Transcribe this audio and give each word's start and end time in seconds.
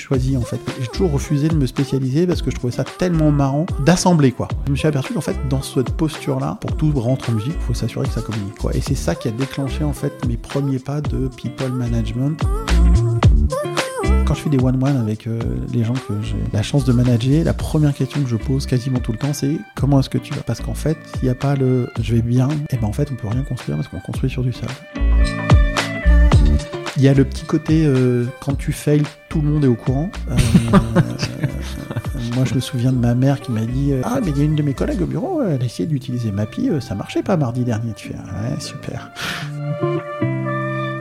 choisi 0.00 0.36
en 0.36 0.42
fait. 0.42 0.58
J'ai 0.80 0.88
toujours 0.88 1.12
refusé 1.12 1.48
de 1.48 1.54
me 1.54 1.66
spécialiser 1.66 2.26
parce 2.26 2.42
que 2.42 2.50
je 2.50 2.56
trouvais 2.56 2.72
ça 2.72 2.84
tellement 2.84 3.30
marrant 3.30 3.66
d'assembler 3.84 4.32
quoi. 4.32 4.48
Je 4.66 4.72
me 4.72 4.76
suis 4.76 4.88
aperçu 4.88 5.14
qu'en 5.14 5.20
fait 5.20 5.36
dans 5.48 5.62
cette 5.62 5.90
posture 5.90 6.40
là, 6.40 6.58
pour 6.60 6.76
tout 6.76 6.90
rentre 6.96 7.30
en 7.30 7.34
musique, 7.34 7.54
il 7.54 7.66
faut 7.66 7.74
s'assurer 7.74 8.06
que 8.06 8.14
ça 8.14 8.22
communique 8.22 8.56
quoi. 8.58 8.74
Et 8.74 8.80
c'est 8.80 8.94
ça 8.94 9.14
qui 9.14 9.28
a 9.28 9.30
déclenché 9.30 9.84
en 9.84 9.92
fait 9.92 10.12
mes 10.26 10.36
premiers 10.36 10.78
pas 10.78 11.00
de 11.00 11.28
people 11.28 11.72
management 11.72 12.36
quand 14.30 14.36
je 14.36 14.42
fais 14.42 14.50
des 14.50 14.62
one-one 14.62 14.96
avec 14.96 15.26
euh, 15.26 15.40
les 15.72 15.82
gens 15.82 15.92
que 15.92 16.14
j'ai 16.22 16.36
la 16.52 16.62
chance 16.62 16.84
de 16.84 16.92
manager, 16.92 17.42
la 17.42 17.52
première 17.52 17.92
question 17.92 18.22
que 18.22 18.28
je 18.28 18.36
pose 18.36 18.64
quasiment 18.64 19.00
tout 19.00 19.10
le 19.10 19.18
temps, 19.18 19.32
c'est 19.32 19.56
comment 19.74 19.98
est-ce 19.98 20.08
que 20.08 20.18
tu 20.18 20.32
vas? 20.34 20.42
Parce 20.42 20.60
qu'en 20.60 20.74
fait, 20.74 20.96
s'il 21.14 21.24
n'y 21.24 21.30
a 21.30 21.34
pas 21.34 21.56
le 21.56 21.88
je 22.00 22.14
vais 22.14 22.22
bien, 22.22 22.48
et 22.48 22.54
eh 22.74 22.76
ben 22.76 22.86
en 22.86 22.92
fait, 22.92 23.10
on 23.10 23.16
peut 23.16 23.26
rien 23.26 23.42
construire 23.42 23.76
parce 23.76 23.88
qu'on 23.88 23.98
construit 23.98 24.30
sur 24.30 24.44
du 24.44 24.52
sable. 24.52 24.72
Il 26.96 27.02
y 27.02 27.08
a 27.08 27.14
le 27.14 27.24
petit 27.24 27.44
côté 27.44 27.84
euh, 27.84 28.26
quand 28.40 28.54
tu 28.54 28.70
fails, 28.70 29.02
tout 29.30 29.40
le 29.40 29.48
monde 29.48 29.64
est 29.64 29.68
au 29.68 29.76
courant. 29.76 30.10
Euh, 30.30 30.36
moi, 32.34 32.44
je 32.44 32.54
me 32.54 32.60
souviens 32.60 32.92
de 32.92 32.98
ma 32.98 33.14
mère 33.14 33.40
qui 33.40 33.52
m'a 33.52 33.64
dit 33.64 33.94
Ah, 34.04 34.18
mais 34.22 34.30
il 34.32 34.38
y 34.38 34.40
a 34.42 34.44
une 34.44 34.56
de 34.56 34.62
mes 34.62 34.74
collègues 34.74 35.00
au 35.00 35.06
bureau, 35.06 35.42
elle 35.42 35.62
a 35.62 35.64
essayé 35.64 35.88
d'utiliser 35.88 36.32
Mappy, 36.32 36.68
ça 36.80 36.94
marchait 36.94 37.22
pas 37.22 37.38
mardi 37.38 37.64
dernier. 37.64 37.94
Tu 37.94 38.08
fais 38.08 38.14
Ouais, 38.14 38.60
super. 38.60 39.10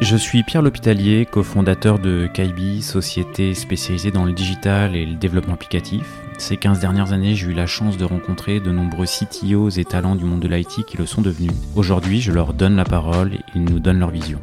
Je 0.01 0.15
suis 0.15 0.43
Pierre 0.43 0.61
L'Hôpitalier, 0.61 1.27
cofondateur 1.29 1.99
de 1.99 2.27
Kaibi, 2.33 2.81
société 2.81 3.53
spécialisée 3.53 4.11
dans 4.11 4.23
le 4.23 4.31
digital 4.31 4.95
et 4.95 5.05
le 5.05 5.15
développement 5.15 5.55
applicatif. 5.55 6.03
Ces 6.37 6.55
15 6.55 6.79
dernières 6.79 7.11
années, 7.11 7.35
j'ai 7.35 7.47
eu 7.47 7.53
la 7.53 7.65
chance 7.65 7.97
de 7.97 8.05
rencontrer 8.05 8.61
de 8.61 8.71
nombreux 8.71 9.05
CTOs 9.05 9.71
et 9.77 9.83
talents 9.83 10.15
du 10.15 10.23
monde 10.23 10.39
de 10.39 10.47
l'IT 10.47 10.85
qui 10.87 10.97
le 10.97 11.05
sont 11.05 11.21
devenus. 11.21 11.51
Aujourd'hui, 11.75 12.21
je 12.21 12.31
leur 12.31 12.53
donne 12.53 12.77
la 12.77 12.85
parole 12.85 13.33
et 13.33 13.39
ils 13.55 13.65
nous 13.65 13.79
donnent 13.79 13.99
leur 13.99 14.11
vision. 14.11 14.39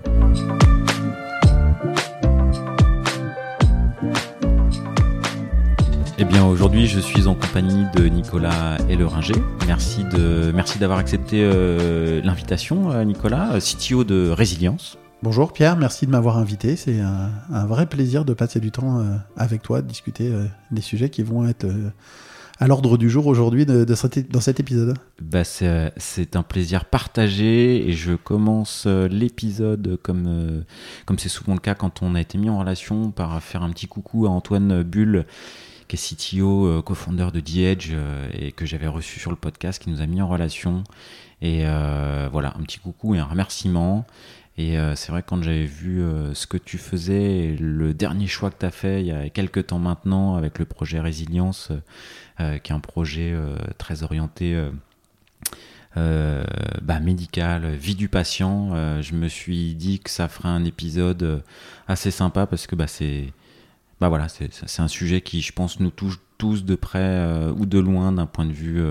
Eh 6.18 6.24
bien, 6.24 6.46
aujourd'hui, 6.46 6.86
je 6.86 6.98
suis 6.98 7.26
en 7.26 7.34
compagnie 7.34 7.84
de 7.94 8.04
Nicolas 8.06 8.78
Elleringer. 8.88 9.34
Merci 9.66 10.04
de, 10.04 10.50
merci 10.54 10.78
d'avoir 10.78 10.98
accepté 10.98 11.40
euh, 11.42 12.22
l'invitation, 12.22 12.90
euh, 12.90 13.04
Nicolas, 13.04 13.58
CTO 13.60 14.04
de 14.04 14.30
Résilience. 14.30 14.98
Bonjour 15.22 15.52
Pierre, 15.52 15.76
merci 15.76 16.06
de 16.06 16.10
m'avoir 16.10 16.36
invité. 16.36 16.76
C'est 16.76 17.00
un, 17.00 17.66
vrai 17.66 17.86
plaisir 17.86 18.24
de 18.24 18.34
passer 18.34 18.60
du 18.60 18.70
temps 18.70 19.00
euh, 19.00 19.16
avec 19.36 19.62
toi, 19.62 19.80
de 19.80 19.88
discuter 19.88 20.30
euh, 20.30 20.44
des 20.70 20.82
sujets 20.82 21.08
qui 21.08 21.22
vont 21.22 21.48
être 21.48 21.64
euh, 21.64 21.90
à 22.60 22.66
l'ordre 22.66 22.98
du 22.98 23.08
jour 23.08 23.26
aujourd'hui 23.26 23.66
dans 23.66 24.40
cet 24.40 24.60
épisode. 24.60 24.94
Bah 25.20 25.42
c'est 25.44 26.36
un 26.36 26.42
plaisir 26.42 26.84
partagé 26.84 27.88
et 27.88 27.92
je 27.92 28.14
commence 28.14 28.86
l'épisode 28.86 29.98
comme 30.02 30.64
comme 31.04 31.18
c'est 31.18 31.28
souvent 31.28 31.52
le 31.52 31.60
cas 31.60 31.74
quand 31.74 32.02
on 32.02 32.14
a 32.14 32.20
été 32.20 32.38
mis 32.38 32.48
en 32.48 32.58
relation 32.58 33.10
par 33.10 33.42
faire 33.42 33.62
un 33.62 33.68
petit 33.70 33.88
coucou 33.88 34.24
à 34.24 34.30
Antoine 34.30 34.82
Bull 34.84 35.26
qui 35.88 35.96
est 35.96 36.14
CTO, 36.14 36.82
co-founder 36.82 37.28
de 37.32 37.40
The 37.40 37.56
Edge 37.56 37.92
et 38.32 38.52
que 38.52 38.66
j'avais 38.66 38.88
reçu 38.88 39.20
sur 39.20 39.30
le 39.30 39.36
podcast, 39.36 39.82
qui 39.82 39.90
nous 39.90 40.00
a 40.00 40.06
mis 40.06 40.20
en 40.20 40.28
relation. 40.28 40.84
Et 41.42 41.64
voilà, 42.30 42.54
un 42.56 42.62
petit 42.62 42.78
coucou 42.78 43.14
et 43.14 43.18
un 43.18 43.24
remerciement. 43.24 44.06
Et 44.58 44.78
euh, 44.78 44.94
c'est 44.94 45.12
vrai 45.12 45.22
quand 45.26 45.42
j'avais 45.42 45.66
vu 45.66 46.00
euh, 46.02 46.32
ce 46.32 46.46
que 46.46 46.56
tu 46.56 46.78
faisais, 46.78 47.56
le 47.60 47.92
dernier 47.92 48.26
choix 48.26 48.50
que 48.50 48.58
tu 48.58 48.66
as 48.66 48.70
fait 48.70 49.02
il 49.02 49.06
y 49.06 49.12
a 49.12 49.28
quelques 49.28 49.66
temps 49.66 49.78
maintenant 49.78 50.36
avec 50.36 50.58
le 50.58 50.64
projet 50.64 50.98
Résilience, 50.98 51.72
euh, 52.40 52.58
qui 52.58 52.72
est 52.72 52.74
un 52.74 52.80
projet 52.80 53.34
très 53.78 54.02
orienté 54.02 54.58
bah, 55.94 57.00
médical, 57.00 57.74
vie 57.74 57.94
du 57.94 58.08
patient, 58.08 59.00
je 59.02 59.14
me 59.14 59.28
suis 59.28 59.74
dit 59.74 60.00
que 60.00 60.10
ça 60.10 60.28
ferait 60.28 60.48
un 60.48 60.64
épisode 60.64 61.42
assez 61.88 62.10
sympa 62.10 62.46
parce 62.46 62.66
que 62.66 62.76
bah, 62.76 62.86
c'est 62.86 63.32
bah, 64.00 64.08
voilà, 64.08 64.28
c'est 64.28 64.80
un 64.80 64.88
sujet 64.88 65.20
qui, 65.20 65.42
je 65.42 65.52
pense, 65.52 65.80
nous 65.80 65.90
touche 65.90 66.18
tous 66.38 66.64
de 66.64 66.74
près 66.74 67.50
ou 67.56 67.66
de 67.66 67.78
loin 67.78 68.12
d'un 68.12 68.26
point 68.26 68.44
de 68.44 68.52
vue 68.52 68.82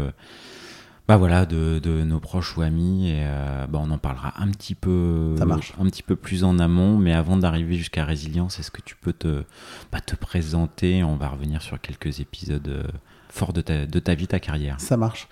bah 1.07 1.17
voilà, 1.17 1.45
de, 1.45 1.79
de, 1.79 2.03
nos 2.03 2.19
proches 2.19 2.57
ou 2.57 2.61
amis. 2.61 3.09
Et 3.09 3.23
euh, 3.25 3.67
bah 3.67 3.79
on 3.81 3.91
en 3.91 3.97
parlera 3.97 4.33
un 4.41 4.49
petit 4.49 4.75
peu, 4.75 5.35
un 5.39 5.85
petit 5.85 6.03
peu 6.03 6.15
plus 6.15 6.43
en 6.43 6.57
amont. 6.59 6.97
Mais 6.97 7.13
avant 7.13 7.37
d'arriver 7.37 7.75
jusqu'à 7.75 8.05
résilience, 8.05 8.59
est-ce 8.59 8.71
que 8.71 8.81
tu 8.81 8.95
peux 8.95 9.13
te, 9.13 9.43
bah, 9.91 10.01
te 10.01 10.15
présenter? 10.15 11.03
On 11.03 11.15
va 11.15 11.29
revenir 11.29 11.61
sur 11.61 11.79
quelques 11.79 12.19
épisodes 12.19 12.67
euh, 12.67 12.83
forts 13.29 13.53
de 13.53 13.61
ta, 13.61 13.85
de 13.85 13.99
ta 13.99 14.15
vie, 14.15 14.27
ta 14.27 14.39
carrière. 14.39 14.79
Ça 14.79 14.97
marche. 14.97 15.27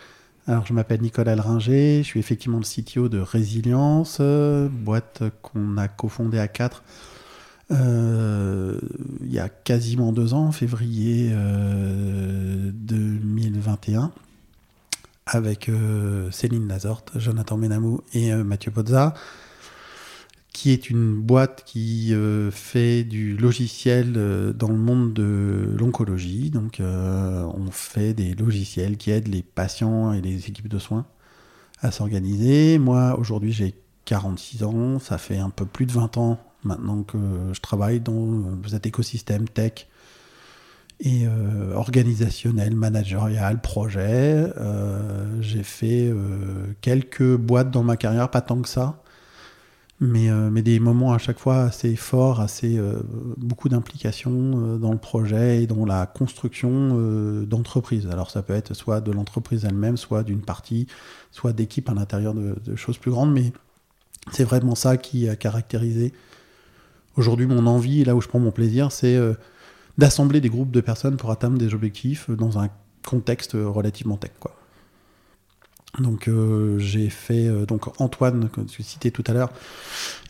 Alors, 0.45 0.66
je 0.66 0.73
m'appelle 0.73 1.01
Nicolas 1.01 1.38
Lringer, 1.38 2.03
je 2.03 2.07
suis 2.07 2.19
effectivement 2.19 2.57
le 2.57 2.66
CTO 2.66 3.07
de 3.07 3.17
Résilience, 3.17 4.19
boîte 4.19 5.23
qu'on 5.41 5.78
a 5.78 5.88
cofondée 5.88 6.38
à 6.38 6.50
4 6.50 6.84
euh, 7.72 8.79
il 9.22 9.31
y 9.31 9.40
a 9.40 9.50
quasiment 9.50 10.12
deux 10.12 10.34
ans, 10.34 10.51
février 10.51 11.31
2021 12.74 14.12
avec 15.25 15.69
euh, 15.69 16.29
Céline 16.31 16.68
Lazorte, 16.68 17.12
Jonathan 17.16 17.57
Menamou 17.57 18.02
et 18.13 18.31
euh, 18.34 18.44
Mathieu 18.44 18.72
Pozza, 18.72 19.13
qui 20.52 20.72
est 20.72 20.90
une 20.90 21.16
boîte 21.16 21.63
qui 21.66 22.13
euh, 22.13 22.52
fait 22.52 23.03
du 23.03 23.35
logiciel 23.38 24.13
dans 24.56 24.68
le 24.68 24.78
monde 24.78 25.13
de 25.13 25.73
l'oncologie. 25.78 26.50
Donc, 26.52 26.79
on 26.79 27.72
fait 27.72 28.13
des 28.13 28.35
logiciels 28.35 28.97
qui 28.97 29.12
aident 29.12 29.29
les 29.29 29.44
patients 29.44 30.13
et 30.13 30.22
les 30.22 30.47
équipes 30.47 30.68
de 30.68 30.79
soins 30.79 31.06
à 31.81 31.91
s'organiser. 31.91 32.78
Moi, 32.78 33.18
aujourd'hui, 33.18 33.52
j'ai 33.52 33.73
46 34.06 34.63
ans. 34.63 35.00
Ça 35.00 35.18
fait 35.18 35.40
un 35.40 35.50
peu 35.50 35.66
plus 35.66 35.85
de 35.85 35.91
20 35.91 36.18
ans 36.18 36.40
maintenant 36.66 37.03
que 37.03 37.18
je 37.51 37.59
travaille 37.59 38.00
dans 38.00 38.44
cet 38.68 38.85
écosystème 38.85 39.47
tech 39.47 39.88
et 41.00 41.25
euh, 41.25 41.74
organisationnel, 41.75 42.75
managérial, 42.75 43.62
projet. 43.62 44.46
Euh, 44.57 45.41
j'ai 45.41 45.63
fait 45.63 46.07
euh, 46.07 46.73
quelques 46.81 47.35
boîtes 47.35 47.72
dans 47.72 47.84
ma 47.84 47.97
carrière, 47.97 48.29
pas 48.29 48.41
tant 48.41 48.62
que 48.62 48.69
ça, 48.69 49.02
mais, 50.00 50.29
mais 50.29 50.62
des 50.62 50.79
moments 50.79 51.13
à 51.13 51.18
chaque 51.18 51.40
fois 51.40 51.63
assez 51.63 51.96
forts, 51.96 52.41
assez 52.41 52.78
beaucoup 53.38 53.69
d'implications 53.69 54.78
dans 54.78 54.91
le 54.91 54.97
projet 54.97 55.63
et 55.63 55.68
dans 55.68 55.85
la 55.85 56.07
construction 56.07 57.44
d'entreprise. 57.46 58.07
Alors 58.07 58.29
ça 58.29 58.41
peut 58.41 58.53
être 58.53 58.73
soit 58.73 59.00
de 59.00 59.13
l'entreprise 59.13 59.63
elle-même, 59.63 59.96
soit 59.96 60.23
d'une 60.23 60.41
partie, 60.41 60.88
soit 61.31 61.53
d'équipes 61.53 61.88
à 61.90 61.94
l'intérieur 61.94 62.34
de, 62.34 62.75
choses 62.75 62.97
plus 62.97 63.12
grandes, 63.12 63.31
mais 63.31 63.53
c'est 64.34 64.44
vraiment 64.44 64.75
ça 64.75 64.97
qui 64.97 65.29
a 65.29 65.38
caractérisé 65.38 66.12
aujourd'hui 67.18 67.46
mon 67.46 67.68
envie 67.68 68.01
et 68.01 68.06
là 68.06 68.16
où 68.16 68.22
je 68.22 68.28
prends 68.28 68.40
mon 68.40 68.51
plaisir, 68.51 68.91
c'est 68.91 69.18
d'assembler 69.97 70.41
des 70.41 70.50
groupes 70.50 70.72
de 70.72 70.81
personnes 70.81 71.18
pour 71.18 71.31
atteindre 71.31 71.57
des 71.57 71.74
objectifs 71.74 72.29
dans 72.29 72.59
un 72.59 72.69
contexte 73.06 73.53
relativement 73.53 74.18
tech. 74.18 74.31
Donc 75.99 76.27
euh, 76.27 76.79
j'ai 76.79 77.09
fait 77.09 77.47
euh, 77.47 77.67
donc 77.67 77.99
Antoine 78.01 78.49
que 78.49 78.61
tu 78.61 78.81
citais 78.81 79.11
tout 79.11 79.23
à 79.27 79.33
l'heure 79.33 79.51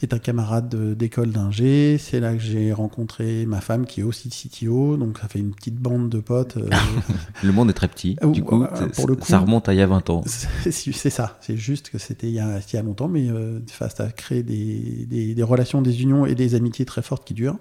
est 0.01 0.13
un 0.13 0.19
camarade 0.19 0.75
d'école 0.97 1.31
d'ingé. 1.31 1.97
C'est 1.97 2.19
là 2.19 2.33
que 2.33 2.41
j'ai 2.41 2.73
rencontré 2.73 3.45
ma 3.45 3.61
femme 3.61 3.85
qui 3.85 4.01
est 4.01 4.03
aussi 4.03 4.29
CTO. 4.29 4.97
Donc 4.97 5.19
ça 5.19 5.29
fait 5.29 5.39
une 5.39 5.53
petite 5.53 5.77
bande 5.77 6.09
de 6.09 6.19
potes. 6.19 6.57
Euh. 6.57 6.69
le 7.43 7.51
monde 7.53 7.69
est 7.69 7.73
très 7.73 7.87
petit. 7.87 8.17
Du 8.21 8.43
coup, 8.43 8.65
pour 8.95 9.07
le 9.07 9.15
coup, 9.15 9.25
ça 9.25 9.39
remonte 9.39 9.69
à 9.69 9.73
il 9.73 9.77
y 9.77 9.81
a 9.81 9.87
20 9.87 10.09
ans. 10.09 10.23
C'est 10.69 11.09
ça. 11.09 11.37
C'est 11.39 11.55
juste 11.55 11.89
que 11.89 11.97
c'était 11.97 12.27
il, 12.27 12.33
y 12.33 12.39
a 12.39 12.81
longtemps, 12.81 13.07
mais 13.07 13.27
face 13.67 13.99
à 14.01 14.11
créer 14.11 14.43
des, 14.43 15.05
des, 15.07 15.33
des, 15.33 15.43
relations, 15.43 15.81
des 15.81 16.01
unions 16.01 16.25
et 16.25 16.35
des 16.35 16.55
amitiés 16.55 16.85
très 16.85 17.01
fortes 17.01 17.25
qui 17.25 17.33
durent. 17.33 17.57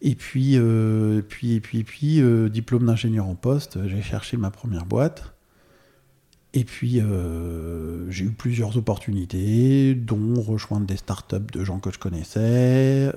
Et 0.00 0.14
puis, 0.14 0.52
euh, 0.56 1.22
puis, 1.22 1.54
et 1.54 1.60
puis, 1.60 1.82
puis 1.82 2.20
euh, 2.20 2.48
diplôme 2.48 2.86
d'ingénieur 2.86 3.26
en 3.26 3.34
poste, 3.34 3.78
j'ai 3.86 4.02
cherché 4.02 4.36
ma 4.36 4.50
première 4.50 4.86
boîte. 4.86 5.34
Et 6.54 6.64
puis, 6.64 7.00
euh, 7.00 8.10
j'ai 8.10 8.24
eu 8.24 8.30
plusieurs 8.30 8.76
opportunités, 8.76 9.94
dont 9.94 10.40
rejoindre 10.40 10.86
des 10.86 10.96
startups 10.96 11.52
de 11.52 11.64
gens 11.64 11.78
que 11.78 11.90
je 11.92 11.98
connaissais, 11.98 13.12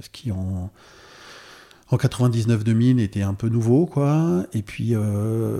ce 0.00 0.08
qui 0.12 0.30
en, 0.30 0.70
en 1.90 1.96
99-2000 1.96 3.00
était 3.00 3.22
un 3.22 3.34
peu 3.34 3.48
nouveau, 3.48 3.86
quoi. 3.86 4.46
Et 4.52 4.62
puis, 4.62 4.94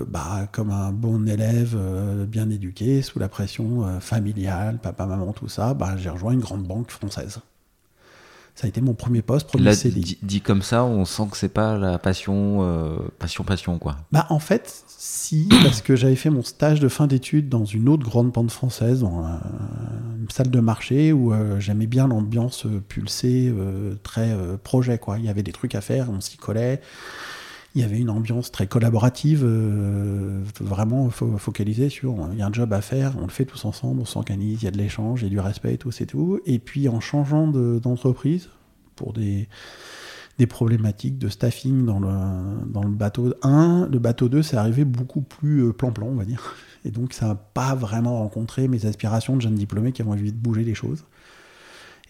bah, 0.07 0.47
comme 0.53 0.71
un 0.71 0.91
bon 0.93 1.27
élève 1.27 1.77
bien 2.25 2.49
éduqué, 2.49 3.01
sous 3.01 3.19
la 3.19 3.27
pression 3.27 3.99
familiale, 3.99 4.79
papa, 4.81 5.05
maman, 5.05 5.33
tout 5.33 5.49
ça, 5.49 5.73
bah, 5.73 5.97
j'ai 5.97 6.09
rejoint 6.09 6.31
une 6.31 6.39
grande 6.39 6.63
banque 6.63 6.91
française 6.91 7.41
ça 8.57 8.65
a 8.65 8.69
été 8.69 8.81
mon 8.81 8.95
premier 8.95 9.21
poste, 9.21 9.49
premier 9.49 9.75
CD. 9.75 10.01
Dit, 10.23 10.41
comme 10.41 10.63
ça, 10.63 10.83
on 10.83 11.05
sent 11.05 11.27
que 11.29 11.37
c'est 11.37 11.47
pas 11.47 11.77
la 11.77 11.99
passion, 11.99 12.57
euh, 12.61 12.97
passion, 13.19 13.43
passion, 13.43 13.77
quoi. 13.77 13.97
Bah, 14.11 14.25
en 14.31 14.39
fait, 14.39 14.83
si, 14.87 15.47
parce 15.63 15.83
que 15.83 15.95
j'avais 15.95 16.15
fait 16.15 16.31
mon 16.31 16.41
stage 16.41 16.79
de 16.79 16.87
fin 16.87 17.05
d'études 17.05 17.49
dans 17.49 17.65
une 17.65 17.87
autre 17.87 18.03
grande 18.03 18.31
bande 18.31 18.49
française, 18.49 19.01
dans 19.01 19.23
une 20.19 20.29
salle 20.31 20.49
de 20.49 20.59
marché 20.59 21.13
où 21.13 21.33
euh, 21.33 21.59
j'aimais 21.59 21.85
bien 21.85 22.07
l'ambiance 22.07 22.65
euh, 22.65 22.81
pulsée, 22.87 23.53
très 24.01 24.35
projet, 24.63 24.97
quoi. 24.97 25.19
Il 25.19 25.25
y 25.25 25.29
avait 25.29 25.43
des 25.43 25.51
trucs 25.51 25.75
à 25.75 25.81
faire, 25.81 26.09
on 26.09 26.19
s'y 26.19 26.37
collait. 26.37 26.81
Il 27.77 27.81
y 27.81 27.83
avait 27.83 27.99
une 27.99 28.09
ambiance 28.09 28.51
très 28.51 28.65
collaborative, 28.65 29.45
vraiment 30.59 31.09
focalisée 31.09 31.89
sur 31.89 32.15
il 32.31 32.39
y 32.39 32.41
a 32.41 32.47
un 32.47 32.51
job 32.51 32.73
à 32.73 32.81
faire, 32.81 33.13
on 33.19 33.23
le 33.23 33.31
fait 33.31 33.45
tous 33.45 33.65
ensemble, 33.65 34.01
on 34.01 34.05
s'organise, 34.05 34.63
il 34.63 34.65
y 34.65 34.67
a 34.67 34.71
de 34.71 34.79
l'échange, 34.79 35.21
il 35.21 35.25
y 35.25 35.27
a 35.27 35.29
du 35.29 35.39
respect 35.39 35.75
et 35.75 35.77
tout, 35.77 35.91
c'est 35.91 36.07
tout. 36.07 36.39
Et 36.45 36.57
puis 36.57 36.89
en 36.89 36.99
changeant 36.99 37.47
d'entreprise, 37.47 38.49
pour 38.97 39.13
des, 39.13 39.47
problématiques 40.49 41.17
de 41.17 41.29
staffing 41.29 41.85
dans 41.85 41.99
le, 41.99 42.89
bateau 42.89 43.33
1. 43.43 43.87
Le 43.89 43.99
bateau 43.99 44.27
2, 44.27 44.43
c'est 44.43 44.57
arrivé 44.57 44.83
beaucoup 44.83 45.21
plus 45.21 45.63
euh, 45.63 45.71
plan-plan, 45.71 46.07
on 46.07 46.15
va 46.15 46.25
dire. 46.25 46.55
Et 46.83 46.91
donc, 46.91 47.13
ça 47.13 47.27
n'a 47.27 47.35
pas 47.35 47.73
vraiment 47.75 48.19
rencontré 48.19 48.67
mes 48.67 48.85
aspirations 48.85 49.35
de 49.37 49.41
jeune 49.41 49.55
diplômé 49.55 49.93
qui 49.93 50.03
ont 50.03 50.11
envie 50.11 50.33
de 50.33 50.37
bouger 50.37 50.63
les 50.63 50.75
choses. 50.75 51.05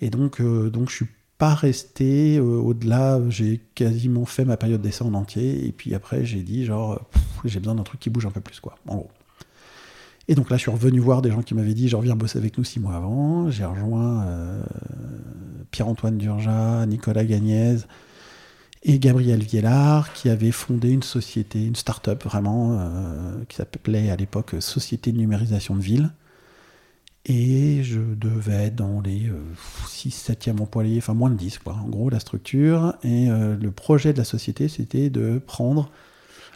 Et 0.02 0.10
donc, 0.10 0.42
euh, 0.42 0.70
donc 0.70 0.90
je 0.90 0.96
suis 0.96 1.08
pas 1.38 1.54
resté 1.54 2.38
euh, 2.38 2.58
au-delà. 2.60 3.20
J'ai 3.30 3.62
quasiment 3.76 4.26
fait 4.26 4.46
ma 4.46 4.58
période 4.58 4.82
d'essai 4.82 5.04
en 5.04 5.14
entier. 5.14 5.68
Et 5.68 5.72
puis 5.72 5.94
après, 5.94 6.26
j'ai 6.26 6.42
dit, 6.42 6.66
genre, 6.66 7.02
j'ai 7.46 7.60
besoin 7.60 7.76
d'un 7.76 7.84
truc 7.84 8.00
qui 8.00 8.10
bouge 8.10 8.26
un 8.26 8.32
peu 8.32 8.42
plus, 8.42 8.60
quoi, 8.60 8.78
en 8.88 8.98
gros. 8.98 9.12
Et 10.28 10.36
donc 10.36 10.50
là, 10.50 10.58
je 10.58 10.64
suis 10.64 10.72
revenu 10.72 11.00
voir 11.00 11.22
des 11.22 11.32
gens 11.32 11.42
qui 11.42 11.54
m'avaient 11.54 11.74
dit, 11.74 11.88
je 11.88 11.96
reviens 11.96 12.16
bosser 12.16 12.38
avec 12.38 12.58
nous 12.58 12.66
six 12.66 12.82
mois 12.82 12.96
avant. 12.96 13.50
J'ai 13.50 13.64
rejoint 13.64 14.26
Pierre-Antoine 15.72 16.18
Durja, 16.18 16.86
Nicolas 16.86 17.24
Gagnez, 17.24 17.78
et 18.84 19.00
Gabriel 19.00 19.44
Viellard, 19.44 20.14
qui 20.14 20.30
avait 20.30 20.52
fondé 20.52 20.92
une 20.92 21.04
société, 21.04 21.66
une 21.66 21.76
start-up 21.76 22.24
vraiment, 22.24 22.78
euh, 22.80 23.44
qui 23.50 23.58
s'appelait 23.58 24.10
à 24.10 24.16
l'époque 24.16 24.56
Société 24.60 25.12
de 25.12 25.18
numérisation 25.18 25.76
de 25.76 25.82
ville. 25.82 26.12
Et 27.30 27.84
je 27.84 28.00
devais 28.00 28.68
être 28.68 28.76
dans 28.76 29.02
les 29.02 29.30
6, 29.88 30.30
euh, 30.30 30.34
7e 30.34 30.62
employés, 30.62 30.98
enfin 31.00 31.14
moins 31.14 31.30
de 31.30 31.36
10, 31.36 31.60
quoi, 31.60 31.74
en 31.74 31.88
gros, 31.90 32.10
la 32.10 32.20
structure. 32.20 32.96
Et 33.04 33.30
euh, 33.30 33.58
le 33.58 33.72
projet 33.72 34.14
de 34.14 34.18
la 34.18 34.24
société, 34.24 34.68
c'était 34.70 35.10
de 35.10 35.42
prendre 35.46 35.90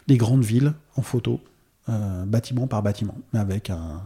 les 0.08 0.16
grandes 0.16 0.44
villes 0.44 0.72
en 0.96 1.02
photo, 1.02 1.40
bâtiment 1.86 2.66
par 2.66 2.82
bâtiment, 2.82 3.16
avec 3.34 3.70
un, 3.70 4.02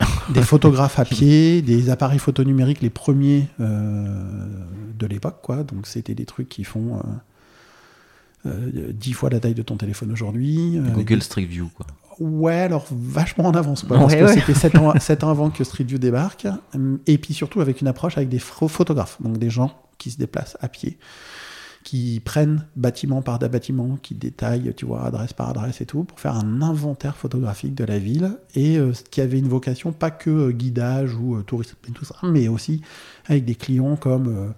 des 0.32 0.42
photographes 0.42 0.98
à 0.98 1.04
pied, 1.04 1.60
des 1.60 1.90
appareils 1.90 2.18
photo 2.18 2.44
numériques, 2.44 2.80
les 2.80 2.90
premiers 2.90 3.48
de 3.58 5.06
l'époque, 5.06 5.40
quoi. 5.42 5.62
Donc 5.64 5.86
c'était 5.86 6.14
des 6.14 6.24
trucs 6.24 6.48
qui 6.48 6.64
font 6.64 7.02
10 8.46 9.10
euh, 9.10 9.14
fois 9.14 9.30
la 9.30 9.40
taille 9.40 9.54
de 9.54 9.62
ton 9.62 9.76
téléphone 9.76 10.12
aujourd'hui. 10.12 10.78
Euh, 10.78 10.90
Google 10.90 11.22
Street 11.22 11.44
View, 11.44 11.68
quoi. 11.74 11.86
Ouais, 12.18 12.60
alors 12.60 12.86
vachement 12.90 13.46
en 13.46 13.52
avance, 13.52 13.84
parce 13.84 14.14
que 14.14 14.26
c'était 14.28 14.54
7 14.54 14.76
ans, 14.76 14.90
ans, 15.22 15.30
avant 15.30 15.50
que 15.50 15.64
Street 15.64 15.84
View 15.84 15.98
débarque. 15.98 16.46
Et 17.06 17.18
puis 17.18 17.34
surtout 17.34 17.60
avec 17.60 17.80
une 17.80 17.88
approche 17.88 18.16
avec 18.16 18.28
des 18.28 18.38
photographes, 18.38 19.20
donc 19.20 19.38
des 19.38 19.50
gens 19.50 19.72
qui 19.98 20.10
se 20.10 20.18
déplacent 20.18 20.56
à 20.60 20.68
pied, 20.68 20.98
qui 21.84 22.20
prennent 22.24 22.66
bâtiment 22.74 23.22
par 23.22 23.38
bâtiment, 23.38 23.98
qui 24.02 24.14
détaillent, 24.14 24.72
tu 24.76 24.86
vois, 24.86 25.04
adresse 25.04 25.32
par 25.32 25.50
adresse 25.50 25.80
et 25.80 25.86
tout, 25.86 26.04
pour 26.04 26.18
faire 26.18 26.36
un 26.36 26.62
inventaire 26.62 27.16
photographique 27.16 27.74
de 27.74 27.84
la 27.84 27.98
ville, 27.98 28.38
et 28.54 28.78
euh, 28.78 28.92
qui 29.10 29.20
avait 29.20 29.38
une 29.38 29.48
vocation 29.48 29.92
pas 29.92 30.10
que 30.10 30.50
guidage 30.50 31.14
ou 31.14 31.42
tourisme 31.42 31.76
et 31.88 31.92
tout 31.92 32.04
ça, 32.04 32.16
mais 32.22 32.48
aussi 32.48 32.82
avec 33.26 33.44
des 33.44 33.54
clients 33.54 33.96
comme 33.96 34.54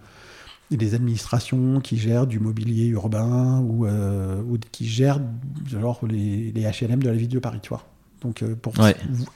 des 0.76 0.94
administrations 0.94 1.80
qui 1.80 1.96
gèrent 1.96 2.26
du 2.26 2.40
mobilier 2.40 2.86
urbain 2.86 3.60
ou, 3.60 3.86
euh, 3.86 4.42
ou 4.42 4.58
qui 4.70 4.86
gèrent 4.86 5.20
genre 5.66 6.00
les, 6.06 6.52
les, 6.52 6.62
HLM 6.62 7.02
de 7.02 7.08
la 7.08 7.16
ville 7.16 7.28
de 7.28 7.38
Paris, 7.38 7.60
tu 7.62 7.70
vois. 7.70 7.84
Donc 8.20 8.42
euh, 8.42 8.54
pour 8.54 8.74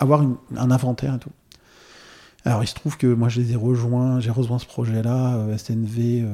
avoir 0.00 0.22
un 0.56 0.70
inventaire 0.70 1.14
et 1.14 1.18
tout. 1.18 1.30
Alors 2.44 2.62
il 2.64 2.66
se 2.66 2.74
trouve 2.74 2.96
que 2.96 3.06
moi 3.06 3.28
je 3.28 3.40
les 3.40 3.52
ai 3.52 3.56
rejoints, 3.56 4.20
j'ai 4.20 4.30
rejoint 4.30 4.58
ce 4.58 4.66
projet-là, 4.66 5.36
euh, 5.36 5.56
SNV, 5.56 6.26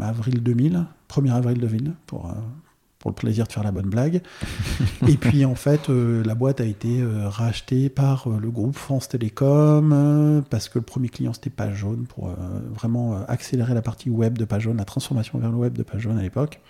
avril 0.00 0.42
2000, 0.42 0.86
1er 1.08 1.32
avril 1.32 1.58
2000, 1.58 1.92
pour, 2.06 2.34
pour 3.06 3.12
le 3.12 3.14
plaisir 3.14 3.46
de 3.46 3.52
faire 3.52 3.62
la 3.62 3.70
bonne 3.70 3.88
blague. 3.88 4.20
et 5.08 5.16
puis 5.16 5.44
en 5.44 5.54
fait, 5.54 5.90
euh, 5.90 6.24
la 6.24 6.34
boîte 6.34 6.60
a 6.60 6.64
été 6.64 7.00
euh, 7.00 7.28
rachetée 7.28 7.88
par 7.88 8.26
euh, 8.26 8.38
le 8.40 8.50
groupe 8.50 8.74
France 8.74 9.08
Télécom 9.08 10.42
parce 10.50 10.68
que 10.68 10.80
le 10.80 10.84
premier 10.84 11.08
client 11.08 11.32
c'était 11.32 11.50
Page 11.50 11.76
Jaune 11.76 12.06
pour 12.08 12.30
vraiment 12.74 13.24
accélérer 13.28 13.74
la 13.74 13.82
partie 13.82 14.10
web 14.10 14.36
de 14.36 14.44
Page 14.44 14.62
Jaune, 14.62 14.78
la 14.78 14.84
transformation 14.84 15.38
vers 15.38 15.50
le 15.50 15.56
web 15.56 15.74
de 15.74 15.84
Page 15.84 16.00
Jaune 16.00 16.18
à 16.18 16.22
l'époque. 16.22 16.60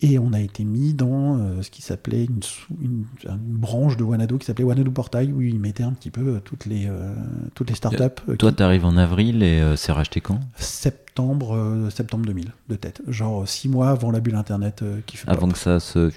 Et 0.00 0.18
on 0.18 0.32
a 0.32 0.40
été 0.40 0.64
mis 0.64 0.92
dans 0.92 1.38
euh, 1.38 1.62
ce 1.62 1.70
qui 1.70 1.80
s'appelait 1.80 2.24
une, 2.24 2.40
une, 2.82 3.04
branche 3.24 3.96
de 3.96 4.02
Wanadu 4.02 4.38
qui 4.38 4.46
s'appelait 4.46 4.64
Wanadu 4.64 4.90
Portail, 4.90 5.32
où 5.32 5.40
ils 5.40 5.58
mettaient 5.58 5.84
un 5.84 5.92
petit 5.92 6.10
peu 6.10 6.20
euh, 6.20 6.40
toutes 6.40 6.66
les, 6.66 6.86
euh, 6.88 7.14
toutes 7.54 7.70
les 7.70 7.76
startups. 7.76 8.36
Toi, 8.38 8.52
tu 8.52 8.62
arrives 8.62 8.84
en 8.84 8.96
avril 8.96 9.42
et 9.42 9.62
c'est 9.76 9.92
racheté 9.92 10.20
quand? 10.20 10.40
Septembre, 10.56 11.88
septembre 11.90 12.26
2000, 12.26 12.52
de 12.68 12.74
tête. 12.74 13.02
Genre 13.06 13.48
six 13.48 13.68
mois 13.68 13.90
avant 13.90 14.10
la 14.10 14.20
bulle 14.20 14.34
Internet 14.34 14.84
qui 15.06 15.16
fait. 15.16 15.28
Avant 15.28 15.48
que 15.48 15.58
ça 15.58 15.80
se. 15.80 16.10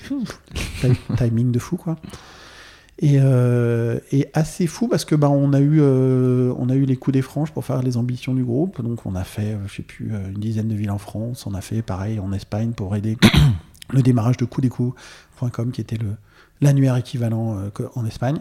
Timing 1.17 1.51
de 1.51 1.59
fou, 1.59 1.77
quoi. 1.77 1.97
Et, 2.99 3.17
et, 4.11 4.27
assez 4.33 4.65
fou 4.65 4.87
parce 4.87 5.05
que 5.05 5.13
bah, 5.13 5.29
on, 5.29 5.53
a 5.53 5.59
eu, 5.59 5.81
on 5.81 6.69
a 6.69 6.75
eu 6.75 6.85
les 6.85 6.95
coups 6.95 7.13
des 7.13 7.21
franges 7.21 7.51
pour 7.51 7.63
faire 7.63 7.83
les 7.83 7.95
ambitions 7.95 8.33
du 8.33 8.43
groupe. 8.43 8.81
Donc 8.81 9.05
on 9.05 9.13
a 9.13 9.23
fait, 9.23 9.55
je 9.67 9.75
sais 9.75 9.83
plus, 9.83 10.11
une 10.11 10.39
dizaine 10.39 10.67
de 10.67 10.75
villes 10.75 10.89
en 10.89 10.97
France. 10.97 11.45
On 11.45 11.53
a 11.53 11.61
fait 11.61 11.83
pareil 11.83 12.19
en 12.19 12.33
Espagne 12.33 12.71
pour 12.71 12.95
aider 12.95 13.15
le 13.93 14.01
démarrage 14.01 14.37
de 14.37 14.45
coupdescoups.com 14.45 15.71
qui 15.71 15.81
était 15.81 15.97
l'annuaire 16.61 16.95
équivalent 16.95 17.57
euh, 17.57 17.87
en 17.95 18.05
Espagne. 18.05 18.39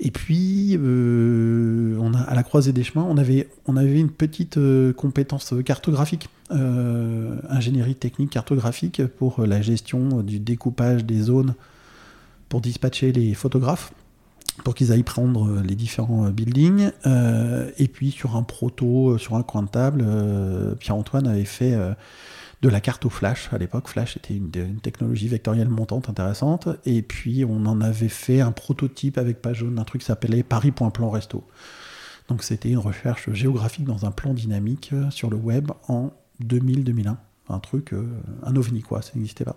Et 0.00 0.10
puis, 0.10 0.76
euh, 0.76 1.96
on 2.00 2.12
a, 2.14 2.20
à 2.20 2.34
la 2.34 2.42
croisée 2.42 2.72
des 2.72 2.82
chemins, 2.82 3.06
on 3.08 3.16
avait, 3.16 3.48
on 3.66 3.76
avait 3.76 4.00
une 4.00 4.10
petite 4.10 4.56
euh, 4.56 4.92
compétence 4.92 5.54
cartographique, 5.64 6.28
ingénierie 7.48 7.94
technique 7.94 8.28
cartographique 8.28 9.06
pour 9.06 9.46
la 9.46 9.62
gestion 9.62 10.20
du 10.20 10.38
découpage 10.38 11.02
des 11.06 11.22
zones 11.22 11.54
pour 12.52 12.60
dispatcher 12.60 13.12
les 13.12 13.32
photographes, 13.32 13.94
pour 14.62 14.74
qu'ils 14.74 14.92
aillent 14.92 15.02
prendre 15.02 15.62
les 15.62 15.74
différents 15.74 16.28
buildings. 16.28 16.90
et 17.78 17.88
puis, 17.88 18.10
sur 18.10 18.36
un 18.36 18.42
proto, 18.42 19.16
sur 19.16 19.36
un 19.36 19.42
coin 19.42 19.62
de 19.62 19.68
table, 19.68 20.04
Pierre-Antoine 20.78 21.26
avait 21.26 21.46
fait 21.46 21.74
de 22.60 22.68
la 22.68 22.82
carte 22.82 23.06
au 23.06 23.10
flash. 23.10 23.48
À 23.52 23.58
l'époque, 23.58 23.88
flash 23.88 24.18
était 24.18 24.34
une, 24.34 24.50
technologie 24.50 25.28
vectorielle 25.28 25.68
montante 25.68 26.10
intéressante. 26.10 26.68
Et 26.84 27.00
puis, 27.00 27.44
on 27.44 27.64
en 27.64 27.80
avait 27.80 28.08
fait 28.08 28.42
un 28.42 28.52
prototype 28.52 29.16
avec 29.16 29.40
page 29.42 29.64
un 29.64 29.84
truc 29.84 30.02
qui 30.02 30.06
s'appelait 30.06 30.42
Paris.plan 30.42 31.10
resto. 31.10 31.44
Donc, 32.28 32.42
c'était 32.42 32.70
une 32.70 32.78
recherche 32.78 33.30
géographique 33.32 33.84
dans 33.84 34.06
un 34.06 34.12
plan 34.12 34.32
dynamique 34.32 34.90
euh, 34.92 35.10
sur 35.10 35.28
le 35.28 35.36
web 35.36 35.70
en 35.88 36.12
2000-2001. 36.42 37.16
Un 37.48 37.58
truc, 37.58 37.92
euh, 37.92 38.06
un 38.44 38.54
ovni, 38.54 38.82
quoi, 38.82 39.02
ça 39.02 39.10
n'existait 39.16 39.44
pas. 39.44 39.56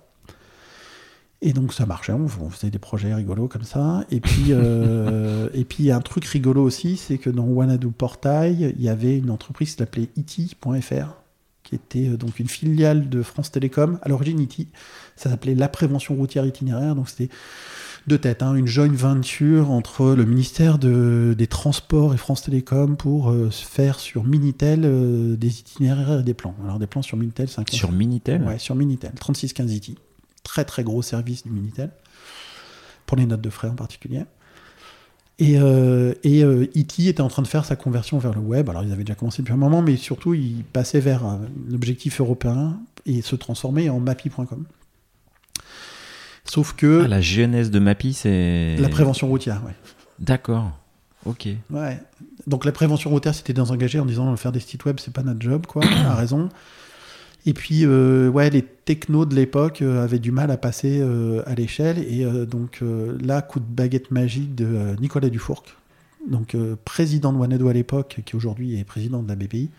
Et 1.46 1.54
donc 1.54 1.74
ça 1.74 1.86
marchait, 1.86 2.12
on 2.12 2.28
faisait 2.28 2.72
des 2.72 2.80
projets 2.80 3.14
rigolos 3.14 3.48
comme 3.48 3.64
ça. 3.64 4.04
Et 4.10 4.20
puis, 4.20 4.48
euh, 4.50 5.48
et 5.54 5.64
puis 5.64 5.92
un 5.92 6.02
truc 6.02 6.26
rigolo 6.26 6.64
aussi, 6.64 6.98
c'est 6.98 7.20
que 7.20 7.30
dans 7.30 7.46
Wanadu 7.46 7.90
Portail, 7.90 8.74
il 8.76 8.84
y 8.84 8.90
avait 8.90 9.16
une 9.16 9.30
entreprise 9.30 9.70
qui 9.70 9.78
s'appelait 9.78 10.10
iti.fr, 10.16 11.14
qui 11.62 11.76
était 11.76 12.10
euh, 12.10 12.18
donc 12.18 12.40
une 12.40 12.48
filiale 12.48 13.10
de 13.10 13.22
France 13.22 13.52
Télécom. 13.52 14.00
À 14.02 14.10
l'origine, 14.10 14.40
ITI, 14.40 14.70
ça 15.16 15.30
s'appelait 15.30 15.54
la 15.54 15.68
prévention 15.68 16.16
routière 16.16 16.48
itinéraire. 16.48 16.96
Donc 16.96 17.10
c'était 17.10 17.30
deux 18.08 18.18
têtes, 18.18 18.42
hein, 18.42 18.56
une 18.56 18.68
joint 18.68 18.92
venture 18.92 19.70
entre 19.70 20.14
le 20.14 20.26
ministère 20.26 20.80
des 20.80 21.48
Transports 21.48 22.16
et 22.16 22.18
France 22.18 22.42
Télécom 22.42 22.98
pour 22.98 23.30
euh, 23.30 23.52
faire 23.52 24.00
sur 24.00 24.24
Minitel 24.24 24.82
euh, 24.84 25.36
des 25.36 25.60
itinéraires 25.60 26.22
et 26.22 26.24
des 26.24 26.34
plans. 26.34 26.56
Alors 26.64 26.80
des 26.80 26.88
plans 26.88 27.04
sur 27.04 27.18
Minitel, 27.18 27.50
c'est 27.50 27.70
Sur 27.70 27.92
Minitel? 27.92 28.44
Ouais, 28.44 28.58
sur 28.58 28.74
Minitel, 28.74 29.12
3615 29.14 29.74
ITI. 29.74 29.96
Très 30.46 30.64
très 30.64 30.84
gros 30.84 31.02
service 31.02 31.44
du 31.44 31.50
Minitel, 31.50 31.90
pour 33.06 33.18
les 33.18 33.26
notes 33.26 33.42
de 33.42 33.50
frais 33.50 33.68
en 33.68 33.76
particulier. 33.76 34.24
Et, 35.38 35.60
euh, 35.60 36.14
et 36.24 36.44
E.T. 36.44 36.46
Euh, 36.46 37.10
était 37.10 37.22
en 37.22 37.28
train 37.28 37.42
de 37.42 37.48
faire 37.48 37.66
sa 37.66 37.76
conversion 37.76 38.20
vers 38.20 38.34
le 38.34 38.40
web. 38.40 38.70
Alors, 38.70 38.84
ils 38.84 38.92
avaient 38.94 39.04
déjà 39.04 39.16
commencé 39.16 39.42
depuis 39.42 39.54
un 39.54 39.58
moment, 39.58 39.82
mais 39.82 39.98
surtout, 39.98 40.34
ils 40.34 40.64
passaient 40.64 41.02
vers 41.02 41.26
un 41.26 41.42
objectif 41.74 42.22
européen 42.22 42.80
et 43.06 43.22
se 43.22 43.36
transformaient 43.36 43.90
en 43.90 44.00
Mappy.com. 44.00 44.64
Sauf 46.46 46.74
que. 46.74 47.02
Ah, 47.04 47.08
la 47.10 47.22
genèse 47.22 47.70
de 47.70 47.80
Mappy, 47.80 48.14
c'est. 48.14 48.78
La 48.78 48.88
prévention 48.88 49.28
routière, 49.28 49.62
ouais. 49.66 49.76
D'accord. 50.20 50.72
Ok. 51.26 51.50
Ouais. 51.70 52.00
Donc, 52.48 52.64
la 52.64 52.72
prévention 52.72 53.10
routière, 53.10 53.36
c'était 53.36 53.54
dans 53.54 53.72
engager 53.72 54.00
en 54.00 54.06
disant 54.06 54.34
faire 54.38 54.52
des 54.54 54.60
sites 54.62 54.86
web, 54.86 55.00
c'est 55.02 55.14
pas 55.14 55.24
notre 55.24 55.42
job, 55.42 55.66
quoi. 55.66 55.84
a 56.06 56.16
raison. 56.16 56.48
Et 57.48 57.54
puis, 57.54 57.86
euh, 57.86 58.30
ouais, 58.30 58.50
les 58.50 58.64
technos 58.64 59.26
de 59.26 59.36
l'époque 59.36 59.82
euh, 59.82 60.04
avaient 60.04 60.20
du 60.20 60.32
mal 60.32 60.50
à 60.50 60.58
passer 60.58 61.00
euh, 61.00 61.44
à 61.46 61.54
l'échelle. 61.54 62.00
Et 62.00 62.26
donc 62.46 62.82
là, 63.22 63.42
coup 63.42 63.60
de 63.60 63.66
baguette 63.66 64.12
magique 64.12 64.56
de 64.56 64.96
Nicolas 65.00 65.30
Dufourc, 65.30 65.64
donc 66.30 66.56
président 66.84 67.32
de 67.32 67.38
Wanado 67.38 67.68
à 67.68 67.74
l'époque, 67.74 68.22
qui 68.26 68.36
aujourd'hui 68.36 68.80
est 68.80 68.84
président 68.84 69.22
de 69.22 69.28
la 69.28 69.36
BPI, 69.36 69.70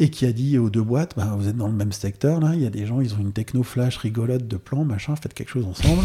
et 0.00 0.10
qui 0.10 0.26
a 0.26 0.32
dit 0.32 0.58
aux 0.58 0.70
deux 0.70 0.82
boîtes, 0.82 1.14
bah, 1.16 1.34
vous 1.38 1.48
êtes 1.48 1.56
dans 1.56 1.68
le 1.68 1.72
même 1.72 1.92
secteur, 1.92 2.40
là, 2.40 2.52
il 2.54 2.62
y 2.62 2.66
a 2.66 2.70
des 2.70 2.84
gens, 2.84 3.00
ils 3.00 3.14
ont 3.14 3.18
une 3.20 3.32
techno 3.32 3.62
flash 3.62 3.96
rigolote 3.96 4.46
de 4.48 4.56
plan, 4.56 4.84
machin, 4.84 5.14
faites 5.14 5.34
quelque 5.34 5.50
chose 5.50 5.66
ensemble. 5.66 6.02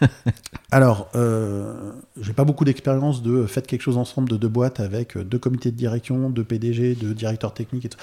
Alors, 0.72 1.08
euh, 1.14 1.92
j'ai 2.20 2.32
pas 2.32 2.44
beaucoup 2.44 2.64
d'expérience 2.64 3.22
de 3.22 3.46
faites 3.46 3.66
quelque 3.66 3.82
chose 3.82 3.96
ensemble 3.96 4.28
de 4.28 4.36
deux 4.36 4.48
boîtes 4.48 4.80
avec 4.80 5.16
deux 5.16 5.38
comités 5.38 5.70
de 5.70 5.76
direction, 5.76 6.30
deux 6.30 6.44
PDG, 6.44 6.96
deux 6.96 7.14
directeurs 7.14 7.54
techniques 7.54 7.84
et 7.84 7.88
tout 7.88 7.98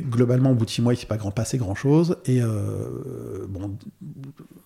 globalement, 0.00 0.50
au 0.50 0.54
bout 0.54 0.64
de 0.64 0.70
six 0.70 0.82
mois, 0.82 0.94
il 0.94 0.96
s'est 0.96 1.06
pas 1.06 1.16
grand, 1.16 1.30
passé 1.30 1.58
grand-chose. 1.58 2.16
Et 2.26 2.40
euh, 2.42 3.46
bon, 3.48 3.76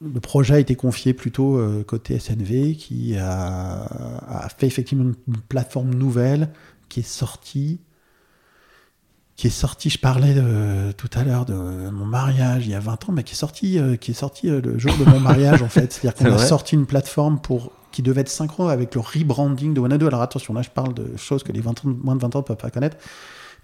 le 0.02 0.20
projet 0.20 0.54
a 0.54 0.58
été 0.58 0.75
confié 0.75 1.12
plutôt 1.14 1.56
euh, 1.56 1.82
côté 1.85 2.18
SNV, 2.18 2.75
qui 2.76 3.16
a, 3.18 4.49
fait 4.56 4.66
effectivement 4.66 5.04
une, 5.04 5.37
plateforme 5.49 5.94
nouvelle 5.94 6.50
qui 6.88 7.00
est 7.00 7.08
sortie, 7.08 7.80
qui 9.37 9.47
est 9.47 9.50
sorti, 9.50 9.88
je 9.90 9.99
parlais 9.99 10.35
de- 10.35 10.92
tout 10.92 11.11
à 11.14 11.23
l'heure 11.23 11.44
de 11.44 11.54
mon 11.54 12.06
mariage 12.06 12.66
il 12.66 12.73
y 12.73 12.75
a 12.75 12.80
20 12.80 13.08
ans, 13.08 13.12
mais 13.12 13.23
qui 13.23 13.32
est 13.35 13.37
sorti, 13.37 13.78
euh, 13.78 13.97
qui 13.97 14.11
est 14.11 14.14
sorti 14.14 14.49
euh, 14.50 14.61
le 14.61 14.78
jour 14.78 14.97
de 14.99 15.04
mon 15.04 15.20
mariage 15.20 15.62
en 15.62 15.68
fait. 15.68 15.92
C'est-à-dire 15.92 16.14
qu'on 16.32 16.35
a 16.35 16.38
sorti 16.38 16.75
une 16.75 16.87
plateforme 16.87 17.38
pour 17.40 17.73
qui 17.92 18.02
devait 18.02 18.20
être 18.23 18.28
synchro 18.28 18.68
avec 18.68 18.94
le 18.94 19.00
rebranding 19.00 19.75
de 19.75 19.80
Wanadu. 19.80 20.06
Alors 20.06 20.23
attention, 20.23 20.54
là 20.54 20.62
je 20.62 20.70
parle 20.70 20.92
de 20.94 21.16
choses 21.16 21.42
que 21.42 21.52
les 21.52 21.61
20 21.61 21.85
ans- 21.85 21.94
moins 22.02 22.16
de 22.16 22.20
20 22.20 22.37
ans 22.37 22.38
ne 22.40 22.44
peuvent 22.44 22.56
pas 22.56 22.70
connaître. 22.70 22.97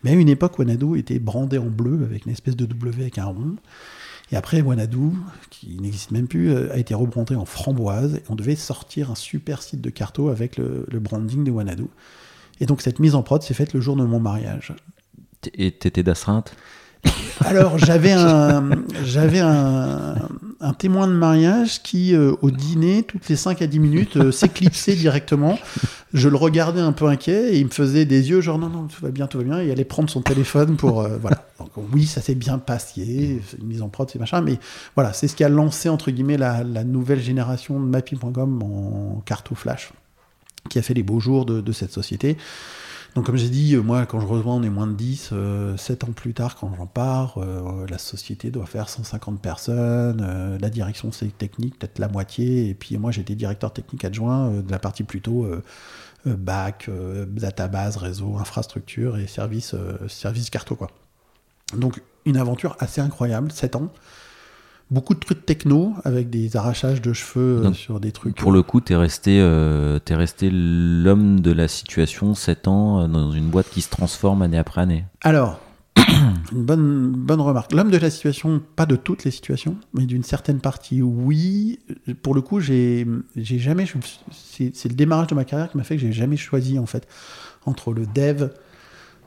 Mais 0.04 0.10
à 0.10 0.14
une 0.14 0.28
époque, 0.28 0.58
Wanadu 0.58 0.98
était 0.98 1.18
brandé 1.18 1.58
en 1.58 1.66
bleu 1.66 2.04
avec 2.04 2.26
une 2.26 2.32
espèce 2.32 2.56
de 2.56 2.66
W 2.66 3.02
avec 3.02 3.18
un 3.18 3.24
rond. 3.24 3.56
Et 4.30 4.36
après, 4.36 4.60
Wanadu, 4.60 5.10
qui 5.50 5.78
n'existe 5.80 6.10
même 6.10 6.28
plus, 6.28 6.50
euh, 6.50 6.72
a 6.72 6.78
été 6.78 6.94
rebrandé 6.94 7.34
en 7.34 7.46
framboise. 7.46 8.20
On 8.28 8.34
devait 8.34 8.56
sortir 8.56 9.10
un 9.10 9.14
super 9.14 9.62
site 9.62 9.80
de 9.80 9.90
carto 9.90 10.28
avec 10.28 10.56
le, 10.56 10.86
branding 10.92 11.42
de 11.42 11.50
Wanadu. 11.50 11.86
Et 12.60 12.66
donc 12.66 12.82
cette 12.82 13.00
mise 13.00 13.14
en 13.14 13.22
prod 13.22 13.42
s'est 13.42 13.54
faite 13.54 13.72
le 13.72 13.80
jour 13.80 13.96
de 13.96 14.04
mon 14.04 14.20
mariage. 14.20 14.74
Et 15.54 15.72
t'étais 15.72 16.02
d'astreinte? 16.02 16.54
Alors 17.40 17.78
j'avais 17.78 18.12
un 18.12 18.70
j'avais 19.04 19.40
un, 19.40 20.14
un 20.60 20.72
témoin 20.72 21.06
de 21.06 21.12
mariage 21.12 21.82
qui 21.82 22.14
euh, 22.14 22.34
au 22.42 22.50
dîner 22.50 23.02
toutes 23.02 23.28
les 23.28 23.36
5 23.36 23.60
à 23.60 23.66
10 23.66 23.78
minutes 23.78 24.16
euh, 24.16 24.32
s'éclipsait 24.32 24.94
directement. 24.94 25.58
Je 26.12 26.28
le 26.28 26.36
regardais 26.36 26.80
un 26.80 26.92
peu 26.92 27.06
inquiet 27.06 27.54
et 27.54 27.58
il 27.58 27.66
me 27.66 27.70
faisait 27.70 28.04
des 28.04 28.30
yeux 28.30 28.40
genre 28.40 28.58
non 28.58 28.68
non 28.68 28.86
tout 28.86 29.00
va 29.02 29.10
bien 29.10 29.26
tout 29.26 29.38
va 29.38 29.44
bien 29.44 29.60
et 29.60 29.66
il 29.66 29.70
allait 29.70 29.84
prendre 29.84 30.08
son 30.08 30.22
téléphone 30.22 30.76
pour 30.76 31.00
euh, 31.02 31.18
voilà. 31.20 31.46
Donc 31.58 31.70
oui 31.92 32.06
ça 32.06 32.20
s'est 32.20 32.34
bien 32.34 32.58
passé, 32.58 33.40
une 33.60 33.66
mise 33.66 33.82
en 33.82 33.88
prod 33.88 34.08
c'est 34.10 34.18
machin 34.18 34.40
mais 34.40 34.58
voilà 34.94 35.12
c'est 35.12 35.28
ce 35.28 35.36
qui 35.36 35.44
a 35.44 35.48
lancé 35.48 35.88
entre 35.88 36.10
guillemets 36.10 36.38
la, 36.38 36.64
la 36.64 36.84
nouvelle 36.84 37.20
génération 37.20 37.78
de 37.78 37.84
Mappy.com 37.84 38.62
en 38.62 39.22
carto 39.26 39.54
flash 39.54 39.92
qui 40.70 40.78
a 40.78 40.82
fait 40.82 40.94
les 40.94 41.02
beaux 41.02 41.20
jours 41.20 41.44
de, 41.44 41.60
de 41.60 41.72
cette 41.72 41.92
société. 41.92 42.38
Donc 43.14 43.26
comme 43.26 43.36
j'ai 43.36 43.48
dit, 43.48 43.74
euh, 43.76 43.82
moi 43.82 44.06
quand 44.06 44.18
je 44.18 44.26
rejoins 44.26 44.56
on 44.56 44.62
est 44.64 44.70
moins 44.70 44.88
de 44.88 44.94
10, 44.94 45.30
euh, 45.32 45.76
7 45.76 46.04
ans 46.04 46.12
plus 46.12 46.34
tard 46.34 46.56
quand 46.56 46.74
j'en 46.76 46.86
pars, 46.86 47.38
euh, 47.38 47.86
la 47.88 47.98
société 47.98 48.50
doit 48.50 48.66
faire 48.66 48.88
150 48.88 49.40
personnes, 49.40 50.20
euh, 50.26 50.58
la 50.58 50.68
direction 50.68 51.12
c'est 51.12 51.36
technique, 51.38 51.78
peut-être 51.78 52.00
la 52.00 52.08
moitié, 52.08 52.68
et 52.68 52.74
puis 52.74 52.98
moi 52.98 53.12
j'étais 53.12 53.36
directeur 53.36 53.72
technique 53.72 54.04
adjoint 54.04 54.48
euh, 54.48 54.62
de 54.62 54.70
la 54.70 54.80
partie 54.80 55.04
plutôt 55.04 55.44
euh, 55.44 55.62
euh, 56.26 56.36
euh, 56.88 57.26
database, 57.26 57.96
réseau, 57.98 58.36
infrastructure 58.36 59.16
et 59.16 59.28
service, 59.28 59.74
euh, 59.74 60.08
service 60.08 60.50
carto 60.50 60.74
quoi. 60.74 60.90
Donc 61.76 62.02
une 62.24 62.36
aventure 62.36 62.76
assez 62.80 63.00
incroyable, 63.00 63.52
7 63.52 63.76
ans. 63.76 63.92
Beaucoup 64.90 65.14
de 65.14 65.18
trucs 65.18 65.46
techno 65.46 65.94
avec 66.04 66.28
des 66.28 66.56
arrachages 66.56 67.00
de 67.00 67.12
cheveux 67.12 67.58
euh, 67.58 67.62
Donc, 67.62 67.76
sur 67.76 68.00
des 68.00 68.12
trucs. 68.12 68.36
Pour 68.36 68.52
le 68.52 68.62
coup, 68.62 68.80
t'es 68.80 68.96
resté, 68.96 69.40
euh, 69.40 69.98
t'es 69.98 70.14
resté 70.14 70.50
l'homme 70.52 71.40
de 71.40 71.52
la 71.52 71.68
situation 71.68 72.34
7 72.34 72.68
ans 72.68 73.00
euh, 73.00 73.08
dans 73.08 73.32
une 73.32 73.48
boîte 73.48 73.70
qui 73.70 73.80
se 73.80 73.88
transforme 73.88 74.42
année 74.42 74.58
après 74.58 74.82
année. 74.82 75.04
Alors, 75.22 75.58
une 76.52 76.64
bonne, 76.64 77.12
bonne 77.12 77.40
remarque. 77.40 77.72
L'homme 77.72 77.90
de 77.90 77.96
la 77.96 78.10
situation, 78.10 78.60
pas 78.76 78.84
de 78.84 78.96
toutes 78.96 79.24
les 79.24 79.30
situations, 79.30 79.76
mais 79.94 80.04
d'une 80.04 80.22
certaine 80.22 80.60
partie, 80.60 81.00
oui. 81.00 81.80
Pour 82.22 82.34
le 82.34 82.42
coup, 82.42 82.60
j'ai 82.60 83.06
jamais. 83.36 83.86
c'est 84.30 84.88
le 84.88 84.94
démarrage 84.94 85.28
de 85.28 85.34
ma 85.34 85.44
carrière 85.44 85.70
qui 85.70 85.78
m'a 85.78 85.84
fait 85.84 85.96
que 85.96 86.02
j'ai 86.02 86.12
jamais 86.12 86.36
choisi, 86.36 86.78
en 86.78 86.86
fait, 86.86 87.08
entre 87.64 87.92
le 87.94 88.04
dev, 88.06 88.50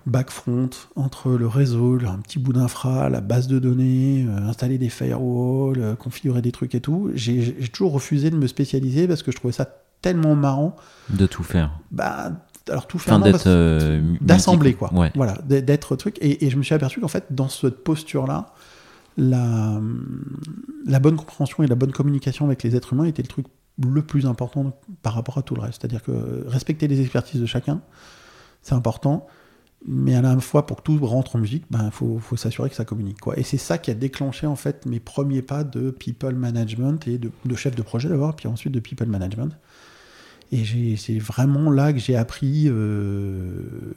back-front, 0.07 0.69
entre 0.95 1.31
le 1.31 1.47
réseau, 1.47 1.99
un 2.07 2.17
petit 2.19 2.39
bout 2.39 2.53
d'infra, 2.53 3.09
la 3.09 3.21
base 3.21 3.47
de 3.47 3.59
données, 3.59 4.25
euh, 4.27 4.47
installer 4.47 4.77
des 4.77 4.89
firewalls, 4.89 5.79
euh, 5.79 5.95
configurer 5.95 6.41
des 6.41 6.51
trucs 6.51 6.73
et 6.75 6.81
tout. 6.81 7.11
J'ai 7.13 7.53
toujours 7.71 7.91
refusé 7.91 8.29
de 8.29 8.35
me 8.37 8.47
spécialiser 8.47 9.07
parce 9.07 9.21
que 9.23 9.31
je 9.31 9.37
trouvais 9.37 9.51
ça 9.53 9.67
tellement 10.01 10.35
marrant. 10.35 10.75
De 11.09 11.25
tout 11.25 11.43
faire. 11.43 11.71
Bah, 11.91 12.31
alors 12.69 12.87
tout 12.87 12.99
faire, 12.99 13.15
Enfin, 13.15 13.31
euh, 13.47 14.15
d'assembler 14.19 14.73
quoi 14.73 14.93
Ouais. 14.93 15.11
voilà 15.15 15.37
d'être 15.47 15.95
truc 15.95 16.17
et, 16.19 16.45
et 16.45 16.49
je 16.49 16.57
me 16.57 16.63
suis 16.63 16.75
aperçu 16.75 16.99
qu'en 16.99 17.07
fait 17.07 17.27
dans 17.31 17.47
cette 17.47 17.81
posture 17.81 18.27
là 18.27 18.53
la, 19.15 19.79
la 20.85 20.99
bonne 20.99 21.15
compréhension 21.15 21.63
et 21.63 21.67
la 21.67 21.75
bonne 21.75 21.93
communication 21.93 22.45
avec 22.45 22.63
les 22.63 22.75
êtres 22.75 22.91
humains 22.91 23.05
était 23.05 23.21
le 23.21 23.29
truc 23.29 23.45
le 23.81 24.01
plus 24.01 24.25
important 24.25 24.77
par 25.01 25.13
rapport 25.13 25.37
à 25.37 25.43
tout 25.43 25.55
le 25.55 25.61
reste 25.61 25.79
c'est 25.81 25.85
à 25.85 25.87
dire 25.87 26.03
que 26.03 26.43
respecter 26.47 26.89
les 26.89 26.99
expertises 26.99 27.39
de 27.39 27.45
chacun 27.45 27.79
c'est 28.61 28.75
important 28.75 29.27
mais 29.85 30.15
à 30.15 30.21
la 30.21 30.39
fois 30.39 30.65
pour 30.65 30.77
que 30.77 30.81
tout 30.83 30.97
rentre 31.05 31.35
en 31.35 31.39
musique 31.39 31.63
il 31.69 31.77
ben, 31.77 31.91
faut, 31.91 32.17
faut 32.19 32.35
s'assurer 32.35 32.69
que 32.69 32.75
ça 32.75 32.85
communique 32.85 33.19
quoi 33.19 33.37
et 33.37 33.43
c'est 33.43 33.57
ça 33.57 33.77
qui 33.77 33.91
a 33.91 33.93
déclenché 33.93 34.47
en 34.47 34.55
fait 34.55 34.85
mes 34.85 34.99
premiers 34.99 35.41
pas 35.41 35.63
de 35.63 35.91
people 35.91 36.35
management 36.35 37.07
et 37.07 37.17
de, 37.19 37.31
chef 37.55 37.75
de 37.75 37.81
projet 37.81 38.09
d'abord 38.09 38.35
puis 38.35 38.47
ensuite 38.47 38.73
de 38.73 38.79
people 38.79 39.07
management 39.07 39.55
et 40.51 40.95
c'est 40.95 41.19
vraiment 41.19 41.69
là 41.69 41.91
que 41.91 41.99
j'ai 41.99 42.15
appris 42.15 42.67
euh, 42.67 43.91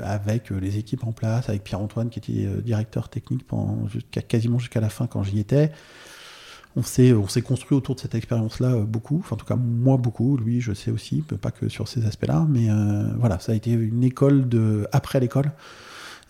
avec 0.00 0.50
euh, 0.50 0.58
les 0.58 0.78
équipes 0.78 1.04
en 1.04 1.12
place, 1.12 1.50
avec 1.50 1.62
Pierre-Antoine 1.62 2.08
qui 2.08 2.20
était 2.20 2.46
euh, 2.46 2.62
directeur 2.62 3.10
technique 3.10 3.46
pendant 3.46 3.86
quasiment 4.26 4.58
jusqu'à 4.58 4.80
la 4.80 4.88
fin 4.88 5.06
quand 5.06 5.22
j'y 5.22 5.40
étais. 5.40 5.72
On 6.76 6.82
s'est 6.82 7.12
on 7.12 7.28
s'est 7.28 7.42
construit 7.42 7.76
autour 7.76 7.94
de 7.94 8.00
cette 8.00 8.14
expérience-là 8.16 8.68
euh, 8.72 8.84
beaucoup, 8.84 9.18
enfin 9.20 9.34
en 9.34 9.38
tout 9.38 9.46
cas 9.46 9.54
moi 9.56 9.96
beaucoup, 9.96 10.36
lui 10.36 10.60
je 10.60 10.72
sais 10.72 10.90
aussi, 10.90 11.22
pas 11.40 11.50
que 11.52 11.68
sur 11.68 11.86
ces 11.86 12.04
aspects-là, 12.04 12.46
mais 12.48 12.68
euh, 12.68 13.04
voilà, 13.18 13.38
ça 13.38 13.52
a 13.52 13.54
été 13.54 13.70
une 13.70 14.02
école 14.02 14.48
de 14.48 14.86
après 14.92 15.20
l'école 15.20 15.52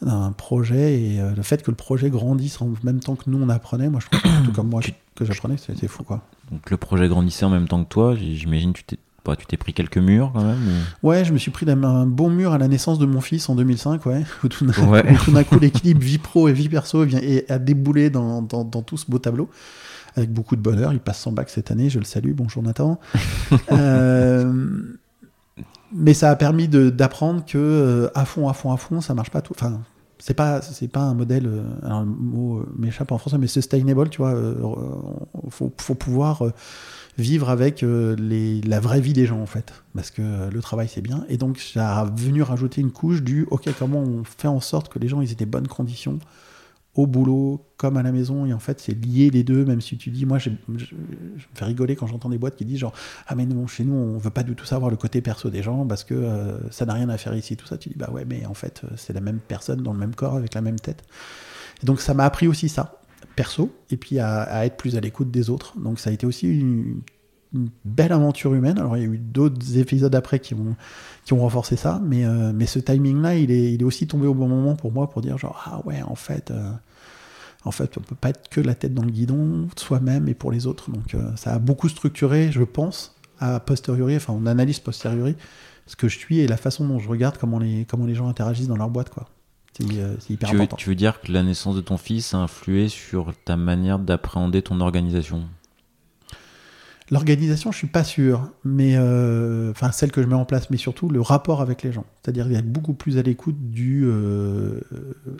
d'un 0.03 0.33
projet 0.33 1.01
et 1.01 1.21
euh, 1.21 1.31
le 1.35 1.43
fait 1.43 1.63
que 1.63 1.71
le 1.71 1.77
projet 1.77 2.11
grandisse 2.11 2.61
en 2.61 2.69
même 2.83 3.01
temps 3.01 3.15
que 3.15 3.25
nous 3.31 3.39
on 3.43 3.49
apprenait, 3.49 3.89
moi 3.89 4.01
je 4.01 4.19
trouve, 4.19 4.31
tout 4.45 4.53
comme 4.53 4.69
moi 4.69 4.83
que 5.15 5.25
j'apprenais, 5.25 5.57
c'était 5.57 5.89
fou 5.89 6.03
quoi. 6.03 6.23
Donc 6.51 6.71
le 6.71 6.77
projet 6.77 7.09
grandissait 7.09 7.47
en 7.47 7.51
même 7.51 7.69
temps 7.69 7.83
que 7.83 7.89
toi. 7.89 8.15
J'imagine 8.15 8.73
que 8.75 8.79
tu 8.79 8.85
t'es 8.85 8.99
bah, 9.25 9.37
tu 9.37 9.47
t'es 9.47 9.57
pris 9.57 9.73
quelques 9.73 9.97
murs 9.97 10.33
quand 10.35 10.45
même. 10.45 10.59
ou- 11.03 11.09
Ouais, 11.09 11.25
je 11.25 11.33
me 11.33 11.39
suis 11.39 11.51
pris 11.51 11.65
d'un- 11.65 11.83
un 11.83 12.05
bon 12.05 12.29
mur 12.29 12.53
à 12.53 12.59
la 12.59 12.69
naissance 12.69 12.99
de 12.99 13.07
mon 13.07 13.23
fils 13.23 13.49
en 13.49 13.55
2005, 13.55 14.05
ouais. 14.07 14.23
Où 14.45 14.49
tout 14.49 14.67
d'un 14.67 14.87
Ouais. 14.87 15.45
coup, 15.49 15.59
l'équilibre 15.59 16.03
vie 16.03 16.19
pro 16.19 16.49
et 16.49 16.53
vie 16.53 16.69
perso 16.69 17.03
vient 17.05 17.21
et 17.23 17.47
a 17.51 17.59
déboulé 17.59 18.11
dans, 18.11 18.43
dans, 18.43 18.65
dans 18.65 18.83
tout 18.83 18.99
ce 18.99 19.11
beau 19.11 19.19
tableau. 19.19 19.49
Avec 20.17 20.33
beaucoup 20.33 20.57
de 20.57 20.61
bonheur. 20.61 20.93
Il 20.93 21.01
passe 21.01 21.21
son 21.21 21.33
bac 21.33 21.51
cette 21.51 21.71
année, 21.71 21.91
je 21.91 21.99
le 21.99 22.05
salue. 22.05 22.33
Bonjour 22.33 22.63
Nathan. 22.63 22.99
Euh, 23.73 24.53
mais 25.93 26.15
ça 26.15 26.31
a 26.31 26.37
permis 26.37 26.67
d'apprendre 26.69 27.45
que 27.45 27.59
euh, 27.59 28.09
à 28.15 28.25
fond, 28.25 28.49
à 28.49 28.53
fond, 28.53 28.73
à 28.73 28.77
fond, 28.77 29.01
ça 29.01 29.15
marche 29.15 29.31
pas 29.31 29.43
tout. 29.43 29.55
Enfin, 29.57 29.81
c'est 30.19 30.35
pas, 30.35 30.61
pas 30.93 31.01
un 31.01 31.15
modèle. 31.15 31.47
euh, 31.47 31.63
le 31.83 32.05
mot 32.05 32.65
m'échappe 32.77 33.13
en 33.13 33.19
français, 33.19 33.39
mais 33.39 33.47
sustainable, 33.47 34.09
tu 34.09 34.19
vois. 34.19 34.35
faut, 35.51 35.73
faut 35.79 35.95
pouvoir 35.95 36.43
vivre 37.17 37.49
avec 37.49 37.85
la 37.85 38.81
vraie 38.81 39.01
vie 39.01 39.13
des 39.13 39.27
gens 39.27 39.41
en 39.41 39.47
fait, 39.47 39.73
parce 39.95 40.11
que 40.11 40.51
le 40.51 40.61
travail 40.63 40.89
c'est 40.89 41.03
bien. 41.03 41.25
Et 41.29 41.37
donc 41.37 41.59
ça 41.59 42.01
a 42.01 42.05
venu 42.05 42.43
rajouter 42.43 42.81
une 42.81 42.91
couche 42.91 43.23
du 43.23 43.47
ok 43.51 43.69
comment 43.79 44.01
on 44.01 44.25
fait 44.25 44.49
en 44.49 44.61
sorte 44.61 44.93
que 44.93 44.99
les 44.99 45.09
gens 45.09 45.21
ils 45.21 45.31
aient 45.31 45.37
des 45.37 45.47
bonnes 45.47 45.69
conditions 45.69 46.19
au 46.95 47.07
boulot 47.07 47.65
comme 47.77 47.97
à 47.97 48.03
la 48.03 48.13
maison 48.13 48.47
et 48.47 48.53
en 48.53 48.59
fait 48.59 48.81
c'est 48.81 48.95
lié 48.95 49.31
les 49.31 49.43
deux 49.43 49.65
même 49.65 49.81
si 49.81 49.97
tu 49.97 50.11
dis 50.11 50.27
moi 50.27 50.39
je, 50.39 50.51
je 50.69 50.95
me 50.95 51.19
fais 51.55 51.65
rigoler 51.65 51.97
quand 51.97 52.07
j'entends 52.07 52.29
des 52.29 52.39
boîtes 52.39 52.57
qui 52.57 52.65
disent 52.65 52.79
genre 52.79 52.93
ah 53.27 53.35
mais 53.35 53.47
non 53.47 53.67
chez 53.67 53.85
nous 53.85 53.95
on 53.95 54.19
veut 54.19 54.31
pas 54.31 54.45
du 54.45 54.55
tout 54.55 54.65
savoir 54.65 54.91
le 54.91 54.97
côté 54.97 55.21
perso 55.21 55.51
des 55.51 55.63
gens 55.63 55.85
parce 55.87 56.05
que 56.05 56.15
euh, 56.15 56.59
ça 56.71 56.87
n'a 56.87 56.95
rien 56.95 57.09
à 57.09 57.19
faire 57.19 57.35
ici 57.35 57.57
tout 57.57 57.67
ça 57.67 57.79
tu 57.79 57.89
dis 57.89 57.97
bah 57.97 58.11
ouais 58.13 58.25
mais 58.25 58.47
en 58.47 58.55
fait 58.55 58.83
euh, 58.85 58.95
c'est 58.97 59.13
la 59.13 59.21
même 59.21 59.41
personne 59.41 59.83
dans 59.83 59.93
le 59.93 59.99
même 59.99 60.15
corps 60.15 60.37
avec 60.37 60.55
la 60.55 60.61
même 60.61 60.79
tête 60.79 61.03
et 61.83 61.87
donc 61.87 62.01
ça 62.01 62.15
m'a 62.15 62.25
appris 62.25 62.47
aussi 62.47 62.69
ça 62.69 63.01
perso 63.35 63.75
et 63.91 63.97
puis 63.97 64.19
à, 64.19 64.43
à 64.43 64.65
être 64.65 64.77
plus 64.77 64.97
à 64.97 65.01
l'écoute 65.01 65.31
des 65.31 65.51
autres. 65.51 65.79
Donc 65.79 65.99
ça 65.99 66.11
a 66.11 66.13
été 66.13 66.27
aussi 66.27 66.49
une, 66.49 67.01
une 67.55 67.69
belle 67.85 68.13
aventure 68.13 68.53
humaine 68.55 68.79
alors 68.79 68.97
il 68.97 69.03
y 69.03 69.07
a 69.07 69.09
eu 69.09 69.19
d'autres 69.19 69.79
épisodes 69.79 70.15
après 70.15 70.41
qui 70.41 70.55
ont 70.55 70.77
qui 71.25 71.33
ont 71.33 71.41
renforcé 71.41 71.77
ça 71.77 72.01
mais 72.05 72.25
euh, 72.25 72.53
mais 72.55 72.67
ce 72.67 72.79
timing 72.79 73.23
là 73.23 73.37
il 73.37 73.51
est 73.51 73.73
il 73.73 73.81
est 73.81 73.85
aussi 73.85 74.07
tombé 74.07 74.27
au 74.27 74.35
bon 74.35 74.49
moment 74.49 74.75
pour 74.75 74.93
moi 74.93 75.09
pour 75.09 75.23
dire 75.23 75.39
genre 75.39 75.63
ah 75.67 75.81
ouais 75.87 76.03
en 76.03 76.15
fait 76.17 76.51
euh, 76.51 76.71
en 77.65 77.71
fait, 77.71 77.97
on 77.97 78.01
peut 78.01 78.15
pas 78.15 78.31
être 78.31 78.49
que 78.49 78.61
la 78.61 78.75
tête 78.75 78.95
dans 78.95 79.03
le 79.05 79.11
guidon, 79.11 79.69
soi-même 79.77 80.29
et 80.29 80.35
pour 80.35 80.53
les 80.53 80.67
autres. 80.67 80.91
Donc, 80.91 81.15
euh, 81.15 81.35
ça 81.37 81.55
a 81.55 81.59
beaucoup 81.59 81.89
structuré, 81.89 82.53
je 82.53 82.63
pense, 82.63 83.17
à 83.41 83.59
posteriori, 83.61 84.17
enfin, 84.17 84.35
on 84.37 84.47
analyse 84.47 84.81
posteriori 84.81 85.35
ce 85.87 85.97
que 85.97 86.09
je 86.09 86.19
suis 86.19 86.41
et 86.41 86.47
la 86.47 86.57
façon 86.57 86.87
dont 86.87 86.99
je 86.99 87.09
regarde 87.09 87.37
comment 87.39 87.59
les, 87.59 87.87
comment 87.87 88.07
les 88.07 88.15
gens 88.15 88.29
interagissent 88.29 88.69
dans 88.69 88.77
leur 88.77 88.91
boîte, 88.91 89.11
quoi. 89.11 89.29
C'est 89.77 89.99
euh, 89.99 90.15
c'est 90.21 90.35
hyper 90.35 90.51
Tu 90.51 90.55
veux, 90.55 90.63
important. 90.63 90.77
tu 90.77 90.89
veux 90.89 90.95
dire 90.95 91.21
que 91.21 91.33
la 91.33 91.43
naissance 91.43 91.75
de 91.75 91.81
ton 91.81 91.97
fils 91.97 92.33
a 92.33 92.39
influé 92.39 92.89
sur 92.89 93.33
ta 93.45 93.57
manière 93.57 93.99
d'appréhender 93.99 94.63
ton 94.63 94.81
organisation? 94.81 95.45
L'organisation, 97.11 97.71
je 97.71 97.77
suis 97.77 97.87
pas 97.87 98.03
sûr, 98.03 98.51
mais 98.65 98.97
euh, 98.97 99.71
enfin 99.73 99.93
celle 99.93 100.11
que 100.11 100.23
je 100.23 100.27
mets 100.27 100.35
en 100.35 100.47
place, 100.47 100.71
mais 100.71 100.79
surtout 100.79 101.11
le 101.11 101.21
rapport 101.21 101.61
avec 101.61 101.83
les 101.83 101.93
gens. 101.93 102.07
C'est-à-dire 102.23 102.47
d'être 102.47 102.71
beaucoup 102.71 102.95
plus 102.95 103.19
à 103.19 103.23
l'écoute 103.23 103.71
du 103.71 104.05
euh, 104.07 104.81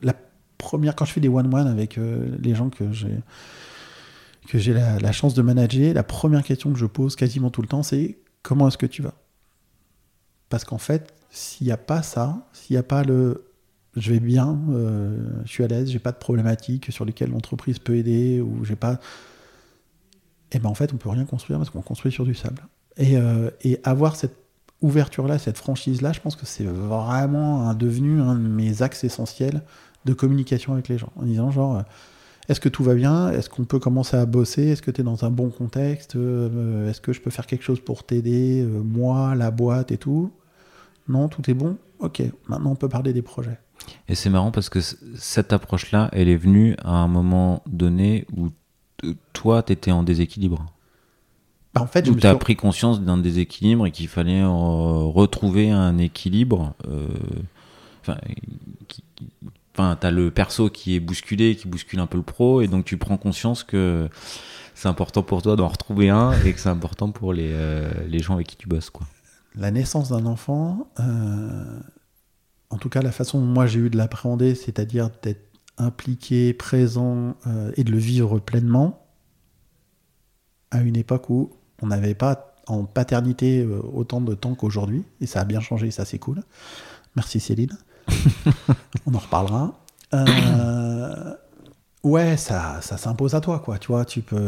la 0.03 0.15
première 0.59 0.95
quand 0.95 1.07
je 1.07 1.13
fais 1.13 1.21
des 1.21 1.29
one-one 1.29 1.67
avec 1.67 1.97
euh, 1.97 2.29
les 2.43 2.55
gens 2.55 2.69
que 2.69 2.93
j'ai 2.93 3.19
que 4.47 4.59
j'ai 4.59 4.75
la, 4.75 5.13
chance 5.13 5.33
de 5.33 5.41
manager, 5.41 5.95
la 5.95 6.03
première 6.03 6.43
question 6.43 6.71
que 6.71 6.79
je 6.79 6.85
pose 6.85 7.17
quasiment 7.17 7.49
tout 7.49 7.63
le 7.63 7.69
temps, 7.69 7.83
c'est 7.83 8.19
comment 8.43 8.69
est-ce 8.69 8.77
que 8.77 8.85
tu 8.85 9.01
vas? 9.01 9.15
Parce 10.51 10.65
qu'en 10.65 10.77
fait, 10.77 11.15
s'il 11.31 11.67
n'y 11.67 11.73
a 11.73 11.79
pas 11.79 12.03
ça, 12.03 12.47
s'il 12.53 12.75
n'y 12.75 12.79
a 12.79 12.83
pas 12.83 13.05
le 13.05 13.47
je 13.97 14.13
vais 14.13 14.21
bien, 14.21 14.59
je 15.45 15.51
suis 15.51 15.65
à 15.65 15.69
l'aise, 15.69 15.89
j'ai 15.89 16.01
pas 16.01 16.13
de 16.13 16.19
problématiques 16.19 16.93
sur 16.93 17.07
lesquelles 17.07 17.31
l'entreprise 17.31 17.79
peut 17.79 17.97
aider 17.97 18.43
ou 18.43 18.65
j'ai 18.65 18.77
pas 18.77 18.99
et 20.55 20.59
ben 20.59 20.71
en 20.71 20.75
fait 20.75 20.93
on 20.95 20.97
peut 20.97 21.09
rien 21.09 21.25
construire 21.25 21.59
parce 21.59 21.71
qu'on 21.71 21.83
construit 21.83 22.13
sur 22.13 22.25
du 22.25 22.35
sable. 22.35 22.63
Et, 22.97 23.17
euh, 23.17 23.51
et 23.63 23.81
avoir 23.85 24.17
cette 24.17 24.37
ouverture 24.81 25.27
là, 25.27 25.39
cette 25.39 25.59
franchise 25.59 26.01
là, 26.01 26.13
je 26.13 26.21
pense 26.21 26.37
que 26.37 26.47
c'est 26.47 26.65
vraiment 26.65 27.69
un, 27.69 27.75
devenu 27.75 28.21
un 28.21 28.35
de 28.35 28.41
mes 28.49 28.83
axes 28.83 29.05
essentiels 29.05 29.63
de 30.05 30.13
communication 30.13 30.75
avec 30.75 30.89
les 30.89 30.99
gens, 30.99 31.11
en 31.17 31.25
disant 31.25 31.51
genre, 31.51 31.79
euh, 31.79 31.83
est-ce 32.49 32.61
que 32.61 32.69
tout 32.69 32.85
va 32.85 32.95
bien? 32.95 33.31
Est-ce 33.31 33.49
qu'on 33.49 33.65
peut 33.65 33.79
commencer 33.79 34.19
à 34.19 34.27
bosser? 34.27 34.69
Est-ce 34.69 34.83
que 34.83 34.91
tu 34.91 35.01
es 35.01 35.05
dans 35.05 35.25
un 35.25 35.31
bon 35.31 35.49
contexte? 35.49 36.15
Euh, 36.17 36.91
Est-ce 36.91 37.01
que 37.01 37.15
je 37.15 37.23
peux 37.23 37.31
faire 37.31 37.47
quelque 37.47 37.65
chose 37.65 37.81
pour 37.81 38.05
t'aider 38.05 38.63
Moi, 38.85 39.35
la 39.35 39.51
boîte 39.51 39.93
et 39.93 39.97
tout? 39.97 40.31
Non, 41.09 41.29
tout 41.29 41.51
est 41.51 41.55
bon? 41.55 41.79
Ok, 42.01 42.23
maintenant 42.49 42.73
on 42.73 42.77
peut 42.77 42.91
parler 42.91 43.15
des 43.15 43.23
projets. 43.23 43.59
Et 44.09 44.15
c'est 44.15 44.29
marrant 44.29 44.51
parce 44.51 44.69
que 44.69 44.81
cette 44.81 45.55
approche-là, 45.55 46.11
elle 46.13 46.29
est 46.29 46.37
venue 46.37 46.77
à 46.83 46.91
un 46.91 47.09
moment 47.09 47.63
donné 47.67 48.27
où 48.37 48.51
toi, 49.33 49.63
tu 49.63 49.73
étais 49.73 49.91
en 49.93 50.03
déséquilibre. 50.03 50.67
Bah, 51.75 51.83
en 51.83 51.87
fait, 51.87 52.09
me 52.09 52.15
tu 52.15 52.27
as 52.27 52.31
suis- 52.31 52.39
pris 52.39 52.57
conscience 52.57 53.01
d'un 53.01 53.19
déséquilibre 53.19 53.87
et 53.87 53.91
qu'il 53.91 54.09
fallait 54.09 54.43
euh, 54.43 54.49
retrouver 54.49 55.71
un 55.71 55.99
équilibre. 55.99 56.75
euh, 56.89 57.09
Enfin, 58.03 58.19
enfin, 59.75 59.97
tu 60.01 60.07
as 60.07 60.11
le 60.11 60.31
perso 60.31 60.69
qui 60.71 60.95
est 60.95 61.01
bousculé, 61.01 61.57
qui 61.57 61.67
bouscule 61.69 61.99
un 62.01 62.07
peu 62.07 62.19
le 62.19 62.23
pro, 62.23 62.61
et 62.61 62.69
donc 62.69 62.85
tu 62.85 62.97
prends 62.99 63.17
conscience 63.17 63.65
que 63.65 64.09
c'est 64.75 64.89
important 64.89 65.23
pour 65.23 65.41
toi 65.43 65.57
d'en 65.57 65.69
retrouver 65.69 66.11
un 66.11 66.33
et 66.45 66.53
que 66.53 66.61
c'est 66.61 66.69
important 66.69 67.11
pour 67.11 67.33
les, 67.33 67.49
euh, 67.53 67.91
les 68.09 68.19
gens 68.19 68.35
avec 68.35 68.47
qui 68.49 68.57
tu 68.57 68.69
bosses. 68.69 68.91
Quoi. 68.91 69.07
la 69.57 69.71
naissance 69.71 70.11
d'un 70.11 70.27
enfant, 70.27 70.87
euh, 71.01 71.79
en 72.71 72.77
tout 72.77 72.89
cas 72.91 73.01
la 73.03 73.13
façon 73.13 73.41
dont 73.41 73.47
moi 73.47 73.67
j'ai 73.67 73.79
eu 73.81 73.89
de 73.91 73.97
l'appréhender, 73.97 74.55
c'est-à-dire 74.55 75.09
d'être 75.23 75.49
impliqué, 75.79 76.55
présent 76.55 77.37
euh, 77.47 77.73
et 77.77 77.85
de 77.85 77.91
le 77.91 77.99
vivre 77.99 78.39
pleinement, 78.39 79.07
à 80.71 80.81
une 80.81 80.97
époque 80.97 81.31
où 81.31 81.51
on 81.83 81.89
n'avait 81.89 82.15
pas 82.15 82.55
en 82.67 82.85
paternité 82.85 83.61
euh, 83.61 83.81
autant 83.93 84.21
de 84.21 84.35
temps 84.35 84.55
qu'aujourd'hui, 84.55 85.05
et 85.21 85.27
ça 85.27 85.41
a 85.41 85.45
bien 85.45 85.61
changé, 85.61 85.91
ça 85.91 86.05
c'est 86.05 86.19
cool. 86.19 86.43
Merci 87.17 87.41
Céline. 87.41 87.77
on 89.07 89.15
en 89.15 89.19
reparlera. 89.19 89.79
Euh, 90.13 91.35
ouais, 92.03 92.37
ça, 92.37 92.81
ça 92.81 92.97
s'impose 92.97 93.35
à 93.35 93.41
toi, 93.41 93.59
quoi. 93.59 93.79
Tu 93.79 93.89
vois, 93.89 94.05
tu 94.05 94.21
peux, 94.21 94.41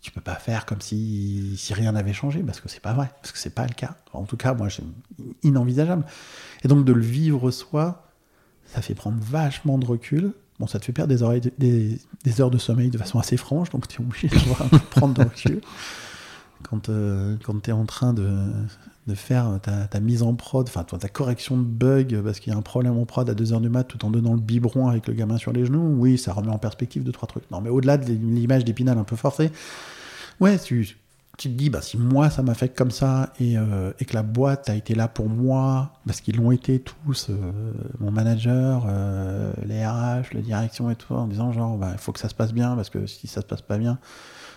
tu 0.00 0.10
peux 0.10 0.20
pas 0.20 0.34
faire 0.36 0.66
comme 0.66 0.80
si, 0.80 1.56
si 1.56 1.74
rien 1.74 1.92
n'avait 1.92 2.12
changé, 2.12 2.42
parce 2.42 2.60
que 2.60 2.68
c'est 2.68 2.80
pas 2.80 2.92
vrai, 2.92 3.10
parce 3.20 3.32
que 3.32 3.38
c'est 3.38 3.54
pas 3.54 3.66
le 3.66 3.74
cas. 3.74 3.96
En 4.12 4.24
tout 4.24 4.36
cas, 4.36 4.54
moi, 4.54 4.68
c'est 4.70 4.84
inenvisageable. 5.42 6.04
Et 6.64 6.68
donc 6.68 6.84
de 6.84 6.92
le 6.92 7.02
vivre 7.02 7.50
soi, 7.50 8.03
ça 8.74 8.82
fait 8.82 8.94
prendre 8.94 9.18
vachement 9.20 9.78
de 9.78 9.86
recul. 9.86 10.32
Bon, 10.58 10.66
ça 10.66 10.78
te 10.78 10.84
fait 10.84 10.92
perdre 10.92 11.14
des, 11.14 12.40
heures 12.40 12.50
de 12.50 12.58
sommeil 12.58 12.90
de 12.90 12.98
façon 12.98 13.18
assez 13.18 13.36
franche, 13.36 13.70
donc 13.70 13.88
tu 13.88 14.00
es 14.00 14.04
obligé 14.04 14.28
de 14.28 14.78
prendre 14.90 15.14
de 15.14 15.22
recul. 15.22 15.60
Quand, 16.62 16.88
euh, 16.88 17.36
tu 17.62 17.70
es 17.70 17.72
en 17.72 17.84
train 17.84 18.14
de, 18.14 18.24
faire 19.14 19.60
ta, 19.62 20.00
mise 20.00 20.22
en 20.22 20.34
prod, 20.34 20.66
enfin 20.66 20.82
ta 20.84 21.08
correction 21.08 21.56
de 21.56 21.62
bug 21.62 22.20
parce 22.22 22.40
qu'il 22.40 22.52
y 22.52 22.56
a 22.56 22.58
un 22.58 22.62
problème 22.62 22.96
en 22.96 23.04
prod 23.04 23.28
à 23.28 23.34
2h 23.34 23.60
du 23.60 23.68
mat 23.68 23.84
tout 23.84 24.04
en 24.04 24.10
donnant 24.10 24.32
le 24.32 24.40
biberon 24.40 24.88
avec 24.88 25.06
le 25.06 25.14
gamin 25.14 25.36
sur 25.36 25.52
les 25.52 25.66
genoux, 25.66 25.94
oui, 25.98 26.16
ça 26.16 26.32
remet 26.32 26.50
en 26.50 26.58
perspective 26.58 27.04
deux, 27.04 27.12
trois 27.12 27.28
trucs. 27.28 27.48
Non, 27.50 27.60
mais 27.60 27.70
au-delà 27.70 27.96
de 27.96 28.12
l'image 28.12 28.64
d'épinal 28.64 28.98
un 28.98 29.04
peu 29.04 29.16
forcée, 29.16 29.50
ouais, 30.40 30.58
tu, 30.58 30.96
tu 31.36 31.48
te 31.48 31.54
dis, 31.54 31.68
bah, 31.68 31.82
si 31.82 31.98
moi 31.98 32.30
ça 32.30 32.42
m'a 32.42 32.54
fait 32.54 32.68
comme 32.68 32.90
ça 32.90 33.32
et, 33.40 33.58
euh, 33.58 33.92
et 33.98 34.04
que 34.04 34.14
la 34.14 34.22
boîte 34.22 34.68
a 34.68 34.76
été 34.76 34.94
là 34.94 35.08
pour 35.08 35.28
moi, 35.28 35.92
parce 36.06 36.20
qu'ils 36.20 36.36
l'ont 36.36 36.52
été 36.52 36.80
tous, 36.80 37.28
euh, 37.30 37.72
mon 37.98 38.12
manager, 38.12 38.84
euh, 38.86 39.52
les 39.64 39.84
RH, 39.84 40.32
la 40.32 40.42
direction 40.42 40.90
et 40.90 40.96
tout, 40.96 41.14
en 41.14 41.26
disant 41.26 41.52
genre, 41.52 41.76
bah, 41.76 41.90
il 41.92 41.98
faut 41.98 42.12
que 42.12 42.20
ça 42.20 42.28
se 42.28 42.34
passe 42.34 42.52
bien 42.52 42.76
parce 42.76 42.90
que 42.90 43.06
si 43.06 43.26
ça 43.26 43.40
se 43.40 43.46
passe 43.46 43.62
pas 43.62 43.78
bien, 43.78 43.98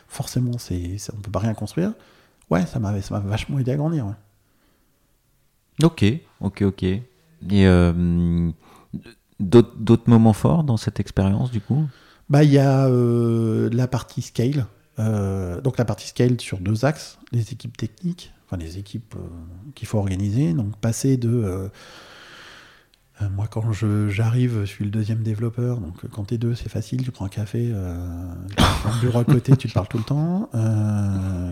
forcément, 0.08 0.58
c'est, 0.58 0.98
on 1.16 1.22
peut 1.22 1.32
pas 1.32 1.40
rien 1.40 1.54
construire. 1.54 1.94
Ouais, 2.50 2.66
ça 2.66 2.80
m'a, 2.80 2.92
vachement 2.92 3.60
aidé 3.60 3.72
à 3.72 3.76
grandir. 3.76 4.06
ouais. 4.06 4.14
Ok, 5.84 6.06
ok, 6.42 6.62
ok. 6.62 6.84
Et 6.84 7.68
d'autres 9.40 9.76
d'autres 9.78 10.10
moments 10.10 10.34
forts 10.34 10.64
dans 10.64 10.78
cette 10.78 11.00
expérience, 11.00 11.52
du 11.52 11.62
coup? 11.62 11.86
Bah, 12.30 12.44
il 12.44 12.52
y 12.52 12.58
a 12.58 12.88
la 12.90 13.88
partie 13.88 14.22
scale. 14.22 14.66
Euh, 15.00 15.62
donc 15.62 15.78
la 15.78 15.86
partie 15.86 16.08
scale 16.08 16.40
sur 16.42 16.60
deux 16.60 16.86
axes, 16.86 17.20
les 17.32 17.52
équipes 17.54 17.78
techniques, 17.78 18.34
enfin 18.46 18.58
les 18.58 18.78
équipes 18.80 19.16
euh, 19.16 19.28
qu'il 19.76 19.88
faut 19.88 19.98
organiser. 20.00 20.54
Donc 20.54 20.76
passer 20.78 21.18
de... 21.18 21.30
euh, 21.30 21.70
moi 23.32 23.48
quand 23.48 23.72
je- 23.72 24.10
j'arrive, 24.10 24.60
je 24.62 24.66
suis 24.66 24.84
le 24.86 24.92
deuxième 24.92 25.24
développeur, 25.24 25.80
donc 25.80 25.96
quand 26.12 26.26
t'es 26.26 26.38
deux 26.38 26.54
c'est 26.56 26.70
facile, 26.70 27.04
tu 27.04 27.12
prends 27.12 27.26
un 27.26 27.30
café, 27.30 27.74
tu 28.50 28.56
prends 28.56 28.92
le 28.94 29.00
bureau 29.02 29.20
à 29.20 29.24
côté, 29.26 29.56
tu 29.58 29.68
te 29.68 29.74
parles 29.74 29.88
tout 29.88 29.98
le 29.98 30.04
temps. 30.04 30.50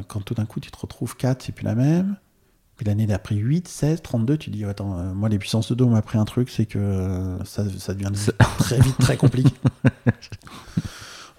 Quand 0.07 0.21
tout 0.21 0.33
d'un 0.35 0.45
coup 0.45 0.59
tu 0.59 0.69
te 0.71 0.77
retrouves 0.77 1.15
4, 1.17 1.41
c'est 1.43 1.51
plus 1.51 1.65
la 1.65 1.73
même. 1.75 2.17
Puis 2.77 2.85
l'année 2.85 3.07
d'après 3.07 3.35
8, 3.35 3.67
16, 3.69 4.01
32, 4.01 4.37
tu 4.37 4.49
dis 4.49 4.65
attends, 4.65 4.97
euh, 4.99 5.13
moi 5.13 5.29
les 5.29 5.39
puissances 5.39 5.69
de 5.69 5.75
dos 5.75 5.87
m'a 5.87 5.99
appris 5.99 6.17
un 6.17 6.25
truc, 6.25 6.49
c'est 6.49 6.65
que 6.65 6.77
euh, 6.77 7.41
ça, 7.45 7.63
ça 7.79 7.93
devient 7.93 8.11
très 8.59 8.79
vite 8.81 8.97
très 8.99 9.15
compliqué. 9.17 9.53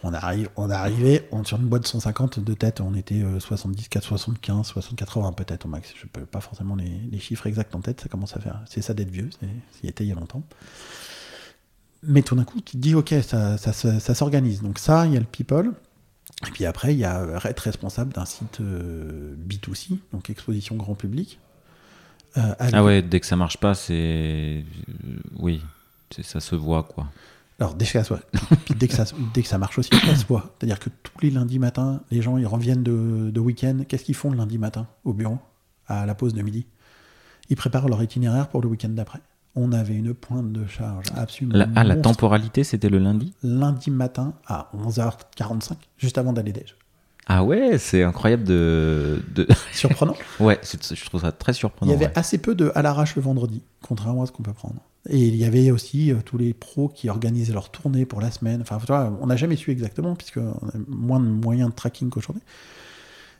on 0.03 0.13
arrive, 0.13 0.49
on 0.57 0.71
est 0.71 0.75
arrivé, 0.75 1.27
on, 1.33 1.45
sur 1.45 1.59
une 1.59 1.67
boîte 1.67 1.83
de 1.83 1.89
150 1.89 2.41
de 2.41 2.55
tête, 2.55 2.81
on 2.81 2.95
était 2.95 3.23
euh, 3.23 3.41
70, 3.41 3.89
4, 3.89 4.05
75, 4.05 4.67
60, 4.67 4.97
80 4.97 5.33
peut-être 5.33 5.65
au 5.67 5.69
max. 5.69 5.93
Je 6.01 6.07
peux 6.07 6.27
pas 6.27 6.41
forcément 6.41 6.77
les, 6.77 7.01
les 7.11 7.19
chiffres 7.19 7.47
exacts 7.47 7.75
en 7.75 7.81
tête, 7.81 8.01
ça 8.01 8.09
commence 8.09 8.37
à 8.37 8.41
faire. 8.41 8.61
C'est 8.67 8.83
ça 8.83 8.95
d'être 8.95 9.11
vieux, 9.11 9.31
c'est 9.41 9.89
était 9.89 10.05
il 10.05 10.09
y 10.09 10.13
a 10.13 10.15
longtemps. 10.15 10.43
Mais 12.03 12.23
tout 12.23 12.37
d'un 12.37 12.45
coup, 12.45 12.61
tu 12.61 12.73
te 12.73 12.77
dis 12.77 12.95
ok, 12.95 13.15
ça, 13.23 13.57
ça, 13.59 13.73
ça 13.73 14.15
s'organise. 14.15 14.63
Donc 14.63 14.79
ça, 14.79 15.07
il 15.07 15.15
y 15.15 15.17
a 15.17 15.21
le 15.21 15.27
people. 15.27 15.73
Et 16.47 16.51
puis 16.51 16.67
après, 16.67 16.93
il 16.93 16.99
y 16.99 17.05
a 17.05 17.25
être 17.45 17.61
responsable 17.61 18.13
d'un 18.13 18.27
site 18.27 18.61
euh, 18.61 19.35
B2C, 19.49 19.99
donc 20.13 20.29
exposition 20.29 20.77
grand 20.77 20.95
public. 20.95 21.39
Euh, 22.37 22.55
Ah 22.59 22.85
ouais, 22.85 23.01
dès 23.01 23.21
que 23.21 23.27
ça 23.27 23.37
marche 23.37 23.57
pas, 23.57 23.75
c'est. 23.75 24.65
Oui, 25.39 25.63
ça 26.23 26.41
se 26.41 26.55
voit, 26.55 26.83
quoi. 26.83 27.09
Alors, 27.59 27.75
dès 27.75 27.87
que 27.87 28.03
ça, 28.03 28.19
puis 28.65 28.75
dès 28.79 28.89
que 28.89 28.95
ça, 28.95 29.05
dès 29.33 29.43
que 29.43 29.49
ça 29.49 29.59
marche 29.59 29.79
aussi, 29.79 29.91
ça 29.95 30.15
se 30.15 30.27
voit. 30.27 30.55
C'est-à-dire 30.59 30.79
que 30.79 30.91
tous 31.03 31.21
les 31.23 31.31
lundis 31.31 31.59
matins, 31.59 32.01
les 32.11 32.21
gens, 32.21 32.37
ils 32.37 32.47
reviennent 32.47 32.83
de, 32.83 33.31
de 33.31 33.41
week-end. 33.41 33.79
Qu'est-ce 33.89 34.05
qu'ils 34.05 34.15
font 34.15 34.31
le 34.31 34.37
lundi 34.37 34.59
matin 34.59 34.87
au 35.05 35.15
bureau, 35.15 35.39
à 35.87 36.05
la 36.05 36.15
pause 36.15 36.35
de 36.35 36.43
midi? 36.43 36.67
Ils 37.49 37.57
préparent 37.57 37.89
leur 37.89 38.03
itinéraire 38.03 38.49
pour 38.49 38.61
le 38.61 38.69
week-end 38.69 38.91
d'après. 38.91 39.21
On 39.55 39.73
avait 39.73 39.95
une 39.95 40.13
pointe 40.13 40.53
de 40.53 40.67
charge 40.67 41.07
absolument. 41.15 41.57
La, 41.57 41.69
ah, 41.77 41.85
la 41.85 41.97
temporalité, 41.97 42.63
c'était 42.63 42.91
le 42.91 42.99
lundi? 42.99 43.33
Lundi 43.43 43.91
matin 43.91 44.35
à 44.47 44.71
11h45, 44.77 45.73
juste 45.97 46.19
avant 46.19 46.35
d'aller 46.35 46.53
déj. 46.53 46.77
Ah 47.29 47.43
ouais, 47.43 47.79
c'est 47.79 48.03
incroyable 48.05 48.45
de. 48.45 49.21
de... 49.35 49.47
Surprenant. 49.73 50.15
ouais, 50.39 50.59
c'est- 50.63 50.95
je 50.95 51.05
trouve 51.07 51.21
ça 51.23 51.33
très 51.33 51.53
Il 51.53 51.57
surprenant. 51.57 51.91
y 51.91 51.95
avait 51.95 52.07
ouais. 52.07 52.13
assez 52.19 52.39
peu 52.39 52.55
de 52.55 52.71
à 52.77 52.83
l'arrache 52.83 53.17
le 53.17 53.23
vendredi, 53.23 53.63
contrairement 53.83 54.23
à 54.23 54.27
ce 54.27 54.33
qu'on 54.33 54.45
peut 54.45 54.53
prendre. 54.53 54.81
Et 55.09 55.27
il 55.27 55.37
y 55.37 55.45
avait 55.45 55.71
aussi 55.71 56.13
euh, 56.13 56.17
tous 56.25 56.39
les 56.39 56.53
pros 56.55 56.89
qui 56.89 57.09
organisaient 57.11 57.53
leur 57.53 57.71
tournée 57.71 58.07
pour 58.07 58.21
la 58.21 58.31
semaine. 58.31 58.61
Enfin, 58.63 58.79
tu 58.79 58.87
vois, 58.87 59.17
on 59.21 59.27
n'a 59.27 59.37
jamais 59.37 59.57
su 59.57 59.71
exactement, 59.73 60.15
puisque 60.15 60.39
on 60.39 60.69
a 60.69 60.73
moins 60.89 61.21
de 61.21 61.27
moyens 61.27 61.71
de 61.71 61.75
tracking 61.75 62.11
qu'aujourd'hui. 62.11 62.43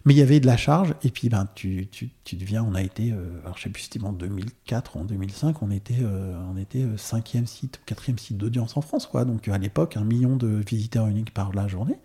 Mais 0.05 0.15
il 0.15 0.19
y 0.19 0.23
avait 0.23 0.39
de 0.39 0.47
la 0.47 0.57
charge, 0.57 0.95
et 1.03 1.11
puis 1.11 1.29
ben, 1.29 1.49
tu, 1.57 1.89
tu, 1.91 2.11
tu 2.23 2.37
deviens, 2.37 2.63
on 2.63 2.77
a 2.77 2.83
été, 2.83 3.11
euh, 3.11 3.41
alors 3.45 3.57
je 3.59 3.65
sais 3.65 3.71
plus 3.71 3.83
si 3.83 3.89
c'était 3.93 4.05
en 4.05 4.13
2004 4.13 4.97
ou 4.97 5.01
en 5.01 5.05
2005, 5.05 5.61
on 5.63 5.71
était, 5.73 5.97
euh, 6.01 6.37
on 6.53 6.57
était 6.57 6.83
euh, 6.85 6.97
cinquième 6.97 7.47
site, 7.47 7.81
quatrième 7.87 8.17
site 8.19 8.37
d'audience 8.37 8.77
en 8.77 8.83
France, 8.83 9.07
quoi. 9.07 9.25
Donc 9.25 9.49
à 9.49 9.59
l'époque, 9.59 9.97
un 9.97 10.05
million 10.05 10.37
de 10.37 10.47
visiteurs 10.69 11.09
uniques 11.09 11.35
par 11.35 11.53
la 11.53 11.67
journée. 11.67 11.97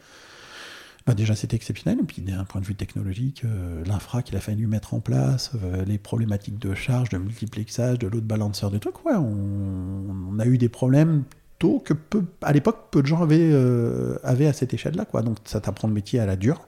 Bah, 1.08 1.14
déjà, 1.14 1.36
c'était 1.36 1.56
exceptionnel. 1.56 2.00
Et 2.02 2.06
puis, 2.06 2.22
d'un 2.22 2.44
point 2.44 2.62
de 2.62 2.66
vue 2.66 2.76
technologique, 2.76 3.44
euh, 3.46 3.84
l'infra 3.86 4.22
qu'il 4.22 4.36
a 4.36 4.40
fallu 4.40 4.68
mettre 4.68 4.94
en 4.94 5.00
place, 5.00 5.52
euh, 5.64 5.84
les 5.86 5.98
problématiques 5.98 6.60
de 6.60 6.76
charge, 6.76 7.10
de 7.10 7.18
multiplexage, 7.18 8.00
de 8.00 8.08
load 8.08 8.24
balancer, 8.24 8.70
des 8.72 8.80
trucs, 8.80 9.04
ouais, 9.06 9.16
on, 9.16 10.30
on 10.32 10.40
a 10.40 10.46
eu 10.46 10.58
des 10.58 10.70
problèmes 10.70 11.24
tôt 11.60 11.80
que 11.84 11.94
peu, 11.94 12.24
à 12.42 12.54
l'époque, 12.54 12.88
peu 12.92 13.02
de 13.02 13.08
gens 13.08 13.22
avaient, 13.22 13.52
euh, 13.52 14.18
avaient 14.24 14.48
à 14.48 14.54
cette 14.54 14.74
échelle-là. 14.74 15.06
Quoi. 15.06 15.22
Donc, 15.22 15.38
ça 15.46 15.62
t'apprend 15.62 15.88
le 15.88 15.94
métier 15.94 16.20
à 16.20 16.26
la 16.26 16.36
dure. 16.36 16.68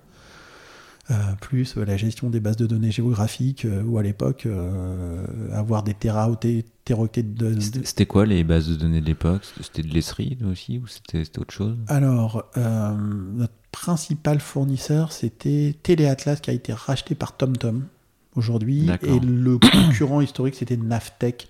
Euh, 1.11 1.15
plus 1.41 1.75
euh, 1.75 1.83
la 1.83 1.97
gestion 1.97 2.29
des 2.29 2.39
bases 2.39 2.55
de 2.55 2.65
données 2.65 2.91
géographiques, 2.91 3.65
euh, 3.65 3.83
ou 3.83 3.97
à 3.97 4.03
l'époque, 4.03 4.47
avoir 5.51 5.83
des 5.83 5.93
téraoctets 5.93 6.63
de, 6.85 7.53
de, 7.53 7.59
C'était 7.83 8.05
quoi 8.05 8.25
les 8.25 8.45
bases 8.45 8.69
de 8.69 8.75
données 8.75 9.01
de 9.01 9.05
l'époque? 9.05 9.41
C'était 9.59 9.83
de 9.83 9.93
l'esserie 9.93 10.37
aussi 10.49 10.77
ou 10.77 10.87
c'était 10.87 11.25
c'était 11.25 11.39
autre 11.39 11.53
chose? 11.53 11.77
Alors, 11.87 12.45
notre 12.55 13.53
principal 13.73 14.39
fournisseur, 14.39 15.11
c'était 15.11 15.75
Téléatlas 15.83 16.39
qui 16.39 16.49
a 16.49 16.53
été 16.53 16.71
racheté 16.71 17.15
par 17.15 17.35
TomTom 17.35 17.83
aujourd'hui. 18.35 18.87
Et 19.01 19.19
le 19.19 19.57
concurrent 19.57 20.21
historique, 20.21 20.55
c'était 20.55 20.77
Navtech 20.77 21.47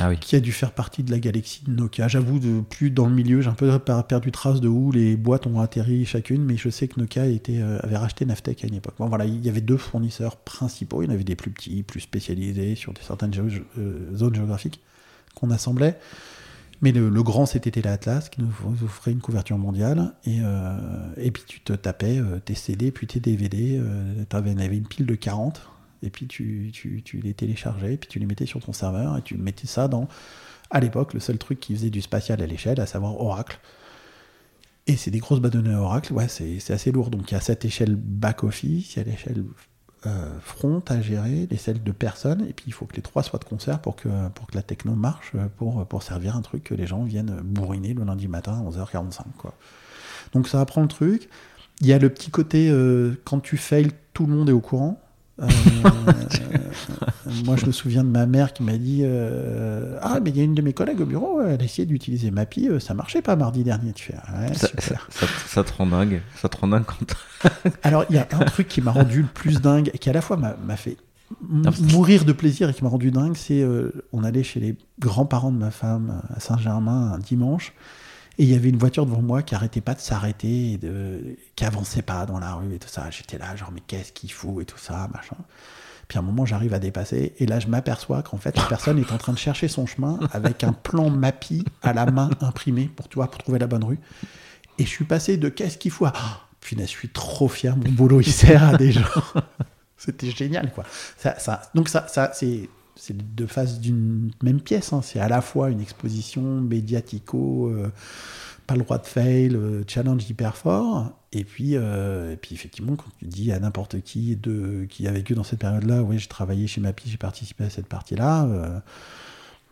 Ah 0.00 0.08
oui. 0.08 0.18
qui 0.18 0.34
a 0.36 0.40
dû 0.40 0.52
faire 0.52 0.72
partie 0.72 1.02
de 1.04 1.10
la 1.12 1.18
galaxie 1.20 1.62
de 1.66 1.70
Nokia. 1.70 2.08
J'avoue, 2.08 2.38
de 2.40 2.60
plus 2.62 2.90
dans 2.90 3.06
le 3.06 3.14
milieu, 3.14 3.42
j'ai 3.42 3.48
un 3.50 3.54
peu 3.54 3.78
per- 3.78 4.00
perdu 4.08 4.32
trace 4.32 4.60
de 4.60 4.68
où 4.68 4.90
les 4.90 5.16
boîtes 5.16 5.46
ont 5.46 5.60
atterri 5.60 6.04
chacune, 6.06 6.42
mais 6.42 6.56
je 6.56 6.70
sais 6.70 6.88
que 6.88 6.98
Nokia 6.98 7.26
était, 7.26 7.60
euh, 7.60 7.78
avait 7.82 7.98
racheté 7.98 8.24
Navtech 8.24 8.64
à 8.64 8.66
une 8.66 8.74
époque. 8.74 8.94
Bon, 8.98 9.06
voilà, 9.06 9.24
il 9.26 9.44
y 9.44 9.48
avait 9.48 9.60
deux 9.60 9.76
fournisseurs 9.76 10.36
principaux. 10.36 11.02
Il 11.02 11.06
y 11.06 11.08
en 11.08 11.14
avait 11.14 11.24
des 11.24 11.36
plus 11.36 11.50
petits, 11.50 11.82
plus 11.82 12.00
spécialisés 12.00 12.74
sur 12.74 12.92
des 12.94 13.02
certaines 13.02 13.32
géo- 13.34 13.62
euh, 13.78 14.10
zones 14.16 14.34
géographiques 14.34 14.80
qu'on 15.34 15.50
assemblait. 15.50 15.98
Mais 16.82 16.92
le, 16.92 17.22
grand, 17.22 17.46
c'était 17.46 17.70
Téléatlas 17.70 18.28
qui 18.28 18.42
nous 18.42 18.52
offrait 18.84 19.12
une 19.12 19.20
couverture 19.20 19.58
mondiale. 19.58 20.14
Et, 20.24 20.38
euh, 20.42 20.76
et 21.16 21.30
puis 21.30 21.44
tu 21.46 21.60
te 21.60 21.72
tapais 21.72 22.18
euh, 22.18 22.40
tes 22.40 22.54
CD, 22.54 22.90
puis 22.90 23.06
tes 23.06 23.20
DVD. 23.20 23.78
Euh, 23.78 24.24
tu 24.28 24.36
avais, 24.36 24.52
une 24.52 24.86
pile 24.86 25.06
de 25.06 25.14
40. 25.14 25.62
Et 26.02 26.10
puis 26.10 26.26
tu, 26.26 26.70
tu, 26.72 27.02
tu 27.02 27.18
les 27.18 27.32
téléchargeais, 27.32 27.96
puis 27.96 28.08
tu 28.08 28.18
les 28.18 28.26
mettais 28.26 28.44
sur 28.44 28.62
ton 28.62 28.74
serveur, 28.74 29.16
et 29.16 29.22
tu 29.22 29.38
mettais 29.38 29.66
ça 29.66 29.88
dans, 29.88 30.06
à 30.70 30.80
l'époque, 30.80 31.14
le 31.14 31.20
seul 31.20 31.38
truc 31.38 31.60
qui 31.60 31.74
faisait 31.74 31.88
du 31.88 32.02
spatial 32.02 32.42
à 32.42 32.46
l'échelle, 32.46 32.78
à 32.78 32.86
savoir 32.86 33.18
Oracle. 33.18 33.58
Et 34.86 34.96
c'est 34.96 35.10
des 35.10 35.18
grosses 35.18 35.40
de 35.40 35.48
données 35.48 35.74
Oracle, 35.74 36.12
ouais, 36.12 36.28
c'est 36.28 36.70
assez 36.70 36.92
lourd. 36.92 37.08
Donc 37.08 37.30
il 37.30 37.34
y 37.34 37.36
a 37.38 37.40
cette 37.40 37.64
échelle 37.64 37.96
back-office, 37.96 38.94
il 38.94 38.98
y 38.98 39.00
a 39.00 39.04
l'échelle 39.04 39.44
euh, 40.06 40.38
front 40.40 40.82
à 40.88 41.00
gérer, 41.00 41.46
les 41.50 41.56
celles 41.56 41.82
de 41.82 41.92
personnes, 41.92 42.46
et 42.48 42.52
puis 42.52 42.64
il 42.66 42.72
faut 42.72 42.84
que 42.84 42.96
les 42.96 43.02
trois 43.02 43.22
soient 43.22 43.38
de 43.38 43.44
concert 43.44 43.80
pour 43.80 43.96
que, 43.96 44.08
pour 44.34 44.46
que 44.46 44.54
la 44.54 44.62
techno 44.62 44.94
marche, 44.94 45.32
euh, 45.34 45.46
pour, 45.56 45.86
pour 45.86 46.02
servir 46.02 46.36
un 46.36 46.42
truc 46.42 46.64
que 46.64 46.74
les 46.74 46.86
gens 46.86 47.04
viennent 47.04 47.40
bourriner 47.42 47.94
le 47.94 48.04
lundi 48.04 48.28
matin 48.28 48.52
à 48.52 48.70
11h45. 48.70 49.22
Quoi. 49.38 49.54
Donc 50.32 50.48
ça 50.48 50.60
apprend 50.60 50.82
le 50.82 50.88
truc. 50.88 51.28
Il 51.80 51.86
y 51.86 51.92
a 51.92 51.98
le 51.98 52.08
petit 52.08 52.30
côté, 52.30 52.68
euh, 52.70 53.14
quand 53.24 53.40
tu 53.40 53.56
fails, 53.56 53.92
tout 54.12 54.26
le 54.26 54.34
monde 54.34 54.48
est 54.48 54.52
au 54.52 54.60
courant. 54.60 55.00
Euh, 55.42 55.46
moi, 57.44 57.56
je 57.56 57.66
me 57.66 57.72
souviens 57.72 58.04
de 58.04 58.08
ma 58.08 58.26
mère 58.26 58.52
qui 58.52 58.62
m'a 58.62 58.76
dit 58.76 59.00
euh, 59.02 59.98
Ah, 60.00 60.20
mais 60.22 60.30
il 60.30 60.36
y 60.36 60.40
a 60.40 60.44
une 60.44 60.54
de 60.54 60.62
mes 60.62 60.72
collègues 60.72 61.00
au 61.00 61.06
bureau, 61.06 61.40
elle 61.42 61.60
a 61.60 61.64
essayé 61.64 61.86
d'utiliser 61.86 62.30
Mappy, 62.30 62.68
ça 62.80 62.94
marchait 62.94 63.22
pas 63.22 63.36
mardi 63.36 63.64
dernier. 63.64 63.92
Tu 63.92 64.12
fais 64.12 64.14
ouais, 64.14 64.54
ça, 64.54 64.68
ça, 64.78 64.96
ça, 65.46 65.64
te 65.64 65.72
rend 65.72 65.86
dingue. 65.86 66.22
Ça 66.36 66.48
te 66.48 66.56
rend 66.56 66.68
dingue 66.68 66.84
quand. 66.84 67.50
Alors, 67.82 68.04
il 68.10 68.16
y 68.16 68.18
a 68.18 68.28
un 68.30 68.44
truc 68.44 68.68
qui 68.68 68.80
m'a 68.80 68.92
rendu 68.92 69.22
le 69.22 69.28
plus 69.28 69.60
dingue 69.60 69.90
et 69.92 69.98
qui 69.98 70.08
à 70.10 70.12
la 70.12 70.20
fois 70.20 70.36
m'a 70.36 70.76
fait 70.76 70.96
mourir 71.80 72.24
de 72.24 72.32
plaisir 72.32 72.68
et 72.68 72.74
qui 72.74 72.84
m'a 72.84 72.90
rendu 72.90 73.10
dingue 73.10 73.34
c'est 73.34 73.66
on 74.12 74.22
allait 74.22 74.44
chez 74.44 74.60
les 74.60 74.76
grands-parents 75.00 75.50
de 75.50 75.56
ma 75.56 75.70
femme 75.70 76.22
à 76.28 76.38
Saint-Germain 76.38 77.12
un 77.14 77.18
dimanche 77.18 77.72
et 78.38 78.44
il 78.44 78.50
y 78.50 78.54
avait 78.54 78.68
une 78.68 78.78
voiture 78.78 79.06
devant 79.06 79.22
moi 79.22 79.42
qui 79.42 79.54
arrêtait 79.54 79.80
pas 79.80 79.94
de 79.94 80.00
s'arrêter, 80.00 80.76
de... 80.78 81.36
qui 81.54 81.64
avançait 81.64 82.02
pas 82.02 82.26
dans 82.26 82.38
la 82.38 82.54
rue 82.54 82.74
et 82.74 82.78
tout 82.78 82.88
ça. 82.88 83.08
J'étais 83.10 83.38
là, 83.38 83.54
genre, 83.54 83.70
mais 83.72 83.82
qu'est-ce 83.86 84.12
qu'il 84.12 84.32
faut 84.32 84.60
et 84.60 84.64
tout 84.64 84.78
ça, 84.78 85.08
machin. 85.12 85.36
Puis 86.08 86.18
à 86.18 86.20
un 86.20 86.24
moment, 86.24 86.44
j'arrive 86.44 86.74
à 86.74 86.78
dépasser, 86.78 87.34
et 87.38 87.46
là, 87.46 87.60
je 87.60 87.68
m'aperçois 87.68 88.22
qu'en 88.22 88.36
fait, 88.36 88.56
la 88.56 88.64
personne 88.64 88.98
est 88.98 89.10
en 89.12 89.18
train 89.18 89.32
de 89.32 89.38
chercher 89.38 89.68
son 89.68 89.86
chemin 89.86 90.18
avec 90.32 90.64
un 90.64 90.72
plan 90.72 91.10
Mappy 91.10 91.64
à 91.82 91.92
la 91.92 92.06
main 92.06 92.30
imprimé 92.40 92.90
pour, 92.94 93.08
pour 93.08 93.38
trouver 93.38 93.58
la 93.58 93.66
bonne 93.66 93.84
rue. 93.84 93.98
Et 94.78 94.84
je 94.84 94.88
suis 94.88 95.04
passé 95.04 95.36
de 95.36 95.48
qu'est-ce 95.48 95.78
qu'il 95.78 95.90
faut 95.90 96.06
à. 96.06 96.12
Oh, 96.14 96.76
je 96.76 96.84
suis 96.84 97.08
trop 97.08 97.48
fier, 97.48 97.76
mon 97.76 97.90
boulot, 97.90 98.20
il 98.20 98.32
sert 98.32 98.64
à 98.64 98.76
des 98.76 98.92
gens. 98.92 99.02
C'était 99.96 100.30
génial, 100.30 100.72
quoi. 100.72 100.84
Ça, 101.16 101.38
ça, 101.38 101.62
donc, 101.74 101.88
ça, 101.88 102.06
ça 102.08 102.32
c'est 102.34 102.68
c'est 103.04 103.16
deux 103.34 103.46
faces 103.46 103.80
d'une 103.80 104.30
même 104.42 104.60
pièce. 104.60 104.92
Hein. 104.92 105.02
C'est 105.02 105.20
à 105.20 105.28
la 105.28 105.40
fois 105.40 105.70
une 105.70 105.80
exposition 105.80 106.60
médiatico, 106.60 107.68
euh, 107.68 107.90
pas 108.66 108.76
le 108.76 108.82
droit 108.82 108.98
de 108.98 109.06
fail, 109.06 109.54
euh, 109.54 109.82
challenge 109.86 110.28
hyper 110.30 110.56
fort. 110.56 111.12
Et 111.32 111.44
puis, 111.44 111.76
euh, 111.76 112.32
et 112.32 112.36
puis 112.36 112.54
effectivement, 112.54 112.96
quand 112.96 113.10
tu 113.18 113.26
dis 113.26 113.52
à 113.52 113.58
n'importe 113.58 114.00
qui 114.00 114.36
de, 114.36 114.86
qui 114.88 115.06
a 115.06 115.12
vécu 115.12 115.34
dans 115.34 115.44
cette 115.44 115.58
période-là, 115.58 116.02
oui, 116.02 116.18
j'ai 116.18 116.28
travaillé 116.28 116.66
chez 116.66 116.80
Mappy, 116.80 117.10
j'ai 117.10 117.18
participé 117.18 117.64
à 117.64 117.70
cette 117.70 117.88
partie-là. 117.88 118.82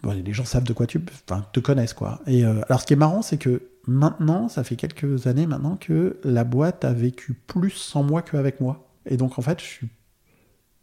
les 0.04 0.32
gens 0.32 0.44
savent 0.44 0.64
de 0.64 0.72
quoi 0.72 0.86
tu 0.86 1.02
enfin, 1.28 1.46
te 1.52 1.60
connaissent. 1.60 1.94
quoi. 1.94 2.20
Et 2.26 2.44
alors, 2.44 2.80
ce 2.80 2.86
qui 2.86 2.92
est 2.92 2.96
marrant, 2.96 3.22
c'est 3.22 3.38
que 3.38 3.62
maintenant, 3.86 4.48
ça 4.48 4.64
fait 4.64 4.76
quelques 4.76 5.26
années 5.26 5.46
maintenant 5.46 5.76
que 5.76 6.18
la 6.24 6.44
boîte 6.44 6.84
a 6.84 6.92
vécu 6.92 7.34
plus 7.46 7.70
sans 7.70 8.02
moi 8.02 8.20
qu'avec 8.20 8.60
moi. 8.60 8.88
Et 9.06 9.16
donc, 9.16 9.38
en 9.38 9.42
fait, 9.42 9.60
je 9.60 9.64
suis 9.64 9.88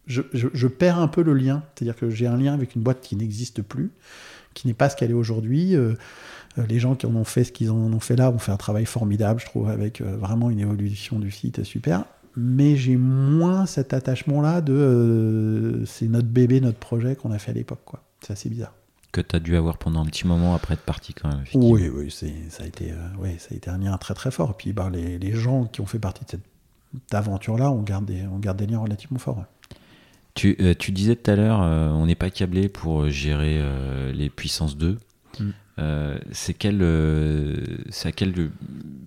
je, 0.09 0.67
perds 0.67 0.99
un 0.99 1.07
peu 1.07 1.21
le 1.21 1.33
lien. 1.33 1.63
C'est-à-dire 1.75 1.95
que 1.95 2.09
j'ai 2.09 2.27
un 2.27 2.37
lien 2.37 2.53
avec 2.53 2.75
une 2.75 2.81
boîte 2.81 3.01
qui 3.01 3.15
n'existe 3.15 3.61
plus, 3.61 3.91
qui 4.53 4.67
n'est 4.67 4.73
pas 4.73 4.89
ce 4.89 4.95
qu'elle 4.95 5.11
est 5.11 5.15
aujourd'hui. 5.15 5.75
Euh, 5.75 5.93
euh, 6.57 6.65
les 6.67 6.79
gens 6.79 6.95
qui 6.95 7.05
en 7.05 7.15
ont 7.15 7.23
fait 7.23 7.43
ce 7.43 7.51
qu'ils 7.51 7.69
en 7.69 7.77
ont 7.77 7.99
fait 7.99 8.15
là 8.15 8.31
ont 8.31 8.39
fait 8.39 8.51
un 8.51 8.57
travail 8.57 8.85
formidable, 8.85 9.39
je 9.39 9.45
trouve, 9.45 9.69
avec 9.69 10.01
euh, 10.01 10.17
vraiment 10.17 10.49
une 10.49 10.59
évolution 10.59 11.19
du 11.19 11.31
site 11.31 11.63
super. 11.63 12.05
Mais 12.35 12.75
j'ai 12.75 12.95
moins 12.97 13.65
cet 13.65 13.93
attachement-là 13.93 14.61
de 14.61 15.83
c'est 15.85 16.07
notre 16.07 16.27
bébé, 16.27 16.61
notre 16.61 16.79
projet 16.79 17.15
qu'on 17.15 17.31
a 17.31 17.39
fait 17.39 17.51
à 17.51 17.55
l'époque. 17.55 17.81
quoi. 17.85 18.03
C'est 18.21 18.33
assez 18.33 18.49
bizarre. 18.49 18.73
Que 19.11 19.21
tu 19.21 19.35
as 19.35 19.39
dû 19.39 19.55
avoir 19.55 19.77
pendant 19.77 20.01
un 20.01 20.05
petit 20.05 20.27
moment 20.27 20.53
après 20.53 20.75
être 20.75 20.85
parti 20.85 21.13
quand 21.13 21.29
même. 21.29 21.43
Oui, 21.55 21.89
oui, 21.89 22.11
ça 22.11 22.63
a, 22.63 22.67
été, 22.67 22.93
ça 23.39 23.47
a 23.51 23.55
été 23.55 23.69
un 23.69 23.79
lien 23.79 23.97
très 23.97 24.13
très 24.13 24.29
fort. 24.29 24.51
Et 24.51 24.53
puis 24.57 24.71
bah, 24.71 24.89
les, 24.91 25.17
les, 25.17 25.31
gens 25.33 25.65
qui 25.65 25.81
ont 25.81 25.87
fait 25.87 25.97
partie 25.97 26.23
de 26.25 26.29
cette 26.29 27.13
aventure-là, 27.13 27.71
on 27.71 27.81
garde, 27.81 28.05
des, 28.05 28.27
on 28.27 28.37
garde 28.37 28.57
des 28.57 28.67
liens 28.67 28.79
relativement 28.79 29.17
forts. 29.17 29.43
Euh, 30.45 30.73
tu, 30.77 30.91
disais 30.91 31.15
tout 31.15 31.31
à 31.31 31.35
l'heure, 31.35 31.61
euh, 31.61 31.89
on 31.89 32.05
n'est 32.05 32.15
pas 32.15 32.29
câblé 32.29 32.69
pour 32.69 33.01
euh, 33.01 33.09
gérer 33.09 33.61
les 34.13 34.29
puissances 34.29 34.77
2. 34.77 34.97
Mm. 35.39 35.51
c'est 36.31 36.65
à 38.05 38.11
quelle 38.11 38.51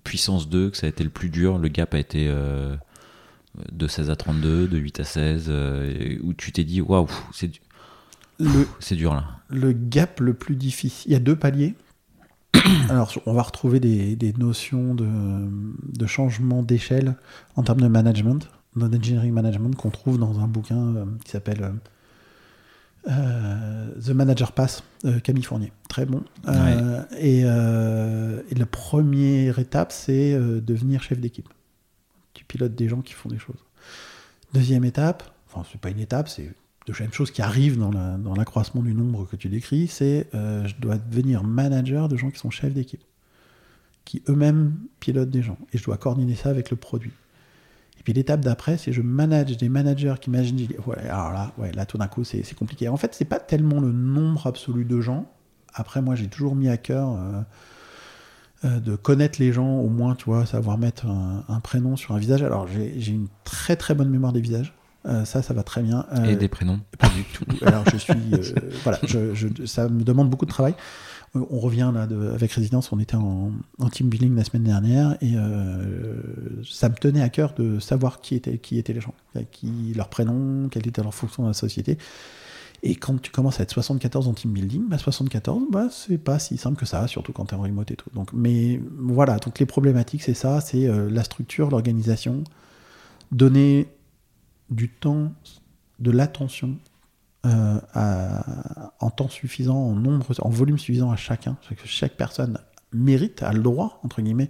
puissance 0.03 0.49
2 0.49 0.71
que 0.71 0.77
ça 0.77 0.87
a 0.87 0.89
été 0.89 1.03
le 1.03 1.09
plus 1.09 1.29
dur 1.29 1.57
Le 1.59 1.67
gap 1.67 1.93
a 1.93 1.99
été 1.99 2.27
de 3.71 3.87
16 3.87 4.09
à 4.09 4.15
32, 4.15 4.67
de 4.67 4.77
8 4.77 4.99
à 4.99 5.03
16, 5.03 5.51
où 6.23 6.33
tu 6.33 6.51
t'es 6.51 6.63
dit, 6.63 6.81
waouh, 6.81 7.07
c'est 7.31 8.95
dur 8.95 9.13
là. 9.13 9.25
Le 9.49 9.71
gap 9.71 10.19
le 10.19 10.33
plus 10.33 10.55
difficile, 10.55 11.11
il 11.11 11.13
y 11.13 11.15
a 11.15 11.19
deux 11.19 11.35
paliers. 11.35 11.75
Alors, 12.89 13.11
on 13.25 13.33
va 13.33 13.43
retrouver 13.43 13.79
des, 13.79 14.33
notions 14.37 14.95
de, 14.95 15.05
de 15.05 16.05
changement 16.07 16.63
d'échelle 16.63 17.15
en 17.55 17.63
termes 17.63 17.81
de 17.81 17.87
management 17.87 18.49
d'engineering 18.75 19.31
management 19.31 19.75
qu'on 19.75 19.89
trouve 19.89 20.17
dans 20.17 20.39
un 20.39 20.47
bouquin 20.47 20.95
euh, 20.95 21.05
qui 21.23 21.31
s'appelle 21.31 21.63
euh, 21.63 21.71
euh, 23.09 24.01
The 24.01 24.09
Manager 24.09 24.51
Pass, 24.51 24.83
Camille 25.23 25.43
Fournier. 25.43 25.71
Très 25.89 26.05
bon. 26.05 26.23
Et, 27.19 27.43
la 27.43 28.65
première 28.71 29.59
étape, 29.59 29.91
c'est 29.91 30.33
devenir 30.61 31.03
chef 31.03 31.19
d'équipe. 31.19 31.49
Tu 32.33 32.45
pilotes 32.45 32.75
des 32.75 32.87
gens 32.87 33.01
qui 33.01 33.13
font 33.13 33.29
des 33.29 33.39
choses. 33.39 33.63
Deuxième 34.53 34.85
étape, 34.85 35.23
enfin, 35.49 35.67
c'est 35.71 35.81
pas 35.81 35.89
une 35.89 35.99
étape, 35.99 36.29
c'est 36.29 36.51
de 36.87 36.93
choses 37.13 37.31
qui 37.31 37.41
arrivent 37.41 37.77
dans 37.77 38.35
l'accroissement 38.35 38.81
du 38.81 38.93
nombre 38.93 39.25
que 39.25 39.35
tu 39.35 39.49
décris, 39.49 39.87
c'est 39.87 40.29
je 40.31 40.73
dois 40.79 40.97
devenir 40.97 41.43
manager 41.43 42.07
de 42.07 42.15
gens 42.15 42.31
qui 42.31 42.39
sont 42.39 42.51
chefs 42.51 42.73
d'équipe, 42.73 43.03
qui 44.05 44.23
eux-mêmes 44.29 44.77
pilotent 45.01 45.29
des 45.29 45.41
gens. 45.41 45.57
Et 45.73 45.77
je 45.77 45.83
dois 45.83 45.97
coordonner 45.97 46.35
ça 46.35 46.49
avec 46.49 46.71
le 46.71 46.77
produit. 46.77 47.11
Et 47.99 48.03
puis 48.03 48.13
l'étape 48.13 48.41
d'après, 48.41 48.77
c'est 48.77 48.91
je 48.91 49.01
manage 49.01 49.57
des 49.57 49.69
managers 49.69 50.15
qui 50.19 50.29
imaginent. 50.29 50.67
Ouais, 50.85 51.07
alors 51.09 51.31
là, 51.31 51.51
ouais, 51.57 51.71
là 51.71 51.85
tout 51.85 51.97
d'un 51.97 52.07
coup, 52.07 52.23
c'est 52.23 52.53
compliqué. 52.55 52.89
En 52.89 52.97
fait, 52.97 53.13
c'est 53.13 53.25
pas 53.25 53.39
tellement 53.39 53.79
le 53.79 53.91
nombre 53.91 54.47
absolu 54.47 54.85
de 54.85 54.99
gens. 54.99 55.31
Après, 55.73 56.01
moi, 56.01 56.15
j'ai 56.15 56.27
toujours 56.27 56.55
mis 56.55 56.69
à 56.69 56.77
cœur 56.77 57.09
euh, 57.09 57.41
euh, 58.65 58.79
de 58.79 58.95
connaître 58.95 59.39
les 59.39 59.53
gens, 59.53 59.77
au 59.79 59.89
moins, 59.89 60.15
tu 60.15 60.25
vois, 60.25 60.45
savoir 60.45 60.77
mettre 60.77 61.05
un, 61.07 61.59
prénom 61.61 61.95
sur 61.95 62.13
un 62.13 62.19
visage. 62.19 62.43
Alors, 62.43 62.67
j'ai 62.67 63.11
une 63.11 63.27
très 63.43 63.75
très 63.75 63.95
bonne 63.95 64.09
mémoire 64.09 64.33
des 64.33 64.41
visages. 64.41 64.73
Euh, 65.05 65.25
ça, 65.25 65.41
ça 65.41 65.53
va 65.53 65.63
très 65.63 65.81
bien. 65.81 66.05
Et 66.25 66.35
des 66.35 66.47
prénoms 66.47 66.79
Pas 66.97 67.09
du 67.09 67.23
tout. 67.23 67.45
Alors, 67.65 67.83
je 67.91 67.97
suis. 67.97 68.13
voilà, 68.83 68.99
je, 69.03 69.65
ça 69.65 69.89
me 69.89 70.03
demande 70.03 70.29
beaucoup 70.29 70.45
de 70.45 70.51
travail 70.51 70.75
on 71.35 71.59
revient 71.59 71.91
là 71.93 72.07
avec 72.33 72.51
Résidence, 72.51 72.91
on 72.91 72.99
était 72.99 73.15
en, 73.15 73.51
team 73.91 74.07
building 74.07 74.35
la 74.35 74.43
semaine 74.43 74.63
dernière 74.63 75.17
et 75.21 75.33
euh, 75.35 76.21
ça 76.63 76.89
me 76.89 76.95
tenait 76.95 77.21
à 77.23 77.29
cœur 77.29 77.53
de 77.53 77.79
savoir 77.79 78.21
qui 78.21 78.35
étaient, 78.35 78.59
qui 78.59 78.77
étaient 78.77 78.93
les 78.93 79.01
gens, 79.01 79.15
qui, 79.51 79.93
leur 79.95 80.09
prénom, 80.09 80.69
quelle 80.69 80.87
était 80.87 81.01
leur 81.01 81.13
fonction 81.13 81.43
dans 81.43 81.49
la 81.49 81.55
société. 81.55 81.97
Et 82.83 82.95
quand 82.95 83.19
tu 83.19 83.31
commences 83.31 83.59
à 83.59 83.63
être 83.63 83.71
74 83.71 84.27
en 84.27 84.33
team 84.33 84.51
building, 84.51 84.87
bah 84.89 84.97
74, 84.97 85.63
bah 85.71 85.87
c'est 85.89 86.17
pas 86.17 86.37
si 86.37 86.57
simple 86.57 86.77
que 86.77 86.85
ça, 86.85 87.07
surtout 87.07 87.31
quand 87.31 87.45
tu 87.45 87.55
es 87.55 87.57
en 87.57 87.61
remote 87.61 87.89
et 87.89 87.95
tout. 87.95 88.09
Donc, 88.13 88.31
mais 88.33 88.79
voilà, 88.99 89.37
donc 89.37 89.57
les 89.57 89.65
problématiques, 89.65 90.21
c'est 90.21 90.33
ça, 90.33 90.61
c'est 90.61 90.87
euh, 90.87 91.09
la 91.09 91.23
structure, 91.23 91.69
l'organisation, 91.69 92.43
donner 93.31 93.87
du 94.69 94.89
temps, 94.89 95.31
de 95.99 96.11
l'attention 96.11 96.77
euh, 97.45 98.39
en 99.01 99.09
temps 99.09 99.27
suffisant, 99.27 99.75
en 99.75 99.95
nombre, 99.95 100.25
en 100.39 100.49
volume 100.49 100.77
suffisant 100.77 101.11
à 101.11 101.17
chacun. 101.17 101.57
que 101.69 101.75
chaque 101.85 102.15
personne 102.15 102.57
mérite, 102.93 103.43
a 103.43 103.51
le 103.51 103.61
droit, 103.61 103.99
entre 104.03 104.21
guillemets, 104.21 104.49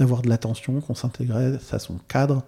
d'avoir 0.00 0.22
de 0.22 0.28
l'attention, 0.28 0.80
qu'on 0.80 0.96
s'intéresse 0.96 1.72
à 1.72 1.78
son 1.78 1.98
cadre 2.08 2.42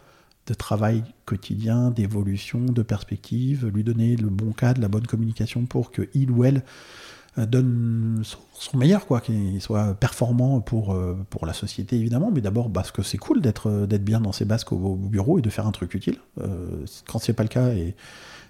de 0.48 0.54
travail 0.54 1.04
quotidien, 1.26 1.90
d'évolution, 1.90 2.58
de 2.58 2.82
perspective, 2.82 3.66
lui 3.68 3.84
donner 3.84 4.16
le 4.16 4.28
bon 4.28 4.52
cadre, 4.52 4.80
la 4.80 4.88
bonne 4.88 5.06
communication 5.06 5.64
pour 5.64 5.92
que 5.92 6.08
il 6.12 6.30
ou 6.32 6.44
elle 6.44 6.64
euh, 7.38 7.46
donne 7.46 8.22
son 8.52 8.76
meilleur, 8.76 9.06
quoi, 9.06 9.20
qu'il 9.20 9.60
soit 9.60 9.94
performant 9.94 10.60
pour, 10.60 10.92
euh, 10.92 11.16
pour 11.30 11.46
la 11.46 11.52
société 11.52 11.96
évidemment, 11.96 12.32
mais 12.34 12.40
d'abord 12.40 12.70
parce 12.70 12.90
que 12.90 13.02
c'est 13.02 13.18
cool 13.18 13.40
d'être 13.40 13.86
bien 13.86 14.20
dans 14.20 14.32
ses 14.32 14.44
basques 14.44 14.72
au, 14.72 14.96
bureau 14.96 15.38
et 15.38 15.42
de 15.42 15.50
faire 15.50 15.68
un 15.68 15.72
truc 15.72 15.94
utile. 15.94 16.18
quand 17.06 17.20
c'est 17.20 17.32
pas 17.32 17.44
le 17.44 17.48
cas 17.48 17.68
et 17.68 17.94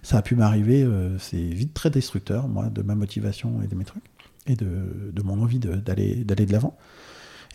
ça 0.04 0.18
a 0.18 0.22
pu 0.22 0.36
m'arriver, 0.36 0.84
euh, 0.84 1.18
c'est 1.18 1.38
vite 1.38 1.72
très 1.72 1.88
destructeur, 1.88 2.46
moi, 2.46 2.68
de 2.68 2.82
ma 2.82 2.94
motivation 2.94 3.62
et 3.62 3.66
de 3.66 3.74
mes 3.74 3.84
trucs, 3.84 4.04
et 4.46 4.54
de, 4.54 5.22
mon 5.24 5.42
envie 5.42 5.58
d'aller 5.58 6.24
de, 6.24 6.52
l'avant. 6.52 6.76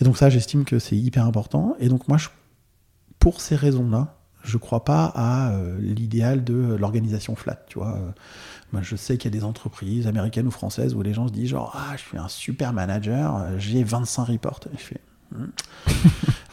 Et 0.01 0.03
donc 0.03 0.17
ça, 0.17 0.29
j'estime 0.29 0.65
que 0.65 0.79
c'est 0.79 0.97
hyper 0.97 1.25
important. 1.25 1.75
Et 1.79 1.89
donc 1.89 2.07
moi, 2.07 2.17
pour 3.19 3.39
ces 3.39 3.55
raisons-là, 3.55 4.15
je 4.43 4.57
crois 4.57 4.83
pas 4.83 5.11
à 5.13 5.51
euh, 5.51 5.77
l'idéal 5.79 6.43
de 6.43 6.75
l'organisation 6.79 7.35
flat, 7.35 7.63
tu 7.67 7.77
vois. 7.77 7.99
moi, 8.71 8.81
je 8.81 8.95
sais 8.95 9.17
qu'il 9.17 9.31
y 9.31 9.37
a 9.37 9.39
des 9.39 9.45
entreprises 9.45 10.07
américaines 10.07 10.47
ou 10.47 10.51
françaises 10.51 10.95
où 10.95 11.03
les 11.03 11.13
gens 11.13 11.27
se 11.27 11.33
disent 11.33 11.49
genre, 11.49 11.77
ah, 11.77 11.95
je 11.97 12.01
suis 12.01 12.17
un 12.17 12.29
super 12.29 12.73
manager, 12.73 13.59
j'ai 13.59 13.83
25 13.83 14.23
reports. 14.23 14.61
Je 14.73 14.77
fais, 14.77 15.01
hmm. 15.35 15.47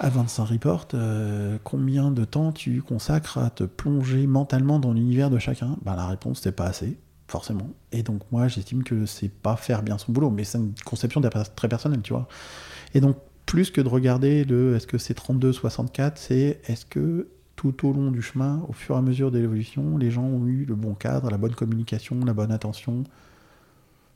Advanced 0.01 0.45
Report, 0.45 0.89
euh, 0.95 1.59
combien 1.65 2.11
de 2.11 2.25
temps 2.25 2.53
tu 2.53 2.83
consacres 2.83 3.39
à 3.39 3.51
te 3.51 3.65
plonger 3.65 4.27
mentalement 4.27 4.79
dans 4.79 4.93
l'univers 4.93 5.31
de 5.31 5.39
chacun? 5.39 5.77
Bah, 5.83 5.95
La 5.97 6.07
réponse, 6.07 6.41
c'est 6.43 6.53
pas 6.53 6.67
assez, 6.67 6.99
forcément. 7.29 7.71
Et 7.93 8.03
donc, 8.03 8.21
moi, 8.31 8.49
j'estime 8.49 8.83
que 8.83 9.07
c'est 9.07 9.31
pas 9.31 9.57
faire 9.57 9.83
bien 9.83 9.99
son 9.99 10.13
boulot, 10.13 10.31
mais 10.31 10.45
c'est 10.45 10.59
une 10.59 10.75
conception 10.85 11.21
très 11.21 11.69
personnelle, 11.69 12.03
tu 12.03 12.13
vois. 12.13 12.29
Et 12.95 13.01
donc, 13.01 13.17
plus 13.47 13.71
que 13.71 13.81
de 13.81 13.89
regarder 13.89 14.45
le 14.45 14.77
est-ce 14.77 14.87
que 14.87 14.99
c'est 14.99 15.15
32, 15.15 15.53
64, 15.53 16.19
c'est 16.19 16.61
est-ce 16.67 16.85
que 16.85 17.29
tout 17.55 17.89
au 17.89 17.93
long 17.93 18.11
du 18.11 18.21
chemin, 18.21 18.63
au 18.69 18.73
fur 18.73 18.97
et 18.97 18.99
à 18.99 19.03
mesure 19.03 19.31
de 19.31 19.39
l'évolution, 19.39 19.97
les 19.97 20.11
gens 20.11 20.25
ont 20.25 20.47
eu 20.47 20.65
le 20.67 20.75
bon 20.75 20.95
cadre, 20.95 21.31
la 21.31 21.39
bonne 21.39 21.55
communication, 21.55 22.21
la 22.25 22.35
bonne 22.35 22.53
attention, 22.53 23.05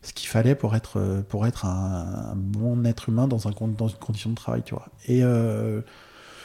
ce 0.03 0.13
qu'il 0.13 0.29
fallait 0.29 0.55
pour 0.55 0.75
être, 0.75 0.99
euh, 0.99 1.23
pour 1.23 1.47
être 1.47 1.67
un, 1.67 2.35
bon 2.37 2.85
être 2.85 3.09
humain 3.09 3.29
dans, 3.29 3.49
un, 3.49 3.53
dans 3.77 3.89
une 3.89 3.99
condition 3.99 4.31
de 4.31 4.35
travail, 4.35 4.63
tu 4.65 4.75
vois. 4.75 4.89
Et 5.07 5.23
euh, 5.23 5.83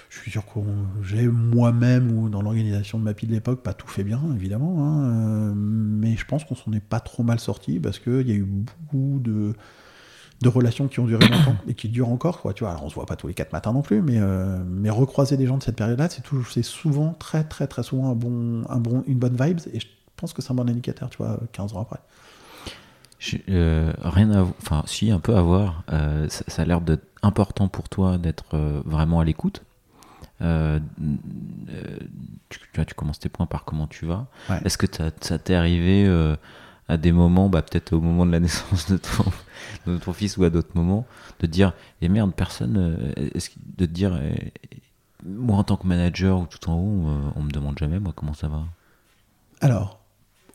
je 0.09 0.19
suis 0.19 0.31
sûr 0.31 0.43
que 0.45 0.59
j'ai 1.03 1.27
moi-même 1.27 2.11
ou 2.11 2.29
dans 2.29 2.41
l'organisation 2.41 2.99
de 2.99 3.03
Mapi 3.03 3.27
de 3.27 3.31
l'époque 3.31 3.61
pas 3.63 3.73
tout 3.73 3.87
fait 3.87 4.03
bien, 4.03 4.21
évidemment, 4.35 4.85
hein, 4.85 5.05
euh, 5.05 5.53
mais 5.55 6.17
je 6.17 6.25
pense 6.25 6.43
qu'on 6.43 6.55
s'en 6.55 6.71
est 6.73 6.83
pas 6.83 6.99
trop 6.99 7.23
mal 7.23 7.39
sorti 7.39 7.79
parce 7.79 7.99
qu'il 7.99 8.27
y 8.27 8.31
a 8.31 8.35
eu 8.35 8.43
beaucoup 8.45 9.19
de, 9.19 9.53
de 10.41 10.49
relations 10.49 10.89
qui 10.89 10.99
ont 10.99 11.05
duré 11.05 11.25
longtemps 11.27 11.55
et 11.67 11.75
qui 11.75 11.87
durent 11.87 12.09
encore, 12.09 12.41
quoi. 12.41 12.53
Tu 12.53 12.65
vois, 12.65 12.71
alors 12.71 12.83
on 12.83 12.89
se 12.89 12.95
voit 12.95 13.05
pas 13.05 13.15
tous 13.15 13.27
les 13.27 13.33
quatre 13.33 13.53
matins 13.53 13.71
non 13.71 13.81
plus, 13.81 14.01
mais, 14.01 14.19
mais 14.67 14.89
recroiser 14.89 15.37
des 15.37 15.47
gens 15.47 15.57
de 15.57 15.63
cette 15.63 15.77
période-là, 15.77 16.09
c'est 16.09 16.23
c'est 16.49 16.63
souvent 16.63 17.13
très 17.13 17.45
très 17.45 17.67
très 17.67 17.83
souvent 17.83 18.11
un 18.11 18.15
bon, 18.15 18.63
un 18.69 18.79
bon, 18.79 19.03
une 19.07 19.17
bonne 19.17 19.37
vibe 19.39 19.59
et 19.73 19.79
je 19.79 19.87
pense 20.17 20.33
que 20.33 20.41
c'est 20.41 20.51
un 20.51 20.55
bon 20.55 20.69
indicateur, 20.69 21.09
tu 21.09 21.17
vois, 21.17 21.39
15 21.53 21.73
ans 21.73 21.81
après. 21.81 21.99
Euh, 23.49 23.93
rien 24.03 24.31
à 24.31 24.41
enfin 24.41 24.83
si 24.85 25.11
un 25.11 25.19
peu 25.19 25.35
à 25.35 25.41
voir. 25.41 25.83
Euh, 25.91 26.27
ça, 26.29 26.61
a 26.61 26.65
l'air 26.65 26.81
d'être 26.81 27.05
important 27.21 27.67
pour 27.67 27.89
toi 27.89 28.17
d'être 28.17 28.55
euh, 28.55 28.81
vraiment 28.85 29.19
à 29.19 29.25
l'écoute. 29.25 29.63
Tu, 30.39 30.47
tu, 32.49 32.93
commences 32.95 33.19
tes 33.19 33.29
points 33.29 33.45
par 33.45 33.63
comment 33.63 33.87
tu 33.87 34.05
vas. 34.05 34.27
Est-ce 34.63 34.77
que 34.77 34.87
ça 35.21 35.39
t'est 35.39 35.55
arrivé 35.55 36.07
à 36.87 36.97
des 36.97 37.11
moments 37.11 37.49
bah, 37.49 37.61
peut-être 37.61 37.93
au 37.93 38.01
moment 38.01 38.25
de 38.25 38.31
la 38.31 38.39
naissance 38.41 38.91
de 38.91 38.97
ton, 38.97 39.25
de 39.87 39.97
ton 39.97 40.13
fils 40.13 40.37
ou 40.37 40.43
à 40.43 40.49
d'autres 40.49 40.75
moments 40.75 41.05
de 41.39 41.47
dire 41.47 41.69
et 42.01 42.05
eh 42.05 42.09
merde 42.09 42.31
personne 42.33 43.13
est-ce 43.17 43.49
de 43.77 43.85
te 43.87 43.91
dire 43.91 44.15
eh, 44.21 44.53
moi 45.25 45.57
en 45.57 45.63
tant 45.63 45.77
que 45.77 45.87
manager 45.87 46.39
ou 46.39 46.45
tout 46.45 46.69
en 46.69 46.75
haut 46.75 47.31
on 47.35 47.41
me 47.41 47.49
demande 47.49 47.79
jamais 47.79 47.99
moi 47.99 48.13
comment 48.15 48.35
ça 48.35 48.49
va? 48.49 48.65
Alors 49.61 50.04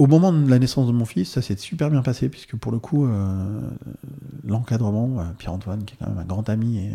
au 0.00 0.06
moment 0.06 0.32
de 0.32 0.48
la 0.48 0.58
naissance 0.58 0.86
de 0.86 0.92
mon 0.92 1.04
fils, 1.04 1.32
ça 1.32 1.42
s'est 1.42 1.58
super 1.58 1.90
bien 1.90 2.00
passé, 2.00 2.30
puisque 2.30 2.56
pour 2.56 2.72
le 2.72 2.78
coup, 2.78 3.04
euh, 3.04 3.60
l'encadrement, 4.44 5.20
euh, 5.20 5.24
Pierre-Antoine, 5.36 5.84
qui 5.84 5.92
est 5.92 5.98
quand 5.98 6.08
même 6.08 6.16
un 6.16 6.24
grand 6.24 6.48
ami, 6.48 6.78
et 6.78 6.92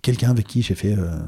quelqu'un 0.00 0.30
avec 0.30 0.46
qui 0.46 0.62
j'ai 0.62 0.76
fait 0.76 0.96
euh, 0.96 1.18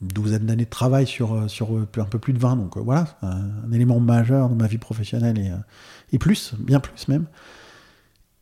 une 0.00 0.06
douzaine 0.06 0.46
d'années 0.46 0.66
de 0.66 0.70
travail 0.70 1.04
sur, 1.04 1.50
sur 1.50 1.76
un 1.76 2.04
peu 2.04 2.20
plus 2.20 2.32
de 2.32 2.38
20, 2.38 2.54
donc 2.54 2.78
voilà, 2.78 3.18
un, 3.22 3.72
élément 3.72 3.98
majeur 3.98 4.48
dans 4.48 4.54
ma 4.54 4.68
vie 4.68 4.78
professionnelle, 4.78 5.36
et, 5.36 5.50
et 6.12 6.18
plus, 6.18 6.54
bien 6.56 6.78
plus 6.78 7.08
même. 7.08 7.26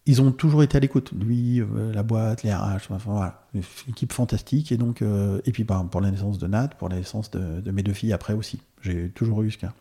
Ils 0.04 0.20
ont 0.20 0.30
toujours 0.30 0.62
été 0.62 0.76
à 0.76 0.80
l'écoute, 0.80 1.12
lui, 1.18 1.62
la 1.94 2.02
boîte, 2.02 2.42
les 2.42 2.52
RH, 2.52 2.90
enfin 2.90 2.98
voilà, 3.06 3.46
une 3.54 3.62
équipe 3.88 4.12
fantastique, 4.12 4.72
et 4.72 4.76
donc, 4.76 5.00
et 5.00 5.52
puis 5.52 5.64
bah, 5.64 5.82
pour 5.90 6.02
la 6.02 6.10
naissance 6.10 6.36
de 6.36 6.46
Nat, 6.46 6.68
pour 6.78 6.90
la 6.90 6.96
naissance 6.96 7.30
de, 7.30 7.62
de 7.62 7.70
mes 7.70 7.82
deux 7.82 7.94
filles 7.94 8.12
après 8.12 8.34
aussi, 8.34 8.60
j'ai 8.82 9.08
toujours 9.08 9.42
eu 9.42 9.50
ce 9.50 9.56
cas. 9.56 9.72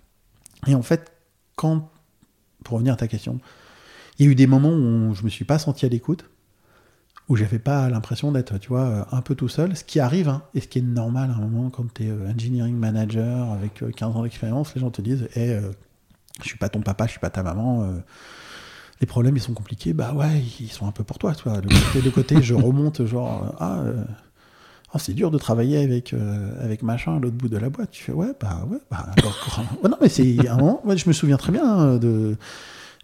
Et 0.68 0.76
en 0.76 0.82
fait, 0.82 1.12
quand, 1.56 1.90
pour 2.64 2.76
revenir 2.76 2.94
à 2.94 2.98
ta 2.98 3.08
question, 3.08 3.40
il 4.20 4.26
y 4.26 4.30
a 4.30 4.32
eu 4.32 4.36
des 4.36 4.48
moments 4.48 4.72
où 4.72 5.14
je 5.16 5.24
me 5.24 5.30
suis 5.30 5.46
pas 5.46 5.60
senti 5.60 5.86
à 5.86 5.90
l'écoute, 5.90 6.26
où 7.30 7.36
j'avais 7.36 7.60
pas 7.60 7.90
l'impression 7.90 8.32
d'être, 8.32 8.58
tu 8.58 8.70
vois, 8.70 9.08
un 9.12 9.22
peu 9.22 9.36
tout 9.36 9.48
seul, 9.48 9.76
ce 9.78 9.84
qui 9.84 10.00
arrive, 10.00 10.28
hein, 10.28 10.44
et 10.54 10.62
ce 10.62 10.68
qui 10.68 10.80
est 10.80 10.84
normal 10.84 11.32
à 11.32 11.36
un 11.36 11.48
moment 11.48 11.70
quand 11.70 11.92
tu 11.94 12.04
es 12.04 12.10
euh, 12.10 12.30
engineering 12.30 12.76
manager 12.76 13.52
avec 13.52 13.84
15 13.96 14.10
euh, 14.10 14.20
ans 14.20 14.24
d'expérience, 14.24 14.76
les 14.76 14.82
gens 14.82 14.92
te 14.92 15.02
disent, 15.02 15.24
hey, 15.36 15.50
eh, 15.50 15.54
euh, 15.54 15.72
je 16.42 16.48
suis 16.48 16.58
pas 16.58 16.70
ton 16.70 16.82
papa, 16.82 17.06
je 17.06 17.12
suis 17.12 17.20
pas 17.20 17.30
ta 17.30 17.44
maman, 17.44 17.94
les 19.00 19.06
problèmes 19.06 19.38
ils 19.38 19.42
sont 19.42 19.54
compliqués, 19.54 19.94
bah 19.94 20.14
ouais, 20.14 20.42
ils 20.60 20.72
sont 20.72 20.88
un 20.88 20.92
peu 20.92 21.04
pour 21.04 21.20
toi, 21.20 21.36
tu 21.36 21.44
vois. 21.44 21.62
De 21.62 21.68
côté, 21.68 22.02
de 22.02 22.10
côté 22.10 22.42
je 22.42 22.54
remonte, 22.56 23.06
genre, 23.06 23.56
ah, 23.60 23.84
ah, 24.96 25.00
c'est 25.00 25.14
dur 25.14 25.32
de 25.32 25.40
travailler 25.40 25.80
avec, 25.80 26.14
euh, 26.14 26.64
avec 26.64 26.84
machin 26.84 27.16
à 27.16 27.20
l'autre 27.20 27.36
bout 27.36 27.50
de 27.50 27.58
la 27.58 27.72
boîte. 27.72 27.90
Tu 27.90 28.04
fais, 28.04 28.12
ouais, 28.12 28.32
bah 28.40 28.64
ouais, 28.70 28.78
bah, 28.92 29.10
non, 29.84 29.98
mais 30.00 30.08
c'est 30.08 30.48
un 30.48 30.58
moment, 30.58 30.82
je 30.96 31.08
me 31.08 31.14
souviens 31.14 31.38
très 31.38 31.52
bien 31.52 31.66
hein, 31.66 31.98
de, 31.98 32.38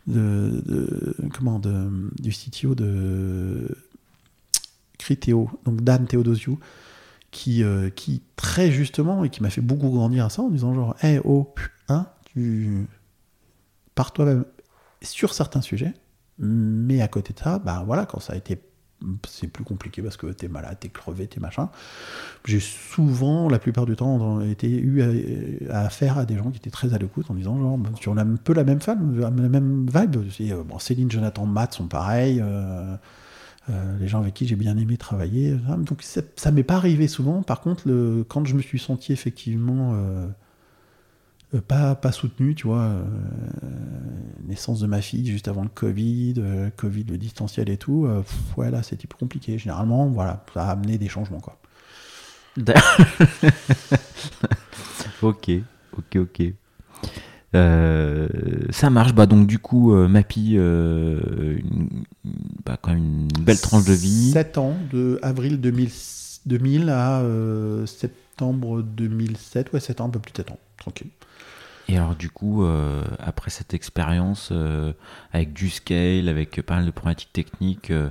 de, 0.06 1.16
comment, 1.34 1.58
de, 1.58 1.90
du 2.20 2.30
CTO 2.30 2.76
de 2.76 3.76
Criteo, 5.00 5.50
donc 5.66 5.82
Dan 5.82 6.06
Theodosiou, 6.06 6.60
qui, 7.32 7.64
euh, 7.64 7.90
qui 7.90 8.22
très 8.36 8.72
justement, 8.72 9.24
et 9.24 9.32
qui 9.32 9.42
m'a 9.42 9.50
fait 9.50 9.62
beaucoup 9.62 9.90
grandir 9.90 10.26
à 10.26 10.30
ça 10.30 10.44
en 10.44 10.50
disant 10.50 10.76
genre, 10.76 10.96
hé, 11.02 11.14
hey, 11.14 11.22
oh, 11.24 11.52
hein, 11.88 12.06
tu 12.26 12.88
pars 13.96 14.14
toi-même 14.14 14.46
sur 15.02 15.34
certains 15.34 15.62
sujets, 15.62 15.96
mais 16.38 17.02
à 17.02 17.08
côté 17.08 17.34
de 17.34 17.40
ça, 17.40 17.58
bah 17.58 17.82
voilà, 17.84 18.06
quand 18.06 18.20
ça 18.20 18.34
a 18.34 18.36
été 18.36 18.60
c'est 19.28 19.48
plus 19.48 19.64
compliqué 19.64 20.02
parce 20.02 20.18
que 20.18 20.28
t'es 20.28 20.48
malade, 20.48 20.78
t'es 20.80 20.90
crevé, 20.90 21.28
t'es 21.28 21.40
machin. 21.40 21.70
J'ai 22.46 22.60
souvent, 22.60 23.50
la 23.50 23.60
plupart 23.60 23.86
du 23.86 23.96
temps, 23.96 24.42
été 24.42 24.70
eu 24.70 25.02
à, 25.70 25.82
affaire 25.82 26.18
à 26.18 26.26
des 26.26 26.36
gens 26.36 26.52
qui 26.52 26.58
étaient 26.58 26.70
très 26.70 26.94
à 26.94 26.98
l'écoute 26.98 27.30
en 27.30 27.34
disant 27.34 27.58
genre, 27.58 27.80
tu 28.00 28.10
as 28.10 28.14
un 28.14 28.36
peu 28.36 28.54
la 28.54 28.64
même 28.64 28.82
femme, 28.82 29.20
la 29.20 29.30
même 29.32 29.88
vibe. 29.88 30.18
Euh, 30.42 30.80
Céline, 30.80 31.12
Jonathan, 31.12 31.46
Matt 31.46 31.74
sont 31.74 31.88
pareils. 31.88 32.42
Euh, 32.42 32.96
euh, 33.70 33.98
les 34.00 34.08
gens 34.08 34.20
avec 34.20 34.34
qui 34.34 34.48
j'ai 34.48 34.56
bien 34.56 34.78
aimé 34.78 34.98
travailler. 34.98 35.56
Donc 35.80 36.02
ça 36.02 36.52
m'est 36.52 36.64
pas 36.64 36.76
arrivé 36.76 37.08
souvent. 37.08 37.44
Par 37.44 37.62
contre, 37.62 37.84
quand 38.28 38.46
je 38.46 38.56
me 38.56 38.62
suis 38.62 38.80
senti 38.80 39.14
effectivement 39.14 39.94
pas, 41.58 41.96
pas 41.96 42.12
soutenu, 42.12 42.54
tu 42.54 42.68
vois. 42.68 42.82
Euh, 42.84 43.04
naissance 44.48 44.80
de 44.80 44.88
ma 44.88 45.02
fille 45.02 45.26
juste 45.26 45.48
avant 45.48 45.64
le 45.64 45.70
Covid, 45.70 46.36
euh, 46.38 46.70
Covid, 46.76 47.06
le 47.06 47.18
distanciel 47.18 47.70
et 47.70 47.78
tout. 47.78 48.08
ouais, 48.58 48.70
là, 48.70 48.84
c'est 48.84 49.02
compliqué. 49.12 49.58
Généralement, 49.58 50.08
voilà, 50.08 50.46
ça 50.54 50.66
a 50.68 50.72
amené 50.72 50.98
des 50.98 51.08
changements, 51.08 51.40
quoi. 51.40 51.58
ok, 55.22 55.52
ok, 55.98 56.18
ok. 56.18 56.42
ça 57.54 58.90
marche, 58.90 59.14
bah 59.14 59.26
donc 59.26 59.48
du 59.48 59.60
coup, 59.60 59.94
Mappy, 59.94 60.58
bah, 62.66 62.78
quand 62.82 62.92
même 62.92 62.98
une 63.00 63.28
belle 63.44 63.62
tranche 63.62 63.86
de 63.86 63.94
vie. 63.94 64.32
7 64.32 64.58
ans, 64.58 64.76
de 64.92 65.20
avril 65.22 65.62
2000, 65.62 65.90
2000 66.48 66.90
à 66.90 67.24
septembre 67.86 68.82
2007, 68.82 69.72
ouais 69.74 69.80
7 69.80 70.02
ans, 70.02 70.08
un 70.08 70.10
peu 70.10 70.20
plus 70.20 70.34
de 70.34 70.38
7 70.38 70.52
ans, 70.52 70.60
tranquille. 70.78 71.10
Et 71.90 71.98
alors 71.98 72.16
du 72.16 72.30
coup, 72.30 72.64
euh, 72.64 73.04
après 73.18 73.50
cette 73.50 73.74
expérience 73.74 74.50
euh, 74.52 74.94
avec 75.34 75.54
du 75.54 75.70
scale, 75.70 76.30
avec 76.30 76.62
pas 76.62 76.76
mal 76.76 76.86
de 76.86 76.92
problématiques 76.92 77.34
techniques, 77.34 77.90
euh, 77.90 78.10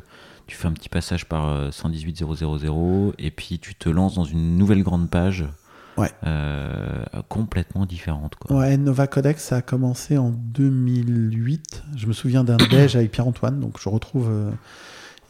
tu 0.49 0.57
fais 0.57 0.67
un 0.67 0.73
petit 0.73 0.89
passage 0.89 1.27
par 1.27 1.71
118.0.0.0 1.71 3.13
et 3.19 3.31
puis 3.31 3.59
tu 3.61 3.75
te 3.75 3.89
lances 3.89 4.17
dans 4.17 4.25
une 4.25 4.57
nouvelle 4.57 4.83
grande 4.83 5.11
page 5.11 5.45
ouais. 5.99 6.11
complètement 7.29 7.85
différente. 7.85 8.35
Quoi. 8.37 8.57
Ouais, 8.57 8.79
Nova 8.79 9.07
Codex, 9.07 9.45
ça 9.45 9.57
a 9.57 9.63
commencé 9.63 10.17
en 10.17 10.31
2008. 10.31 11.83
Je 11.97 12.07
me 12.07 12.15
souviens 12.15 12.45
d'un 12.45 12.57
déj 12.71 12.97
avec 12.97 13.11
Pierre-Antoine, 13.11 13.61
donc 13.61 13.79
je 13.79 13.91
retrouve 13.91 14.31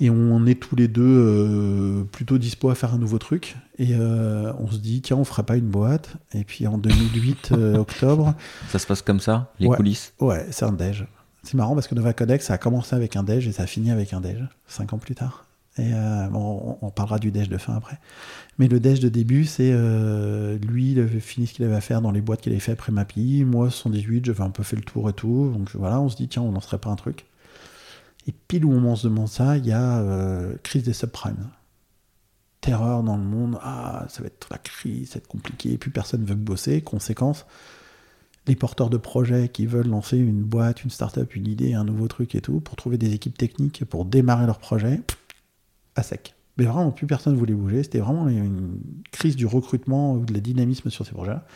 et 0.00 0.10
on 0.10 0.46
est 0.46 0.60
tous 0.60 0.76
les 0.76 0.86
deux 0.86 1.02
euh, 1.02 2.04
plutôt 2.04 2.38
dispo 2.38 2.70
à 2.70 2.74
faire 2.74 2.94
un 2.94 2.98
nouveau 2.98 3.18
truc. 3.18 3.56
Et 3.78 3.94
euh, 3.94 4.52
on 4.58 4.70
se 4.70 4.78
dit, 4.78 5.02
tiens, 5.02 5.16
on 5.16 5.24
fera 5.24 5.42
pas 5.42 5.56
une 5.56 5.68
boîte. 5.68 6.16
Et 6.34 6.44
puis 6.44 6.66
en 6.66 6.78
2008, 6.78 7.50
euh, 7.52 7.76
octobre. 7.78 8.34
Ça 8.68 8.78
se 8.78 8.86
passe 8.86 9.02
comme 9.02 9.20
ça, 9.20 9.52
les 9.58 9.68
coulisses? 9.68 10.14
Ouais, 10.20 10.46
c'est 10.50 10.64
un 10.64 10.72
déj. 10.72 11.06
C'est 11.42 11.54
marrant 11.54 11.74
parce 11.74 11.88
que 11.88 11.94
Nova 11.94 12.12
Codex, 12.12 12.46
ça 12.46 12.54
a 12.54 12.58
commencé 12.58 12.94
avec 12.94 13.16
un 13.16 13.24
déj 13.24 13.48
et 13.48 13.52
ça 13.52 13.64
a 13.64 13.66
fini 13.66 13.90
avec 13.90 14.12
un 14.12 14.20
déj, 14.20 14.44
cinq 14.66 14.92
ans 14.92 14.98
plus 14.98 15.14
tard. 15.14 15.44
Et 15.78 15.92
bon, 16.32 16.76
on, 16.82 16.90
parlera 16.90 17.20
du 17.20 17.30
déj 17.30 17.48
de 17.48 17.56
fin 17.56 17.76
après. 17.76 18.00
Mais 18.58 18.66
le 18.66 18.80
déj 18.80 18.98
de 18.98 19.08
début, 19.08 19.44
c'est 19.44 19.70
lui, 20.60 20.90
il 20.90 20.98
avait 20.98 21.20
fini 21.20 21.46
ce 21.46 21.54
qu'il 21.54 21.64
avait 21.64 21.76
à 21.76 21.80
faire 21.80 22.02
dans 22.02 22.10
les 22.10 22.20
boîtes 22.20 22.40
qu'il 22.40 22.50
avait 22.50 22.60
fait 22.60 22.72
après 22.72 22.90
Mappy. 22.90 23.44
Moi, 23.44 23.70
118, 23.70 24.24
j'avais 24.24 24.42
un 24.42 24.50
peu 24.50 24.64
fait 24.64 24.74
le 24.74 24.82
tour 24.82 25.08
et 25.08 25.12
tout. 25.12 25.52
Donc 25.56 25.70
voilà, 25.74 26.00
on 26.00 26.08
se 26.08 26.16
dit, 26.16 26.26
tiens, 26.26 26.42
on 26.42 26.50
lancerait 26.50 26.78
pas 26.78 26.90
un 26.90 26.96
truc. 26.96 27.27
Et 28.28 28.32
pile 28.46 28.66
où 28.66 28.72
on 28.72 28.94
se 28.94 29.08
demande 29.08 29.28
ça, 29.28 29.56
il 29.56 29.66
y 29.66 29.72
a 29.72 30.00
euh, 30.00 30.54
crise 30.62 30.82
des 30.82 30.92
subprimes. 30.92 31.48
Terreur 32.60 33.02
dans 33.02 33.16
le 33.16 33.22
monde, 33.22 33.58
ah, 33.62 34.04
ça 34.10 34.20
va 34.20 34.26
être 34.26 34.48
la 34.50 34.58
crise, 34.58 35.08
ça 35.08 35.14
va 35.14 35.18
être 35.22 35.28
compliqué, 35.28 35.78
plus 35.78 35.90
personne 35.90 36.24
veut 36.26 36.34
bosser. 36.34 36.82
Conséquence, 36.82 37.46
les 38.46 38.54
porteurs 38.54 38.90
de 38.90 38.98
projets 38.98 39.48
qui 39.48 39.64
veulent 39.64 39.88
lancer 39.88 40.18
une 40.18 40.42
boîte, 40.42 40.84
une 40.84 40.90
start-up, 40.90 41.34
une 41.36 41.46
idée, 41.46 41.72
un 41.72 41.84
nouveau 41.84 42.06
truc 42.06 42.34
et 42.34 42.42
tout, 42.42 42.60
pour 42.60 42.76
trouver 42.76 42.98
des 42.98 43.14
équipes 43.14 43.38
techniques 43.38 43.84
pour 43.86 44.04
démarrer 44.04 44.44
leur 44.44 44.58
projet, 44.58 45.00
à 45.96 46.02
sec. 46.02 46.34
Mais 46.58 46.64
vraiment, 46.64 46.90
plus 46.90 47.06
personne 47.06 47.34
voulait 47.34 47.54
bouger. 47.54 47.82
C'était 47.82 48.00
vraiment 48.00 48.28
une 48.28 48.78
crise 49.10 49.36
du 49.36 49.46
recrutement 49.46 50.14
ou 50.14 50.26
de 50.26 50.34
la 50.34 50.40
dynamisme 50.40 50.90
sur 50.90 51.06
ces 51.06 51.12
projets-là. 51.12 51.46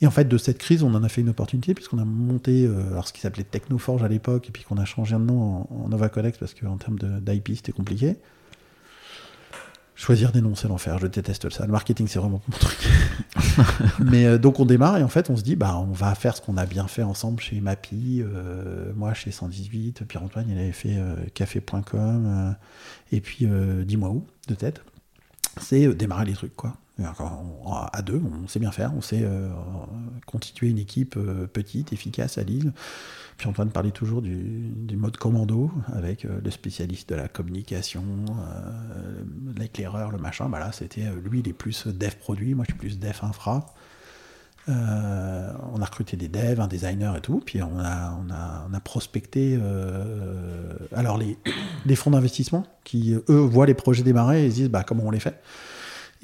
Et 0.00 0.06
en 0.06 0.10
fait, 0.10 0.26
de 0.26 0.36
cette 0.36 0.58
crise, 0.58 0.82
on 0.82 0.94
en 0.94 1.02
a 1.02 1.08
fait 1.08 1.22
une 1.22 1.30
opportunité, 1.30 1.72
puisqu'on 1.74 1.98
a 1.98 2.04
monté 2.04 2.66
euh, 2.66 2.90
alors 2.90 3.08
ce 3.08 3.12
qui 3.12 3.20
s'appelait 3.20 3.44
Technoforge 3.44 4.02
à 4.02 4.08
l'époque, 4.08 4.48
et 4.48 4.52
puis 4.52 4.62
qu'on 4.62 4.76
a 4.76 4.84
changé 4.84 5.14
de 5.14 5.20
nom 5.20 5.66
en, 5.70 5.88
Nova 5.88 6.08
Codex, 6.08 6.38
parce 6.38 6.54
qu'en 6.54 6.76
termes 6.76 6.98
d'IP, 6.98 7.48
c'était 7.56 7.72
compliqué. 7.72 8.16
Choisir 9.94 10.30
c'est 10.54 10.68
l'enfer. 10.68 10.98
Je 10.98 11.06
déteste 11.06 11.48
ça. 11.50 11.64
Le 11.64 11.72
marketing, 11.72 12.06
c'est 12.06 12.18
vraiment 12.18 12.42
mon 12.46 12.58
truc. 12.58 12.78
Mais 14.04 14.26
euh, 14.26 14.36
donc 14.36 14.60
on 14.60 14.66
démarre 14.66 14.98
et 14.98 15.02
en 15.02 15.08
fait 15.08 15.30
on 15.30 15.38
se 15.38 15.42
dit 15.42 15.56
bah 15.56 15.78
on 15.78 15.90
va 15.92 16.14
faire 16.14 16.36
ce 16.36 16.42
qu'on 16.42 16.58
a 16.58 16.66
bien 16.66 16.86
fait 16.86 17.02
ensemble 17.02 17.40
chez 17.40 17.62
Mappy, 17.62 18.20
euh, 18.20 18.92
moi 18.94 19.14
chez 19.14 19.30
118, 19.30 20.04
Pierre 20.04 20.22
Antoine 20.22 20.44
il 20.50 20.58
avait 20.58 20.72
fait 20.72 20.98
café.com 21.32 22.54
et 23.10 23.22
puis 23.22 23.48
dis-moi 23.86 24.10
où 24.10 24.26
de 24.48 24.54
tête. 24.54 24.82
C'est 25.62 25.88
démarrer 25.94 26.26
les 26.26 26.34
trucs 26.34 26.54
quoi. 26.54 26.76
À 26.98 28.00
deux, 28.00 28.22
on 28.42 28.48
sait 28.48 28.58
bien 28.58 28.72
faire, 28.72 28.92
on 28.96 29.02
sait 29.02 29.20
euh, 29.22 29.50
constituer 30.24 30.68
une 30.68 30.78
équipe 30.78 31.16
euh, 31.18 31.46
petite, 31.46 31.92
efficace 31.92 32.38
à 32.38 32.42
Lille. 32.42 32.72
Puis 33.36 33.48
Antoine 33.48 33.68
parlait 33.68 33.90
toujours 33.90 34.22
du, 34.22 34.96
mode 34.96 35.18
commando 35.18 35.70
avec 35.92 36.24
euh, 36.24 36.40
le 36.42 36.50
spécialiste 36.50 37.10
de 37.10 37.14
la 37.14 37.28
communication, 37.28 38.02
l'éclaireur, 39.58 40.10
le 40.10 40.16
machin. 40.16 40.48
Bah 40.48 40.58
là, 40.58 40.72
c'était 40.72 41.02
lui, 41.22 41.40
il 41.40 41.48
est 41.48 41.52
plus 41.52 41.86
dev 41.86 42.14
produit, 42.14 42.54
moi 42.54 42.64
je 42.66 42.72
suis 42.72 42.78
plus 42.78 42.98
dev 42.98 43.16
infra. 43.20 43.66
On 44.68 45.80
a 45.80 45.84
recruté 45.84 46.16
des 46.16 46.28
devs, 46.28 46.60
un 46.60 46.66
designer 46.66 47.14
et 47.14 47.20
tout, 47.20 47.42
puis 47.44 47.62
on 47.62 47.78
a, 47.78 48.80
prospecté. 48.82 49.60
alors 50.94 51.18
les, 51.18 51.36
les 51.84 51.94
fonds 51.94 52.10
d'investissement 52.10 52.66
qui 52.84 53.14
eux 53.28 53.36
voient 53.36 53.66
les 53.66 53.74
projets 53.74 54.02
démarrer 54.02 54.46
et 54.46 54.50
se 54.50 54.54
disent 54.54 54.70
bah 54.70 54.82
comment 54.82 55.04
on 55.04 55.10
les 55.10 55.20
fait? 55.20 55.42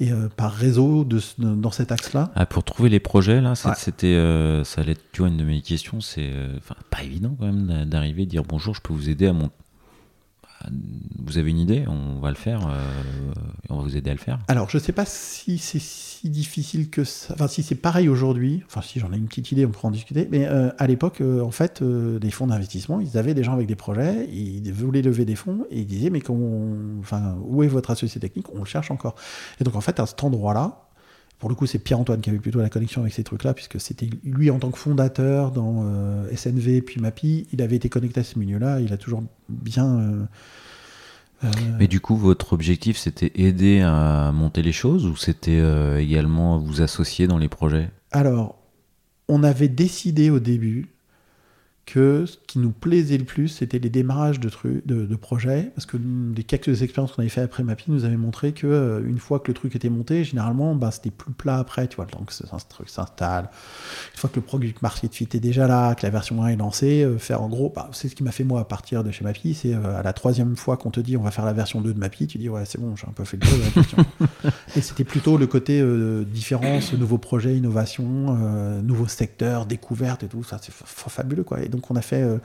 Et 0.03 0.11
euh, 0.11 0.27
par 0.35 0.51
réseau 0.51 1.05
de, 1.05 1.21
dans 1.37 1.71
cet 1.71 1.93
axe-là, 1.93 2.29
Ah, 2.35 2.45
pour 2.45 2.65
trouver 2.65 2.89
les 2.89 2.99
projets, 2.99 3.39
là, 3.39 3.55
Ouais. 3.69 3.75
euh, 4.15 4.63
ça 4.65 4.81
allait 4.81 4.91
être, 4.93 5.03
tu 5.13 5.21
vois, 5.21 5.29
une 5.29 5.37
de 5.37 5.45
mes 5.45 5.61
questions, 5.61 6.01
c'est, 6.01 6.29
euh, 6.33 6.57
pas 6.89 7.03
évident 7.03 7.33
quand 7.39 7.45
même 7.45 7.67
d'a- 7.67 7.85
d'arriver, 7.85 8.25
dire 8.25 8.43
bonjour, 8.43 8.75
je 8.75 8.81
peux 8.81 8.91
vous 8.93 9.09
aider 9.09 9.27
à 9.27 9.33
mon, 9.33 9.45
à- 9.45 9.51
vous 11.23 11.37
avez 11.37 11.51
une 11.51 11.59
idée, 11.59 11.85
on 11.87 12.19
va 12.19 12.29
le 12.29 12.35
faire, 12.35 12.67
euh, 12.67 12.81
on 13.69 13.77
va 13.77 13.83
vous 13.83 13.97
aider 13.97 14.09
à 14.09 14.13
le 14.13 14.19
faire? 14.19 14.39
Alors, 14.47 14.69
je 14.69 14.77
sais 14.77 14.91
pas 14.91 15.05
si 15.05 15.57
c'est 15.57 15.79
si 15.79 16.29
difficile 16.29 16.89
que 16.89 17.03
ça. 17.03 17.33
Enfin, 17.33 17.47
si 17.47 17.63
c'est 17.63 17.75
pareil 17.75 18.07
aujourd'hui. 18.09 18.63
Enfin, 18.65 18.81
si 18.81 18.99
j'en 18.99 19.11
ai 19.11 19.17
une 19.17 19.27
petite 19.27 19.51
idée, 19.51 19.65
on 19.65 19.69
pourra 19.71 19.89
en 19.89 19.91
discuter. 19.91 20.27
Mais 20.31 20.47
euh, 20.47 20.69
à 20.77 20.87
l'époque, 20.87 21.21
euh, 21.21 21.41
en 21.41 21.51
fait, 21.51 21.81
les 21.81 22.31
fonds 22.31 22.47
d'investissement, 22.47 22.99
ils 22.99 23.17
avaient 23.17 23.33
des 23.33 23.43
gens 23.43 23.53
avec 23.53 23.67
des 23.67 23.75
projets, 23.75 24.27
ils 24.31 24.71
voulaient 24.71 25.01
lever 25.01 25.25
des 25.25 25.35
fonds 25.35 25.65
et 25.69 25.79
ils 25.79 25.85
disaient 25.85 26.09
Mais 26.09 26.21
comment, 26.21 26.75
enfin, 26.99 27.37
où 27.45 27.63
est 27.63 27.67
votre 27.67 27.91
associé 27.91 28.21
technique? 28.21 28.47
On 28.53 28.59
le 28.59 28.65
cherche 28.65 28.91
encore. 28.91 29.15
Et 29.59 29.63
donc, 29.63 29.75
en 29.75 29.81
fait, 29.81 29.99
à 29.99 30.05
cet 30.05 30.23
endroit-là, 30.23 30.82
pour 31.43 31.49
le 31.49 31.57
coup, 31.57 31.65
c'est 31.65 31.77
Pierre-Antoine 31.77 32.21
qui 32.21 32.29
avait 32.29 32.39
plutôt 32.39 32.61
la 32.61 32.69
connexion 32.69 33.01
avec 33.01 33.11
ces 33.11 33.25
trucs-là, 33.25 33.53
puisque 33.53 33.77
c'était 33.77 34.09
lui 34.23 34.49
en 34.49 34.59
tant 34.59 34.71
que 34.71 34.77
fondateur 34.77 35.51
dans 35.51 35.81
euh, 35.83 36.33
SNV 36.33 36.81
puis 36.81 37.01
MAPI, 37.01 37.47
il 37.51 37.61
avait 37.61 37.75
été 37.75 37.89
connecté 37.89 38.21
à 38.21 38.23
ce 38.23 38.39
milieu-là, 38.39 38.79
il 38.79 38.93
a 38.93 38.97
toujours 38.97 39.23
bien. 39.49 39.99
euh, 39.99 40.23
euh, 41.43 41.51
Mais 41.79 41.89
du 41.89 41.99
coup, 41.99 42.15
votre 42.15 42.53
objectif, 42.53 42.95
c'était 42.95 43.29
aider 43.35 43.81
à 43.81 44.31
monter 44.31 44.61
les 44.61 44.71
choses 44.71 45.05
ou 45.05 45.17
c'était 45.17 45.59
euh, 45.59 45.99
également 45.99 46.59
vous 46.59 46.81
associer 46.81 47.27
dans 47.27 47.39
les 47.39 47.49
projets? 47.49 47.91
Alors, 48.11 48.57
on 49.27 49.43
avait 49.43 49.67
décidé 49.67 50.29
au 50.29 50.39
début 50.39 50.92
que 51.85 52.25
ce 52.25 52.37
qui 52.47 52.59
nous 52.59 52.71
plaisait 52.71 53.17
le 53.17 53.25
plus, 53.25 53.49
c'était 53.49 53.77
les 53.77 53.89
démarrages 53.89 54.39
de, 54.39 54.47
trucs, 54.47 54.87
de, 54.87 55.05
de 55.05 55.15
projets, 55.17 55.69
parce 55.75 55.85
que 55.85 55.97
les 56.33 56.43
quelques 56.45 56.81
expériences 56.81 57.11
qu'on 57.11 57.21
avait 57.21 57.29
fait 57.29 57.41
après 57.41 57.61
Mappy 57.63 57.91
nous 57.91 58.05
avaient 58.05 58.15
montré 58.15 58.53
que 58.53 58.65
euh, 58.67 59.01
une 59.05 59.17
fois 59.19 59.39
que 59.39 59.49
le 59.49 59.53
truc 59.53 59.75
était 59.75 59.89
monté, 59.89 60.23
généralement, 60.23 60.75
bah, 60.75 60.91
c'était 60.91 61.11
plus 61.11 61.33
plat 61.33 61.57
après, 61.57 61.87
tu 61.89 61.97
vois, 61.97 62.05
le 62.05 62.11
temps 62.11 62.23
que 62.23 62.31
ce 62.31 62.45
ce 62.47 62.65
truc 62.69 62.87
s'installe. 62.87 63.49
Une 64.13 64.17
fois 64.19 64.29
que 64.29 64.37
le 64.37 64.41
product 64.43 64.81
market 64.81 65.13
fit 65.13 65.27
est 65.33 65.41
déjà 65.41 65.67
là, 65.67 65.93
que 65.95 66.03
la 66.05 66.09
version 66.09 66.41
1 66.41 66.47
est 66.47 66.55
lancée, 66.55 67.03
euh, 67.03 67.17
faire 67.17 67.41
en 67.41 67.49
gros, 67.49 67.71
bah, 67.75 67.89
c'est 67.91 68.07
ce 68.07 68.15
qui 68.15 68.23
m'a 68.23 68.31
fait 68.31 68.45
moi 68.45 68.61
à 68.61 68.65
partir 68.65 69.03
de 69.03 69.11
chez 69.11 69.25
Mappy, 69.25 69.53
c'est 69.53 69.73
euh, 69.73 69.99
à 69.99 70.03
la 70.03 70.13
troisième 70.13 70.55
fois 70.55 70.77
qu'on 70.77 70.89
te 70.91 71.01
dit 71.01 71.17
on 71.17 71.21
va 71.23 71.31
faire 71.31 71.45
la 71.45 71.53
version 71.53 71.81
2 71.81 71.93
de 71.93 71.99
Mappy, 71.99 72.27
tu 72.27 72.37
dis 72.37 72.47
ouais 72.47 72.63
c'est 72.65 72.79
bon, 72.79 72.95
j'ai 72.95 73.07
un 73.07 73.11
peu 73.11 73.25
fait 73.25 73.35
le 73.37 73.45
tour 73.47 73.57
de 73.57 73.63
la 73.63 73.69
question. 73.71 73.97
Et 74.77 74.81
c'était 74.81 75.03
plutôt 75.03 75.37
le 75.37 75.47
côté 75.47 75.83
différence, 76.25 76.93
nouveaux 76.93 77.17
projets, 77.17 77.57
innovation, 77.57 78.35
nouveaux 78.81 79.07
secteurs, 79.07 79.65
découvertes 79.65 80.23
et 80.23 80.27
tout. 80.27 80.43
Ça, 80.43 80.59
c'est 80.61 80.71
fa- 80.73 80.85
fa- 80.85 81.09
fabuleux, 81.09 81.43
quoi. 81.43 81.61
Et 81.61 81.69
donc, 81.73 81.91
on 81.91 81.95
a 81.95 82.01
fait 82.01 82.21
euh, 82.21 82.37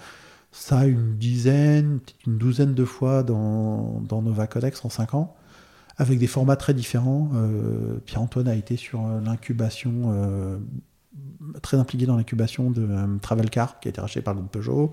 ça 0.52 0.86
une 0.86 1.16
dizaine, 1.16 2.00
une 2.26 2.38
douzaine 2.38 2.74
de 2.74 2.84
fois 2.84 3.22
dans, 3.22 4.02
Nova 4.10 4.46
Codex 4.46 4.84
en 4.84 4.90
cinq 4.90 5.14
ans, 5.14 5.36
avec 5.96 6.18
des 6.18 6.26
formats 6.26 6.56
très 6.56 6.74
différents. 6.74 7.30
Euh, 7.34 7.98
Pierre-Antoine 8.04 8.48
a 8.48 8.54
été 8.54 8.76
sur 8.76 9.06
euh, 9.06 9.20
l'incubation, 9.20 10.12
très 11.62 11.76
impliqué 11.76 12.06
dans 12.06 12.16
l'incubation 12.16 12.70
de 12.70 12.86
euh, 12.88 13.18
Travelcar, 13.20 13.80
qui 13.80 13.88
a 13.88 13.90
été 13.90 14.00
racheté 14.00 14.20
par 14.20 14.34
le 14.34 14.40
groupe 14.40 14.52
Peugeot. 14.52 14.92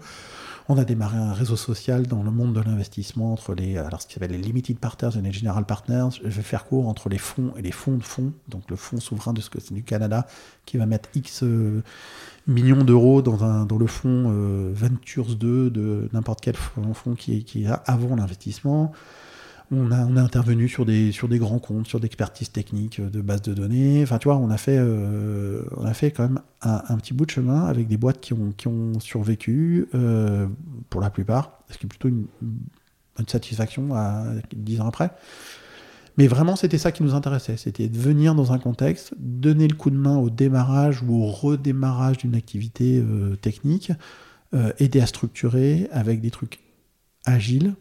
On 0.67 0.79
a 0.79 0.83
démarré 0.83 1.17
un 1.17 1.33
réseau 1.33 1.55
social 1.55 2.07
dans 2.07 2.23
le 2.23 2.31
monde 2.31 2.53
de 2.53 2.59
l'investissement 2.59 3.33
entre 3.33 3.53
les, 3.53 3.77
alors 3.77 4.01
ce 4.01 4.07
qui 4.07 4.15
s'appelle 4.15 4.31
les 4.31 4.39
limited 4.39 4.79
partners 4.79 5.11
et 5.15 5.21
les 5.21 5.31
general 5.31 5.63
partners. 5.63 6.07
Je 6.23 6.29
vais 6.29 6.41
faire 6.41 6.65
court 6.65 6.87
entre 6.87 7.07
les 7.07 7.19
fonds 7.19 7.53
et 7.55 7.61
les 7.61 7.71
fonds 7.71 7.97
de 7.97 8.03
fonds. 8.03 8.33
Donc 8.47 8.63
le 8.71 8.75
fonds 8.75 8.99
souverain 8.99 9.33
du 9.33 9.83
Canada 9.83 10.25
qui 10.65 10.77
va 10.77 10.87
mettre 10.87 11.09
X 11.13 11.43
euh, 11.43 11.83
millions 12.47 12.83
d'euros 12.83 13.21
dans, 13.21 13.77
le 13.77 13.87
fonds 13.87 14.31
euh, 14.31 14.71
Ventures 14.73 15.35
2 15.35 15.69
de 15.69 16.09
n'importe 16.13 16.41
quel 16.41 16.55
fonds, 16.55 17.13
qui 17.13 17.63
est 17.63 17.67
avant 17.85 18.15
l'investissement. 18.15 18.91
On 19.71 19.91
a, 19.91 20.05
on 20.05 20.15
a 20.15 20.21
intervenu 20.21 20.69
sur 20.69 20.85
des, 20.85 21.11
sur 21.11 21.27
des 21.27 21.39
grands 21.39 21.59
comptes, 21.59 21.87
sur 21.87 21.99
d'expertise 21.99 22.51
technique, 22.51 22.99
euh, 22.99 23.09
de 23.09 23.21
bases 23.21 23.41
de 23.41 23.53
données. 23.53 24.03
Enfin, 24.03 24.19
tu 24.19 24.27
vois, 24.27 24.37
on 24.37 24.49
a 24.49 24.57
fait, 24.57 24.77
euh, 24.77 25.63
on 25.77 25.85
a 25.85 25.93
fait 25.93 26.11
quand 26.11 26.23
même 26.23 26.41
un, 26.61 26.97
petit 26.97 27.13
bout 27.13 27.25
de 27.25 27.31
chemin 27.31 27.65
avec 27.65 27.87
des 27.87 27.97
boîtes 27.97 28.21
qui 28.21 28.33
ont, 28.33 28.53
qui 28.55 28.67
ont 28.67 28.99
survécu, 28.99 29.87
euh, 29.95 30.47
pour 30.89 31.01
la 31.01 31.09
plupart, 31.09 31.59
ce 31.69 31.77
qui 31.77 31.85
est 31.85 31.89
plutôt 31.89 32.09
une, 32.09 32.25
une 33.19 33.27
satisfaction 33.27 33.95
à 33.95 34.25
dix 34.55 34.81
ans 34.81 34.87
après. 34.87 35.11
Mais 36.17 36.27
vraiment, 36.27 36.55
c'était 36.55 36.77
ça 36.77 36.91
qui 36.91 37.03
nous 37.03 37.13
intéressait. 37.13 37.57
C'était 37.57 37.89
de 37.89 37.97
venir 37.97 38.35
dans 38.35 38.53
un 38.53 38.59
contexte, 38.59 39.13
donner 39.19 39.67
le 39.67 39.75
coup 39.75 39.89
de 39.89 39.97
main 39.97 40.17
au 40.17 40.29
démarrage 40.29 41.01
ou 41.03 41.23
au 41.23 41.25
redémarrage 41.25 42.19
d'une 42.19 42.35
activité 42.35 43.03
technique, 43.41 43.91
aider 44.79 45.01
à 45.01 45.07
structurer 45.07 45.89
avec 45.91 46.21
des 46.21 46.31
trucs 46.31 46.61
agiles, 47.25 47.75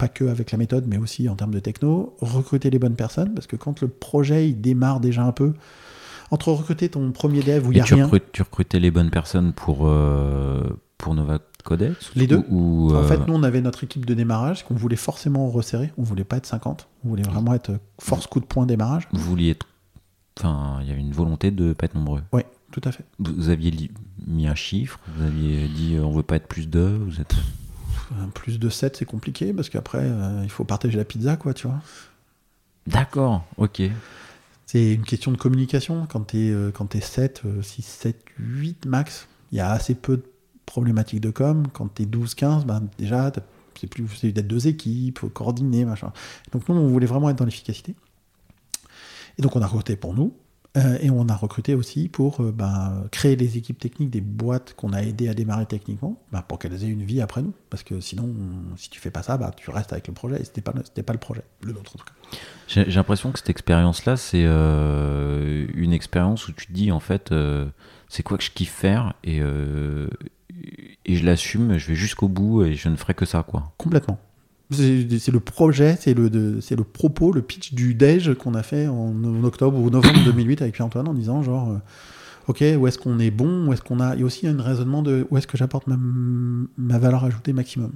pas 0.00 0.08
que 0.08 0.24
avec 0.24 0.50
la 0.50 0.58
méthode, 0.58 0.86
mais 0.88 0.96
aussi 0.98 1.28
en 1.28 1.36
termes 1.36 1.52
de 1.52 1.60
techno, 1.60 2.16
recruter 2.20 2.70
les 2.70 2.78
bonnes 2.78 2.96
personnes, 2.96 3.34
parce 3.34 3.46
que 3.46 3.56
quand 3.56 3.80
le 3.82 3.88
projet 3.88 4.48
il 4.48 4.60
démarre 4.60 5.00
déjà 5.00 5.22
un 5.22 5.32
peu, 5.32 5.52
entre 6.30 6.52
recruter 6.52 6.88
ton 6.88 7.12
premier 7.12 7.42
dev 7.42 7.66
où 7.66 7.72
il 7.72 7.76
n'y 7.76 7.80
a 7.80 7.84
tu, 7.84 7.94
rien, 7.94 8.04
recrutes- 8.04 8.32
tu 8.32 8.42
recrutais 8.42 8.80
les 8.80 8.90
bonnes 8.90 9.10
personnes 9.10 9.52
pour, 9.52 9.86
euh, 9.86 10.62
pour 10.98 11.14
Nova 11.14 11.38
Codex 11.64 12.12
Les 12.14 12.26
deux. 12.26 12.42
Ou, 12.48 12.88
ou, 12.90 12.94
En 12.94 13.00
euh, 13.00 13.02
fait, 13.04 13.26
nous, 13.26 13.34
on 13.34 13.42
avait 13.42 13.60
notre 13.60 13.84
équipe 13.84 14.06
de 14.06 14.14
démarrage 14.14 14.64
qu'on 14.64 14.74
voulait 14.74 14.96
forcément 14.96 15.48
resserrer. 15.50 15.92
On 15.98 16.02
voulait 16.02 16.24
pas 16.24 16.36
être 16.38 16.46
50. 16.46 16.88
On 17.04 17.08
voulait 17.08 17.22
vraiment 17.22 17.52
être 17.54 17.72
force 18.00 18.26
coup 18.26 18.40
de 18.40 18.46
poing 18.46 18.64
démarrage. 18.66 19.08
vous 19.12 19.20
vouliez 19.20 19.50
être. 19.50 19.66
Enfin, 20.38 20.78
il 20.80 20.88
y 20.88 20.92
avait 20.92 21.00
une 21.00 21.12
volonté 21.12 21.50
de 21.50 21.72
pas 21.74 21.86
être 21.86 21.94
nombreux. 21.94 22.22
Oui, 22.32 22.42
tout 22.70 22.80
à 22.84 22.92
fait. 22.92 23.04
Vous, 23.18 23.50
aviez 23.50 23.90
mis 24.26 24.46
un 24.46 24.54
chiffre, 24.54 24.98
vous 25.16 25.24
aviez 25.24 25.68
dit 25.68 25.96
euh, 25.96 26.02
on 26.04 26.12
veut 26.12 26.22
pas 26.22 26.36
être 26.36 26.46
plus 26.46 26.68
de. 26.68 26.98
Vous 27.04 27.20
êtes. 27.20 27.34
Plus 28.34 28.58
de 28.58 28.68
7, 28.68 28.96
c'est 28.96 29.04
compliqué 29.04 29.52
parce 29.52 29.68
qu'après, 29.68 30.02
euh, 30.02 30.40
il 30.42 30.50
faut 30.50 30.64
partager 30.64 30.96
la 30.96 31.04
pizza, 31.04 31.36
quoi, 31.36 31.54
tu 31.54 31.66
vois. 31.66 31.80
D'accord, 32.86 33.44
ok. 33.56 33.82
C'est 34.66 34.94
une 34.94 35.04
question 35.04 35.32
de 35.32 35.36
communication. 35.36 36.06
Quand 36.08 36.28
tu 36.28 36.48
es, 36.48 36.72
quand 36.72 36.86
t'es 36.86 37.00
7, 37.00 37.42
6, 37.62 37.82
7, 37.82 38.24
8 38.38 38.86
max, 38.86 39.28
il 39.52 39.58
y 39.58 39.60
a 39.60 39.70
assez 39.70 39.94
peu 39.94 40.16
de 40.16 40.24
problématiques 40.66 41.20
de 41.20 41.30
com. 41.30 41.66
Quand 41.72 41.92
tu 41.94 42.02
es 42.02 42.06
12, 42.06 42.34
15, 42.34 42.64
ben, 42.64 42.86
déjà, 42.98 43.32
c'est 43.80 43.86
plus 43.86 44.04
d'être 44.22 44.46
deux 44.46 44.68
équipes, 44.68 45.18
faut 45.18 45.28
coordonner, 45.28 45.84
machin. 45.84 46.12
Donc 46.52 46.68
nous, 46.68 46.74
on 46.76 46.88
voulait 46.88 47.06
vraiment 47.06 47.30
être 47.30 47.36
dans 47.36 47.44
l'efficacité. 47.44 47.94
Et 49.38 49.42
donc 49.42 49.56
on 49.56 49.62
a 49.62 49.66
recruté 49.66 49.96
pour 49.96 50.14
nous. 50.14 50.34
Euh, 50.76 50.98
et 51.00 51.10
on 51.10 51.28
a 51.28 51.34
recruté 51.34 51.74
aussi 51.74 52.08
pour 52.08 52.40
euh, 52.42 52.52
ben, 52.52 53.04
créer 53.10 53.34
les 53.36 53.56
équipes 53.56 53.78
techniques 53.78 54.10
des 54.10 54.20
boîtes 54.20 54.74
qu'on 54.74 54.92
a 54.92 55.02
aidé 55.02 55.28
à 55.28 55.34
démarrer 55.34 55.66
techniquement, 55.66 56.20
ben, 56.32 56.42
pour 56.42 56.58
qu'elles 56.58 56.84
aient 56.84 56.88
une 56.88 57.02
vie 57.02 57.20
après 57.20 57.42
nous. 57.42 57.52
Parce 57.70 57.82
que 57.82 58.00
sinon, 58.00 58.24
on- 58.24 58.76
si 58.76 58.88
tu 58.90 59.00
fais 59.00 59.10
pas 59.10 59.22
ça, 59.22 59.36
ben, 59.36 59.50
tu 59.56 59.70
restes 59.70 59.92
avec 59.92 60.06
le 60.08 60.14
projet. 60.14 60.40
Et 60.40 60.44
c'était 60.44 60.60
pas, 60.60 60.72
c'était 60.84 61.02
pas 61.02 61.12
le 61.12 61.18
projet, 61.18 61.42
le 61.62 61.72
nôtre 61.72 61.92
en 61.96 61.98
tout 61.98 62.04
cas. 62.04 62.12
J'ai 62.68 62.84
j'ai 62.88 62.96
l'impression 62.96 63.32
que 63.32 63.38
cette 63.40 63.50
expérience-là, 63.50 64.16
c'est 64.16 64.44
euh, 64.44 65.66
une 65.74 65.92
expérience 65.92 66.46
où 66.46 66.52
tu 66.52 66.66
te 66.68 66.72
dis 66.72 66.92
en 66.92 67.00
fait, 67.00 67.34
c'est 68.08 68.22
quoi 68.22 68.38
que 68.38 68.44
je 68.44 68.50
kiffe 68.52 68.70
faire 68.72 69.14
et, 69.24 69.40
et 71.06 71.16
je 71.16 71.24
l'assume, 71.24 71.78
je 71.78 71.88
vais 71.88 71.94
jusqu'au 71.96 72.28
bout 72.28 72.62
et 72.64 72.74
je 72.74 72.88
ne 72.88 72.96
ferai 72.96 73.14
que 73.14 73.24
ça, 73.24 73.42
quoi. 73.42 73.72
Complètement. 73.78 74.18
C'est 74.70 75.28
le 75.32 75.40
projet, 75.40 75.96
c'est 76.00 76.14
le, 76.14 76.28
le 76.28 76.84
propos, 76.84 77.32
le 77.32 77.42
pitch 77.42 77.74
du 77.74 77.94
déj 77.94 78.34
qu'on 78.34 78.54
a 78.54 78.62
fait 78.62 78.86
en, 78.86 79.44
octobre 79.44 79.78
ou 79.78 79.90
novembre 79.90 80.24
2008 80.24 80.62
avec 80.62 80.74
Pierre-Antoine 80.74 81.08
en 81.08 81.14
disant 81.14 81.42
genre, 81.42 81.70
euh, 81.70 81.78
ok, 82.46 82.62
où 82.78 82.86
est-ce 82.86 82.98
qu'on 82.98 83.18
est 83.18 83.32
bon, 83.32 83.66
où 83.66 83.72
est-ce 83.72 83.82
qu'on 83.82 83.98
a... 83.98 84.14
Il 84.14 84.20
y 84.20 84.22
a 84.22 84.26
aussi 84.26 84.46
un 84.46 84.60
raisonnement 84.62 85.02
de 85.02 85.26
où 85.30 85.38
est-ce 85.38 85.48
que 85.48 85.56
j'apporte 85.56 85.88
ma, 85.88 85.96
ma 86.76 86.98
valeur 86.98 87.24
ajoutée 87.24 87.52
maximum. 87.52 87.92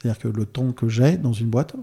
C'est-à-dire 0.00 0.20
que 0.20 0.28
le 0.28 0.46
temps 0.46 0.72
que 0.72 0.88
j'ai 0.88 1.16
dans 1.16 1.32
une 1.32 1.48
boîte, 1.48 1.76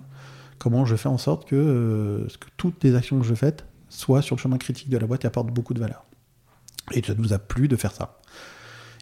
comment 0.57 0.85
je 0.85 0.95
fais 0.95 1.09
en 1.09 1.17
sorte 1.17 1.47
que, 1.47 1.55
euh, 1.55 2.27
que 2.39 2.47
toutes 2.57 2.83
les 2.83 2.95
actions 2.95 3.19
que 3.19 3.25
je 3.25 3.35
fais 3.35 3.55
soient 3.89 4.21
sur 4.21 4.35
le 4.35 4.41
chemin 4.41 4.57
critique 4.57 4.89
de 4.89 4.97
la 4.97 5.07
boîte 5.07 5.23
et 5.23 5.27
apportent 5.27 5.51
beaucoup 5.51 5.73
de 5.73 5.79
valeur. 5.79 6.03
Et 6.91 7.01
ça 7.01 7.13
nous 7.17 7.33
a 7.33 7.39
plu 7.39 7.67
de 7.67 7.75
faire 7.75 7.91
ça. 7.91 8.19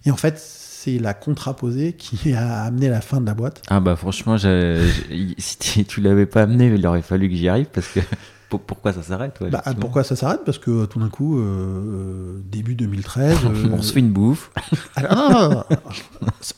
Et 0.05 0.11
en 0.11 0.17
fait, 0.17 0.37
c'est 0.85 0.99
la 0.99 1.13
contraposée 1.13 1.93
qui 1.93 2.33
a 2.35 2.63
amené 2.63 2.89
la 2.89 3.01
fin 3.01 3.19
de 3.19 3.25
la 3.25 3.33
boîte. 3.33 3.61
Ah 3.67 3.79
bah 3.79 3.95
franchement, 3.95 4.37
si 4.37 5.85
tu- 5.85 6.01
l'avais 6.01 6.25
pas 6.25 6.43
amené, 6.43 6.67
il 6.67 6.85
aurait 6.85 7.01
fallu 7.01 7.29
que 7.29 7.35
j'y 7.35 7.49
arrive 7.49 7.67
parce 7.73 7.87
que 7.87 7.99
pourquoi 8.49 8.93
ça 8.93 9.01
s'arrête 9.01 9.41
bah, 9.51 9.63
Pourquoi 9.79 10.03
ça 10.03 10.15
s'arrête? 10.15 10.41
Parce 10.45 10.59
que 10.59 10.85
tout 10.85 10.99
d'un 10.99 11.09
coup, 11.09 11.39
euh, 11.39 12.39
début 12.51 12.75
2013. 12.75 13.37
on 13.73 13.81
se 13.81 13.93
fait 13.93 13.99
une 13.99 14.11
bouffe. 14.11 14.51
Alors, 14.95 15.67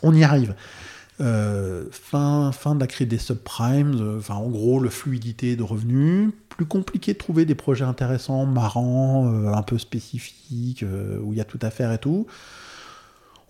on 0.04 0.14
y 0.14 0.24
arrive. 0.24 0.54
fin, 1.20 2.52
fin 2.52 2.76
de 2.76 2.82
la 2.82 2.88
crise 2.88 3.08
des 3.08 3.18
subprimes, 3.18 4.18
enfin 4.18 4.36
en 4.36 4.50
gros 4.50 4.80
le 4.80 4.90
fluidité 4.90 5.56
de 5.56 5.64
revenus, 5.64 6.32
plus 6.50 6.66
compliqué 6.66 7.14
de 7.14 7.18
trouver 7.18 7.46
des 7.46 7.56
projets 7.56 7.86
intéressants, 7.86 8.46
marrants, 8.46 9.32
un 9.54 9.62
peu 9.64 9.78
spécifiques, 9.78 10.84
où 11.24 11.32
il 11.32 11.38
y 11.38 11.42
a 11.42 11.46
tout 11.46 11.60
à 11.62 11.70
faire 11.70 11.94
et 11.94 11.98
tout 12.00 12.28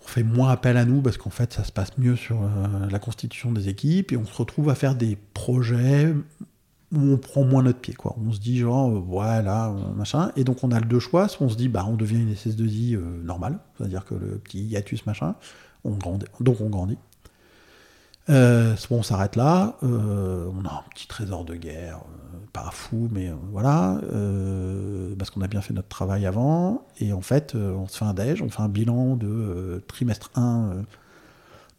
fait 0.08 0.22
moins 0.22 0.50
appel 0.50 0.76
à 0.76 0.84
nous 0.84 1.00
parce 1.02 1.16
qu'en 1.18 1.30
fait 1.30 1.52
ça 1.52 1.64
se 1.64 1.72
passe 1.72 1.96
mieux 1.98 2.16
sur 2.16 2.42
euh, 2.42 2.46
la 2.90 2.98
constitution 2.98 3.52
des 3.52 3.68
équipes 3.68 4.12
et 4.12 4.16
on 4.16 4.24
se 4.24 4.34
retrouve 4.34 4.70
à 4.70 4.74
faire 4.74 4.94
des 4.94 5.16
projets 5.34 6.14
où 6.92 6.98
on 6.98 7.18
prend 7.18 7.44
moins 7.44 7.62
notre 7.62 7.80
pied 7.80 7.94
quoi. 7.94 8.16
On 8.24 8.32
se 8.32 8.40
dit 8.40 8.58
genre 8.58 8.90
euh, 8.90 9.02
voilà 9.06 9.74
machin 9.96 10.32
et 10.36 10.44
donc 10.44 10.64
on 10.64 10.72
a 10.72 10.80
le 10.80 10.86
deux 10.86 11.00
choix, 11.00 11.28
soit 11.28 11.46
on 11.46 11.50
se 11.50 11.56
dit 11.56 11.68
bah 11.68 11.84
on 11.86 11.94
devient 11.94 12.20
une 12.20 12.32
SS2I 12.32 12.96
euh, 12.96 13.22
normale, 13.22 13.58
c'est-à-dire 13.76 14.04
que 14.04 14.14
le 14.14 14.38
petit 14.38 14.60
hiatus 14.60 15.04
machin, 15.06 15.34
on 15.84 15.92
grandit, 15.92 16.26
donc 16.40 16.60
on 16.60 16.70
grandit. 16.70 16.98
Euh, 18.30 18.76
on 18.90 19.02
s'arrête 19.02 19.36
là. 19.36 19.76
Euh, 19.82 20.50
on 20.54 20.64
a 20.66 20.72
un 20.72 20.84
petit 20.90 21.06
trésor 21.06 21.44
de 21.44 21.54
guerre, 21.54 21.98
euh, 21.98 22.38
pas 22.52 22.70
fou, 22.72 23.08
mais 23.10 23.30
voilà, 23.50 24.00
parce 25.18 25.30
qu'on 25.30 25.40
a 25.40 25.48
bien 25.48 25.60
fait 25.60 25.74
notre 25.74 25.88
travail 25.88 26.26
avant. 26.26 26.86
Et 27.00 27.12
en 27.12 27.20
fait, 27.20 27.54
on 27.54 27.86
se 27.86 27.98
fait 27.98 28.04
un 28.04 28.14
déj, 28.14 28.42
on 28.42 28.48
fait 28.48 28.62
un 28.62 28.68
bilan 28.68 29.16
de 29.16 29.82
trimestre 29.88 30.30
1 30.34 30.82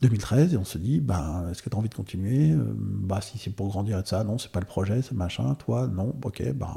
2013 0.02 0.54
et 0.54 0.58
on 0.58 0.64
se 0.64 0.78
dit, 0.78 1.02
bah, 1.02 1.44
est-ce 1.52 1.62
que 1.62 1.70
tu 1.70 1.76
envie 1.76 1.90
de 1.90 1.96
continuer? 1.96 2.56
Bah, 2.56 3.20
si 3.22 3.38
c'est 3.38 3.50
pour 3.50 3.68
grandir 3.68 4.00
et 4.00 4.04
de 4.04 4.08
ça, 4.08 4.24
non, 4.24 4.38
c'est 4.38 4.52
pas 4.52 4.60
le 4.60 4.66
projet, 4.66 5.02
c'est 5.02 5.16
machin. 5.16 5.56
Toi, 5.56 5.88
non, 5.88 6.16
ok, 6.24 6.54
bah, 6.54 6.74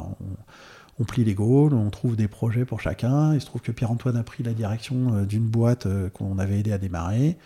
on, 0.99 1.05
plie 1.05 1.25
les 1.25 1.35
goals, 1.35 1.75
on 1.75 1.91
trouve 1.91 2.17
des 2.17 2.29
projets 2.29 2.65
pour 2.65 2.81
chacun. 2.81 3.35
Il 3.35 3.41
se 3.41 3.47
trouve 3.47 3.61
que 3.61 3.73
Pierre-Antoine 3.73 4.17
a 4.17 4.23
pris 4.23 4.43
la 4.43 4.53
direction 4.53 5.25
d'une 5.25 5.47
boîte 5.47 5.87
qu'on 6.13 6.39
avait 6.39 6.61
aidé 6.61 6.73
à 6.73 6.79
démarrer 6.79 7.39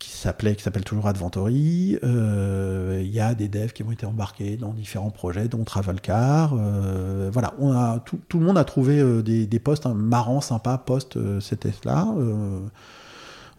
qui 0.00 0.10
s'appelait, 0.10 0.56
qui 0.56 0.62
s'appelle 0.64 0.82
toujours 0.82 1.06
Adventory. 1.06 1.98
Euh, 2.02 3.00
il 3.04 3.10
y 3.12 3.20
a 3.20 3.34
des 3.34 3.48
devs 3.48 3.72
qui 3.72 3.84
ont 3.84 3.92
été 3.92 4.06
embarqués 4.06 4.56
dans 4.56 4.72
différents 4.72 5.10
projets, 5.10 5.46
dont 5.46 5.62
Travelcar. 5.62 6.54
Euh, 6.58 7.30
voilà, 7.32 7.54
on 7.60 7.70
a, 7.70 8.00
tout, 8.00 8.38
le 8.38 8.44
monde 8.44 8.58
a 8.58 8.64
trouvé 8.64 8.98
euh, 8.98 9.22
des, 9.22 9.58
postes 9.60 9.86
hein, 9.86 9.94
marrants, 9.94 10.40
sympas, 10.40 10.78
post 10.78 11.18
cet 11.40 11.84
là 11.84 12.08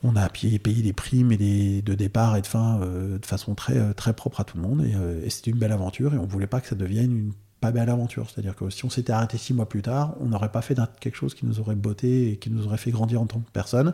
on 0.04 0.16
a 0.16 0.28
payé, 0.30 0.58
des 0.58 0.94
primes 0.94 1.32
et 1.32 1.38
des, 1.38 1.84
de 1.84 1.94
départ 1.94 2.36
et 2.36 2.42
de 2.42 2.48
fin 2.48 2.80
de 2.80 3.24
façon 3.24 3.54
très, 3.54 3.94
très 3.94 4.14
propre 4.14 4.42
à 4.42 4.44
tout 4.44 4.58
le 4.58 4.64
monde. 4.64 4.84
Et, 4.84 5.30
c'était 5.30 5.52
une 5.52 5.60
belle 5.60 5.72
aventure 5.72 6.16
et 6.16 6.18
on 6.18 6.26
voulait 6.26 6.48
pas 6.48 6.60
que 6.60 6.68
ça 6.68 6.74
devienne 6.74 7.12
une 7.12 7.34
pas 7.60 7.72
belle 7.72 7.88
aventure. 7.88 8.28
C'est-à-dire 8.28 8.56
que 8.56 8.72
si 8.72 8.84
on 8.84 8.90
s'était 8.90 9.14
arrêté 9.14 9.38
six 9.38 9.54
mois 9.54 9.70
plus 9.70 9.84
tard, 9.84 10.16
on 10.20 10.26
n'aurait 10.26 10.52
pas 10.52 10.64
fait 10.64 10.76
quelque 11.00 11.16
chose 11.16 11.36
qui 11.36 11.46
nous 11.46 11.60
aurait 11.60 11.76
botté 11.76 12.32
et 12.32 12.38
qui 12.38 12.50
nous 12.50 12.66
aurait 12.66 12.80
fait 12.80 12.90
grandir 12.90 13.22
en 13.22 13.28
tant 13.28 13.42
que 13.42 13.52
personne 13.54 13.94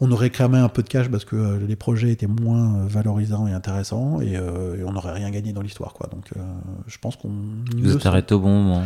on 0.00 0.10
aurait 0.10 0.30
cramé 0.30 0.58
un 0.58 0.68
peu 0.68 0.82
de 0.82 0.88
cash 0.88 1.08
parce 1.08 1.24
que 1.24 1.36
euh, 1.36 1.66
les 1.66 1.76
projets 1.76 2.10
étaient 2.10 2.26
moins 2.26 2.76
euh, 2.76 2.86
valorisants 2.86 3.46
et 3.46 3.52
intéressants 3.52 4.18
euh, 4.20 4.76
et, 4.76 4.84
on 4.84 4.92
n'aurait 4.92 5.12
rien 5.12 5.30
gagné 5.30 5.52
dans 5.52 5.62
l'histoire. 5.62 5.92
quoi. 5.92 6.08
Donc 6.10 6.30
je 6.86 6.98
pense 6.98 7.16
qu'on. 7.16 7.30
Vous 7.76 7.96
au 7.96 8.38
bon 8.38 8.62
moment. 8.62 8.82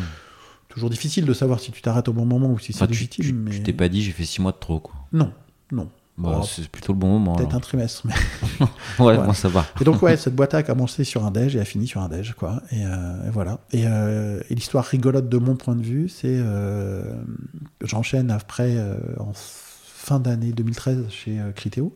Toujours 0.68 0.90
difficile 0.90 1.24
de 1.24 1.32
savoir 1.32 1.60
si 1.60 1.72
tu 1.72 1.80
t'arrêtes 1.80 2.08
au 2.08 2.12
bon 2.12 2.26
moment 2.26 2.50
ou 2.50 2.58
si 2.58 2.72
c'est 2.72 2.86
légitime. 2.86 3.24
Tu, 3.24 3.32
mais... 3.32 3.62
t'es 3.62 3.72
pas 3.72 3.88
dit 3.88 4.02
j'ai 4.02 4.12
fait 4.12 4.24
six 4.24 4.42
mois 4.42 4.52
de 4.52 4.58
trop. 4.58 4.80
Quoi. 4.80 4.94
Non, 5.12 5.32
non. 5.72 5.88
Bah, 6.18 6.42
c'est 6.44 6.68
plutôt 6.68 6.92
le 6.92 6.98
bon 6.98 7.18
moment. 7.18 7.36
Peut-être 7.36 7.54
un 7.54 7.60
trimestre. 7.60 8.04
Mais... 8.04 8.64
ouais, 9.04 9.16
moi 9.24 9.34
ça 9.34 9.48
va. 9.48 9.64
Et 9.80 9.84
donc, 9.84 10.02
ouais, 10.02 10.16
cette 10.18 10.34
boîte 10.34 10.52
a 10.52 10.64
commencé 10.64 11.04
sur 11.04 11.24
un 11.24 11.30
déj 11.30 11.54
et 11.54 11.60
a 11.60 11.64
fini 11.64 11.86
sur 11.86 12.02
un 12.02 12.08
déj, 12.08 12.34
quoi. 12.34 12.60
Et, 12.72 12.82
voilà. 13.32 13.60
Et, 13.72 13.82
et 13.82 14.54
l'histoire 14.54 14.84
rigolote 14.84 15.28
de 15.28 15.38
mon 15.38 15.56
point 15.56 15.74
de 15.74 15.82
vue, 15.82 16.08
c'est. 16.08 16.38
J'enchaîne 17.82 18.30
après, 18.30 18.76
en 19.18 19.32
fin 20.08 20.20
d'année 20.20 20.52
2013 20.52 21.04
chez 21.10 21.38
euh, 21.38 21.52
Criteo. 21.52 21.94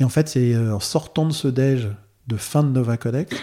Et 0.00 0.04
en 0.04 0.08
fait, 0.08 0.28
c'est 0.28 0.54
euh, 0.54 0.74
en 0.74 0.80
sortant 0.80 1.26
de 1.26 1.32
ce 1.32 1.46
déj 1.46 1.88
de 2.26 2.36
fin 2.36 2.62
de 2.62 2.70
Nova 2.70 2.96
Codex 2.96 3.36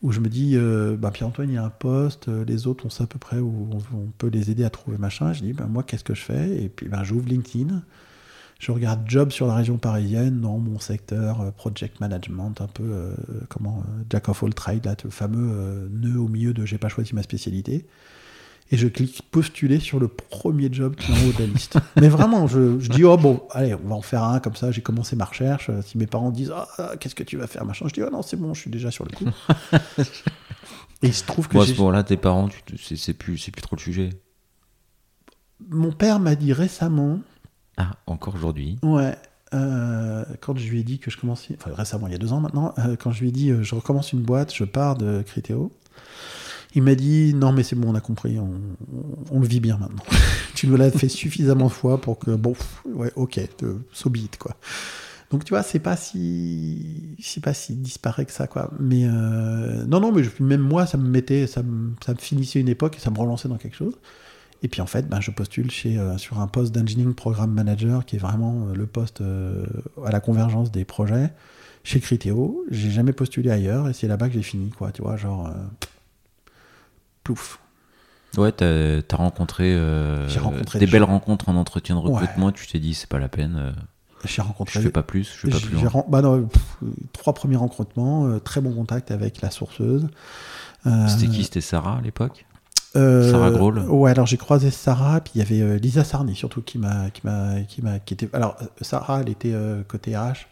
où 0.00 0.12
je 0.12 0.20
me 0.20 0.28
dis, 0.28 0.52
euh, 0.54 0.96
bah, 0.96 1.10
Pierre-Antoine, 1.10 1.50
il 1.50 1.56
y 1.56 1.58
a 1.58 1.64
un 1.64 1.70
poste, 1.70 2.28
les 2.28 2.66
autres, 2.68 2.86
on 2.86 2.90
sait 2.90 3.02
à 3.02 3.06
peu 3.06 3.18
près 3.18 3.38
où 3.38 3.68
on, 3.92 4.06
peut 4.16 4.28
les 4.28 4.50
aider 4.50 4.64
à 4.64 4.70
trouver 4.70 4.96
machin. 4.96 5.32
Je 5.32 5.42
dis, 5.42 5.52
bah, 5.52 5.66
moi, 5.68 5.82
qu'est-ce 5.82 6.04
que 6.04 6.14
je 6.14 6.22
fais? 6.22 6.62
Et 6.62 6.68
puis, 6.68 6.88
ben, 6.88 7.02
j'ouvre 7.02 7.28
LinkedIn, 7.28 7.82
je 8.60 8.70
regarde 8.70 9.00
job 9.06 9.32
sur 9.32 9.48
la 9.48 9.56
région 9.56 9.76
parisienne, 9.76 10.40
dans 10.40 10.56
mon 10.58 10.78
secteur, 10.78 11.52
project 11.54 11.98
management, 12.00 12.60
un 12.60 12.68
peu, 12.68 13.12
comment, 13.48 13.82
Jack 14.08 14.28
of 14.28 14.42
all 14.44 14.54
trades, 14.54 14.86
là, 14.86 14.94
le 15.02 15.10
fameux 15.10 15.88
nœud 15.90 16.20
au 16.20 16.28
milieu 16.28 16.54
de 16.54 16.64
j'ai 16.64 16.78
pas 16.78 16.88
choisi 16.88 17.12
ma 17.16 17.24
spécialité 17.24 17.84
et 18.70 18.76
je 18.76 18.88
clique 18.88 19.22
postuler 19.30 19.80
sur 19.80 19.98
le 19.98 20.08
premier 20.08 20.68
job 20.72 20.94
qui 20.94 21.10
est 21.10 21.14
en 21.14 21.28
haut 21.28 21.32
de 21.32 21.38
la 21.38 21.46
liste. 21.46 21.78
Mais 21.96 22.08
vraiment, 22.08 22.46
je, 22.46 22.78
je, 22.78 22.90
dis, 22.90 23.04
oh 23.04 23.16
bon, 23.16 23.42
allez, 23.50 23.74
on 23.74 23.88
va 23.88 23.94
en 23.94 24.02
faire 24.02 24.24
un, 24.24 24.40
comme 24.40 24.56
ça, 24.56 24.70
j'ai 24.70 24.82
commencé 24.82 25.16
ma 25.16 25.24
recherche. 25.24 25.70
Si 25.84 25.96
mes 25.98 26.06
parents 26.06 26.30
disent, 26.30 26.52
ah, 26.54 26.92
qu'est-ce 27.00 27.14
que 27.14 27.22
tu 27.22 27.36
vas 27.36 27.46
faire, 27.46 27.64
machin, 27.64 27.86
je 27.88 27.94
dis, 27.94 28.02
oh 28.02 28.10
non, 28.10 28.22
c'est 28.22 28.36
bon, 28.36 28.54
je 28.54 28.60
suis 28.60 28.70
déjà 28.70 28.90
sur 28.90 29.04
le 29.04 29.10
coup. 29.10 29.30
et 31.02 31.06
il 31.06 31.14
se 31.14 31.24
trouve 31.24 31.48
que. 31.48 31.54
Moi, 31.54 31.64
à 31.64 31.66
ce 31.66 31.74
moment-là, 31.74 32.02
tes 32.02 32.16
parents, 32.16 32.48
c'est 32.76 33.14
plus, 33.14 33.50
plus 33.50 33.62
trop 33.62 33.76
le 33.76 33.80
sujet. 33.80 34.10
Mon 35.68 35.92
père 35.92 36.20
m'a 36.20 36.34
dit 36.34 36.52
récemment. 36.52 37.20
Ah, 37.76 37.92
encore 38.06 38.34
aujourd'hui 38.34 38.78
Ouais. 38.82 39.14
Euh, 39.54 40.24
quand 40.40 40.58
je 40.58 40.68
lui 40.68 40.80
ai 40.80 40.82
dit 40.82 40.98
que 40.98 41.10
je 41.10 41.16
commençais, 41.16 41.56
enfin 41.58 41.74
récemment, 41.74 42.06
il 42.06 42.12
y 42.12 42.14
a 42.14 42.18
deux 42.18 42.32
ans 42.32 42.40
maintenant, 42.40 42.74
euh, 42.78 42.96
quand 42.96 43.12
je 43.12 43.20
lui 43.20 43.28
ai 43.28 43.32
dit 43.32 43.50
euh, 43.50 43.62
je 43.62 43.74
recommence 43.74 44.12
une 44.12 44.20
boîte, 44.20 44.54
je 44.54 44.64
pars 44.64 44.96
de 44.96 45.22
Critéo, 45.22 45.72
il 46.74 46.82
m'a 46.82 46.94
dit 46.94 47.34
non 47.34 47.52
mais 47.52 47.62
c'est 47.62 47.76
bon, 47.76 47.90
on 47.90 47.94
a 47.94 48.00
compris, 48.00 48.38
on, 48.38 49.40
le 49.40 49.46
vit 49.46 49.60
bien 49.60 49.78
maintenant. 49.78 50.02
tu 50.54 50.66
nous 50.66 50.76
l'as 50.76 50.90
fait 50.90 51.08
suffisamment 51.08 51.66
de 51.66 51.72
fois 51.72 52.00
pour 52.00 52.18
que 52.18 52.32
bon, 52.32 52.54
ouais, 52.86 53.12
ok, 53.16 53.40
so 53.92 54.10
be 54.10 54.18
quoi. 54.38 54.56
Donc 55.30 55.44
tu 55.44 55.50
vois, 55.50 55.62
c'est 55.62 55.78
pas 55.78 55.96
si, 55.96 57.16
c'est 57.20 57.42
pas 57.42 57.52
si 57.52 57.74
disparait 57.74 58.24
que 58.24 58.32
ça 58.32 58.46
quoi. 58.46 58.70
Mais 58.80 59.04
euh, 59.04 59.84
non 59.86 60.00
non, 60.00 60.12
mais 60.12 60.22
même 60.40 60.62
moi, 60.62 60.86
ça 60.86 60.96
me 60.96 61.08
mettait, 61.08 61.46
ça 61.46 61.62
me, 61.62 61.92
ça 62.04 62.12
me 62.12 62.18
finissait 62.18 62.60
une 62.60 62.68
époque 62.68 62.96
et 62.96 63.00
ça 63.00 63.10
me 63.10 63.18
relançait 63.18 63.48
dans 63.48 63.58
quelque 63.58 63.76
chose. 63.76 63.94
Et 64.62 64.68
puis 64.68 64.80
en 64.80 64.86
fait, 64.86 65.08
ben, 65.08 65.20
je 65.20 65.30
postule 65.30 65.70
chez, 65.70 65.98
euh, 65.98 66.16
sur 66.18 66.40
un 66.40 66.48
poste 66.48 66.74
d'engineering 66.74 67.14
program 67.14 67.50
manager 67.52 68.04
qui 68.06 68.16
est 68.16 68.18
vraiment 68.18 68.68
euh, 68.68 68.74
le 68.74 68.86
poste 68.86 69.22
à 70.04 70.10
la 70.10 70.20
convergence 70.20 70.72
des 70.72 70.84
projets 70.84 71.30
chez 71.84 72.00
Criteo. 72.00 72.64
J'ai 72.70 72.90
jamais 72.90 73.12
postulé 73.12 73.50
ailleurs 73.50 73.88
et 73.88 73.92
c'est 73.92 74.08
là-bas 74.08 74.28
que 74.28 74.34
j'ai 74.34 74.42
fini 74.42 74.70
quoi. 74.70 74.92
Tu 74.92 75.02
vois, 75.02 75.16
genre 75.16 75.52
Ouais, 78.36 78.52
t'as 78.52 78.66
as 78.66 79.16
rencontré, 79.16 79.72
euh, 79.74 80.28
des, 80.74 80.86
belles 80.86 81.04
rencontres 81.04 81.48
en 81.48 81.56
entretien 81.56 81.94
de 81.94 82.00
recrutement. 82.00 82.52
Tu 82.52 82.66
t'es 82.66 82.78
dit, 82.78 82.94
c'est 82.94 83.08
pas 83.08 83.18
la 83.18 83.28
peine. 83.28 83.56
Euh, 83.56 83.72
j'ai 84.24 84.42
rencontré. 84.42 84.80
Je 84.80 84.86
fais 84.86 84.92
pas 84.92 85.02
plus. 85.02 85.24
Je 85.24 85.48
fais 85.48 85.50
pas 85.50 85.58
plus. 85.58 85.76
Bah 86.08 86.22
trois 87.12 87.32
premiers 87.32 87.56
recrutements, 87.56 88.26
euh, 88.26 88.38
très 88.38 88.60
bon 88.60 88.72
contact 88.72 89.10
avec 89.10 89.40
la 89.40 89.50
sourceuse. 89.50 90.08
C'était 90.84 91.28
qui? 91.28 91.44
C'était 91.44 91.60
Sarah 91.60 91.98
à 91.98 92.00
l'époque? 92.00 92.44
Sarah 92.94 93.50
Grohl. 93.50 93.78
Ouais, 93.80 94.10
alors 94.10 94.26
j'ai 94.26 94.36
croisé 94.36 94.70
Sarah, 94.70 95.20
puis 95.20 95.32
il 95.36 95.38
y 95.38 95.42
avait 95.42 95.78
Lisa 95.78 96.04
Sarni 96.04 96.34
surtout 96.34 96.62
qui 96.62 96.78
m'a, 96.78 97.10
qui 97.10 97.20
m'a, 97.24 97.60
qui 97.62 97.80
m'a, 97.82 97.98
qui 97.98 98.14
était. 98.14 98.28
Alors 98.34 98.56
Sarah, 98.80 99.20
elle 99.20 99.30
était 99.30 99.54
côté 99.86 100.16
RH. 100.16 100.46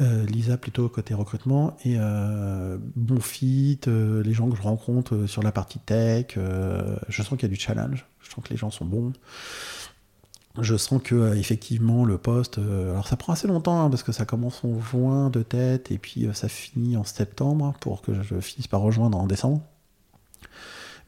Euh, 0.00 0.24
Lisa 0.24 0.56
plutôt 0.56 0.88
côté 0.88 1.12
recrutement 1.12 1.76
et 1.84 1.96
euh, 1.98 2.78
bon 2.96 3.20
fit, 3.20 3.80
euh, 3.86 4.22
les 4.22 4.32
gens 4.32 4.48
que 4.48 4.56
je 4.56 4.62
rencontre 4.62 5.26
sur 5.26 5.42
la 5.42 5.52
partie 5.52 5.78
tech, 5.78 6.38
je 7.08 7.22
sens 7.22 7.30
qu'il 7.30 7.42
y 7.42 7.44
a 7.52 7.54
du 7.54 7.60
challenge, 7.60 8.06
je 8.22 8.30
sens 8.30 8.42
que 8.42 8.50
les 8.50 8.56
gens 8.56 8.70
sont 8.70 8.86
bons. 8.86 9.12
Je 10.60 10.76
sens 10.76 11.00
que 11.02 11.36
effectivement 11.36 12.04
le 12.04 12.18
poste, 12.18 12.58
alors 12.58 13.06
ça 13.06 13.16
prend 13.16 13.34
assez 13.34 13.46
longtemps 13.46 13.84
hein, 13.84 13.90
parce 13.90 14.02
que 14.02 14.10
ça 14.10 14.24
commence 14.24 14.64
en 14.64 14.80
juin 14.80 15.30
de 15.30 15.42
tête 15.42 15.92
et 15.92 15.98
puis 15.98 16.26
ça 16.32 16.48
finit 16.48 16.96
en 16.96 17.04
septembre 17.04 17.74
pour 17.80 18.02
que 18.02 18.20
je 18.22 18.40
finisse 18.40 18.66
par 18.66 18.80
rejoindre 18.80 19.18
en 19.18 19.26
décembre. 19.26 19.62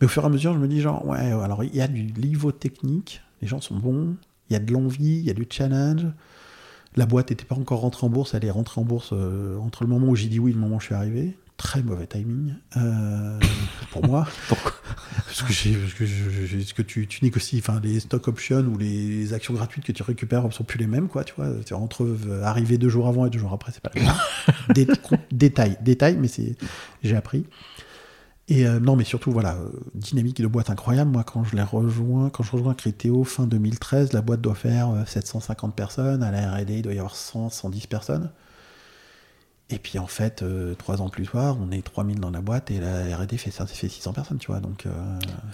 Mais 0.01 0.05
au 0.05 0.09
fur 0.09 0.22
et 0.22 0.26
à 0.26 0.28
mesure, 0.28 0.53
je 0.53 0.59
me 0.59 0.68
dis 0.68 0.80
genre 0.80 1.05
ouais, 1.07 1.18
alors 1.18 1.64
il 1.64 1.74
y 1.74 1.80
a 1.80 1.88
du 1.88 2.05
niveau 2.05 2.53
technique, 2.53 3.22
les 3.40 3.49
gens 3.49 3.61
sont 3.61 3.76
bons, 3.76 4.14
il 4.49 4.53
y 4.53 4.57
a 4.57 4.61
de 4.61 4.72
l'envie, 4.72 5.16
il 5.18 5.24
y 5.24 5.30
a 5.30 5.34
du 5.34 5.47
challenge. 5.51 6.07
La 6.97 7.07
boîte 7.07 7.30
n'était 7.30 7.45
pas 7.45 7.55
encore 7.55 7.80
rentrée 7.80 8.07
en 8.07 8.11
bourse, 8.11 8.34
elle 8.34 8.45
est 8.45 8.51
rentrée 8.51 8.80
en 8.80 8.84
bourse 8.84 9.11
euh, 9.12 9.57
entre 9.59 9.82
le 9.82 9.88
moment 9.88 10.09
où 10.09 10.16
j'ai 10.16 10.28
dit 10.28 10.38
oui 10.38 10.51
et 10.51 10.55
le 10.55 10.61
moment 10.61 10.76
où 10.76 10.80
je 10.80 10.86
suis 10.86 10.95
arrivé. 10.95 11.36
Très 11.57 11.82
mauvais 11.82 12.07
timing 12.07 12.55
euh, 12.76 13.38
pour 13.93 14.05
moi. 14.05 14.26
Pourquoi? 14.49 14.72
Parce 15.26 15.43
que, 15.43 15.53
ce 15.53 16.74
que 16.74 16.82
tu, 16.82 17.07
tu 17.07 17.24
négocies, 17.24 17.59
enfin 17.59 17.80
les 17.82 18.01
stock 18.01 18.26
options 18.28 18.62
ou 18.62 18.76
les 18.76 19.32
actions 19.32 19.55
gratuites 19.55 19.84
que 19.84 19.93
tu 19.93 20.03
récupères 20.03 20.45
ne 20.45 20.51
sont 20.51 20.64
plus 20.64 20.78
les 20.78 20.86
mêmes, 20.86 21.09
quoi. 21.09 21.24
Tu 21.24 21.34
vois, 21.36 21.49
entre 21.78 22.05
euh, 22.05 22.43
arriver 22.43 22.78
deux 22.78 22.88
jours 22.88 23.07
avant 23.07 23.26
et 23.26 23.30
deux 23.30 23.38
jours 23.38 23.53
après, 23.53 23.70
c'est 23.72 23.82
pas 23.82 23.93
le 23.95 24.03
même. 24.03 25.18
détail, 25.30 25.78
détail, 25.80 26.16
mais 26.18 26.28
c'est 26.28 26.57
j'ai 27.03 27.16
appris. 27.16 27.47
Et 28.49 28.66
euh, 28.66 28.80
non, 28.80 28.97
mais 28.97 29.05
surtout, 29.05 29.30
voilà, 29.30 29.55
euh, 29.55 29.70
dynamique 29.95 30.40
de 30.40 30.47
boîte 30.47 30.68
incroyable. 30.70 31.11
Moi, 31.11 31.24
quand 31.24 31.45
je 31.45 31.55
l'ai 31.55 31.62
rejoint, 31.62 32.28
quand 32.30 32.43
je 32.43 32.51
rejoins 32.51 32.74
Critéo 32.74 33.22
fin 33.24 33.47
2013, 33.47 34.12
la 34.12 34.20
boîte 34.20 34.40
doit 34.40 34.55
faire 34.55 34.88
750 35.07 35.70
euh, 35.70 35.74
personnes. 35.74 36.22
À 36.22 36.30
la 36.30 36.51
R&D, 36.53 36.74
il 36.76 36.82
doit 36.82 36.93
y 36.93 36.99
avoir 36.99 37.14
100, 37.14 37.51
110 37.51 37.86
personnes. 37.86 38.30
Et 39.70 39.78
puis 39.78 39.99
en 39.99 40.07
fait, 40.07 40.43
euh, 40.43 40.74
trois 40.74 41.01
ans 41.01 41.09
plus 41.09 41.26
tard, 41.26 41.57
on 41.59 41.70
est 41.70 41.80
3000 41.80 42.20
dans 42.20 42.30
la 42.30 42.43
boîte 42.43 42.70
et 42.70 42.78
la 42.78 43.16
R&D 43.16 43.38
fait, 43.38 43.51
fait 43.51 43.88
600 43.88 44.12
personnes, 44.12 44.38
tu 44.38 44.49
vois. 44.49 44.61
Donc, 44.61 44.86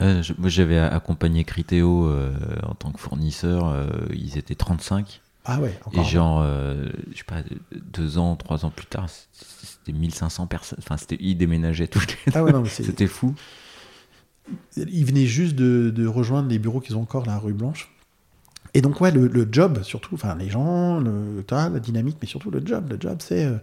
moi, 0.01 0.49
j'avais 0.49 0.79
accompagné 0.79 1.45
Criteo 1.45 2.07
euh, 2.07 2.35
en 2.65 2.75
tant 2.75 2.91
que 2.91 2.99
fournisseur. 2.99 3.87
ils 4.13 4.39
étaient 4.39 4.57
35. 4.57 5.21
Ah 5.49 5.61
ouais, 5.61 5.71
Et 5.93 5.99
encore. 5.99 6.05
genre, 6.05 6.41
euh, 6.43 6.87
je 7.11 7.19
sais 7.19 7.25
pas, 7.25 7.43
deux 7.93 8.19
ans, 8.19 8.37
trois 8.37 8.65
ans 8.65 8.71
plus 8.71 8.87
tard, 8.87 9.09
c'était 9.33 9.93
1500 9.93 10.47
personnes. 10.47 10.79
Enfin, 10.83 10.97
c'était, 10.97 11.17
ils 11.21 11.37
déménageaient 11.37 11.89
tous 11.89 12.01
les 12.27 12.33
Ah 12.35 12.45
ouais, 12.45 12.53
non, 12.53 12.61
mais 12.63 12.69
c'est- 12.69 12.85
C'était 12.85 13.07
fou. 13.07 13.35
Ils 14.77 15.05
venaient 15.05 15.27
juste 15.27 15.55
de, 15.57 15.91
de 15.91 16.07
rejoindre 16.07 16.49
les 16.49 16.59
bureaux 16.59 16.81
qu'ils 16.81 16.97
ont 16.97 17.03
encore, 17.03 17.27
la 17.27 17.39
rue 17.39 17.53
Blanche. 17.53 17.91
Et 18.75 18.81
donc, 18.83 19.01
ouais, 19.01 19.11
le, 19.11 19.27
le 19.27 19.49
job, 19.51 19.83
surtout, 19.83 20.15
enfin, 20.15 20.35
les 20.37 20.49
gens, 20.49 21.01
le, 21.01 21.45
la 21.51 21.81
dynamique, 21.81 22.19
mais 22.21 22.29
surtout 22.29 22.51
le 22.51 22.65
job. 22.65 22.89
Le 22.91 22.99
job, 23.01 23.19
c'est. 23.21 23.45
euh, 23.47 23.57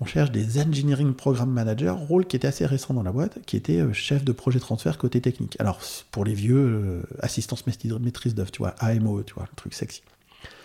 on 0.00 0.04
cherche 0.04 0.32
des 0.32 0.60
engineering 0.60 1.14
program 1.14 1.48
managers, 1.50 1.90
rôle 1.90 2.26
qui 2.26 2.34
était 2.34 2.48
assez 2.48 2.66
récent 2.66 2.92
dans 2.94 3.04
la 3.04 3.12
boîte, 3.12 3.38
qui 3.46 3.56
était 3.56 3.78
euh, 3.80 3.92
chef 3.92 4.24
de 4.24 4.32
projet 4.32 4.58
transfert 4.58 4.98
côté 4.98 5.20
technique. 5.20 5.56
Alors, 5.60 5.78
pour 6.10 6.24
les 6.24 6.34
vieux, 6.34 6.56
euh, 6.56 7.02
assistance 7.20 7.64
maîtrise 7.66 8.34
d'œuvre, 8.34 8.50
tu 8.50 8.58
vois, 8.58 8.74
AMO, 8.80 9.22
tu 9.22 9.34
vois, 9.34 9.44
le 9.48 9.54
truc 9.54 9.74
sexy. 9.74 10.02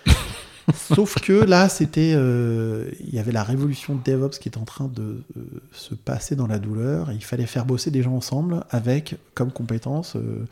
Sauf 0.75 1.15
que 1.21 1.31
là, 1.31 1.69
c'était, 1.69 2.13
euh, 2.15 2.91
il 2.99 3.13
y 3.15 3.19
avait 3.19 3.31
la 3.31 3.43
révolution 3.43 3.95
DevOps 4.03 4.37
qui 4.37 4.49
était 4.49 4.57
en 4.57 4.65
train 4.65 4.87
de 4.87 5.23
euh, 5.37 5.41
se 5.71 5.95
passer 5.95 6.35
dans 6.35 6.47
la 6.47 6.59
douleur. 6.59 7.11
Il 7.13 7.23
fallait 7.23 7.45
faire 7.45 7.65
bosser 7.65 7.89
des 7.89 8.03
gens 8.03 8.13
ensemble 8.13 8.65
avec 8.69 9.15
comme 9.33 9.51
compétences 9.51 10.17
euh, 10.17 10.45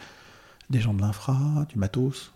des 0.70 0.80
gens 0.80 0.94
de 0.94 1.02
l'infra, 1.02 1.66
du 1.70 1.78
matos, 1.78 2.32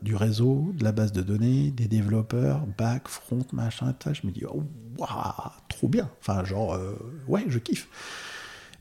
du 0.00 0.16
réseau, 0.16 0.72
de 0.74 0.82
la 0.82 0.92
base 0.92 1.12
de 1.12 1.20
données, 1.20 1.70
des 1.70 1.86
développeurs, 1.86 2.62
back, 2.78 3.06
front, 3.06 3.46
machin. 3.52 3.94
Je 4.10 4.26
me 4.26 4.32
dis, 4.32 4.44
oh, 4.48 4.62
waouh, 4.96 5.50
trop 5.68 5.88
bien. 5.88 6.08
Enfin, 6.20 6.42
genre, 6.44 6.78
ouais, 7.28 7.44
je 7.48 7.58
kiffe. 7.58 7.86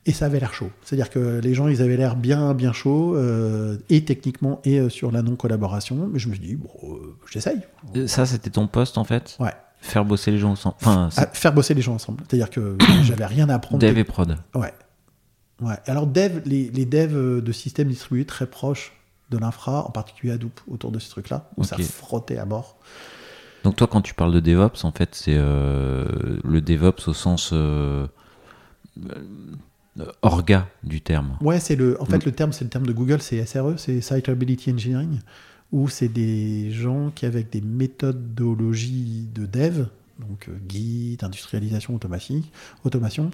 Et 0.07 0.13
ça 0.13 0.25
avait 0.25 0.39
l'air 0.39 0.53
chaud. 0.53 0.71
C'est-à-dire 0.83 1.09
que 1.11 1.39
les 1.39 1.53
gens, 1.53 1.67
ils 1.67 1.81
avaient 1.83 1.95
l'air 1.97 2.15
bien, 2.15 2.53
bien 2.55 2.73
chauds, 2.73 3.15
euh, 3.15 3.77
et 3.89 4.03
techniquement, 4.03 4.59
et 4.63 4.79
euh, 4.79 4.89
sur 4.89 5.11
la 5.11 5.21
non-collaboration. 5.21 6.09
Mais 6.11 6.17
je 6.17 6.27
me 6.27 6.33
suis 6.33 6.43
dit, 6.43 6.55
bon, 6.55 6.69
euh, 6.83 7.15
j'essaye. 7.31 7.59
Ça, 8.07 8.25
c'était 8.25 8.49
ton 8.49 8.65
poste 8.67 8.97
en 8.97 9.03
fait? 9.03 9.37
Ouais. 9.39 9.53
Faire 9.79 10.03
bosser 10.05 10.31
les 10.31 10.39
gens 10.39 10.51
ensemble. 10.51 10.75
Enfin, 10.81 11.09
À 11.17 11.27
faire 11.27 11.53
bosser 11.53 11.73
les 11.75 11.81
gens 11.83 11.93
ensemble. 11.93 12.23
C'est-à-dire 12.27 12.49
que 12.49 12.77
j'avais 13.03 13.25
rien 13.27 13.47
à 13.49 13.55
apprendre. 13.55 13.79
dev 13.79 13.97
et 13.97 14.03
prod. 14.03 14.37
Ouais. 14.55 14.73
Ouais. 15.61 15.75
Alors, 15.85 16.07
dev, 16.07 16.41
les, 16.45 16.69
les 16.71 16.85
devs 16.85 17.41
de 17.43 17.51
systèmes 17.51 17.87
distribués 17.87 18.25
très 18.25 18.47
proches 18.47 18.93
de 19.29 19.37
l'infra, 19.37 19.85
en 19.85 19.91
particulier 19.91 20.33
Hadoop, 20.33 20.59
autour 20.67 20.91
de 20.91 20.97
ce 20.97 21.09
truc-là, 21.11 21.49
où 21.57 21.63
ça 21.63 21.75
Ok. 21.77 21.83
frottait 21.83 22.37
à 22.39 22.45
mort. 22.45 22.77
Donc 23.63 23.75
toi, 23.75 23.85
quand 23.85 24.01
tu 24.01 24.15
parles 24.15 24.33
de 24.33 24.39
DevOps, 24.39 24.83
en 24.83 24.91
fait, 24.91 25.13
c'est 25.13 25.35
le 25.37 26.59
DevOps 26.59 27.07
au 27.07 27.13
sens 27.13 27.53
orga 30.21 30.67
du 30.83 31.01
terme. 31.01 31.37
Ouais, 31.41 31.59
c'est 31.59 31.75
le. 31.75 31.99
En 32.01 32.05
Mm. 32.05 32.07
fait, 32.07 32.25
le 32.25 32.31
terme, 32.31 32.53
c'est 32.53 32.63
le 32.63 32.69
terme 32.69 32.85
de 32.85 32.93
Google, 32.93 33.21
c'est 33.21 33.45
SRE, 33.45 33.75
c'est 33.77 34.01
Site 34.01 34.27
Reliability 34.27 34.71
Engineering, 34.71 35.19
où 35.71 35.89
c'est 35.89 36.07
des 36.07 36.71
gens 36.71 37.11
qui, 37.13 37.25
avec 37.25 37.49
des 37.51 37.61
méthodologies 37.61 39.27
de 39.33 39.45
dev, 39.45 39.85
donc 40.19 40.47
euh, 40.49 40.53
Git, 40.69 41.17
industrialisation, 41.21 41.95
automation, 42.83 43.31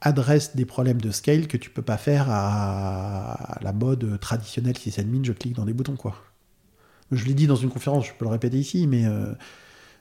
adressent 0.00 0.54
des 0.56 0.64
problèmes 0.64 1.00
de 1.00 1.10
scale 1.10 1.46
que 1.46 1.56
tu 1.56 1.70
peux 1.70 1.82
pas 1.82 1.96
faire 1.96 2.26
à 2.28 3.58
la 3.62 3.72
mode 3.72 4.18
traditionnelle 4.20 4.76
sysadmin, 4.76 5.22
je 5.22 5.32
clique 5.32 5.54
dans 5.54 5.64
des 5.64 5.72
boutons, 5.72 5.96
quoi. 5.96 6.16
Je 7.12 7.24
l'ai 7.24 7.34
dit 7.34 7.46
dans 7.46 7.56
une 7.56 7.70
conférence, 7.70 8.06
je 8.06 8.12
peux 8.18 8.24
le 8.24 8.30
répéter 8.32 8.58
ici, 8.58 8.86
mais 8.86 9.06
euh, 9.06 9.32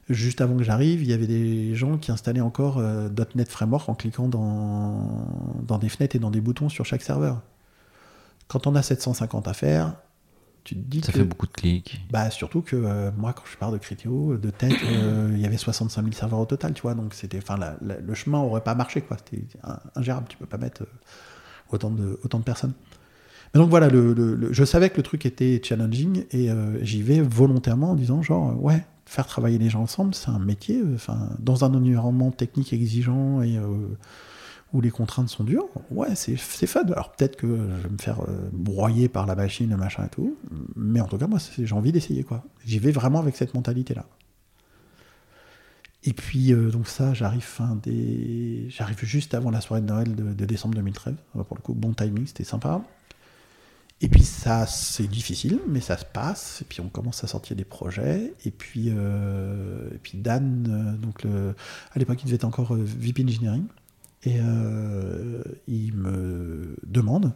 juste 0.09 0.41
avant 0.41 0.55
que 0.57 0.63
j'arrive, 0.63 1.01
il 1.01 1.09
y 1.09 1.13
avait 1.13 1.27
des 1.27 1.75
gens 1.75 1.97
qui 1.97 2.11
installaient 2.11 2.41
encore 2.41 2.77
euh, 2.77 3.09
.NET 3.35 3.49
Framework 3.49 3.89
en 3.89 3.95
cliquant 3.95 4.27
dans, 4.27 5.27
dans 5.67 5.77
des 5.77 5.89
fenêtres 5.89 6.15
et 6.15 6.19
dans 6.19 6.31
des 6.31 6.41
boutons 6.41 6.69
sur 6.69 6.85
chaque 6.85 7.01
serveur. 7.01 7.41
Quand 8.47 8.67
on 8.67 8.75
a 8.75 8.83
750 8.83 9.47
à 9.47 9.53
faire, 9.53 9.95
tu 10.63 10.75
te 10.75 10.79
dis 10.79 11.01
Ça 11.01 11.11
que... 11.11 11.19
fait 11.19 11.23
beaucoup 11.23 11.47
de 11.47 11.51
clics. 11.51 12.01
Bah, 12.11 12.29
surtout 12.29 12.61
que 12.61 12.75
euh, 12.75 13.11
moi, 13.17 13.33
quand 13.33 13.43
je 13.51 13.57
pars 13.57 13.71
de 13.71 13.77
Criteo, 13.77 14.37
de 14.37 14.49
tête, 14.51 14.77
euh, 14.83 15.29
il 15.33 15.39
y 15.39 15.45
avait 15.45 15.57
65 15.57 16.01
000 16.03 16.13
serveurs 16.13 16.39
au 16.39 16.45
total, 16.45 16.73
tu 16.73 16.81
vois. 16.83 16.93
Donc, 16.93 17.13
c'était, 17.13 17.37
enfin, 17.39 17.57
le 17.81 18.13
chemin 18.13 18.39
aurait 18.39 18.61
pas 18.63 18.75
marché, 18.75 19.01
quoi. 19.01 19.17
C'était 19.17 19.43
ingérable. 19.95 20.27
Tu 20.29 20.37
peux 20.37 20.45
pas 20.45 20.57
mettre 20.57 20.83
autant, 21.71 21.89
de, 21.89 22.19
autant 22.23 22.39
de 22.39 22.43
personnes. 22.43 22.73
Mais 23.53 23.59
donc, 23.61 23.69
voilà, 23.69 23.89
le, 23.89 24.13
le- 24.13 24.35
le- 24.35 24.53
je 24.53 24.63
savais 24.63 24.89
que 24.89 24.97
le 24.97 25.03
truc 25.03 25.25
était 25.25 25.61
challenging 25.63 26.25
et 26.31 26.51
euh, 26.51 26.83
j'y 26.83 27.01
vais 27.01 27.21
volontairement 27.21 27.91
en 27.91 27.95
disant, 27.95 28.21
genre, 28.21 28.61
ouais, 28.63 28.83
faire 29.05 29.27
travailler 29.27 29.57
les 29.57 29.69
gens 29.69 29.81
ensemble, 29.83 30.15
c'est 30.15 30.29
un 30.29 30.39
métier. 30.39 30.79
euh, 30.79 30.95
Enfin, 30.95 31.29
dans 31.39 31.63
un 31.65 31.73
environnement 31.73 32.31
technique 32.31 32.73
exigeant 32.73 33.41
et 33.41 33.57
euh, 33.57 33.87
où 34.73 34.81
les 34.81 34.91
contraintes 34.91 35.29
sont 35.29 35.43
dures, 35.43 35.67
ouais, 35.91 36.15
c'est 36.15 36.35
fun. 36.37 36.83
Alors 36.87 37.11
peut-être 37.13 37.35
que 37.37 37.47
je 37.47 37.83
vais 37.87 37.89
me 37.89 37.97
faire 37.97 38.21
euh, 38.21 38.49
broyer 38.51 39.07
par 39.09 39.25
la 39.25 39.35
machine, 39.35 39.69
le 39.69 39.77
machin 39.77 40.05
et 40.05 40.09
tout, 40.09 40.35
mais 40.75 40.99
en 41.01 41.07
tout 41.07 41.17
cas, 41.17 41.27
moi, 41.27 41.39
j'ai 41.57 41.73
envie 41.73 41.91
d'essayer, 41.91 42.23
quoi. 42.23 42.43
J'y 42.65 42.79
vais 42.79 42.91
vraiment 42.91 43.19
avec 43.19 43.35
cette 43.35 43.53
mentalité-là. 43.53 44.05
Et 46.03 46.13
puis, 46.13 46.51
donc 46.53 46.87
ça, 46.87 47.13
j'arrive 47.15 47.41
fin 47.41 47.75
des... 47.81 48.67
J'arrive 48.69 49.03
juste 49.03 49.33
avant 49.33 49.49
la 49.49 49.59
soirée 49.59 49.81
de 49.81 49.87
Noël 49.87 50.15
de, 50.15 50.33
de 50.33 50.45
décembre 50.45 50.75
2013. 50.75 51.15
Alors, 51.33 51.47
Pour 51.47 51.57
le 51.57 51.61
coup, 51.63 51.73
bon 51.73 51.93
timing, 51.93 52.27
c'était 52.27 52.43
sympa. 52.43 52.81
Et 54.01 54.09
puis 54.09 54.23
ça, 54.23 54.67
c'est 54.67 55.07
difficile, 55.07 55.59
mais 55.67 55.79
ça 55.79 55.97
se 55.97 56.05
passe. 56.05 56.61
Et 56.61 56.65
puis 56.65 56.81
on 56.81 56.89
commence 56.89 57.23
à 57.23 57.27
sortir 57.27 57.55
des 57.55 57.63
projets. 57.63 58.33
Et 58.45 58.51
puis, 58.51 58.89
euh, 58.89 59.89
et 59.93 59.97
puis 59.97 60.17
Dan, 60.17 60.67
euh, 60.69 60.97
donc 60.97 61.25
à 61.25 61.99
l'époque, 61.99 62.19
il 62.21 62.25
devait 62.25 62.35
être 62.35 62.45
encore 62.45 62.73
euh, 62.73 62.83
VP 62.83 63.23
Engineering. 63.23 63.65
Et 64.27 64.39
il 65.67 65.93
me 65.93 66.75
demande 66.83 67.33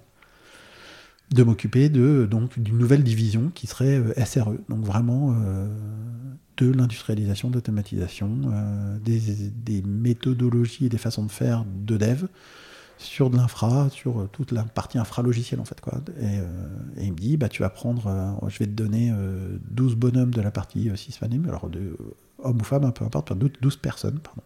de 1.30 1.44
m'occuper 1.44 1.88
de 1.88 2.28
d'une 2.58 2.80
nouvelle 2.80 3.04
division 3.04 3.52
qui 3.54 3.68
serait 3.68 4.02
SRE. 4.26 4.56
Donc 4.70 4.84
vraiment 4.84 5.36
de 6.60 6.72
l'industrialisation, 6.72 7.50
d'automatisation, 7.50 8.42
euh, 8.52 8.98
des, 9.00 9.20
des 9.50 9.82
méthodologies 9.82 10.86
et 10.86 10.90
des 10.90 10.98
façons 10.98 11.24
de 11.24 11.32
faire 11.32 11.66
de 11.66 11.98
dev 11.98 12.26
sur 13.00 13.30
de 13.30 13.38
l'infra, 13.38 13.90
sur 13.90 14.20
euh, 14.20 14.30
toute 14.32 14.52
la 14.52 14.64
partie 14.64 14.98
infra-logicielle 14.98 15.62
en 15.62 15.66
fait. 15.66 15.80
Quoi. 15.80 16.02
Et, 16.20 16.40
euh, 16.40 16.46
il 16.98 17.14
me 17.14 17.18
dit, 17.18 17.38
bah, 17.38 17.48
tu 17.48 17.62
vas 17.62 17.70
prendre, 17.70 18.08
euh, 18.08 18.50
je 18.50 18.60
vais 18.60 18.66
te 18.66 18.72
donner 18.72 19.12
euh, 19.12 19.58
12 19.72 19.96
bonhommes 19.96 20.34
de 20.34 20.42
la 20.42 20.52
partie 20.52 20.92
sysmanim, 20.96 21.48
alors 21.48 21.70
de 21.70 21.98
hommes 22.44 22.60
ou 22.60 22.64
femmes, 22.64 22.84
hein, 22.84 22.92
peu 22.92 23.06
importe, 23.06 23.32
enfin, 23.32 23.40
12 23.40 23.52
12 23.62 23.78
personnes, 23.78 24.20
pardon. 24.20 24.42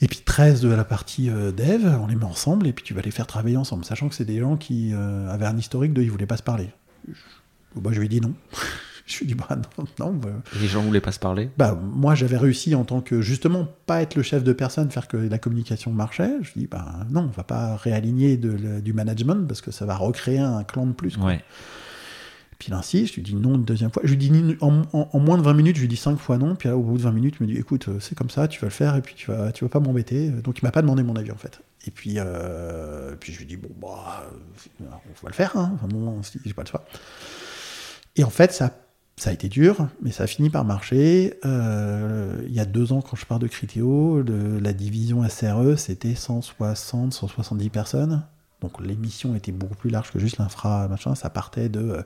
Et 0.00 0.08
puis 0.08 0.20
13 0.24 0.62
de 0.62 0.68
la 0.68 0.84
partie 0.84 1.28
dev, 1.28 1.86
on 2.00 2.06
les 2.08 2.16
met 2.16 2.24
ensemble 2.24 2.66
et 2.66 2.72
puis 2.72 2.84
tu 2.84 2.94
vas 2.94 3.00
les 3.00 3.12
faire 3.12 3.26
travailler 3.26 3.56
ensemble, 3.56 3.84
sachant 3.84 4.08
que 4.08 4.14
c'est 4.14 4.24
des 4.24 4.40
gens 4.40 4.56
qui 4.56 4.92
avaient 4.92 5.46
un 5.46 5.56
historique 5.56 5.94
de 5.94 6.02
ils 6.02 6.10
voulaient 6.10 6.26
pas 6.26 6.36
se 6.36 6.42
parler. 6.42 6.68
Je, 7.08 7.14
bah, 7.76 7.90
je 7.92 8.00
lui 8.00 8.06
ai 8.06 8.08
dit 8.08 8.20
non. 8.20 8.34
Je 9.06 9.18
lui 9.18 9.24
ai 9.24 9.28
dit 9.28 9.34
bah 9.34 9.48
non, 9.78 9.84
non 9.98 10.12
bah, 10.14 10.30
Les 10.60 10.66
gens 10.66 10.80
voulaient 10.82 11.00
pas 11.00 11.12
se 11.12 11.18
parler? 11.18 11.50
Bah, 11.58 11.74
moi, 11.80 12.14
j'avais 12.14 12.36
réussi 12.38 12.74
en 12.74 12.84
tant 12.84 13.00
que, 13.00 13.20
justement, 13.20 13.68
pas 13.86 14.00
être 14.02 14.14
le 14.14 14.22
chef 14.22 14.42
de 14.44 14.52
personne, 14.52 14.90
faire 14.90 15.08
que 15.08 15.16
la 15.16 15.38
communication 15.38 15.90
marchait. 15.92 16.32
Je 16.42 16.52
dis, 16.56 16.66
bah 16.66 16.86
non, 17.10 17.22
on 17.22 17.36
va 17.36 17.44
pas 17.44 17.76
réaligner 17.76 18.36
de, 18.36 18.50
le- 18.52 18.80
du 18.82 18.92
management 18.92 19.46
parce 19.46 19.60
que 19.60 19.70
ça 19.70 19.84
va 19.86 19.96
recréer 19.96 20.38
un 20.38 20.64
clan 20.64 20.86
de 20.86 20.92
plus. 20.92 21.16
quoi. 21.16 21.26
Ouais. 21.26 21.44
Puis 22.58 22.68
il 22.70 22.74
insiste, 22.74 23.10
je 23.10 23.14
lui 23.16 23.22
dis 23.22 23.34
non 23.34 23.56
une 23.56 23.64
deuxième 23.64 23.90
fois. 23.90 24.02
Je 24.06 24.10
lui 24.10 24.16
dis 24.16 24.56
en, 24.60 24.82
en- 24.92 25.08
en 25.12 25.18
moins 25.18 25.36
de 25.36 25.42
20 25.42 25.54
minutes, 25.54 25.76
je 25.76 25.80
lui 25.82 25.88
dis 25.88 25.96
5 25.96 26.16
fois 26.16 26.38
non. 26.38 26.54
Puis 26.54 26.68
là, 26.68 26.76
au 26.76 26.82
bout 26.82 26.96
de 26.96 27.02
20 27.02 27.10
minutes, 27.12 27.34
il 27.40 27.46
me 27.46 27.52
dit, 27.52 27.58
écoute, 27.58 27.88
euh, 27.88 27.98
c'est 28.00 28.14
comme 28.16 28.30
ça, 28.30 28.46
tu 28.48 28.60
vas 28.60 28.68
le 28.68 28.72
faire 28.72 28.94
et 28.96 29.02
puis 29.02 29.14
tu 29.16 29.30
vas, 29.30 29.50
tu 29.52 29.64
vas 29.64 29.68
pas 29.68 29.80
m'embêter. 29.80 30.28
Donc 30.30 30.60
il 30.60 30.64
m'a 30.64 30.70
pas 30.70 30.80
demandé 30.80 31.02
mon 31.02 31.16
avis 31.16 31.32
en 31.32 31.36
fait. 31.36 31.60
Et 31.86 31.90
puis, 31.90 32.14
euh, 32.16 33.16
puis 33.18 33.32
je 33.32 33.40
lui 33.40 33.46
dis, 33.46 33.56
bon, 33.56 33.68
bah, 33.82 34.22
euh, 34.82 34.84
on 34.84 35.22
va 35.24 35.28
le 35.28 35.32
faire. 35.34 35.54
Hein. 35.56 35.72
Enfin, 35.74 35.88
bon, 35.88 36.20
j'ai 36.44 36.54
pas 36.54 36.62
le 36.62 36.68
choix. 36.68 36.84
Et 38.16 38.24
en 38.24 38.30
fait, 38.30 38.52
ça, 38.52 38.70
ça 39.16 39.30
a 39.30 39.32
été 39.32 39.48
dur, 39.48 39.88
mais 40.02 40.10
ça 40.10 40.24
a 40.24 40.26
fini 40.26 40.50
par 40.50 40.64
marcher. 40.64 41.34
Euh, 41.44 42.42
il 42.46 42.52
y 42.52 42.60
a 42.60 42.64
deux 42.64 42.92
ans, 42.92 43.00
quand 43.00 43.16
je 43.16 43.24
pars 43.26 43.38
de 43.38 43.46
Criteo, 43.46 44.22
le- 44.22 44.58
la 44.58 44.72
division 44.72 45.22
SRE, 45.28 45.76
c'était 45.76 46.14
160, 46.16 47.12
170 47.12 47.70
personnes. 47.70 48.24
Donc 48.60 48.80
l'émission 48.80 49.34
était 49.36 49.52
beaucoup 49.52 49.76
plus 49.76 49.90
large 49.90 50.10
que 50.10 50.18
juste 50.18 50.38
l'infra, 50.38 50.88
machin. 50.88 51.14
Ça 51.14 51.30
partait 51.30 51.68
de 51.68 51.80
euh, 51.80 52.02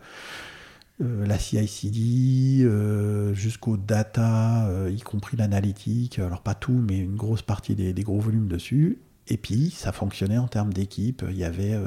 euh, 1.02 1.26
la 1.26 1.38
CI/CD 1.38 2.64
euh, 2.64 3.32
jusqu'au 3.34 3.76
data, 3.76 4.68
y 4.90 5.00
compris 5.00 5.36
l'analytique. 5.36 6.18
Alors 6.18 6.42
pas 6.42 6.54
tout, 6.54 6.72
mais 6.86 6.98
une 6.98 7.16
grosse 7.16 7.42
partie 7.42 7.74
des, 7.74 7.92
des 7.94 8.02
gros 8.02 8.20
volumes 8.20 8.48
dessus. 8.48 8.98
Et 9.28 9.36
puis 9.36 9.70
ça 9.70 9.92
fonctionnait 9.92 10.38
en 10.38 10.48
termes 10.48 10.72
d'équipe. 10.72 11.22
Il 11.30 11.36
y 11.38 11.44
avait 11.44 11.78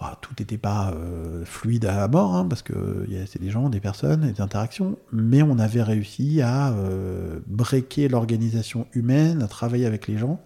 euh, 0.00 0.04
ah, 0.04 0.18
tout 0.20 0.34
n'était 0.38 0.58
pas 0.58 0.90
euh, 0.92 1.44
fluide 1.44 1.86
à 1.86 2.06
mort, 2.08 2.34
hein, 2.34 2.46
parce 2.46 2.62
que 2.62 3.06
a- 3.10 3.26
c'est 3.26 3.40
des 3.40 3.50
gens, 3.50 3.70
des 3.70 3.80
personnes, 3.80 4.30
des 4.30 4.40
interactions, 4.40 4.98
mais 5.12 5.42
on 5.42 5.58
avait 5.58 5.82
réussi 5.82 6.42
à 6.42 6.72
euh, 6.72 7.40
breaker 7.46 8.08
l'organisation 8.08 8.86
humaine, 8.92 9.42
à 9.42 9.48
travailler 9.48 9.86
avec 9.86 10.06
les 10.06 10.18
gens 10.18 10.40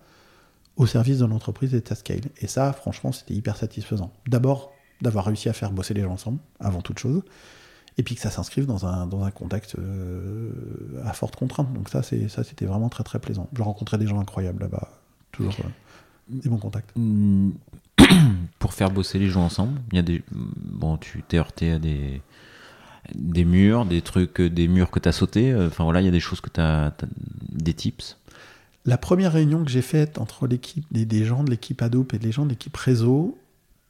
au 0.76 0.86
service 0.86 1.18
de 1.18 1.26
l'entreprise 1.26 1.74
et 1.74 1.80
de 1.80 1.88
sa 1.88 1.94
scale. 1.96 2.20
Et 2.38 2.46
ça, 2.46 2.72
franchement, 2.72 3.12
c'était 3.12 3.34
hyper 3.34 3.56
satisfaisant. 3.56 4.12
D'abord, 4.28 4.72
d'avoir 5.02 5.24
réussi 5.26 5.48
à 5.48 5.52
faire 5.52 5.72
bosser 5.72 5.94
les 5.94 6.02
gens 6.02 6.12
ensemble, 6.12 6.38
avant 6.60 6.80
toute 6.80 6.98
chose, 6.98 7.22
et 7.98 8.02
puis 8.02 8.14
que 8.14 8.20
ça 8.20 8.30
s'inscrive 8.30 8.66
dans 8.66 8.86
un, 8.86 9.06
dans 9.06 9.24
un 9.24 9.30
contexte 9.30 9.76
euh, 9.78 10.52
à 11.04 11.12
forte 11.12 11.36
contrainte. 11.36 11.72
Donc 11.74 11.88
ça, 11.88 12.02
c'est 12.02 12.28
ça, 12.28 12.44
c'était 12.44 12.66
vraiment 12.66 12.88
très 12.88 13.02
très 13.04 13.18
plaisant. 13.18 13.48
Je 13.52 13.62
rencontrais 13.62 13.98
des 13.98 14.06
gens 14.06 14.20
incroyables 14.20 14.62
là-bas, 14.62 14.88
toujours 15.32 15.54
euh, 15.60 15.68
des 16.28 16.48
bons 16.48 16.58
contacts. 16.58 16.96
Pour 18.58 18.74
faire 18.74 18.90
bosser 18.90 19.18
les 19.18 19.28
gens 19.28 19.44
ensemble, 19.44 19.80
il 19.92 19.96
y 19.96 19.98
a 19.98 20.02
des 20.02 20.22
bon, 20.30 20.96
tu 20.96 21.22
t'es 21.22 21.38
heurté 21.38 21.72
à 21.72 21.78
des 21.78 22.20
des 23.14 23.44
murs, 23.44 23.86
des 23.86 24.02
trucs, 24.02 24.40
des 24.40 24.68
murs 24.68 24.90
que 24.90 25.00
tu 25.00 25.08
as 25.08 25.12
sautés. 25.12 25.54
Enfin 25.54 25.84
voilà, 25.84 26.00
il 26.00 26.04
y 26.04 26.08
a 26.08 26.12
des 26.12 26.20
choses 26.20 26.40
que 26.40 26.50
tu 26.50 26.60
as, 26.60 26.92
des 27.50 27.74
tips. 27.74 28.18
La 28.84 28.98
première 28.98 29.32
réunion 29.32 29.64
que 29.64 29.70
j'ai 29.70 29.82
faite 29.82 30.18
entre 30.18 30.46
l'équipe 30.46 30.84
des, 30.90 31.04
des 31.04 31.24
gens 31.24 31.44
de 31.44 31.50
l'équipe 31.50 31.80
Adobe 31.82 32.14
et 32.14 32.18
des 32.18 32.32
gens 32.32 32.44
de 32.44 32.50
l'équipe 32.50 32.76
réseau, 32.76 33.38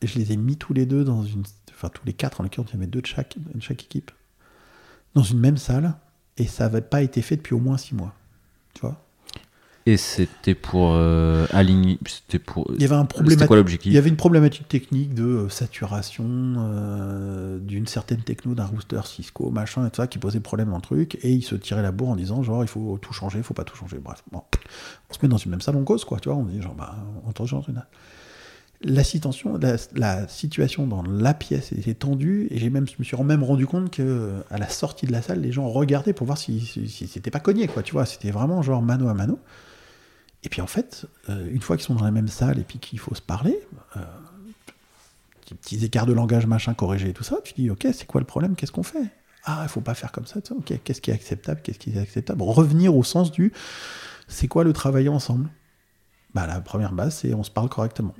je 0.03 0.19
les 0.19 0.33
ai 0.33 0.37
mis 0.37 0.57
tous 0.57 0.73
les 0.73 0.87
deux 0.87 1.05
dans 1.05 1.25
une, 1.25 1.43
enfin 1.71 1.89
tous 1.89 2.05
les 2.07 2.13
quatre 2.13 2.41
en 2.41 2.45
l'occurrence, 2.45 2.71
il 2.71 2.75
y 2.75 2.77
avait 2.79 2.87
deux 2.87 3.01
de 3.01 3.07
chaque, 3.07 3.37
de 3.39 3.61
chaque 3.61 3.83
équipe, 3.83 4.11
dans 5.15 5.23
une 5.23 5.39
même 5.39 5.57
salle, 5.57 5.95
et 6.37 6.47
ça 6.47 6.65
n'avait 6.65 6.81
pas 6.81 7.03
été 7.03 7.23
fait 7.23 7.37
depuis 7.37 7.55
au 7.55 7.59
moins 7.61 7.77
six 7.77 7.95
mois. 7.95 8.15
Tu 8.75 8.81
vois? 8.81 9.05
Et 9.87 9.97
c'était 9.97 10.55
pour 10.55 10.93
euh, 10.93 11.47
aligner, 11.53 11.99
c'était 12.07 12.39
pour. 12.39 12.71
Il 12.75 12.83
y 12.83 12.85
avait 12.85 12.97
un 12.97 13.07
problème. 13.07 13.47
Quoi 13.47 13.57
l'objectif? 13.57 13.91
Il 13.91 13.95
y 13.95 13.99
avait 13.99 14.11
une 14.11 14.17
problématique 14.17 14.69
technique 14.69 15.15
de 15.15 15.25
euh, 15.25 15.49
saturation 15.49 16.27
euh, 16.29 17.59
d'une 17.59 17.87
certaine 17.87 18.21
techno, 18.21 18.55
d'un 18.55 18.67
router 18.67 19.01
Cisco, 19.05 19.51
machin 19.51 19.87
et 19.87 19.91
tout 19.91 19.97
ça, 19.97 20.07
qui 20.07 20.19
posait 20.19 20.41
problème 20.41 20.69
dans 20.69 20.77
le 20.77 20.83
truc, 20.83 21.19
et 21.23 21.33
ils 21.33 21.43
se 21.43 21.55
tiraient 21.55 21.83
la 21.83 21.93
bourre 21.93 22.11
en 22.11 22.17
disant 22.17 22.43
genre 22.43 22.63
il 22.63 22.69
faut 22.69 22.99
tout 23.01 23.15
changer, 23.15 23.39
il 23.39 23.45
faut 23.45 23.55
pas 23.55 23.65
tout 23.65 23.77
changer. 23.77 23.99
Bref, 23.99 24.23
bon, 24.31 24.43
on 25.09 25.15
se 25.15 25.19
met 25.23 25.29
dans 25.29 25.39
une 25.39 25.51
même 25.51 25.63
salle, 25.63 25.77
on 25.77 25.85
cause 25.85 26.05
quoi, 26.05 26.21
tu 26.21 26.29
vois, 26.29 26.37
on 26.37 26.45
dit 26.45 26.61
genre 26.61 26.75
bah 26.75 26.97
on 27.25 27.47
change 27.47 27.69
une 27.69 27.83
la, 28.83 29.03
la, 29.59 29.77
la, 29.95 30.29
situation 30.29 30.87
dans 30.87 31.03
la 31.03 31.35
pièce 31.35 31.73
était 31.73 31.95
tendue 31.95 32.49
et 32.51 32.59
j'ai 32.59 32.71
même, 32.71 32.87
je 32.87 32.95
me 32.99 33.05
suis 33.05 33.17
même 33.23 33.43
rendu 33.43 33.67
compte 33.67 33.91
que 33.91 34.43
à 34.51 34.59
la 34.59 34.69
sortie 34.69 35.07
de 35.07 35.13
la 35.13 35.21
salle, 35.21 35.41
les 35.41 35.53
gens 35.53 35.69
regardaient 35.69 36.15
pour 36.15 36.27
voir 36.27 36.39
si, 36.39 36.61
si, 36.61 36.89
c'était 36.89 37.31
pas 37.31 37.41
cogné, 37.41 37.67
quoi. 37.67 37.83
Tu 37.83 37.93
vois, 37.93 38.07
c'était 38.07 38.31
vraiment 38.31 38.63
genre 38.63 38.81
mano 38.83 39.09
à 39.09 39.15
mano. 39.15 39.39
Et 40.43 40.49
puis 40.49 40.61
en 40.61 40.67
fait, 40.67 41.07
euh, 41.29 41.49
une 41.51 41.61
fois 41.61 41.77
qu'ils 41.77 41.85
sont 41.85 41.95
dans 41.95 42.05
la 42.05 42.11
même 42.11 42.29
salle 42.29 42.59
et 42.59 42.65
puis 42.65 42.79
qu'il 42.79 42.99
faut 42.99 43.15
se 43.15 43.23
parler, 43.23 43.59
euh, 43.97 44.01
petits, 45.45 45.85
écarts 45.85 46.07
de 46.07 46.13
langage, 46.13 46.47
machin, 46.47 46.75
corrigés 46.75 47.11
et 47.11 47.13
tout 47.13 47.25
ça, 47.25 47.39
tu 47.45 47.53
dis 47.55 47.71
ok, 47.71 47.87
c'est 47.93 48.07
quoi 48.07 48.21
le 48.21 48.27
problème? 48.27 48.57
Qu'est-ce 48.57 48.73
qu'on 48.73 48.83
fait? 48.83 49.11
Ah, 49.45 49.61
il 49.63 49.69
faut 49.69 49.81
pas 49.81 49.95
faire 49.95 50.13
comme 50.13 50.27
ça. 50.27 50.41
Ok, 50.51 50.73
qu'est-ce 50.85 51.01
qui 51.01 51.11
est 51.11 51.15
acceptable? 51.15 51.61
Qu'est-ce 51.63 51.79
qui 51.79 51.91
est 51.91 51.99
acceptable 51.99 52.43
Revenir 52.43 52.95
au 52.95 53.03
sens 53.05 53.33
du 53.33 53.53
c'est 54.29 54.49
quoi 54.49 54.65
le 54.65 54.73
travailler 54.73 55.09
ensemble? 55.09 55.51
Bah, 56.35 56.47
la 56.47 56.61
première 56.61 56.93
base, 56.93 57.17
c'est 57.17 57.35
on 57.35 57.43
se 57.43 57.51
parle 57.51 57.69
correctement 57.69 58.15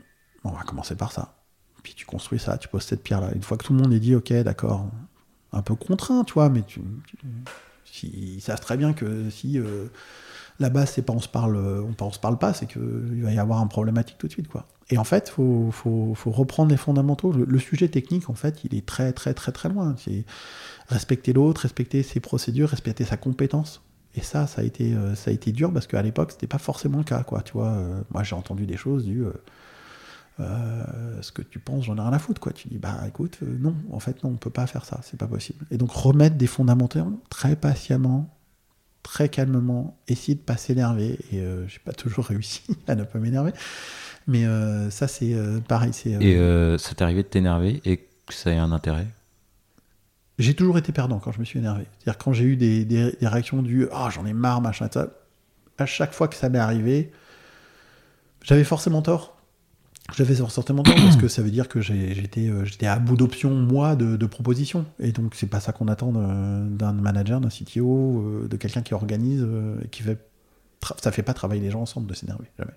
on 0.45 0.51
va 0.51 0.63
commencer 0.63 0.95
par 0.95 1.13
ça. 1.13 1.35
Puis 1.83 1.95
tu 1.95 2.07
construis 2.07 2.39
ça, 2.39 2.59
tu 2.59 2.69
poses 2.69 2.85
cette 2.85 3.03
pierre-là. 3.03 3.31
Une 3.35 3.43
fois 3.43 3.57
que 3.57 3.65
tout 3.65 3.73
le 3.73 3.81
monde 3.81 3.93
est 3.93 4.01
dit, 4.01 4.15
ok, 4.15 4.33
d'accord, 4.43 4.91
un 5.53 5.63
peu 5.63 5.75
contraint, 5.75 6.25
tu 6.25 6.35
vois, 6.35 6.51
mais 6.51 6.63
tu, 6.63 6.81
si, 7.85 8.09
ils 8.09 8.41
savent 8.41 8.61
très 8.61 8.77
bien 8.77 8.93
que 8.93 9.31
si 9.31 9.59
euh, 9.59 9.87
la 10.61 10.71
base, 10.71 10.93
c'est 10.93 11.03
pas 11.03 11.13
on 11.13 11.21
se 11.21 11.29
parle, 11.29 11.57
on, 11.57 12.13
se 12.13 12.19
parle 12.19 12.39
pas, 12.39 12.53
c'est 12.53 12.67
qu'il 12.67 13.23
va 13.23 13.33
y 13.33 13.39
avoir 13.39 13.61
un 13.61 13.67
problématique 13.67 14.17
tout 14.19 14.27
de 14.27 14.33
suite, 14.33 14.49
quoi. 14.49 14.67
Et 14.91 14.99
en 14.99 15.05
fait, 15.05 15.29
faut, 15.29 15.71
faut, 15.71 16.15
reprendre 16.27 16.71
les 16.71 16.77
fondamentaux. 16.77 17.33
Le, 17.33 17.59
sujet 17.59 17.89
technique, 17.89 18.29
en 18.29 18.35
fait, 18.35 18.65
il 18.65 18.75
est 18.75 18.85
très, 18.85 19.13
très, 19.13 19.35
très, 19.35 19.53
très 19.53 19.69
loin. 19.69 19.95
C'est 19.97 20.25
respecter 20.89 21.33
l'autre, 21.33 21.63
respecter 21.63 22.03
ses 22.03 22.19
procédures, 22.19 22.69
respecter 22.69 23.05
sa 23.05 23.17
compétence. 23.17 23.83
Et 24.17 24.21
ça, 24.21 24.49
ça 24.49 24.63
a 24.63 24.65
été, 24.65 24.93
euh, 24.95 25.15
dur 25.47 25.73
parce 25.73 25.87
qu'à 25.87 26.03
l'époque, 26.03 26.33
c'était 26.33 26.49
pas 26.49 26.59
forcément 26.59 26.99
le 26.99 27.05
cas, 27.05 27.23
quoi. 27.23 27.43
Tu 27.43 27.53
euh, 27.57 28.01
moi, 28.11 28.25
j'ai 28.25 28.35
entendu 28.35 28.67
des 28.67 28.77
choses 28.77 29.05
du 29.05 29.25
euh, 30.41 30.83
ce 31.21 31.31
que 31.31 31.43
tu 31.43 31.61
penses, 31.61 31.85
j'en 31.85 31.97
ai 31.97 32.01
rien 32.01 32.13
à 32.13 32.19
foutre, 32.19 32.41
quoi. 32.41 32.53
Tu 32.53 32.67
dis, 32.67 32.79
bah 32.79 32.99
écoute, 33.07 33.39
non, 33.43 33.77
en 33.93 34.01
fait, 34.01 34.25
non, 34.25 34.31
on 34.31 34.37
peut 34.37 34.51
pas 34.51 34.67
faire 34.67 34.85
ça, 34.85 34.99
c'est 35.05 35.19
pas 35.19 35.29
possible. 35.29 35.65
Et 35.71 35.77
donc 35.77 35.93
remettre 35.93 36.37
des 36.37 36.49
fondamentaux 36.49 37.21
très 37.29 37.55
patiemment, 37.55 38.29
très 39.03 39.29
calmement, 39.29 39.99
essayer 40.09 40.35
de 40.35 40.41
pas 40.41 40.57
s'énerver. 40.57 41.19
Et 41.33 41.41
euh, 41.41 41.67
j'ai 41.69 41.79
pas 41.79 41.93
toujours 41.93 42.25
réussi 42.27 42.63
à 42.87 42.95
ne 42.95 43.05
pas 43.05 43.19
m'énerver. 43.19 43.53
Mais 44.27 44.45
ça, 44.91 45.09
c'est 45.09 45.35
pareil. 45.67 45.93
c'est 45.93 46.11
et 46.11 46.79
ça 46.79 46.95
t'est 46.95 47.03
arrivé 47.03 47.23
de 47.23 47.29
t'énerver 47.29 47.81
et 47.85 47.97
que 48.27 48.35
ça 48.35 48.53
ait 48.53 48.59
un 48.59 48.71
intérêt? 48.71 49.07
J'ai 50.39 50.55
toujours 50.55 50.79
été 50.79 50.93
perdant 50.93 51.19
quand 51.19 51.33
je 51.33 51.41
me 51.41 51.45
suis 51.45 51.59
énervé. 51.59 51.85
C'est-à-dire 51.99 52.19
quand 52.19 52.33
j'ai 52.33 52.45
eu 52.45 52.57
des, 52.57 52.85
des, 52.85 53.13
réactions 53.23 53.63
du 53.63 53.89
ah 53.93 54.09
j'en 54.11 54.25
ai 54.25 54.33
marre, 54.33 54.61
machin, 54.61 54.89
ça. 54.93 55.09
À 55.79 55.87
chaque 55.87 56.13
fois 56.13 56.29
que 56.29 56.37
ça 56.37 56.49
m'est 56.49 56.59
arrivé, 56.59 57.11
j'avais 58.43 58.65
forcément 58.65 59.03
tort 59.03 59.40
j'avais 60.17 60.35
certainement 60.35 60.83
tort 60.83 60.95
parce 60.95 61.17
que 61.17 61.29
ça 61.29 61.43
veut 61.43 61.51
dire 61.51 61.69
que 61.69 61.81
j'étais 61.81 62.49
euh, 62.49 62.65
j'étais 62.65 62.87
à 62.87 62.99
bout 62.99 63.17
d'options, 63.17 63.51
moi, 63.51 63.97
de, 63.97 64.27
propositions. 64.27 64.87
Et 64.99 65.13
donc, 65.13 65.35
c'est 65.35 65.47
pas 65.47 65.61
ça 65.61 65.73
qu'on 65.73 65.89
attend 65.89 66.13
d'un 66.13 66.93
manager, 66.93 67.41
d'un 67.41 67.49
CTO, 67.49 68.21
euh, 68.21 68.49
de 68.49 68.57
quelqu'un 68.57 68.83
qui 68.83 68.95
organise 68.95 69.43
euh, 69.43 69.81
et 69.85 69.89
qui 69.89 70.03
fait. 70.03 70.19
Ça 71.03 71.13
fait 71.13 71.23
pas 71.23 71.35
travailler 71.35 71.61
les 71.61 71.71
gens 71.71 71.83
ensemble 71.83 72.07
de 72.07 72.15
s'énerver, 72.15 72.47
jamais. 72.59 72.73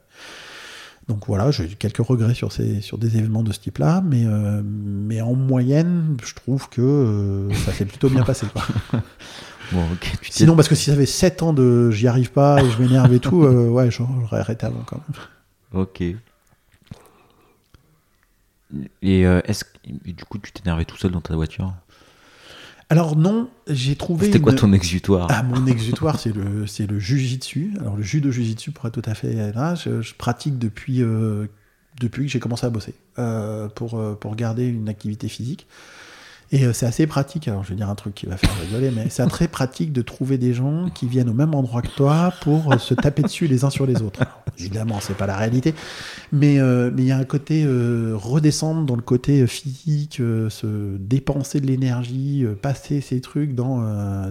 Donc 1.07 1.27
voilà, 1.27 1.51
j'ai 1.51 1.65
eu 1.65 1.75
quelques 1.75 2.05
regrets 2.05 2.33
sur, 2.33 2.51
ces, 2.51 2.81
sur 2.81 2.97
des 2.97 3.17
événements 3.17 3.43
de 3.43 3.51
ce 3.51 3.59
type-là, 3.59 4.01
mais, 4.05 4.25
mais 4.63 5.21
en 5.21 5.33
moyenne, 5.33 6.17
je 6.23 6.33
trouve 6.33 6.69
que 6.69 7.49
ça 7.65 7.71
s'est 7.73 7.85
plutôt 7.85 8.09
bien 8.09 8.23
passé. 8.23 8.47
Bon, 9.71 9.81
Sinon, 10.29 10.55
parce 10.55 10.67
que 10.67 10.75
si 10.75 10.85
ça 10.85 10.91
avait 10.91 11.05
7 11.05 11.41
ans 11.41 11.53
de 11.53 11.89
j'y 11.89 12.07
arrive 12.07 12.31
pas 12.31 12.61
et 12.61 12.69
je 12.69 12.79
m'énerve 12.79 13.11
et 13.13 13.19
tout, 13.19 13.43
ouais, 13.43 13.89
j'aurais 13.89 14.39
arrêté 14.39 14.65
avant 14.65 14.83
quand 14.85 14.97
même. 14.97 15.81
Ok. 15.81 16.03
Et 19.01 19.25
euh, 19.25 19.41
est-ce 19.45 19.65
du 19.85 20.25
coup 20.25 20.37
tu 20.37 20.51
t'énervais 20.51 20.85
tout 20.85 20.97
seul 20.97 21.11
dans 21.11 21.21
ta 21.21 21.35
voiture? 21.35 21.73
Alors 22.89 23.15
non, 23.15 23.49
j'ai 23.67 23.95
trouvé. 23.95 24.27
C'était 24.27 24.39
quoi 24.39 24.53
ton 24.53 24.73
exutoire? 24.73 25.27
Ah, 25.31 25.43
mon 25.43 25.65
exutoire, 25.65 26.19
c'est 26.19 26.33
le 26.33 26.67
c'est 26.67 26.87
le 26.87 26.99
jujitsu. 26.99 27.73
Alors 27.79 27.95
le 27.95 28.03
jus 28.03 28.21
de 28.21 28.29
jujitsu, 28.29 28.71
pour 28.71 28.85
être 28.87 28.93
tout 28.93 29.09
à 29.09 29.15
fait 29.15 29.51
là, 29.53 29.75
je, 29.75 30.13
pratique 30.13 30.59
depuis 30.59 31.01
euh, 31.01 31.47
depuis 31.99 32.25
que 32.25 32.31
j'ai 32.31 32.39
commencé 32.39 32.65
à 32.65 32.69
bosser 32.69 32.93
euh, 33.19 33.67
pour 33.69 33.99
pour 34.19 34.35
garder 34.35 34.67
une 34.67 34.89
activité 34.89 35.27
physique. 35.27 35.67
Et 36.53 36.65
euh, 36.65 36.71
c'est 36.71 36.85
assez 36.85 37.07
pratique, 37.07 37.47
alors 37.47 37.63
je 37.63 37.69
vais 37.69 37.75
dire 37.75 37.89
un 37.89 37.95
truc 37.95 38.13
qui 38.13 38.27
va 38.27 38.37
faire 38.37 38.55
rigoler, 38.61 38.91
mais 38.91 39.07
c'est 39.09 39.25
très 39.25 39.47
pratique 39.47 39.91
de 39.91 40.03
trouver 40.03 40.37
des 40.37 40.53
gens 40.53 40.87
qui 40.93 41.07
viennent 41.07 41.29
au 41.29 41.33
même 41.33 41.55
endroit 41.55 41.81
que 41.81 41.87
toi 41.87 42.31
pour 42.41 42.71
euh, 42.71 42.77
se 42.77 42.93
taper 42.93 43.23
dessus 43.23 43.47
les 43.47 43.65
uns 43.65 43.71
sur 43.71 43.87
les 43.87 44.03
autres. 44.03 44.19
évidemment, 44.59 44.99
c'est 45.01 45.17
pas 45.17 45.25
la 45.25 45.35
réalité, 45.35 45.73
mais 46.31 46.59
euh, 46.59 46.91
mais 46.93 47.01
il 47.01 47.07
y 47.07 47.11
a 47.11 47.17
un 47.17 47.23
côté 47.23 47.65
redescendre 47.65 48.85
dans 48.85 48.95
le 48.95 49.01
côté 49.01 49.47
physique, 49.47 50.17
se 50.17 50.97
dépenser 50.97 51.59
de 51.59 51.65
l'énergie, 51.65 52.45
passer 52.61 53.01
ces 53.01 53.19
trucs 53.19 53.55
dans 53.55 53.81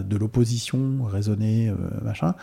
de 0.01 0.17
l'opposition, 0.17 1.03
raisonner, 1.03 1.73
machin 2.01 2.35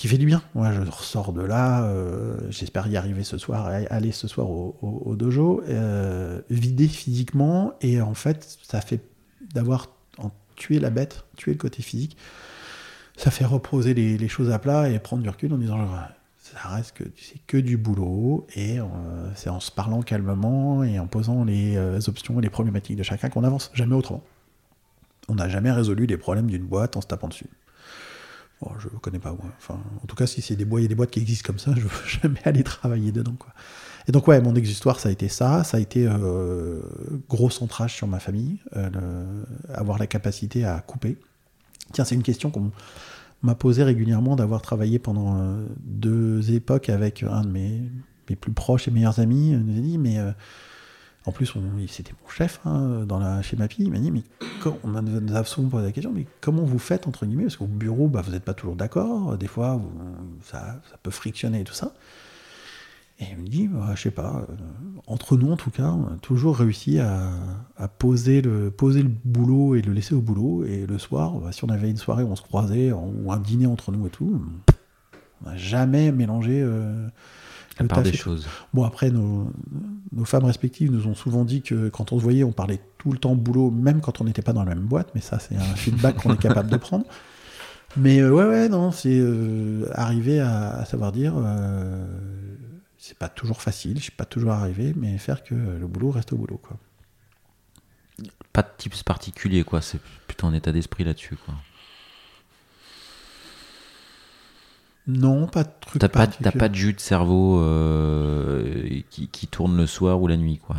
qui 0.00 0.08
fait 0.08 0.16
du 0.16 0.24
bien. 0.24 0.40
Moi, 0.54 0.72
je 0.72 0.80
ressors 0.80 1.34
de 1.34 1.42
là, 1.42 1.84
euh, 1.84 2.38
j'espère 2.48 2.86
y 2.86 2.96
arriver 2.96 3.22
ce 3.22 3.36
soir, 3.36 3.66
aller 3.66 4.12
ce 4.12 4.28
soir 4.28 4.48
au, 4.48 5.14
dojo, 5.14 5.62
euh, 5.68 6.40
vider 6.48 6.88
physiquement, 6.88 7.74
et 7.82 8.00
en 8.00 8.14
fait, 8.14 8.56
ça 8.62 8.80
fait 8.80 9.02
d'avoir 9.52 9.88
tué 10.56 10.78
la 10.78 10.88
bête, 10.88 11.24
tué 11.36 11.52
le 11.52 11.58
côté 11.58 11.82
physique, 11.82 12.16
ça 13.14 13.30
fait 13.30 13.44
reposer 13.44 13.92
les, 13.92 14.28
choses 14.28 14.50
à 14.50 14.58
plat 14.58 14.88
et 14.88 14.98
prendre 15.00 15.22
du 15.22 15.28
recul 15.28 15.52
en 15.52 15.58
disant 15.58 15.86
ça 16.38 16.68
reste 16.68 16.96
que 16.96 17.04
c'est 17.18 17.44
que 17.46 17.58
du 17.58 17.76
boulot 17.76 18.46
et 18.54 18.80
euh, 18.80 18.84
c'est 19.34 19.50
en 19.50 19.60
se 19.60 19.70
parlant 19.70 20.00
calmement 20.00 20.82
et 20.82 20.98
en 20.98 21.08
posant 21.08 21.44
les 21.44 21.76
options 22.08 22.38
et 22.38 22.42
les 22.42 22.48
problématiques 22.48 22.96
de 22.96 23.02
chacun 23.02 23.28
qu'on 23.28 23.44
avance, 23.44 23.70
jamais 23.74 23.96
autrement. 23.96 24.24
On 25.28 25.34
n'a 25.34 25.50
jamais 25.50 25.70
résolu 25.70 26.06
les 26.06 26.16
problèmes 26.16 26.46
d'une 26.46 26.64
boîte 26.64 26.96
en 26.96 27.02
se 27.02 27.06
tapant 27.06 27.28
dessus. 27.28 27.50
Je 28.78 28.88
ne 28.92 28.98
connais 28.98 29.18
pas, 29.18 29.30
moi. 29.30 29.46
Enfin, 29.56 29.80
en 30.02 30.06
tout 30.06 30.16
cas, 30.16 30.26
si 30.26 30.42
c'est 30.42 30.56
des 30.56 30.64
boîtes, 30.64 30.82
il 30.82 30.88
des 30.88 30.94
boîtes 30.94 31.10
qui 31.10 31.20
existent 31.20 31.46
comme 31.46 31.58
ça, 31.58 31.72
je 31.76 31.80
ne 31.80 31.84
veux 31.84 32.06
jamais 32.06 32.40
aller 32.44 32.62
travailler 32.62 33.12
dedans. 33.12 33.34
Et 34.08 34.12
donc, 34.12 34.28
ouais, 34.28 34.40
mon 34.40 34.54
exutoire, 34.54 35.00
ça 35.00 35.08
a 35.08 35.12
été 35.12 35.28
ça. 35.28 35.64
Ça 35.64 35.78
a 35.78 35.80
été 35.80 36.06
euh, 36.06 36.80
gros 37.28 37.50
centrage 37.50 37.94
sur 37.94 38.06
ma 38.06 38.20
famille, 38.20 38.58
euh, 38.76 39.42
avoir 39.72 39.98
la 39.98 40.06
capacité 40.06 40.64
à 40.64 40.80
couper. 40.80 41.18
Tiens, 41.92 42.04
c'est 42.04 42.14
une 42.14 42.22
question 42.22 42.50
qu'on 42.50 42.70
m'a 43.42 43.54
posée 43.54 43.82
régulièrement 43.82 44.36
d'avoir 44.36 44.62
travaillé 44.62 44.98
pendant 44.98 45.38
euh, 45.38 45.64
deux 45.80 46.52
époques 46.52 46.90
avec 46.90 47.22
un 47.22 47.42
de 47.42 47.48
mes, 47.48 47.82
mes, 48.28 48.36
plus 48.36 48.52
proches 48.52 48.88
et 48.88 48.90
meilleurs 48.90 49.20
amis. 49.20 49.52
Il 49.52 49.60
nous 49.60 49.78
a 49.78 49.80
dit, 49.80 49.98
mais 49.98 50.18
en 51.30 51.32
plus, 51.32 51.54
c'était 51.86 52.12
mon 52.24 52.28
chef 52.28 52.60
hein, 52.64 53.04
dans 53.06 53.20
la, 53.20 53.40
chez 53.40 53.56
Mapi. 53.56 53.84
Il 53.84 53.92
m'a 53.92 54.00
dit, 54.00 54.10
mais 54.10 54.24
on 54.82 54.88
nous 55.00 55.36
a 55.36 55.44
souvent 55.44 55.68
posé 55.68 55.86
la 55.86 55.92
question, 55.92 56.12
mais 56.12 56.26
comment 56.40 56.64
vous 56.64 56.80
faites, 56.80 57.06
entre 57.06 57.24
guillemets, 57.24 57.44
parce 57.44 57.56
qu'au 57.56 57.66
bureau, 57.66 58.08
bah, 58.08 58.20
vous 58.20 58.32
n'êtes 58.32 58.42
pas 58.42 58.52
toujours 58.52 58.74
d'accord, 58.74 59.38
des 59.38 59.46
fois, 59.46 59.80
ça, 60.42 60.80
peut 61.04 61.12
frictionner 61.12 61.60
et 61.60 61.64
tout 61.64 61.72
ça. 61.72 61.94
Et 63.20 63.26
il 63.30 63.38
me 63.38 63.46
dit, 63.46 63.68
bah, 63.68 63.92
je 63.94 64.02
sais 64.02 64.10
pas, 64.10 64.44
euh, 64.48 64.54
entre 65.06 65.36
nous 65.36 65.52
en 65.52 65.56
tout 65.56 65.70
cas, 65.70 65.90
on 65.90 66.06
a 66.06 66.16
toujours 66.20 66.56
réussi 66.56 66.98
à, 66.98 67.30
poser, 67.98 68.42
le, 68.42 68.72
poser 68.72 69.04
le 69.04 69.10
boulot 69.24 69.76
et 69.76 69.82
le 69.82 69.92
laisser 69.92 70.14
au 70.14 70.20
boulot. 70.20 70.64
Et 70.64 70.84
le 70.84 70.98
soir, 70.98 71.34
bah, 71.34 71.52
si 71.52 71.62
on 71.62 71.68
avait 71.68 71.90
une 71.90 71.96
soirée 71.96 72.24
où 72.24 72.28
on 72.28 72.36
se 72.36 72.42
croisait, 72.42 72.90
ou 72.90 73.30
un 73.30 73.38
dîner 73.38 73.66
entre 73.66 73.92
nous 73.92 74.04
et 74.08 74.10
tout, 74.10 74.42
on 75.44 75.48
n'a 75.48 75.56
jamais 75.56 76.10
mélangé 76.10 76.60
euh, 76.60 77.08
la 77.80 77.88
part 77.88 78.02
des 78.02 78.12
choses. 78.12 78.46
Bon, 78.74 78.84
après, 78.84 79.10
nos, 79.10 79.50
femmes 80.24 80.44
respectives 80.44 80.90
nous 80.90 81.06
ont 81.06 81.14
souvent 81.14 81.44
dit 81.44 81.62
que 81.62 81.88
quand 81.88 82.12
on 82.12 82.18
se 82.18 82.22
voyait, 82.22 82.44
on 82.44 82.52
parlait 82.52 82.80
tout 82.98 83.12
le 83.12 83.18
temps 83.18 83.34
boulot, 83.34 83.70
même 83.70 84.00
quand 84.00 84.20
on 84.20 84.24
n'était 84.24 84.42
pas 84.42 84.52
dans 84.52 84.64
la 84.64 84.74
même 84.74 84.84
boîte, 84.84 85.08
mais 85.14 85.20
ça, 85.20 85.38
c'est 85.38 85.56
un 85.56 85.74
feedback 85.76 86.16
qu'on 86.16 86.34
est 86.34 86.40
capable 86.40 86.70
de 86.70 86.76
prendre. 86.76 87.04
Mais 87.96 88.20
euh, 88.20 88.30
ouais, 88.30 88.44
ouais, 88.44 88.68
non, 88.68 88.92
c'est 88.92 89.18
euh, 89.18 89.90
arriver 89.94 90.40
à, 90.40 90.76
à 90.76 90.84
savoir 90.84 91.12
dire. 91.12 91.34
euh, 91.36 92.06
c'est 93.00 93.16
pas 93.16 93.30
toujours 93.30 93.62
facile, 93.62 93.96
je 93.96 94.02
suis 94.02 94.12
pas 94.12 94.26
toujours 94.26 94.52
arrivé, 94.52 94.92
mais 94.94 95.16
faire 95.16 95.42
que 95.42 95.54
le 95.54 95.86
boulot 95.86 96.10
reste 96.10 96.34
au 96.34 96.36
boulot, 96.36 96.58
quoi. 96.58 96.76
Pas 98.52 98.62
de 98.62 98.68
tips 98.76 99.02
particulier, 99.02 99.64
quoi. 99.64 99.80
C'est 99.80 100.00
plutôt 100.26 100.46
un 100.46 100.52
état 100.52 100.70
d'esprit 100.70 101.04
là-dessus, 101.04 101.36
quoi. 101.36 101.54
Non, 105.06 105.46
pas 105.46 105.64
de 105.64 105.70
truc 105.80 106.00
T'as 106.00 106.08
pas, 106.08 106.26
t'as 106.26 106.52
pas 106.52 106.68
de 106.68 106.74
jus 106.74 106.92
de 106.92 107.00
cerveau 107.00 107.60
euh, 107.60 109.00
qui, 109.10 109.28
qui 109.28 109.46
tourne 109.46 109.76
le 109.76 109.86
soir 109.86 110.20
ou 110.20 110.26
la 110.26 110.36
nuit, 110.36 110.58
quoi. 110.58 110.76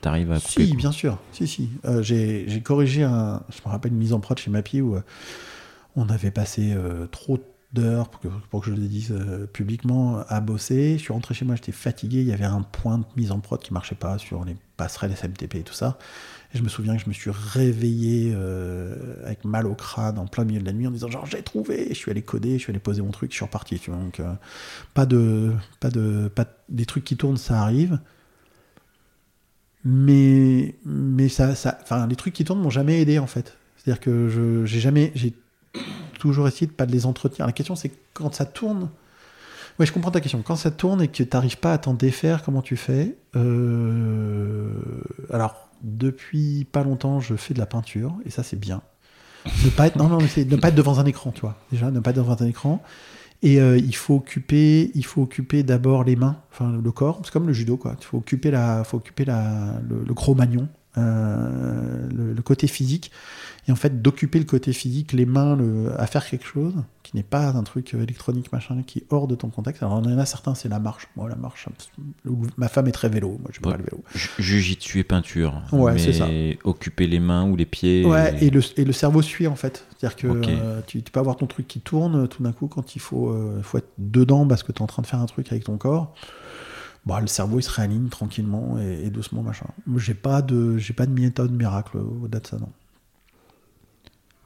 T'arrives 0.00 0.30
à 0.30 0.40
couper. 0.40 0.64
Si, 0.64 0.68
quoi. 0.68 0.76
bien 0.76 0.92
sûr. 0.92 1.18
Si, 1.32 1.46
si. 1.46 1.70
Euh, 1.84 2.02
j'ai 2.02 2.62
corrigé 2.62 3.02
un. 3.02 3.42
Je 3.48 3.58
me 3.66 3.70
rappelle 3.70 3.92
une 3.92 3.98
mise 3.98 4.12
en 4.12 4.20
prod 4.20 4.38
chez 4.38 4.50
Mappy 4.50 4.80
où 4.80 4.96
euh, 4.96 5.02
on 5.96 6.08
avait 6.08 6.30
passé 6.30 6.76
trop 7.10 7.38
d'heures 7.72 8.08
pour 8.08 8.20
que, 8.20 8.28
pour 8.50 8.60
que 8.60 8.66
je 8.66 8.74
le 8.74 8.86
dise 8.86 9.14
publiquement 9.52 10.22
à 10.28 10.40
bosser. 10.40 10.98
Je 10.98 11.02
suis 11.02 11.12
rentré 11.12 11.34
chez 11.34 11.44
moi, 11.44 11.56
j'étais 11.56 11.72
fatigué. 11.72 12.20
Il 12.20 12.28
y 12.28 12.32
avait 12.32 12.44
un 12.44 12.62
point 12.62 12.98
de 12.98 13.04
mise 13.16 13.32
en 13.32 13.40
prod 13.40 13.60
qui 13.60 13.72
marchait 13.72 13.94
pas 13.94 14.18
sur 14.18 14.44
les 14.44 14.56
passerelles 14.76 15.16
SMTP 15.16 15.56
et 15.56 15.62
tout 15.62 15.74
ça. 15.74 15.98
Et 16.54 16.58
je 16.58 16.62
me 16.62 16.68
souviens 16.68 16.96
que 16.96 17.02
je 17.02 17.08
me 17.08 17.14
suis 17.14 17.30
réveillé 17.30 18.32
euh, 18.34 18.94
avec 19.24 19.44
mal 19.46 19.66
au 19.66 19.74
crâne 19.74 20.18
en 20.18 20.26
plein 20.26 20.44
milieu 20.44 20.60
de 20.60 20.66
la 20.66 20.72
nuit 20.72 20.86
en 20.86 20.90
disant 20.90 21.08
genre 21.10 21.24
j'ai 21.26 21.42
trouvé. 21.42 21.86
Je 21.90 21.94
suis 21.94 22.10
allé 22.10 22.22
coder, 22.22 22.58
je 22.58 22.64
suis 22.64 22.70
allé 22.70 22.78
poser 22.78 23.00
mon 23.02 23.10
truc, 23.10 23.30
je 23.30 23.36
suis 23.36 23.44
reparti. 23.44 23.80
Donc 23.88 24.20
euh, 24.20 24.34
pas 24.94 25.06
de, 25.06 25.52
pas 25.80 25.90
de, 25.90 26.30
pas 26.34 26.44
de- 26.44 26.50
des 26.70 26.86
trucs 26.86 27.04
qui 27.04 27.16
tournent, 27.16 27.38
ça 27.38 27.62
arrive. 27.62 27.98
Mais 29.84 30.76
mais 30.84 31.28
ça 31.28 31.54
ça 31.56 31.76
enfin 31.82 32.06
les 32.06 32.14
trucs 32.14 32.34
qui 32.34 32.44
tournent 32.44 32.60
m'ont 32.60 32.70
jamais 32.70 33.00
aidé 33.00 33.18
en 33.18 33.26
fait. 33.26 33.56
C'est 33.76 33.90
à 33.90 33.94
dire 33.94 34.00
que 34.00 34.28
je 34.28 34.64
j'ai 34.64 34.78
jamais 34.80 35.10
j'ai 35.16 35.34
toujours 36.18 36.48
essayé 36.48 36.66
de 36.68 36.72
pas 36.72 36.86
de 36.86 36.92
les 36.92 37.06
entretenir. 37.06 37.46
La 37.46 37.52
question 37.52 37.76
c'est 37.76 37.92
quand 38.14 38.34
ça 38.34 38.46
tourne. 38.46 38.90
Ouais 39.78 39.86
je 39.86 39.92
comprends 39.92 40.10
ta 40.12 40.20
question. 40.20 40.42
Quand 40.42 40.56
ça 40.56 40.70
tourne 40.70 41.02
et 41.02 41.08
que 41.08 41.22
tu 41.22 41.28
n'arrives 41.32 41.58
pas 41.58 41.72
à 41.74 41.78
t'en 41.78 41.94
défaire 41.94 42.42
comment 42.44 42.62
tu 42.62 42.76
fais? 42.76 43.16
Euh, 43.36 44.72
alors 45.30 45.61
depuis 45.82 46.64
pas 46.70 46.84
longtemps 46.84 47.20
je 47.20 47.34
fais 47.34 47.54
de 47.54 47.58
la 47.58 47.66
peinture 47.66 48.14
et 48.24 48.30
ça 48.30 48.42
c'est 48.42 48.58
bien 48.58 48.82
ne 49.64 49.70
pas 49.70 49.88
être 49.88 49.96
non 49.96 50.08
pas 50.60 50.70
devant 50.70 50.98
un 50.98 51.06
écran 51.06 51.32
tu 51.32 51.40
vois 51.40 51.56
déjà 51.70 51.90
ne 51.90 52.00
pas 52.00 52.10
être 52.10 52.16
devant 52.16 52.36
un 52.40 52.46
écran 52.46 52.82
et 53.42 53.60
euh, 53.60 53.76
il 53.76 53.94
faut 53.94 54.14
occuper, 54.14 55.62
d'abord 55.64 56.04
les 56.04 56.14
mains, 56.14 56.40
enfin 56.52 56.78
le 56.82 56.92
corps. 56.92 57.20
C'est 57.24 57.32
comme 57.32 57.48
le 57.48 57.52
judo, 57.52 57.76
quoi. 57.76 57.96
Il 57.98 58.04
faut 58.04 58.18
occuper 58.18 58.52
la, 58.52 58.84
faut 58.84 58.98
occuper 58.98 59.24
la, 59.24 59.80
le, 59.88 60.14
gros 60.14 60.36
magnon, 60.36 60.68
euh, 60.96 62.08
le, 62.14 62.42
côté 62.42 62.68
physique. 62.68 63.10
Et 63.66 63.72
en 63.72 63.76
fait, 63.76 64.00
d'occuper 64.00 64.38
le 64.38 64.44
côté 64.44 64.72
physique, 64.72 65.12
les 65.12 65.26
mains, 65.26 65.58
à 65.98 66.06
faire 66.06 66.24
quelque 66.24 66.46
chose 66.46 66.74
qui 67.12 67.18
n'est 67.18 67.22
pas 67.22 67.50
un 67.50 67.62
truc 67.62 67.94
euh, 67.94 68.02
électronique, 68.02 68.50
machin, 68.52 68.82
qui 68.82 69.00
est 69.00 69.06
hors 69.10 69.28
de 69.28 69.34
ton 69.34 69.48
contexte. 69.50 69.82
Alors, 69.82 70.00
il 70.04 70.10
y 70.10 70.14
en 70.14 70.18
a 70.18 70.24
certains, 70.26 70.54
c'est 70.54 70.68
la 70.68 70.78
marche. 70.80 71.06
Moi, 71.14 71.28
la 71.28 71.36
marche, 71.36 71.68
ma 72.56 72.68
femme 72.68 72.88
est 72.88 72.92
très 72.92 73.08
vélo. 73.08 73.36
Moi, 73.40 73.50
je 73.52 73.60
Ouais. 73.60 73.70
pas 73.72 73.76
le 73.76 73.84
vélo. 73.84 74.02
Ju- 74.14 74.30
Jujitsu 74.38 74.98
et 74.98 75.04
peinture. 75.04 75.62
Ouais, 75.72 75.98
c'est 75.98 76.14
ça. 76.14 76.26
Occuper 76.64 77.06
les 77.06 77.20
mains 77.20 77.46
ou 77.48 77.54
les 77.54 77.66
pieds. 77.66 78.04
Ouais, 78.04 78.42
et 78.42 78.50
le, 78.50 78.60
et 78.78 78.84
le 78.84 78.92
cerveau 78.92 79.20
suit 79.22 79.46
en 79.46 79.54
fait. 79.56 79.86
C'est-à-dire 79.98 80.16
que 80.16 80.26
euh, 80.48 80.80
tu, 80.86 81.02
tu 81.02 81.12
peux 81.12 81.20
avoir 81.20 81.36
ton 81.36 81.46
truc 81.46 81.68
qui 81.68 81.80
tourne 81.80 82.26
tout 82.28 82.42
d'un 82.42 82.52
coup 82.52 82.66
quand 82.66 82.96
il 82.96 83.00
faut, 83.00 83.28
euh, 83.30 83.60
faut 83.62 83.78
être 83.78 83.92
dedans 83.98 84.46
parce 84.46 84.62
que 84.62 84.72
tu 84.72 84.78
es 84.78 84.82
en 84.82 84.86
train 84.86 85.02
de 85.02 85.06
faire 85.06 85.20
un 85.20 85.26
truc 85.26 85.52
avec 85.52 85.64
ton 85.64 85.76
corps. 85.76 86.14
Bah, 87.04 87.20
le 87.20 87.26
cerveau 87.26 87.58
il 87.58 87.62
se 87.64 87.70
réaligne 87.70 88.08
tranquillement 88.08 88.78
et, 88.80 89.06
et 89.06 89.10
doucement 89.10 89.42
machin. 89.42 89.66
J'ai 89.96 90.14
pas 90.14 90.40
de 90.40 90.78
j'ai 90.78 90.92
pas 90.94 91.04
de 91.04 91.12
méthode 91.12 91.52
miracle 91.52 91.98
au-delà 91.98 92.38
de 92.40 92.46
ça 92.46 92.58
non. 92.58 92.68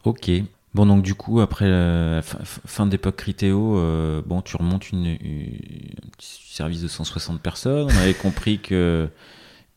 Ok. 0.05 0.31
Bon, 0.75 0.85
donc 0.85 1.03
du 1.03 1.15
coup, 1.15 1.41
après 1.41 1.69
la 1.71 2.21
fin, 2.23 2.39
fin 2.45 2.87
d'époque 2.87 3.17
Critéo, 3.17 3.79
euh, 3.79 4.21
bon, 4.27 4.43
tu 4.43 4.57
remontes 4.57 4.91
une, 4.91 5.07
une- 5.07 5.59
un 6.05 6.09
petit 6.19 6.41
service 6.55 6.83
de 6.83 6.89
160 6.89 7.41
personnes. 7.41 7.89
On 7.91 7.97
avait 7.97 8.13
compris 8.15 8.59
que, 8.59 9.09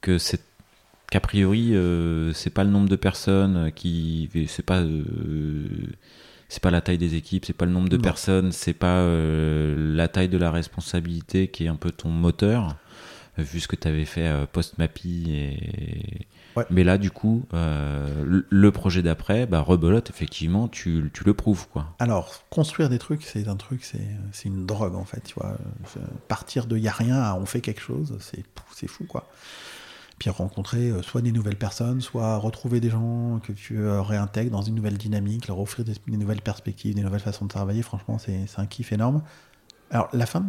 que 0.01 0.17
c'est 0.17 0.41
qu'a 1.11 1.21
priori, 1.21 1.73
euh, 1.75 2.33
c'est 2.33 2.49
pas 2.49 2.63
le 2.65 2.69
nombre 2.71 2.89
de 2.89 2.95
personnes 2.97 3.71
qui. 3.73 4.29
C'est 4.47 4.65
pas. 4.65 4.79
euh, 4.81 5.63
c'est 6.49 6.61
pas 6.63 6.71
la 6.71 6.81
taille 6.81 6.97
des 6.97 7.15
équipes, 7.15 7.45
c'est 7.45 7.53
pas 7.53 7.65
le 7.65 7.71
nombre 7.71 7.89
de 7.89 7.97
personnes, 7.97 8.51
c'est 8.51 8.73
pas 8.73 9.05
la 9.07 10.07
taille 10.07 10.29
de 10.29 10.37
la 10.37 10.49
responsabilité 10.51 11.47
qui 11.47 11.65
est 11.65 11.67
un 11.67 11.75
peu 11.75 11.91
ton 11.91 12.09
moteur, 12.09 12.75
vu 13.37 13.59
ce 13.59 13.67
que 13.67 13.75
tu 13.75 13.87
avais 13.87 14.05
fait 14.05 14.27
euh, 14.27 14.45
post-MAPI. 14.45 15.25
Et... 15.33 16.27
Ouais. 16.55 16.65
Mais 16.69 16.83
là, 16.83 16.97
du 16.97 17.11
coup, 17.11 17.45
euh, 17.53 18.23
le- 18.49 18.71
projet 18.71 19.01
d'après, 19.01 19.45
bah, 19.45 19.61
rebelote, 19.61 20.09
effectivement, 20.09 20.67
tu, 20.67 21.09
tu 21.13 21.23
le 21.23 21.33
prouves. 21.33 21.67
quoi. 21.69 21.93
Alors 21.99 22.43
construire 22.49 22.89
des 22.89 22.99
trucs 22.99 23.23
c'est 23.23 23.47
un 23.47 23.55
truc 23.55 23.83
c'est 23.83 24.45
une 24.47 24.65
drogue 24.65 24.95
en 24.95 25.05
fait 25.05 25.21
tu 25.21 25.33
vois. 25.35 25.57
Partir 26.27 26.65
de 26.65 26.77
y 26.77 26.87
a 26.87 26.91
rien 26.91 27.17
à 27.21 27.35
on 27.35 27.45
fait 27.45 27.61
quelque 27.61 27.81
chose 27.81 28.17
c'est 28.19 28.87
fou 28.87 29.05
quoi. 29.05 29.27
Puis 30.17 30.29
rencontrer 30.29 30.89
euh, 30.89 31.01
soit 31.01 31.21
des 31.21 31.31
nouvelles 31.31 31.55
personnes, 31.57 32.01
soit 32.01 32.37
retrouver 32.37 32.79
des 32.79 32.89
gens 32.89 33.39
que 33.41 33.53
tu 33.53 33.87
réintègres 33.87 34.51
dans 34.51 34.61
une 34.61 34.75
nouvelle 34.75 34.97
dynamique, 34.97 35.47
leur 35.47 35.59
offrir 35.59 35.85
des, 35.85 35.93
des 36.07 36.17
nouvelles 36.17 36.41
perspectives, 36.41 36.93
des 36.93 37.01
nouvelles 37.03 37.21
façons 37.21 37.45
de 37.45 37.49
travailler. 37.49 37.81
Franchement, 37.81 38.17
c'est 38.17 38.45
c'est 38.47 38.59
un 38.59 38.65
kiff 38.65 38.91
énorme. 38.91 39.21
Alors, 39.91 40.09
la 40.13 40.25
fin, 40.25 40.45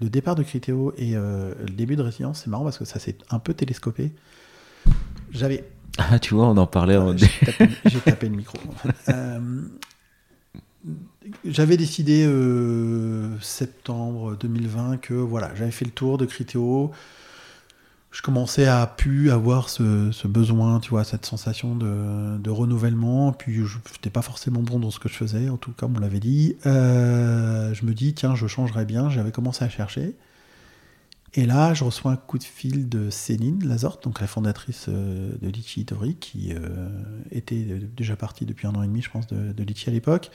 le 0.00 0.08
départ 0.10 0.34
de 0.34 0.42
Critéo 0.42 0.92
et 0.96 1.16
euh, 1.16 1.54
le 1.60 1.70
début 1.72 1.96
de 1.96 2.02
Résilience, 2.02 2.42
c'est 2.44 2.50
marrant 2.50 2.64
parce 2.64 2.78
que 2.78 2.84
ça 2.84 2.98
s'est 2.98 3.16
un 3.30 3.38
peu 3.38 3.54
télescopé. 3.54 4.12
J'avais. 5.30 5.64
Ah, 5.98 6.18
tu 6.18 6.34
vois, 6.34 6.46
on 6.48 6.56
en 6.56 6.66
parlait. 6.66 6.96
en- 6.96 7.16
J'ai 7.16 7.28
tapé, 7.44 7.68
j'ai 7.86 8.00
tapé 8.00 8.28
le 8.28 8.36
micro. 8.36 8.58
Euh, 9.08 9.62
j'avais 11.44 11.76
décidé 11.76 12.24
euh, 12.26 13.38
septembre 13.40 14.36
2020 14.36 14.98
que 14.98 15.14
voilà, 15.14 15.54
j'avais 15.54 15.70
fait 15.70 15.84
le 15.84 15.90
tour 15.90 16.18
de 16.18 16.26
Critéo. 16.26 16.90
Je 18.14 18.22
commençais 18.22 18.66
à 18.66 18.86
pu 18.86 19.32
avoir 19.32 19.68
ce, 19.68 20.28
besoin, 20.28 20.78
tu 20.78 20.90
vois, 20.90 21.02
cette 21.02 21.26
sensation 21.26 21.74
de, 21.74 22.48
renouvellement. 22.48 23.32
Puis 23.32 23.66
je 23.66 23.78
n'étais 23.92 24.08
pas 24.08 24.22
forcément 24.22 24.62
bon 24.62 24.78
dans 24.78 24.92
ce 24.92 25.00
que 25.00 25.08
je 25.08 25.14
faisais, 25.14 25.48
en 25.48 25.56
tout 25.56 25.72
cas, 25.72 25.88
on 25.92 25.98
l'avait 25.98 26.20
dit. 26.20 26.54
Euh, 26.64 27.74
je 27.74 27.84
me 27.84 27.92
dis, 27.92 28.14
tiens, 28.14 28.36
je 28.36 28.46
changerais 28.46 28.84
bien. 28.84 29.10
J'avais 29.10 29.32
commencé 29.32 29.64
à 29.64 29.68
chercher. 29.68 30.14
Et 31.34 31.44
là, 31.44 31.74
je 31.74 31.82
reçois 31.82 32.12
un 32.12 32.16
coup 32.16 32.38
de 32.38 32.44
fil 32.44 32.88
de 32.88 33.10
Céline 33.10 33.66
Lazorte, 33.66 34.04
donc 34.04 34.20
la 34.20 34.28
fondatrice 34.28 34.86
euh, 34.88 35.32
de 35.42 35.48
Litchi 35.48 35.80
Itori, 35.80 36.14
qui 36.14 36.54
euh, 36.54 36.88
était 37.32 37.80
déjà 37.96 38.14
partie 38.14 38.46
depuis 38.46 38.68
un 38.68 38.74
an 38.76 38.84
et 38.84 38.86
demi, 38.86 39.02
je 39.02 39.10
pense, 39.10 39.26
de, 39.26 39.52
de 39.52 39.64
Litchi 39.64 39.90
à 39.90 39.92
l'époque. 39.92 40.30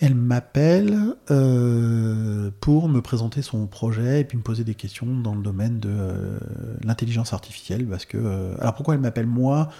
Elle 0.00 0.14
m'appelle 0.14 1.14
euh, 1.30 2.50
pour 2.60 2.88
me 2.88 3.00
présenter 3.00 3.42
son 3.42 3.66
projet 3.66 4.20
et 4.20 4.24
puis 4.24 4.36
me 4.36 4.42
poser 4.42 4.64
des 4.64 4.74
questions 4.74 5.06
dans 5.06 5.34
le 5.34 5.42
domaine 5.42 5.78
de 5.78 5.90
euh, 5.90 6.38
l'intelligence 6.82 7.32
artificielle. 7.32 7.86
Parce 7.86 8.04
que, 8.04 8.18
euh, 8.18 8.54
alors 8.60 8.74
pourquoi 8.74 8.94
elle 8.94 9.00
m'appelle 9.00 9.26
moi? 9.26 9.70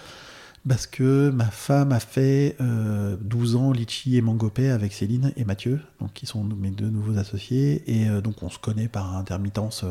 Parce 0.67 0.87
que 0.87 1.31
ma 1.31 1.47
femme 1.47 1.93
a 1.93 2.01
fait 2.01 2.57
euh, 2.61 3.17
12 3.21 3.57
ans 3.57 3.73
Litchi 3.73 4.17
et 4.17 4.23
Mangopé 4.23 4.71
avec 4.71 4.95
Céline 4.95 5.33
et 5.37 5.45
Mathieu, 5.45 5.81
donc 6.01 6.15
qui 6.15 6.27
sont 6.27 6.43
mes 6.45 6.71
deux 6.71 6.89
nouveaux 6.89 7.19
associés. 7.19 7.83
Et 7.87 8.09
donc 8.23 8.43
on 8.43 8.49
se 8.49 8.59
connaît 8.59 8.89
par 8.89 9.17
intermittence. 9.17 9.85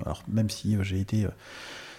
alors 0.00 0.22
même 0.28 0.48
si 0.50 0.76
j'ai 0.82 1.00
été... 1.00 1.26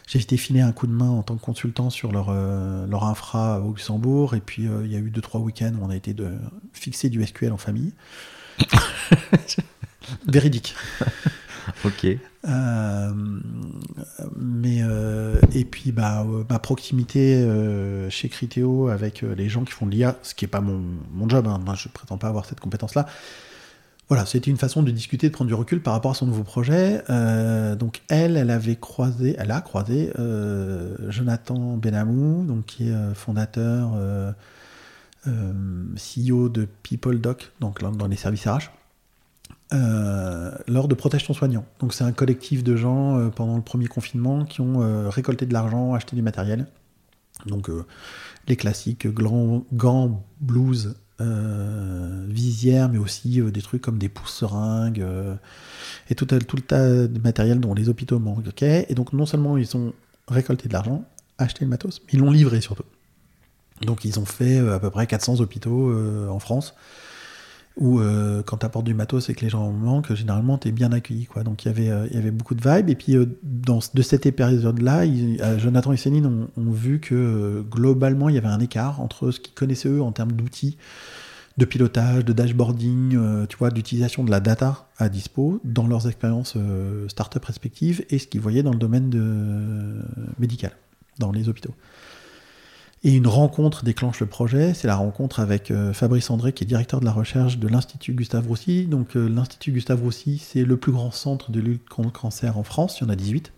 j'ai 0.08 0.20
été 0.20 0.38
filer 0.38 0.62
un 0.62 0.72
coup 0.72 0.88
de 0.88 0.91
main 0.91 1.10
en 1.10 1.24
tant 1.24 1.36
que 1.36 1.41
consultant 1.41 1.89
sur 1.89 2.12
leur, 2.12 2.28
euh, 2.30 2.86
leur 2.88 3.06
infra 3.06 3.60
au 3.62 3.70
Luxembourg, 3.70 4.36
et 4.36 4.39
puis 4.39 4.68
euh, 4.68 4.86
il 4.86 4.91
y 4.91 4.95
a 4.95 4.99
eu 4.99 5.10
deux 5.10 5.22
trois 5.22 5.41
week-ends 5.41 5.74
où 5.80 5.86
on 5.86 5.89
a 5.89 5.95
été 5.95 6.14
de 6.14 6.32
fixer 6.74 7.10
du 7.10 7.26
SQL 7.26 7.51
en 7.51 7.58
famille. 7.58 7.93
Véridique. 10.28 10.76
Ok. 11.84 12.06
Euh, 12.47 13.14
mais 14.38 14.82
et 15.51 15.66
puis 15.66 15.91
bah 15.91 16.24
ma 16.47 16.60
proximité 16.60 17.43
chez 18.12 18.30
Criteo 18.30 18.89
avec 18.89 19.22
les 19.22 19.49
gens 19.49 19.64
qui 19.64 19.72
font 19.72 19.88
de 19.88 19.91
l'IA, 19.91 20.16
ce 20.22 20.36
qui 20.36 20.45
est 20.45 20.49
pas 20.49 20.62
mon, 20.62 20.84
mon 21.12 21.28
job, 21.28 21.47
hein, 21.47 21.60
moi 21.66 21.74
je 21.74 21.89
prétends 21.89 22.20
pas 22.20 22.28
avoir 22.28 22.45
cette 22.45 22.60
compétence 22.60 22.93
là. 22.93 23.08
Voilà, 24.08 24.28
c'était 24.28 24.51
une 24.51 24.58
façon 24.58 24.84
de 24.84 24.91
discuter, 24.91 25.30
de 25.30 25.34
prendre 25.34 25.47
du 25.47 25.56
recul 25.56 25.82
par 25.82 25.93
rapport 25.93 26.12
à 26.12 26.14
son 26.14 26.28
nouveau 26.28 26.43
projet. 26.43 27.03
Euh, 27.10 27.76
donc 27.76 28.01
elle, 28.08 28.38
elle 28.38 28.51
avait 28.51 28.76
croisé, 28.76 29.36
elle 29.39 29.49
a 29.49 29.62
croisé 29.62 30.12
euh, 30.20 30.95
Jonathan 31.10 31.76
Benamou, 31.76 32.45
donc 32.45 32.66
qui 32.66 32.89
est 32.89 32.93
euh, 32.93 33.16
fondateur, 33.16 33.93
CEO 35.26 36.49
de 36.49 36.68
PeopleDoc, 36.84 37.51
donc 37.60 37.82
dans 37.82 38.08
les 38.08 38.16
services 38.16 38.47
RH. 38.47 38.70
lors 39.72 40.88
de 40.88 40.93
Protège 40.93 41.26
ton 41.26 41.34
soignant. 41.34 41.66
Donc 41.80 41.95
c'est 41.95 42.03
un 42.03 42.12
collectif 42.12 42.64
de 42.64 42.76
gens 42.76 43.32
pendant 43.32 43.56
le 43.56 43.64
premier 43.64 43.88
confinement 43.88 44.45
qui 44.45 44.62
ont 44.62 45.10
récolté 45.10 45.47
de 45.47 45.53
l'argent, 45.53 45.95
acheté 45.95 46.16
du 46.16 46.22
matériel. 46.22 46.68
Donc 47.47 47.72
les 48.47 48.56
classiques 48.56 49.08
gants, 49.08 49.66
gants 49.74 50.24
blues, 50.41 50.95
euh, 51.22 52.26
visières, 52.28 52.89
mais 52.89 52.97
aussi 52.97 53.39
euh, 53.39 53.51
des 53.51 53.61
trucs 53.61 53.82
comme 53.82 53.97
des 53.97 54.09
pouces-seringues 54.09 55.01
euh, 55.01 55.36
et 56.09 56.16
tout, 56.16 56.26
tout 56.26 56.55
le 56.55 56.61
tas 56.61 57.07
de 57.07 57.20
matériel 57.20 57.59
dont 57.59 57.74
les 57.74 57.89
hôpitaux 57.89 58.20
manquent. 58.20 58.61
et 58.61 58.93
donc 58.95 59.13
non 59.13 59.26
seulement 59.26 59.57
ils 59.57 59.76
ont 59.78 59.93
récolté 60.28 60.68
de 60.68 60.74
l'argent, 60.74 61.05
acheté 61.38 61.66
le 61.66 61.70
matos, 61.70 62.01
mais 62.05 62.13
ils 62.13 62.20
l'ont 62.20 62.32
livré 62.32 62.61
surtout. 62.61 62.84
Donc 63.82 64.05
ils 64.05 64.20
ont 64.20 64.26
fait 64.26 64.57
euh, 64.59 64.76
à 64.76 64.80
peu 64.80 64.89
près 64.89 65.07
400 65.07 65.41
hôpitaux 65.41 65.89
euh, 65.89 66.30
en 66.30 66.39
France. 66.39 66.76
Où 67.78 67.99
euh, 67.99 68.41
quand 68.43 68.57
tu 68.57 68.65
apportes 68.65 68.86
du 68.86 68.93
matos 68.93 69.30
et 69.30 69.34
que 69.34 69.41
les 69.41 69.49
gens 69.49 69.63
en 69.63 69.71
manquent, 69.71 70.13
généralement 70.13 70.57
tu 70.57 70.69
es 70.69 70.71
bien 70.71 70.91
accueilli. 70.91 71.26
Quoi. 71.26 71.43
Donc 71.43 71.65
il 71.65 71.67
y 71.67 71.71
avait, 71.71 71.89
euh, 71.89 72.07
y 72.11 72.17
avait 72.17 72.32
beaucoup 72.32 72.55
de 72.55 72.61
vibes. 72.67 72.89
Et 72.89 72.95
puis 72.95 73.15
euh, 73.15 73.26
de 73.43 74.01
cette 74.01 74.30
période-là, 74.32 75.57
Jonathan 75.57 75.91
et 75.91 75.97
Céline 75.97 76.26
ont, 76.26 76.71
vu 76.71 76.99
que 76.99 77.63
globalement 77.69 78.30
il 78.30 78.36
y 78.36 78.38
avait 78.38 78.47
un 78.47 78.59
écart 78.59 79.01
entre 79.01 79.32
ce 79.32 79.39
qu'ils 79.39 79.53
connaissaient 79.53 79.89
eux 79.89 80.01
en 80.01 80.11
termes 80.11 80.32
d'outils 80.32 80.78
de 81.57 81.63
pilotage, 81.63 82.26
de 82.26 82.34
dashboarding, 82.34 83.47
tu 83.47 83.57
vois, 83.57 83.71
d'utilisation 83.71 84.26
de 84.26 84.32
la 84.32 84.41
data 84.41 84.89
à 84.97 85.07
dispo 85.07 85.61
dans 85.63 85.88
leurs 85.88 86.05
expériences 86.05 86.57
start-up 87.07 87.45
respectives 87.45 88.03
et 88.09 88.19
ce 88.19 88.28
qu'ils 88.28 88.41
voyaient 88.41 88.63
dans 88.63 88.73
le 88.73 88.78
domaine 88.78 90.03
médical, 90.38 90.71
dans 91.17 91.32
les 91.32 91.47
hôpitaux. 91.47 91.73
Et 93.04 93.14
une 93.14 93.28
rencontre 93.28 93.84
déclenche 93.84 94.20
le 94.20 94.26
projet, 94.26 94.74
c'est 94.74 94.88
la 94.88 94.96
rencontre 94.96 95.39
avec 95.39 95.70
euh, 95.70 95.93
Fabrice 95.93 96.30
André, 96.32 96.54
qui 96.54 96.64
est 96.64 96.68
directeur 96.68 97.00
de 97.00 97.06
la 97.06 97.12
recherche 97.12 97.60
de 97.60 97.68
l'Institut 97.68 98.14
Gustave 98.14 98.48
Roussy. 98.48 98.88
Donc 98.88 99.16
euh, 99.16 99.28
l'Institut 99.28 99.72
Gustave 99.72 100.02
Roussy, 100.02 100.39
c'est 100.39 100.64
le 100.64 100.78
plus 100.78 100.91
grand 100.91 101.12
centre 101.12 101.52
de 101.52 101.60
lutte 101.60 101.88
contre 101.88 102.08
le 102.08 102.20
cancer 102.20 102.58
en 102.58 102.64
France, 102.64 103.00
il 103.00 103.04
y 103.04 103.08
en 103.08 103.10
a 103.10 103.16
18. 103.16 103.52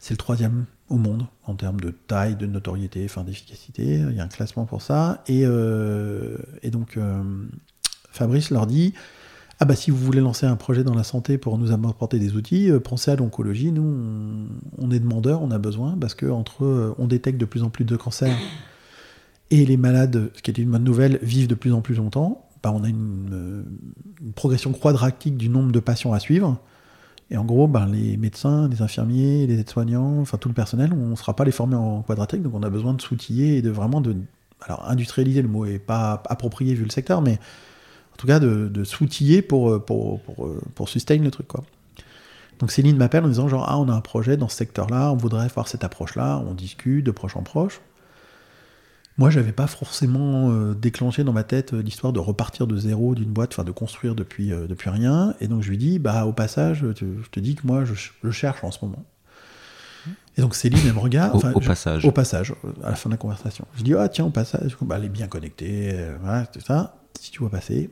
C'est 0.00 0.14
le 0.14 0.18
troisième 0.18 0.64
au 0.88 0.96
monde 0.96 1.26
en 1.44 1.54
termes 1.54 1.80
de 1.80 1.90
taille, 1.90 2.36
de 2.36 2.46
notoriété, 2.46 3.04
enfin 3.04 3.22
d'efficacité. 3.22 4.04
Il 4.10 4.16
y 4.16 4.20
a 4.20 4.24
un 4.24 4.28
classement 4.28 4.64
pour 4.64 4.82
ça. 4.82 5.22
Et, 5.26 5.42
euh, 5.44 6.36
donc 6.64 6.98
Fabrice 8.10 8.50
leur 8.50 8.66
dit 8.66 8.94
ah 9.60 9.64
bah 9.64 9.74
si 9.74 9.90
vous 9.90 9.98
voulez 9.98 10.20
lancer 10.20 10.46
un 10.46 10.56
projet 10.56 10.84
dans 10.84 10.94
la 10.94 11.02
santé 11.02 11.36
pour 11.36 11.58
nous 11.58 11.72
apporter 11.72 12.18
des 12.18 12.34
outils, 12.34 12.70
euh, 12.70 12.78
pensez 12.78 13.10
à 13.10 13.16
l'oncologie. 13.16 13.72
Nous, 13.72 14.48
on, 14.78 14.90
est 14.90 15.00
demandeurs, 15.00 15.42
on 15.42 15.50
a 15.50 15.58
besoin 15.58 15.96
parce 16.00 16.14
que 16.14 16.26
entre 16.26 16.64
eux, 16.64 16.94
on 16.98 17.06
détecte 17.06 17.40
de 17.40 17.44
plus 17.44 17.62
en 17.64 17.70
plus 17.70 17.84
de 17.84 17.96
cancers 17.96 18.36
et 19.50 19.64
les 19.64 19.76
malades, 19.76 20.30
ce 20.34 20.42
qui 20.42 20.50
est 20.50 20.58
une 20.58 20.70
bonne 20.70 20.84
nouvelle, 20.84 21.18
vivent 21.22 21.48
de 21.48 21.54
plus 21.54 21.72
en 21.72 21.80
plus 21.80 21.96
longtemps. 21.96 22.44
Bah, 22.62 22.72
on 22.74 22.84
a 22.84 22.88
une, 22.88 23.30
euh, 23.32 23.62
une 24.20 24.32
progression 24.32 24.72
quadratique 24.72 25.36
du 25.36 25.48
nombre 25.48 25.72
de 25.72 25.80
patients 25.80 26.12
à 26.12 26.20
suivre. 26.20 26.58
Et 27.30 27.36
en 27.36 27.44
gros, 27.44 27.66
ben, 27.68 27.86
les 27.86 28.16
médecins, 28.16 28.68
les 28.68 28.80
infirmiers, 28.80 29.46
les 29.46 29.58
aides-soignants, 29.58 30.20
enfin 30.20 30.38
tout 30.38 30.48
le 30.48 30.54
personnel, 30.54 30.92
on 30.92 31.08
ne 31.08 31.16
sera 31.16 31.34
pas 31.34 31.44
les 31.44 31.52
former 31.52 31.76
en 31.76 32.02
quadratique, 32.02 32.42
donc 32.42 32.54
on 32.54 32.62
a 32.62 32.70
besoin 32.70 32.94
de 32.94 33.02
s'outiller 33.02 33.58
et 33.58 33.62
de 33.62 33.70
vraiment 33.70 34.00
de. 34.00 34.16
Alors, 34.62 34.88
industrialiser, 34.88 35.42
le 35.42 35.48
mot 35.48 35.66
est 35.66 35.78
pas 35.78 36.22
approprié 36.28 36.74
vu 36.74 36.84
le 36.84 36.90
secteur, 36.90 37.22
mais 37.22 37.38
tout 38.18 38.26
cas 38.26 38.38
de, 38.40 38.68
de 38.68 38.84
s'outiller 38.84 39.40
pour, 39.42 39.82
pour, 39.84 40.20
pour, 40.22 40.48
pour 40.74 40.88
sustain 40.90 41.16
le 41.18 41.30
truc. 41.30 41.48
Quoi. 41.48 41.64
Donc 42.58 42.70
Céline 42.72 42.96
m'appelle 42.96 43.24
en 43.24 43.28
disant 43.28 43.48
genre, 43.48 43.64
ah, 43.68 43.78
on 43.78 43.88
a 43.88 43.92
un 43.94 44.00
projet 44.00 44.36
dans 44.36 44.48
ce 44.48 44.56
secteur-là, 44.56 45.12
on 45.12 45.16
voudrait 45.16 45.48
voir 45.54 45.68
cette 45.68 45.84
approche-là, 45.84 46.42
on 46.46 46.54
discute 46.54 47.06
de 47.06 47.10
proche 47.12 47.36
en 47.36 47.42
proche. 47.42 47.80
Moi, 49.16 49.30
j'avais 49.30 49.50
pas 49.52 49.66
forcément 49.66 50.50
euh, 50.52 50.74
déclenché 50.74 51.24
dans 51.24 51.32
ma 51.32 51.42
tête 51.42 51.72
euh, 51.74 51.82
l'histoire 51.82 52.12
de 52.12 52.20
repartir 52.20 52.68
de 52.68 52.76
zéro 52.76 53.16
d'une 53.16 53.30
boîte, 53.30 53.50
enfin 53.52 53.64
de 53.64 53.72
construire 53.72 54.14
depuis, 54.14 54.52
euh, 54.52 54.68
depuis 54.68 54.90
rien. 54.90 55.34
Et 55.40 55.48
donc 55.48 55.62
je 55.62 55.70
lui 55.70 55.78
dis, 55.78 55.98
bah 55.98 56.24
au 56.24 56.32
passage, 56.32 56.84
tu- 56.94 57.18
je 57.24 57.28
te 57.30 57.40
dis 57.40 57.56
que 57.56 57.66
moi, 57.66 57.84
je, 57.84 57.94
je 57.94 58.30
cherche 58.30 58.62
en 58.62 58.70
ce 58.70 58.84
moment. 58.84 59.04
Et 60.36 60.40
donc 60.40 60.54
Céline, 60.54 60.78
elle 60.86 60.92
me 60.94 61.00
regarde. 61.00 61.34
Au, 61.34 61.38
enfin, 61.38 61.52
au 61.52 61.60
je- 61.60 61.66
passage. 61.66 62.04
au 62.04 62.12
passage, 62.12 62.54
euh, 62.64 62.68
à 62.84 62.90
la 62.90 62.96
fin 62.96 63.08
de 63.10 63.14
la 63.14 63.18
conversation. 63.18 63.66
Je 63.76 63.82
dis, 63.82 63.94
ah 63.94 64.08
tiens, 64.08 64.24
au 64.24 64.30
passage, 64.30 64.76
bah, 64.82 64.96
elle 64.98 65.06
est 65.06 65.08
bien 65.08 65.26
connectée, 65.26 65.90
euh, 65.94 66.16
voilà, 66.22 66.46
tout 66.46 66.60
ça, 66.60 66.96
si 67.20 67.32
tu 67.32 67.40
vois 67.40 67.50
passer. 67.50 67.90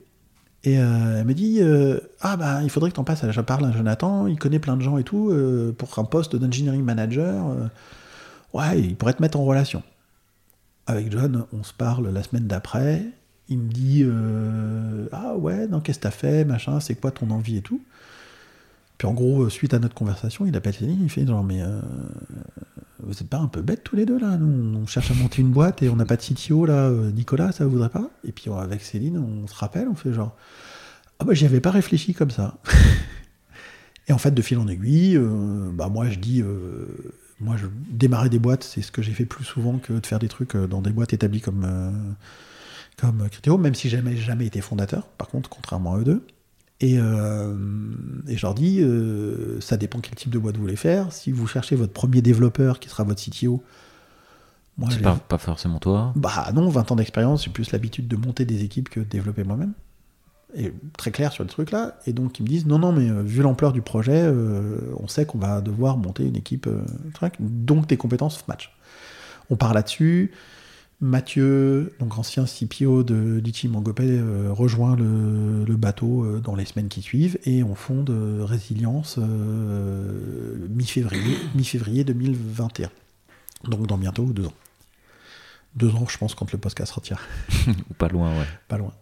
Et 0.64 0.78
euh, 0.78 1.20
elle 1.20 1.26
me 1.26 1.34
dit, 1.34 1.58
euh, 1.60 2.00
ah 2.20 2.36
bah 2.36 2.62
il 2.62 2.70
faudrait 2.70 2.90
que 2.90 2.94
tu 2.94 3.00
en 3.00 3.04
passes 3.04 3.22
à 3.22 3.42
parle 3.42 3.66
à 3.66 3.72
Jonathan, 3.72 4.26
il 4.26 4.38
connaît 4.38 4.58
plein 4.58 4.76
de 4.76 4.82
gens 4.82 4.98
et 4.98 5.04
tout, 5.04 5.30
euh, 5.30 5.72
pour 5.76 5.96
un 5.98 6.04
poste 6.04 6.34
d'engineering 6.34 6.82
manager. 6.82 7.70
ouais, 8.52 8.80
il 8.80 8.96
pourrait 8.96 9.14
te 9.14 9.22
mettre 9.22 9.38
en 9.38 9.44
relation. 9.44 9.82
Avec 10.86 11.10
John, 11.10 11.46
on 11.52 11.62
se 11.62 11.72
parle 11.72 12.08
la 12.08 12.22
semaine 12.22 12.46
d'après. 12.46 13.04
Il 13.48 13.58
me 13.58 13.68
dit, 13.68 14.04
ah 15.12 15.36
ouais, 15.36 15.68
non, 15.68 15.80
qu'est-ce 15.80 15.98
que 15.98 16.04
t'as 16.04 16.10
fait, 16.10 16.44
machin, 16.44 16.80
c'est 16.80 16.96
quoi 16.96 17.10
ton 17.10 17.30
envie 17.30 17.58
et 17.58 17.62
tout. 17.62 17.80
Puis 18.98 19.06
en 19.06 19.14
gros, 19.14 19.48
suite 19.50 19.74
à 19.74 19.78
notre 19.78 19.94
conversation, 19.94 20.46
il 20.46 20.56
appelle 20.56 20.74
Céline, 20.74 21.02
il 21.02 21.10
fait 21.10 21.26
genre, 21.26 21.44
mais 21.44 21.62
vous 23.02 23.12
êtes 23.12 23.28
pas 23.28 23.38
un 23.38 23.48
peu 23.48 23.62
bêtes 23.62 23.84
tous 23.84 23.96
les 23.96 24.06
deux 24.06 24.18
là? 24.18 24.36
Nous, 24.36 24.78
on 24.78 24.86
cherche 24.86 25.10
à 25.10 25.14
monter 25.14 25.42
une 25.42 25.50
boîte 25.50 25.82
et 25.82 25.88
on 25.88 25.96
n'a 25.96 26.04
pas 26.04 26.16
de 26.16 26.22
CTO 26.22 26.66
là. 26.66 26.88
euh, 26.88 27.10
Nicolas, 27.10 27.52
ça 27.52 27.64
vous 27.64 27.72
voudrait 27.72 27.90
pas? 27.90 28.10
Et 28.24 28.32
puis 28.32 28.48
euh, 28.48 28.54
avec 28.54 28.82
Céline, 28.82 29.18
on 29.18 29.46
se 29.46 29.54
rappelle, 29.54 29.88
on 29.88 29.94
fait 29.94 30.12
genre, 30.12 30.34
ah 31.18 31.24
bah 31.24 31.34
j'y 31.34 31.44
avais 31.44 31.60
pas 31.60 31.70
réfléchi 31.70 32.14
comme 32.14 32.30
ça. 32.30 32.58
et 34.08 34.12
en 34.12 34.18
fait, 34.18 34.32
de 34.32 34.42
fil 34.42 34.58
en 34.58 34.68
aiguille, 34.68 35.16
euh, 35.16 35.70
bah 35.72 35.88
moi 35.88 36.08
je 36.08 36.18
dis, 36.18 36.42
moi 37.40 37.56
je 37.56 37.66
démarrer 37.90 38.28
des 38.28 38.38
boîtes, 38.38 38.64
c'est 38.64 38.82
ce 38.82 38.92
que 38.92 39.02
j'ai 39.02 39.12
fait 39.12 39.26
plus 39.26 39.44
souvent 39.44 39.78
que 39.78 39.92
de 39.92 40.06
faire 40.06 40.18
des 40.18 40.28
trucs 40.28 40.56
dans 40.56 40.80
des 40.82 40.90
boîtes 40.90 41.12
établies 41.12 41.40
comme 41.40 41.66
comme 42.96 43.28
Criteo, 43.28 43.58
même 43.58 43.74
si 43.74 43.90
jamais 43.90 44.16
jamais 44.16 44.46
été 44.46 44.60
fondateur. 44.62 45.06
Par 45.18 45.28
contre, 45.28 45.50
contrairement 45.50 45.94
à 45.94 45.98
eux 45.98 46.04
deux. 46.04 46.26
Et, 46.80 46.98
euh, 46.98 47.54
et 48.28 48.36
je 48.36 48.42
leur 48.42 48.54
dis, 48.54 48.80
euh, 48.80 49.60
ça 49.60 49.76
dépend 49.76 50.00
quel 50.00 50.14
type 50.14 50.30
de 50.30 50.38
boîte 50.38 50.56
vous 50.56 50.62
voulez 50.62 50.76
faire. 50.76 51.12
Si 51.12 51.32
vous 51.32 51.46
cherchez 51.46 51.74
votre 51.74 51.92
premier 51.92 52.20
développeur 52.20 52.80
qui 52.80 52.88
sera 52.88 53.02
votre 53.04 53.22
CTO, 53.22 53.62
moi, 54.76 54.90
C'est 54.90 55.00
pas, 55.00 55.14
pas 55.14 55.38
forcément 55.38 55.78
toi. 55.78 56.12
bah 56.16 56.50
non, 56.52 56.68
20 56.68 56.92
ans 56.92 56.96
d'expérience, 56.96 57.44
j'ai 57.44 57.50
plus 57.50 57.72
l'habitude 57.72 58.08
de 58.08 58.16
monter 58.16 58.44
des 58.44 58.62
équipes 58.62 58.90
que 58.90 59.00
de 59.00 59.06
développer 59.06 59.42
moi-même. 59.42 59.72
Et 60.54 60.72
très 60.98 61.10
clair 61.10 61.32
sur 61.32 61.44
le 61.44 61.48
truc 61.48 61.70
là. 61.70 61.96
Et 62.06 62.12
donc 62.12 62.38
ils 62.38 62.42
me 62.42 62.48
disent, 62.48 62.66
non, 62.66 62.78
non, 62.78 62.92
mais 62.92 63.08
euh, 63.08 63.22
vu 63.22 63.40
l'ampleur 63.40 63.72
du 63.72 63.80
projet, 63.80 64.22
euh, 64.22 64.78
on 64.98 65.08
sait 65.08 65.24
qu'on 65.24 65.38
va 65.38 65.62
devoir 65.62 65.96
monter 65.96 66.24
une 66.24 66.36
équipe, 66.36 66.68
donc 67.40 67.86
tes 67.86 67.96
compétences 67.96 68.46
match. 68.48 68.70
On 69.48 69.56
part 69.56 69.72
là-dessus. 69.72 70.32
Mathieu, 71.00 71.94
donc 72.00 72.16
ancien 72.16 72.46
CPO 72.46 73.02
de 73.02 73.38
Litchi 73.44 73.68
Mangopé, 73.68 74.04
euh, 74.06 74.50
rejoint 74.50 74.96
le, 74.96 75.64
le 75.64 75.76
bateau 75.76 76.24
euh, 76.24 76.40
dans 76.40 76.54
les 76.54 76.64
semaines 76.64 76.88
qui 76.88 77.02
suivent 77.02 77.38
et 77.44 77.62
on 77.62 77.74
fonde 77.74 78.08
euh, 78.08 78.44
Résilience 78.44 79.16
euh, 79.18 80.66
mi-février, 80.70 81.36
mi-février 81.54 82.02
2021. 82.02 82.90
Donc 83.64 83.86
dans 83.86 83.98
bientôt 83.98 84.24
deux 84.24 84.46
ans. 84.46 84.54
Deux 85.74 85.90
ans, 85.90 86.06
je 86.08 86.16
pense, 86.16 86.34
quand 86.34 86.50
le 86.52 86.58
podcast 86.58 86.94
sortira. 86.94 87.20
Ou 87.90 87.94
pas 87.94 88.08
loin, 88.08 88.30
ouais. 88.30 88.46
Pas 88.66 88.78
loin. 88.78 88.94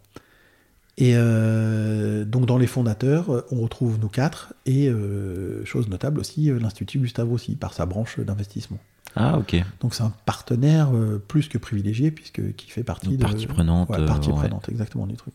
Et 0.97 1.13
euh, 1.17 2.25
donc 2.25 2.47
dans 2.47 2.59
les 2.59 2.69
fondateurs, 2.69 3.45
on 3.51 3.61
retrouve 3.61 3.99
nous 4.01 4.09
quatre 4.09 4.55
et 4.65 4.89
euh, 4.89 5.65
chose 5.65 5.89
notable 5.89 6.21
aussi, 6.21 6.51
euh, 6.51 6.59
l'Institut 6.61 7.01
Gustave 7.01 7.33
aussi, 7.33 7.57
par 7.57 7.73
sa 7.73 7.85
branche 7.85 8.21
d'investissement. 8.21 8.79
Ah, 9.17 9.39
ok. 9.39 9.57
Donc 9.81 9.95
c'est 9.95 10.03
un 10.03 10.13
partenaire 10.25 10.91
plus 11.29 11.49
que 11.49 11.59
privilégié 11.59 12.11
puisque 12.11 12.55
qui 12.57 12.71
fait 12.71 12.83
partie 12.83 13.11
Une 13.11 13.17
de 13.17 13.23
partie 13.23 13.47
prenante, 13.47 13.89
Ouais, 13.89 14.05
partie 14.07 14.31
ouais. 14.31 14.37
prenante 14.37 14.69
exactement 14.69 15.07
du 15.07 15.15
truc. 15.15 15.35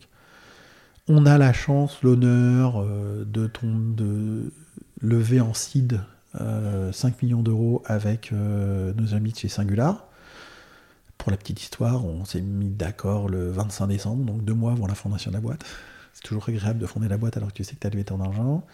On 1.08 1.24
a 1.24 1.38
la 1.38 1.52
chance, 1.54 2.02
l'honneur 2.02 2.84
de 2.84 3.46
ton 3.46 3.78
de 3.96 4.52
lever 5.00 5.40
en 5.40 5.54
seed 5.54 6.00
euh, 6.40 6.92
5 6.92 7.22
millions 7.22 7.42
d'euros 7.42 7.82
avec 7.86 8.32
nos 8.32 9.14
amis 9.14 9.32
de 9.32 9.38
chez 9.38 9.48
Singular. 9.48 10.09
Pour 11.20 11.30
la 11.30 11.36
petite 11.36 11.60
histoire, 11.60 12.06
on 12.06 12.24
s'est 12.24 12.40
mis 12.40 12.70
d'accord 12.70 13.28
le 13.28 13.50
25 13.50 13.88
décembre, 13.88 14.24
donc 14.24 14.42
deux 14.42 14.54
mois 14.54 14.72
avant 14.72 14.86
la 14.86 14.94
fondation 14.94 15.30
de 15.30 15.36
la 15.36 15.42
boîte. 15.42 15.62
C'est 16.14 16.22
toujours 16.22 16.48
agréable 16.48 16.78
de 16.78 16.86
fonder 16.86 17.08
la 17.08 17.18
boîte 17.18 17.36
alors 17.36 17.50
que 17.50 17.52
tu 17.52 17.62
sais 17.62 17.74
que 17.74 17.80
tu 17.80 17.86
as 17.86 17.90
levé 17.90 18.04
ton 18.04 18.22
argent. 18.22 18.64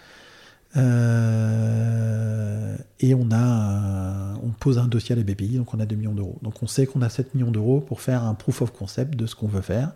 Euh, 0.76 2.76
et 3.00 3.16
on 3.16 3.26
a 3.32 4.34
on 4.44 4.50
pose 4.50 4.78
un 4.78 4.86
dossier 4.86 5.14
à 5.14 5.16
la 5.16 5.24
BPI, 5.24 5.56
donc 5.56 5.74
on 5.74 5.80
a 5.80 5.86
2 5.86 5.96
millions 5.96 6.14
d'euros. 6.14 6.38
Donc 6.42 6.62
on 6.62 6.68
sait 6.68 6.86
qu'on 6.86 7.02
a 7.02 7.08
7 7.08 7.34
millions 7.34 7.50
d'euros 7.50 7.80
pour 7.80 8.00
faire 8.00 8.22
un 8.22 8.34
proof 8.34 8.62
of 8.62 8.72
concept 8.72 9.16
de 9.16 9.26
ce 9.26 9.34
qu'on 9.34 9.48
veut 9.48 9.60
faire. 9.60 9.94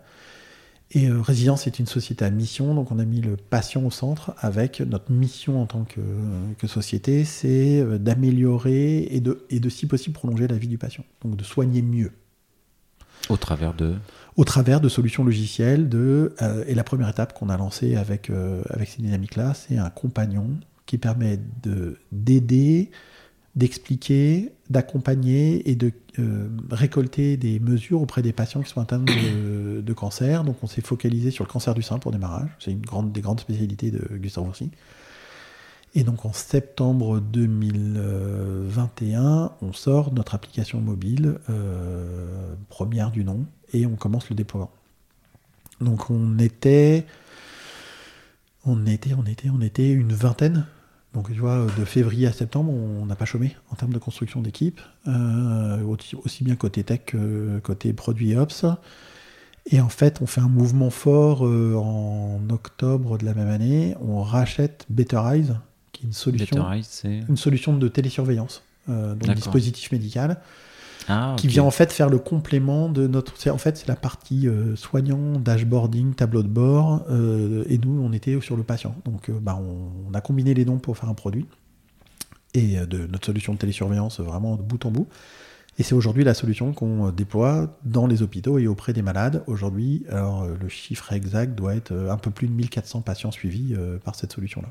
Et 0.91 1.07
euh, 1.07 1.21
Résilience 1.21 1.67
est 1.67 1.79
une 1.79 1.87
société 1.87 2.25
à 2.25 2.31
mission, 2.31 2.75
donc 2.75 2.91
on 2.91 2.99
a 2.99 3.05
mis 3.05 3.21
le 3.21 3.37
patient 3.37 3.85
au 3.85 3.91
centre 3.91 4.33
avec 4.39 4.81
notre 4.81 5.09
mission 5.09 5.61
en 5.61 5.67
tant 5.67 5.85
que, 5.85 6.01
que 6.57 6.67
société, 6.67 7.23
c'est 7.23 7.79
euh, 7.79 7.97
d'améliorer 7.97 9.07
et 9.09 9.21
de, 9.21 9.45
et 9.49 9.61
de 9.61 9.69
si 9.69 9.85
possible 9.85 10.15
prolonger 10.15 10.49
la 10.49 10.57
vie 10.57 10.67
du 10.67 10.77
patient, 10.77 11.05
donc 11.23 11.37
de 11.37 11.45
soigner 11.45 11.81
mieux 11.81 12.11
Au 13.29 13.37
travers 13.37 13.73
de. 13.73 13.95
au 14.37 14.43
travers 14.45 14.81
de 14.81 14.89
solutions 14.89 15.23
logicielles. 15.23 15.89
De, 15.89 16.33
euh, 16.41 16.63
et 16.67 16.75
la 16.75 16.83
première 16.83 17.09
étape 17.09 17.33
qu'on 17.33 17.49
a 17.49 17.57
lancée 17.57 17.95
avec, 17.95 18.29
euh, 18.29 18.61
avec 18.69 18.89
ces 18.89 19.01
dynamiques-là, 19.01 19.53
c'est 19.53 19.77
un 19.77 19.89
compagnon 19.89 20.47
qui 20.85 20.97
permet 20.97 21.39
de- 21.63 21.97
d'aider, 22.11 22.91
d'expliquer, 23.55 24.51
d'accompagner 24.69 25.69
et 25.69 25.75
de 25.75 25.91
euh, 26.19 26.47
récolter 26.69 27.37
des 27.37 27.59
mesures 27.59 28.01
auprès 28.01 28.21
des 28.21 28.33
patients 28.33 28.61
qui 28.61 28.69
sont 28.69 28.81
atteints 28.81 28.99
de, 28.99 29.81
de 29.85 29.93
cancer. 29.93 30.43
Donc 30.43 30.57
on 30.63 30.67
s'est 30.67 30.81
focalisé 30.81 31.31
sur 31.31 31.43
le 31.45 31.49
cancer 31.49 31.73
du 31.73 31.81
sein 31.81 31.99
pour 31.99 32.11
démarrage. 32.11 32.49
C'est 32.59 32.71
une 32.71 32.81
grande, 32.81 33.11
des 33.11 33.21
grandes 33.21 33.39
spécialités 33.39 33.91
de 33.91 34.01
Gustave 34.17 34.45
Roussy. 34.45 34.71
Et 35.93 36.03
donc 36.03 36.25
en 36.25 36.31
septembre 36.31 37.19
2021, 37.19 39.51
on 39.61 39.73
sort 39.73 40.13
notre 40.13 40.35
application 40.35 40.79
mobile, 40.79 41.37
euh, 41.49 42.55
première 42.69 43.11
du 43.11 43.25
nom, 43.25 43.45
et 43.73 43.85
on 43.85 43.97
commence 43.97 44.29
le 44.29 44.37
déploiement. 44.37 44.71
Donc 45.81 46.09
on 46.09 46.39
était, 46.39 47.05
on 48.65 48.85
était, 48.85 49.13
on 49.17 49.25
était, 49.25 49.49
on 49.49 49.59
était 49.59 49.91
une 49.91 50.13
vingtaine. 50.13 50.65
Donc 51.13 51.29
tu 51.29 51.39
vois, 51.39 51.67
de 51.77 51.83
février 51.83 52.25
à 52.25 52.31
septembre, 52.31 52.71
on 52.71 53.05
n'a 53.05 53.15
pas 53.15 53.25
chômé 53.25 53.57
en 53.69 53.75
termes 53.75 53.91
de 53.91 53.99
construction 53.99 54.39
d'équipe, 54.41 54.79
euh, 55.07 55.83
aussi, 55.83 56.45
bien 56.45 56.55
côté 56.55 56.85
tech 56.85 57.01
que 57.05 57.59
côté 57.59 57.91
produit 57.91 58.37
ops. 58.37 58.65
Et 59.65 59.81
en 59.81 59.89
fait, 59.89 60.21
on 60.21 60.25
fait 60.25 60.39
un 60.39 60.47
mouvement 60.47 60.89
fort 60.89 61.45
euh, 61.45 61.75
en 61.75 62.39
octobre 62.49 63.17
de 63.17 63.25
la 63.25 63.33
même 63.33 63.49
année. 63.49 63.93
On 64.01 64.23
rachète 64.23 64.85
Better 64.89 65.19
Eyes, 65.25 65.51
qui 65.91 66.03
est 66.03 66.07
une 66.07 66.13
solution, 66.13 67.73
une 67.73 67.79
de 67.79 67.87
télésurveillance, 67.87 68.63
euh, 68.89 69.15
donc 69.15 69.35
dispositif 69.35 69.91
médical, 69.91 70.39
Ah, 71.07 71.35
qui 71.37 71.47
vient 71.47 71.63
en 71.63 71.71
fait 71.71 71.91
faire 71.91 72.09
le 72.09 72.19
complément 72.19 72.89
de 72.89 73.07
notre. 73.07 73.33
En 73.49 73.57
fait, 73.57 73.77
c'est 73.77 73.87
la 73.87 73.95
partie 73.95 74.47
euh, 74.47 74.75
soignant, 74.75 75.39
dashboarding, 75.39 76.13
tableau 76.13 76.43
de 76.43 76.47
bord, 76.47 77.03
euh, 77.09 77.63
et 77.69 77.77
nous, 77.77 78.01
on 78.01 78.13
était 78.13 78.39
sur 78.41 78.55
le 78.55 78.63
patient. 78.63 78.95
Donc, 79.05 79.29
euh, 79.29 79.33
bah, 79.41 79.59
on, 79.59 80.09
on 80.09 80.13
a 80.13 80.21
combiné 80.21 80.53
les 80.53 80.65
dons 80.65 80.77
pour 80.77 80.97
faire 80.97 81.09
un 81.09 81.13
produit 81.13 81.47
et 82.53 82.75
de 82.85 83.07
notre 83.07 83.25
solution 83.25 83.53
de 83.53 83.59
télésurveillance 83.59 84.19
vraiment 84.19 84.57
de 84.57 84.61
bout 84.61 84.85
en 84.85 84.91
bout. 84.91 85.07
Et 85.79 85.83
c'est 85.83 85.95
aujourd'hui 85.95 86.25
la 86.25 86.33
solution 86.33 86.73
qu'on 86.73 87.09
déploie 87.09 87.79
dans 87.85 88.07
les 88.07 88.23
hôpitaux 88.23 88.59
et 88.59 88.67
auprès 88.67 88.91
des 88.91 89.01
malades. 89.01 89.41
Aujourd'hui, 89.47 90.03
alors 90.09 90.45
le 90.45 90.67
chiffre 90.67 91.13
exact 91.13 91.55
doit 91.55 91.75
être 91.75 91.93
un 91.93 92.17
peu 92.17 92.29
plus 92.29 92.47
de 92.47 92.51
1400 92.51 93.01
patients 93.01 93.31
suivis 93.31 93.73
par 94.03 94.15
cette 94.15 94.33
solution-là. 94.33 94.67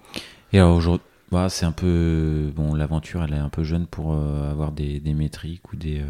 Et 0.53 0.59
alors 0.59 0.77
aujourd'hui, 0.77 1.07
bah, 1.33 1.49
c'est 1.49 1.67
un 1.67 1.73
peu. 1.73 2.53
Bon, 2.57 2.75
l'aventure, 2.75 3.23
elle 3.25 3.35
est 3.35 3.39
un 3.39 3.49
peu 3.49 3.63
jeune 3.65 3.87
pour 3.87 4.13
euh, 4.15 4.51
avoir 4.51 4.73
des, 4.73 5.01
des 5.01 5.15
métriques 5.15 5.73
ou 5.73 5.77
des, 5.77 6.01
euh, 6.01 6.05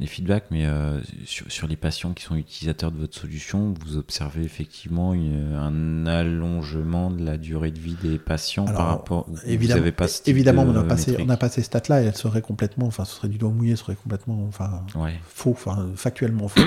des 0.00 0.06
feedbacks, 0.06 0.44
mais 0.50 0.66
euh, 0.66 1.00
sur, 1.24 1.50
sur 1.50 1.66
les 1.68 1.76
patients 1.76 2.12
qui 2.12 2.22
sont 2.24 2.36
utilisateurs 2.36 2.92
de 2.92 2.98
votre 2.98 3.16
solution, 3.18 3.74
vous 3.80 3.96
observez 3.96 4.42
effectivement 4.42 5.14
une- 5.14 5.54
un 5.54 6.06
allongement 6.06 7.10
de 7.10 7.24
la 7.24 7.36
durée 7.38 7.70
de 7.70 7.78
vie 7.78 7.96
des 8.02 8.18
patients 8.18 8.64
par 8.66 8.88
rapport. 8.88 9.24
vous 9.28 9.38
Évidemment, 9.46 9.80
avez 9.82 9.92
pas 9.92 10.06
évidemment 10.26 10.64
de 10.64 10.70
on 10.70 10.72
n'a 10.72 10.82
pas, 10.84 11.36
pas 11.36 11.48
ces 11.48 11.62
stats-là 11.62 12.02
et 12.02 12.06
elles 12.06 12.16
seraient 12.16 12.42
complètement, 12.42 12.86
enfin, 12.86 13.04
ce 13.04 13.14
serait 13.16 13.28
du 13.28 13.38
doigt 13.38 13.50
mouillé, 13.50 13.74
ce 13.76 13.84
serait 13.84 13.96
complètement, 13.96 14.44
enfin, 14.48 14.82
Ouais. 14.94 15.18
faux, 15.26 15.52
enfin, 15.52 15.88
factuellement 15.94 16.48
faux. 16.48 16.60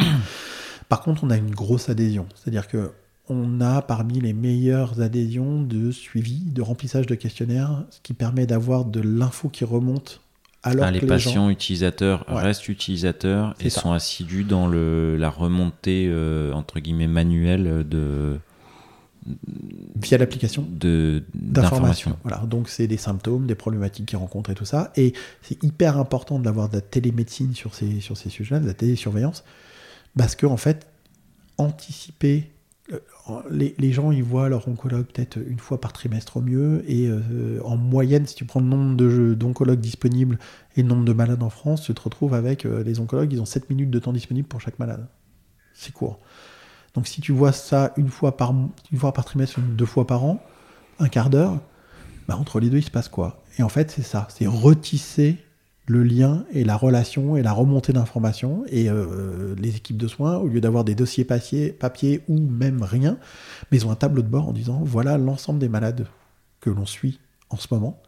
Par 0.88 1.02
contre, 1.02 1.24
on 1.24 1.30
a 1.30 1.38
une 1.38 1.52
grosse 1.52 1.88
adhésion. 1.90 2.26
C'est-à-dire 2.34 2.68
que 2.68 2.92
on 3.30 3.62
a 3.62 3.82
parmi 3.82 4.20
les 4.20 4.34
meilleures 4.34 5.02
adhésions 5.02 5.62
de 5.62 5.92
suivi, 5.92 6.40
de 6.46 6.62
remplissage 6.62 7.06
de 7.06 7.16
questionnaires, 7.16 7.84
ce 7.92 8.00
qui 8.02 8.14
permet 8.14 8.46
d'avoir 8.46 8.86
de 8.86 9.00
l'info 9.00 9.50
qui 9.50 9.64
remonte 9.64 10.22
alors 10.64 10.86
Ah, 10.86 10.92
les 10.92 11.00
que 11.00 11.06
les 11.06 11.10
patients 11.10 11.46
gens... 11.46 11.50
utilisateurs 11.50 12.26
Ouais. 12.28 12.42
restent 12.42 12.68
utilisateurs 12.68 13.56
et 13.62 13.70
ça. 13.70 13.82
sont 13.82 13.92
assidus 13.94 14.44
dans 14.44 14.68
le, 14.68 15.16
la 15.16 15.30
remontée 15.30 16.08
euh, 16.10 16.52
entre 16.54 16.80
guillemets 16.82 17.08
manuelle 17.08 17.88
de 17.88 18.40
via 20.02 20.18
l'application 20.18 20.66
de- 20.70 21.24
d'information. 21.36 22.18
Voilà, 22.24 22.40
donc 22.46 22.68
c'est 22.68 22.88
des 22.88 22.98
symptômes, 22.98 23.46
des 23.48 23.56
problématiques 23.56 24.08
qu'ils 24.08 24.18
rencontrent 24.18 24.50
et 24.50 24.56
tout 24.56 24.66
ça. 24.66 24.92
Et 24.96 25.14
c'est 25.42 25.62
hyper 25.64 25.98
important 25.98 26.40
d'avoir 26.40 26.68
de 26.70 26.76
la 26.76 26.82
télémédecine 26.82 27.54
sur 27.54 27.76
ces, 27.76 28.00
sur 28.00 28.18
ces 28.18 28.30
sujets-là, 28.30 28.60
de 28.62 28.68
la 28.68 28.74
télésurveillance, 28.74 29.44
parce 30.18 30.36
que 30.36 30.46
en 30.46 30.58
fait, 30.58 30.88
anticiper. 31.58 32.50
Euh, 32.92 33.00
Les, 33.52 33.92
gens, 33.92 34.12
ils 34.12 34.24
voient 34.24 34.50
leur 34.50 34.68
oncologue 34.68 35.06
peut-être 35.06 35.38
une 35.38 35.60
fois 35.60 35.80
par 35.80 35.94
trimestre 35.94 36.38
au 36.38 36.42
mieux, 36.42 36.84
et 36.88 37.08
euh, 37.08 37.60
en 37.64 37.78
moyenne, 37.78 38.26
si 38.26 38.36
tu 38.36 38.46
prends 38.46 38.60
le 38.60 38.66
nombre 38.66 38.96
d'oncologues 39.36 39.80
disponibles 39.80 40.40
et 40.76 40.82
le 40.82 40.88
nombre 40.88 41.06
de 41.06 41.14
malades 41.14 41.44
en 41.44 41.50
France, 41.50 41.84
tu 41.84 41.94
te 41.94 42.02
retrouves 42.02 42.34
avec 42.34 42.66
euh, 42.66 42.84
les 42.84 43.00
oncologues, 43.00 43.32
ils 43.32 43.42
ont 43.42 43.46
7 43.46 43.70
minutes 43.70 43.90
de 43.90 44.00
temps 44.00 44.14
disponible 44.14 44.48
pour 44.48 44.62
chaque 44.62 44.80
malade. 44.80 45.08
C'est 45.74 45.94
court. 45.94 46.20
Donc 46.96 47.08
si 47.08 47.22
tu 47.22 47.32
vois 47.32 47.52
ça 47.52 47.94
une 47.98 48.10
fois 48.10 48.36
par, 48.36 48.54
une 48.92 48.98
fois 48.98 49.14
par 49.14 49.26
trimestre, 49.26 49.60
deux 49.60 49.86
fois 49.86 50.08
par 50.08 50.24
an, 50.24 50.44
un 51.00 51.08
quart 51.08 51.30
d'heure, 51.30 51.60
bah, 52.28 52.38
entre 52.38 52.60
les 52.60 52.70
deux, 52.70 52.78
il 52.78 52.84
se 52.84 52.92
passe 52.92 53.10
quoi? 53.10 53.42
Et 53.58 53.64
en 53.64 53.70
fait, 53.70 53.92
c'est 53.92 54.02
ça, 54.04 54.28
c'est 54.30 54.48
retisser 54.48 55.38
le 55.90 56.04
lien 56.04 56.46
et 56.52 56.64
la 56.64 56.78
relation 56.78 57.36
et 57.36 57.42
la 57.42 57.52
remontée 57.52 57.94
d'informations. 57.94 58.64
Et 58.68 58.90
euh, 58.90 59.56
les 59.58 59.76
équipes 59.76 59.98
de 59.98 60.08
soins, 60.08 60.38
au 60.38 60.48
lieu 60.48 60.62
d'avoir 60.62 60.84
des 60.84 60.94
dossiers 60.94 61.26
papier, 61.26 62.24
ou 62.28 62.40
même 62.40 62.84
rien, 62.84 63.18
mais 63.72 63.80
ils 63.80 63.88
ont 63.88 63.92
un 63.92 63.96
tableau 63.96 64.22
de 64.22 64.28
bord 64.28 64.48
en 64.48 64.54
disant 64.54 64.82
voilà 64.84 65.18
l'ensemble 65.18 65.58
des 65.58 65.68
malades 65.68 66.06
que 66.62 66.70
l'on 66.70 66.86
suit 66.86 67.20
en 67.50 67.58
ce 67.58 67.68
moment. 67.72 68.00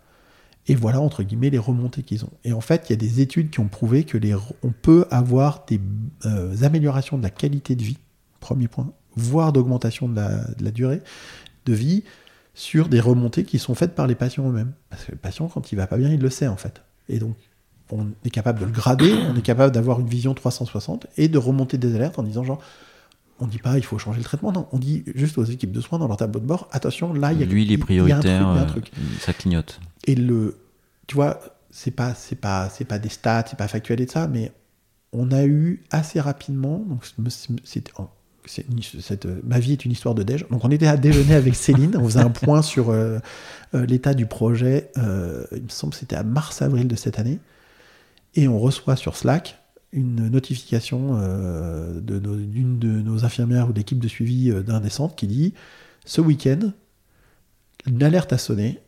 Et 0.68 0.76
voilà, 0.76 1.02
entre 1.02 1.24
guillemets, 1.24 1.50
les 1.50 1.58
remontées 1.58 2.04
qu'ils 2.04 2.24
ont. 2.24 2.30
Et 2.44 2.54
en 2.54 2.62
fait, 2.62 2.86
il 2.88 2.92
y 2.92 2.94
a 2.94 2.98
des 2.98 3.20
études 3.20 3.50
qui 3.50 3.60
ont 3.60 3.68
prouvé 3.68 4.04
que 4.04 4.20
les, 4.20 4.36
on 4.62 4.72
peut 4.80 5.08
avoir 5.10 5.66
des 5.66 5.82
euh, 6.26 6.56
améliorations 6.62 7.18
de 7.18 7.24
la 7.24 7.32
qualité 7.32 7.76
de 7.76 7.82
vie, 7.82 7.98
premier 8.40 8.68
point, 8.68 8.94
voire 9.16 9.54
d'augmentation 9.54 10.08
de 10.08 10.16
la, 10.18 10.38
de 10.54 10.64
la 10.64 10.70
durée 10.70 11.02
de 11.66 11.74
vie 11.74 12.04
sur 12.54 12.90
des 12.90 13.00
remontées 13.00 13.44
qui 13.44 13.58
sont 13.58 13.74
faites 13.74 13.96
par 13.96 14.06
les 14.06 14.14
patients 14.14 14.48
eux-mêmes. 14.48 14.74
Parce 14.92 15.04
que 15.06 15.14
le 15.14 15.18
patient, 15.18 15.48
quand 15.48 15.72
il 15.72 15.78
va 15.78 15.88
pas 15.88 15.98
bien, 15.98 16.14
il 16.14 16.20
le 16.20 16.30
sait 16.30 16.48
en 16.48 16.58
fait. 16.58 16.84
Et 17.10 17.18
donc, 17.18 17.36
on 17.92 18.08
est 18.26 18.30
capable 18.30 18.60
de 18.60 18.66
le 18.66 18.72
grader, 18.72 19.14
on 19.32 19.36
est 19.36 19.42
capable 19.42 19.74
d'avoir 19.74 20.00
une 20.00 20.08
vision 20.08 20.34
360 20.34 21.08
et 21.18 21.28
de 21.28 21.38
remonter 21.38 21.78
des 21.78 21.96
alertes 21.96 22.20
en 22.20 22.24
disant 22.24 22.44
genre, 22.44 22.62
on 23.40 23.48
dit 23.48 23.58
pas 23.58 23.78
il 23.78 23.84
faut 23.84 23.98
changer 23.98 24.20
le 24.20 24.24
traitement, 24.24 24.52
non, 24.52 24.68
on 24.72 24.78
dit 24.78 25.04
juste 25.16 25.38
aux 25.38 25.44
équipes 25.46 25.72
de 25.72 25.82
soins 25.82 26.00
dans 26.00 26.08
leur 26.08 26.18
tableau 26.18 26.40
de 26.40 26.46
bord, 26.46 26.68
attention, 26.72 27.14
là, 27.14 27.34
il 27.34 27.40
y 27.40 27.44
a 27.44 27.46
Lui, 27.46 27.64
il 27.64 27.72
est 27.72 27.76
un 27.76 27.78
truc, 27.78 27.86
prioritaire, 27.86 28.48
un 28.48 28.58
euh, 28.58 28.66
truc. 28.66 28.92
ça 29.20 29.34
clignote. 29.34 29.80
Et 30.06 30.16
le, 30.16 30.58
tu 31.08 31.16
vois, 31.16 31.40
c'est 31.72 31.92
pas, 31.92 32.14
c'est 32.14 32.36
pas, 32.36 32.70
c'est 32.70 32.86
pas 32.86 33.00
des 33.00 33.10
stats, 33.10 33.46
c'est 33.50 33.58
pas 33.58 33.68
factuel 33.68 34.00
et 34.02 34.06
de 34.06 34.12
ça, 34.12 34.28
mais 34.28 34.52
on 35.14 35.32
a 35.32 35.44
eu 35.46 35.84
assez 35.92 36.20
rapidement, 36.20 36.80
donc 36.88 37.04
une- 37.18 37.30
cette, 38.44 39.26
euh, 39.26 39.40
ma 39.44 39.60
vie 39.60 39.74
est 39.74 39.86
une 39.86 39.92
histoire 39.92 40.16
de 40.16 40.24
déj. 40.24 40.46
Donc 40.50 40.64
on 40.66 40.72
était 40.72 40.88
à 40.88 40.98
déjeuner 40.98 41.36
avec 41.36 41.56
Céline, 41.56 41.96
on 41.98 42.06
faisait 42.06 42.20
un 42.22 42.30
point 42.30 42.62
sur 42.62 42.90
euh, 42.90 43.20
euh, 43.76 43.86
l'état 43.86 44.14
du 44.14 44.26
projet. 44.26 44.92
il 44.98 45.02
me 45.64 45.70
semble 45.70 45.94
que 45.94 46.00
c'était 46.00 46.16
à 46.16 46.24
mars-avril 46.24 46.88
de 46.88 46.96
cette 46.96 47.20
année, 47.20 47.40
et 48.36 48.48
on 48.48 48.60
reçoit 48.60 48.96
sur 48.96 49.16
Slack 49.16 49.58
une 49.92 50.30
notification 50.30 51.18
euh, 51.20 52.00
d'une 52.00 52.80
de 52.80 52.88
nos 52.88 53.26
infirmières 53.26 53.70
ou 53.70 53.74
d'équipe 53.74 54.00
de 54.00 54.08
suivi 54.08 54.50
euh, 54.50 54.64
d'un 54.64 54.80
des 54.80 54.90
centres 54.90 55.16
qui 55.16 55.28
dit 55.28 55.54
ce 56.06 56.22
week-end 56.22 56.72
une 57.86 58.02
alerte 58.04 58.32
a 58.32 58.38
sonné 58.38 58.80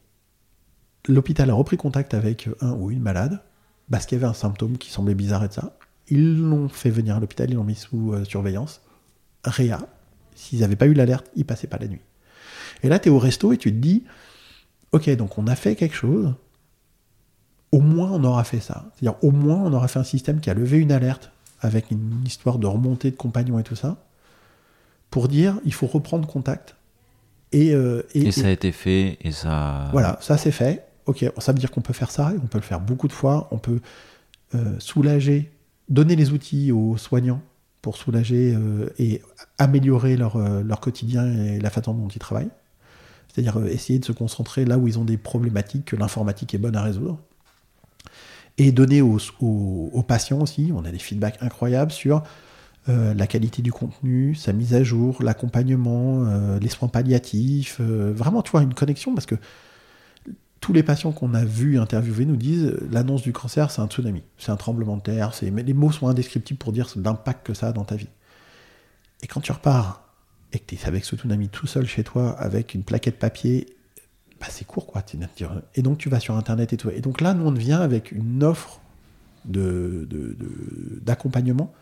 l'hôpital 1.07 1.49
a 1.49 1.53
repris 1.53 1.77
contact 1.77 2.13
avec 2.13 2.49
un 2.61 2.71
ou 2.73 2.91
une 2.91 3.01
malade 3.01 3.41
parce 3.91 4.05
qu'il 4.05 4.17
y 4.17 4.21
avait 4.21 4.29
un 4.29 4.33
symptôme 4.33 4.77
qui 4.77 4.89
semblait 4.89 5.15
bizarre 5.15 5.43
et 5.43 5.51
ça. 5.51 5.77
Ils 6.07 6.37
l'ont 6.37 6.69
fait 6.69 6.89
venir 6.89 7.15
à 7.15 7.19
l'hôpital, 7.19 7.49
ils 7.49 7.55
l'ont 7.55 7.63
mis 7.63 7.75
sous 7.75 8.13
euh, 8.13 8.23
surveillance. 8.25 8.81
Réa, 9.43 9.87
s'ils 10.35 10.59
n'avaient 10.59 10.75
pas 10.75 10.87
eu 10.87 10.93
l'alerte, 10.93 11.29
ils 11.35 11.45
passaient 11.45 11.67
pas 11.67 11.77
la 11.77 11.87
nuit. 11.87 12.01
Et 12.81 12.89
là, 12.89 12.99
tu 12.99 13.09
es 13.09 13.11
au 13.11 13.19
resto 13.19 13.53
et 13.53 13.57
tu 13.57 13.71
te 13.71 13.77
dis, 13.77 14.03
ok, 14.91 15.09
donc 15.15 15.37
on 15.37 15.47
a 15.47 15.55
fait 15.55 15.75
quelque 15.75 15.95
chose, 15.95 16.33
au 17.73 17.81
moins 17.81 18.11
on 18.11 18.23
aura 18.23 18.43
fait 18.43 18.59
ça. 18.59 18.85
C'est-à-dire, 18.93 19.21
au 19.23 19.31
moins 19.31 19.57
on 19.57 19.73
aura 19.73 19.87
fait 19.87 19.99
un 19.99 20.03
système 20.03 20.39
qui 20.39 20.49
a 20.49 20.53
levé 20.53 20.77
une 20.77 20.91
alerte 20.91 21.31
avec 21.59 21.89
une 21.89 22.23
histoire 22.23 22.59
de 22.59 22.67
remontée 22.67 23.09
de 23.09 23.15
compagnons 23.15 23.57
et 23.57 23.63
tout 23.63 23.75
ça, 23.75 23.97
pour 25.09 25.27
dire, 25.27 25.59
il 25.65 25.73
faut 25.73 25.87
reprendre 25.87 26.27
contact. 26.27 26.75
Et, 27.51 27.73
euh, 27.73 28.03
Et, 28.13 28.31
ça 28.31 28.47
a 28.47 28.51
été 28.51 28.71
fait, 28.71 29.17
et 29.21 29.31
ça. 29.31 29.89
voilà, 29.91 30.17
ça 30.21 30.37
c'est 30.37 30.51
fait. 30.51 30.85
Ok, 31.07 31.25
ça 31.39 31.51
veut 31.51 31.57
dire 31.57 31.71
qu'on 31.71 31.81
peut 31.81 31.93
faire 31.93 32.11
ça, 32.11 32.31
et 32.33 32.37
on 32.43 32.47
peut 32.47 32.59
le 32.59 32.63
faire 32.63 32.79
beaucoup 32.79 33.07
de 33.07 33.13
fois. 33.13 33.47
On 33.51 33.57
peut 33.57 33.79
euh, 34.53 34.75
soulager, 34.77 35.51
donner 35.89 36.15
les 36.15 36.31
outils 36.31 36.71
aux 36.71 36.97
soignants 36.97 37.41
pour 37.81 37.97
soulager 37.97 38.53
euh, 38.55 38.87
et 38.99 39.21
améliorer 39.57 40.15
leur, 40.15 40.37
leur 40.37 40.79
quotidien 40.79 41.25
et 41.25 41.59
la 41.59 41.71
façon 41.71 41.93
dont 41.95 42.07
ils 42.07 42.19
travaillent. 42.19 42.51
C'est-à-dire 43.29 43.65
essayer 43.65 43.97
de 43.97 44.05
se 44.05 44.11
concentrer 44.11 44.63
là 44.63 44.77
où 44.77 44.87
ils 44.87 44.99
ont 44.99 45.05
des 45.05 45.17
problématiques 45.17 45.85
que 45.85 45.95
l'informatique 45.95 46.53
est 46.53 46.59
bonne 46.59 46.75
à 46.75 46.83
résoudre. 46.83 47.19
Et 48.57 48.71
donner 48.71 49.01
aux, 49.01 49.19
patients 50.07 50.41
aussi, 50.41 50.71
on 50.75 50.85
a 50.85 50.91
des 50.91 50.99
feedbacks 50.99 51.41
incroyables 51.41 51.91
sur 51.91 52.23
euh, 52.87 53.13
la 53.13 53.25
qualité 53.25 53.61
du 53.61 53.71
contenu, 53.71 54.35
sa 54.35 54.53
mise 54.53 54.73
à 54.75 54.83
jour, 54.83 55.23
l'accompagnement, 55.23 56.25
euh, 56.25 56.59
les 56.59 56.69
soins 56.69 56.87
palliatifs, 56.87 57.77
euh, 57.79 58.13
vraiment, 58.15 58.41
tu 58.43 58.51
vois, 58.51 58.61
une 58.61 58.73
connexion 58.73 59.15
parce 59.15 59.25
que 59.25 59.35
tous 60.63 60.71
les 60.71 60.81
patients 60.81 61.11
qu'on 61.11 61.33
a 61.33 61.43
vus 61.43 61.77
interviewer 61.77 62.25
nous 62.25 62.37
disent 62.37 62.63
euh, 62.63 62.87
l'annonce 62.89 63.21
du 63.21 63.33
cancer, 63.33 63.69
c'est 63.69 63.81
un 63.81 63.87
tsunami, 63.87 64.23
c'est 64.37 64.49
un 64.49 64.55
tremblement 64.55 64.95
de 64.95 65.01
terre, 65.01 65.33
mais 65.51 65.61
les 65.61 65.73
mots 65.73 65.91
sont 65.91 66.07
indescriptibles 66.07 66.57
pour 66.57 66.71
dire 66.71 66.87
l'impact 66.95 67.45
que 67.45 67.53
ça 67.53 67.67
a 67.67 67.71
dans 67.73 67.83
ta 67.83 67.97
vie. 67.97 68.07
Et 69.21 69.27
quand 69.27 69.41
tu 69.41 69.51
repars 69.51 70.07
et 70.53 70.59
que 70.59 70.65
tu 70.65 70.75
es 70.75 70.87
avec 70.87 71.03
ce 71.03 71.17
tsunami 71.17 71.49
tout 71.49 71.67
seul 71.67 71.85
chez 71.85 72.05
toi, 72.05 72.31
avec 72.39 72.75
une 72.75 72.83
plaquette 72.83 73.19
papier, 73.19 73.75
c'est 74.49 74.65
court 74.65 74.87
quoi. 74.87 75.03
Et 75.75 75.81
donc 75.81 75.97
tu 75.97 76.09
vas 76.09 76.19
sur 76.19 76.35
Internet 76.35 76.73
et 76.73 76.77
tout. 76.77 76.89
Et 76.89 77.01
donc 77.01 77.21
là, 77.21 77.33
nous, 77.33 77.45
on 77.45 77.51
vient 77.51 77.79
avec 77.79 78.11
une 78.11 78.43
offre 78.43 78.79
de, 79.45 80.07
de- 80.09 80.37
d'accompagnement 81.01 81.73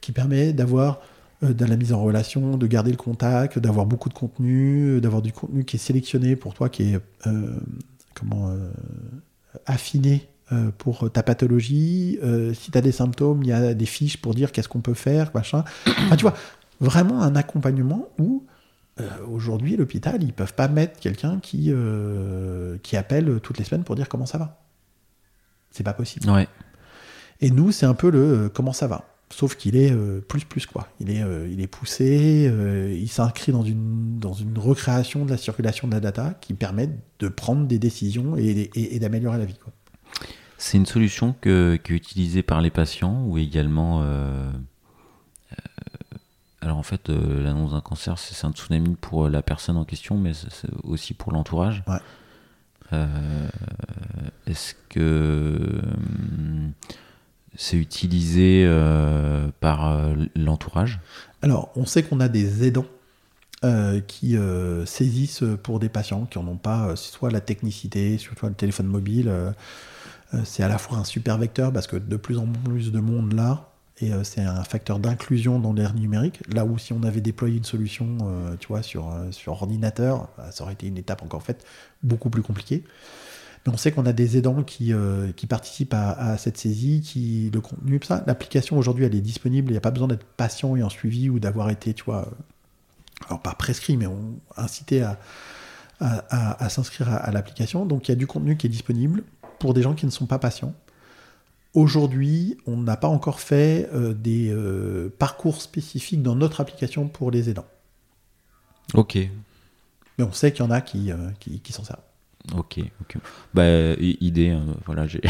qui 0.00 0.12
permet 0.12 0.52
d'avoir 0.52 1.00
euh, 1.42 1.52
de 1.52 1.64
la 1.64 1.76
mise 1.76 1.92
en 1.92 2.02
relation, 2.02 2.56
de 2.56 2.66
garder 2.66 2.90
le 2.90 2.96
contact, 2.96 3.58
d'avoir 3.58 3.86
beaucoup 3.86 4.08
de 4.08 4.14
contenu, 4.14 4.96
euh, 4.96 5.00
d'avoir 5.00 5.22
du 5.22 5.32
contenu 5.32 5.64
qui 5.64 5.76
est 5.76 5.78
sélectionné 5.78 6.36
pour 6.36 6.54
toi, 6.54 6.68
qui 6.68 6.94
est 6.94 7.00
euh, 7.26 7.56
comment 8.14 8.54
affiné 9.66 10.28
pour 10.76 11.10
ta 11.10 11.22
pathologie. 11.22 12.18
Si 12.54 12.70
tu 12.70 12.76
as 12.76 12.82
des 12.82 12.92
symptômes, 12.92 13.42
il 13.42 13.48
y 13.48 13.52
a 13.52 13.72
des 13.72 13.86
fiches 13.86 14.18
pour 14.18 14.34
dire 14.34 14.52
qu'est-ce 14.52 14.68
qu'on 14.68 14.82
peut 14.82 14.92
faire, 14.92 15.30
machin. 15.34 15.64
Enfin, 15.86 16.16
tu 16.16 16.22
vois, 16.22 16.34
vraiment 16.80 17.22
un 17.22 17.36
accompagnement 17.36 18.08
où 18.18 18.44
euh, 19.00 19.08
aujourd'hui, 19.26 19.76
l'hôpital, 19.76 20.22
ils 20.22 20.32
peuvent 20.32 20.54
pas 20.54 20.68
mettre 20.68 21.00
quelqu'un 21.00 21.38
qui, 21.40 21.66
euh, 21.68 22.76
qui 22.82 22.96
appelle 22.96 23.40
toutes 23.42 23.58
les 23.58 23.64
semaines 23.64 23.84
pour 23.84 23.94
dire 23.94 24.08
comment 24.08 24.26
ça 24.26 24.38
va. 24.38 24.62
C'est 25.70 25.82
pas 25.84 25.94
possible. 25.94 26.28
Ouais. 26.30 26.46
Et 27.40 27.50
nous, 27.50 27.72
c'est 27.72 27.86
un 27.86 27.94
peu 27.94 28.10
le 28.10 28.18
euh, 28.18 28.48
comment 28.48 28.72
ça 28.72 28.86
va. 28.86 29.08
Sauf 29.30 29.56
qu'il 29.56 29.76
est 29.76 29.96
plus 30.28 30.44
plus 30.44 30.66
quoi. 30.66 30.88
Il 31.00 31.08
est, 31.10 31.22
il 31.50 31.62
est 31.62 31.66
poussé, 31.66 32.52
il 33.00 33.08
s'inscrit 33.08 33.50
dans 33.50 33.62
une, 33.62 34.18
dans 34.18 34.34
une 34.34 34.58
recréation 34.58 35.24
de 35.24 35.30
la 35.30 35.38
circulation 35.38 35.88
de 35.88 35.94
la 35.94 36.00
data 36.00 36.34
qui 36.42 36.52
permet 36.52 36.90
de 37.18 37.28
prendre 37.28 37.66
des 37.66 37.78
décisions 37.78 38.36
et, 38.36 38.68
et- 38.74 38.94
et 38.94 38.98
d'améliorer 38.98 39.38
la 39.38 39.46
vie. 39.46 39.56
Quoi. 39.56 39.72
C'est 40.58 40.76
une 40.76 40.84
solution 40.84 41.34
que, 41.40 41.76
qui 41.82 41.94
est 41.94 41.96
utilisée 41.96 42.42
par 42.42 42.60
les 42.60 42.68
patients 42.68 43.24
ou 43.26 43.38
également. 43.38 44.02
Euh, 46.62 46.66
euh, 46.66 46.66
alors 46.66 46.78
en 46.78 46.82
fait, 46.82 47.10
euh, 47.10 47.42
l'annonce 47.42 47.72
d'un 47.72 47.80
cancer, 47.80 48.18
c'est 48.18 48.46
un 48.46 48.52
tsunami 48.52 48.96
pour 49.00 49.28
la 49.28 49.42
personne 49.42 49.76
en 49.76 49.84
question, 49.84 50.18
mais 50.18 50.32
c'est 50.34 50.70
aussi 50.84 51.14
pour 51.14 51.32
l'entourage. 51.32 51.82
Ouais. 51.86 51.98
Euh, 52.92 53.48
Est-ce 54.46 54.74
que 54.88 55.80
hum, 56.38 56.72
c'est 57.56 57.76
utilisé 57.76 58.64
euh, 58.66 59.50
par 59.60 59.90
euh, 59.90 60.14
l'entourage? 60.36 61.00
Alors, 61.42 61.70
on 61.76 61.86
sait 61.86 62.02
qu'on 62.02 62.20
a 62.20 62.28
des 62.28 62.66
aidants 62.66 62.86
euh, 63.64 64.00
qui 64.00 64.36
euh, 64.36 64.84
saisissent 64.86 65.44
pour 65.62 65.78
des 65.80 65.88
patients 65.88 66.26
qui 66.26 66.38
n'en 66.38 66.48
ont 66.48 66.56
pas, 66.56 66.88
euh, 66.88 66.96
soit 66.96 67.30
la 67.30 67.40
technicité, 67.40 68.18
soit 68.18 68.48
le 68.48 68.54
téléphone 68.54 68.86
mobile. 68.86 69.28
euh, 69.28 69.52
euh, 70.34 70.40
c'est 70.44 70.62
à 70.62 70.68
la 70.68 70.78
fois 70.78 70.98
un 70.98 71.04
super 71.04 71.38
vecteur 71.38 71.72
parce 71.72 71.86
que 71.86 71.96
de 71.96 72.16
plus 72.16 72.38
en 72.38 72.46
plus 72.46 72.90
de 72.92 73.00
monde 73.00 73.34
là, 73.34 73.71
et 73.98 74.12
euh, 74.12 74.24
c'est 74.24 74.40
un 74.40 74.64
facteur 74.64 74.98
d'inclusion 74.98 75.58
dans 75.58 75.72
l'ère 75.72 75.94
numérique. 75.94 76.40
Là 76.48 76.64
où 76.64 76.78
si 76.78 76.92
on 76.92 77.02
avait 77.02 77.20
déployé 77.20 77.58
une 77.58 77.64
solution, 77.64 78.18
euh, 78.22 78.56
tu 78.58 78.68
vois, 78.68 78.82
sur, 78.82 79.12
euh, 79.12 79.30
sur 79.30 79.52
ordinateur, 79.52 80.28
bah, 80.36 80.50
ça 80.50 80.64
aurait 80.64 80.72
été 80.72 80.86
une 80.86 80.98
étape 80.98 81.22
encore 81.22 81.42
faite 81.42 81.64
beaucoup 82.02 82.30
plus 82.30 82.42
compliquée. 82.42 82.84
Mais 83.66 83.72
on 83.72 83.76
sait 83.76 83.92
qu'on 83.92 84.06
a 84.06 84.12
des 84.12 84.36
aidants 84.36 84.64
qui, 84.64 84.92
qui 85.36 85.46
participent 85.46 85.94
à, 85.94 86.36
cette 86.36 86.58
saisie, 86.58 87.00
qui 87.00 87.48
le 87.54 87.60
contenu, 87.60 88.00
ça. 88.02 88.24
L'application 88.26 88.76
aujourd'hui, 88.76 89.04
elle 89.04 89.14
est 89.14 89.20
disponible. 89.20 89.68
Il 89.68 89.74
n'y 89.74 89.78
a 89.78 89.80
pas 89.80 89.92
besoin 89.92 90.08
d'être 90.08 90.24
patient 90.24 90.74
et 90.74 90.82
en 90.82 90.88
suivi 90.88 91.30
ou 91.30 91.38
d'avoir 91.38 91.70
été, 91.70 91.94
tu 91.94 92.02
vois, 92.02 92.28
alors 93.28 93.40
pas 93.40 93.54
prescrit, 93.54 93.96
mais 93.96 94.08
incité 94.56 95.02
à, 95.02 95.16
à, 96.00 96.68
s'inscrire 96.70 97.08
à 97.08 97.30
l'application. 97.30 97.86
Donc 97.86 98.08
il 98.08 98.10
y 98.10 98.14
a 98.14 98.16
du 98.16 98.26
contenu 98.26 98.56
qui 98.56 98.66
est 98.66 98.70
disponible 98.70 99.22
pour 99.60 99.74
des 99.74 99.82
gens 99.82 99.94
qui 99.94 100.06
ne 100.06 100.10
sont 100.10 100.26
pas 100.26 100.40
patients. 100.40 100.74
Aujourd'hui, 101.74 102.58
on 102.66 102.76
n'a 102.76 102.98
pas 102.98 103.08
encore 103.08 103.40
fait 103.40 103.88
euh, 103.94 104.12
des 104.12 104.50
euh, 104.50 105.08
parcours 105.18 105.62
spécifiques 105.62 106.22
dans 106.22 106.34
notre 106.34 106.60
application 106.60 107.08
pour 107.08 107.30
les 107.30 107.48
aidants. 107.48 107.66
Ok, 108.92 109.16
Mais 110.18 110.24
on 110.24 110.32
sait 110.32 110.52
qu'il 110.52 110.64
y 110.64 110.68
en 110.68 110.70
a 110.70 110.82
qui, 110.82 111.10
euh, 111.10 111.30
qui, 111.40 111.60
qui 111.60 111.72
s'en 111.72 111.82
servent. 111.82 112.02
ok, 112.54 112.80
ok. 113.00 113.16
Bah, 113.54 113.94
idée, 113.98 114.50
hein, 114.50 114.66
voilà, 114.84 115.06
j'ai. 115.06 115.22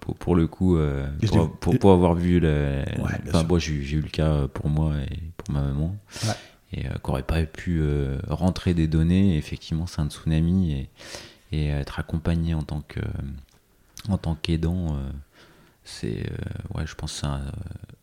pour, 0.00 0.16
pour 0.16 0.36
le 0.36 0.46
coup, 0.46 0.76
pour, 1.26 1.56
pour, 1.56 1.78
pour 1.78 1.92
avoir 1.92 2.14
vu 2.14 2.40
le. 2.40 2.82
Ouais, 2.98 3.12
enfin, 3.28 3.44
moi, 3.44 3.58
j'ai 3.58 3.72
eu 3.72 4.02
le 4.02 4.10
cas 4.10 4.48
pour 4.48 4.68
moi 4.68 4.96
et 4.98 5.18
pour 5.38 5.54
ma 5.54 5.62
maman. 5.62 5.96
Ouais. 6.24 6.34
Et 6.74 6.86
euh, 6.86 6.90
qu'aurait 7.02 7.22
pas 7.22 7.42
pu 7.46 7.82
rentrer 8.26 8.74
des 8.74 8.86
données. 8.86 9.34
Et 9.34 9.38
effectivement, 9.38 9.86
c'est 9.86 10.02
un 10.02 10.10
tsunami 10.10 10.72
et, 10.72 10.90
et 11.52 11.68
être 11.68 11.98
accompagné 11.98 12.52
en 12.52 12.62
tant 12.62 12.82
que 12.82 13.00
en 14.08 14.18
tant 14.18 14.34
qu'aidant, 14.34 14.96
euh, 14.96 15.10
c'est 15.84 16.30
euh, 16.30 16.78
ouais, 16.78 16.86
je 16.86 16.94
pense 16.94 17.24
un, 17.24 17.40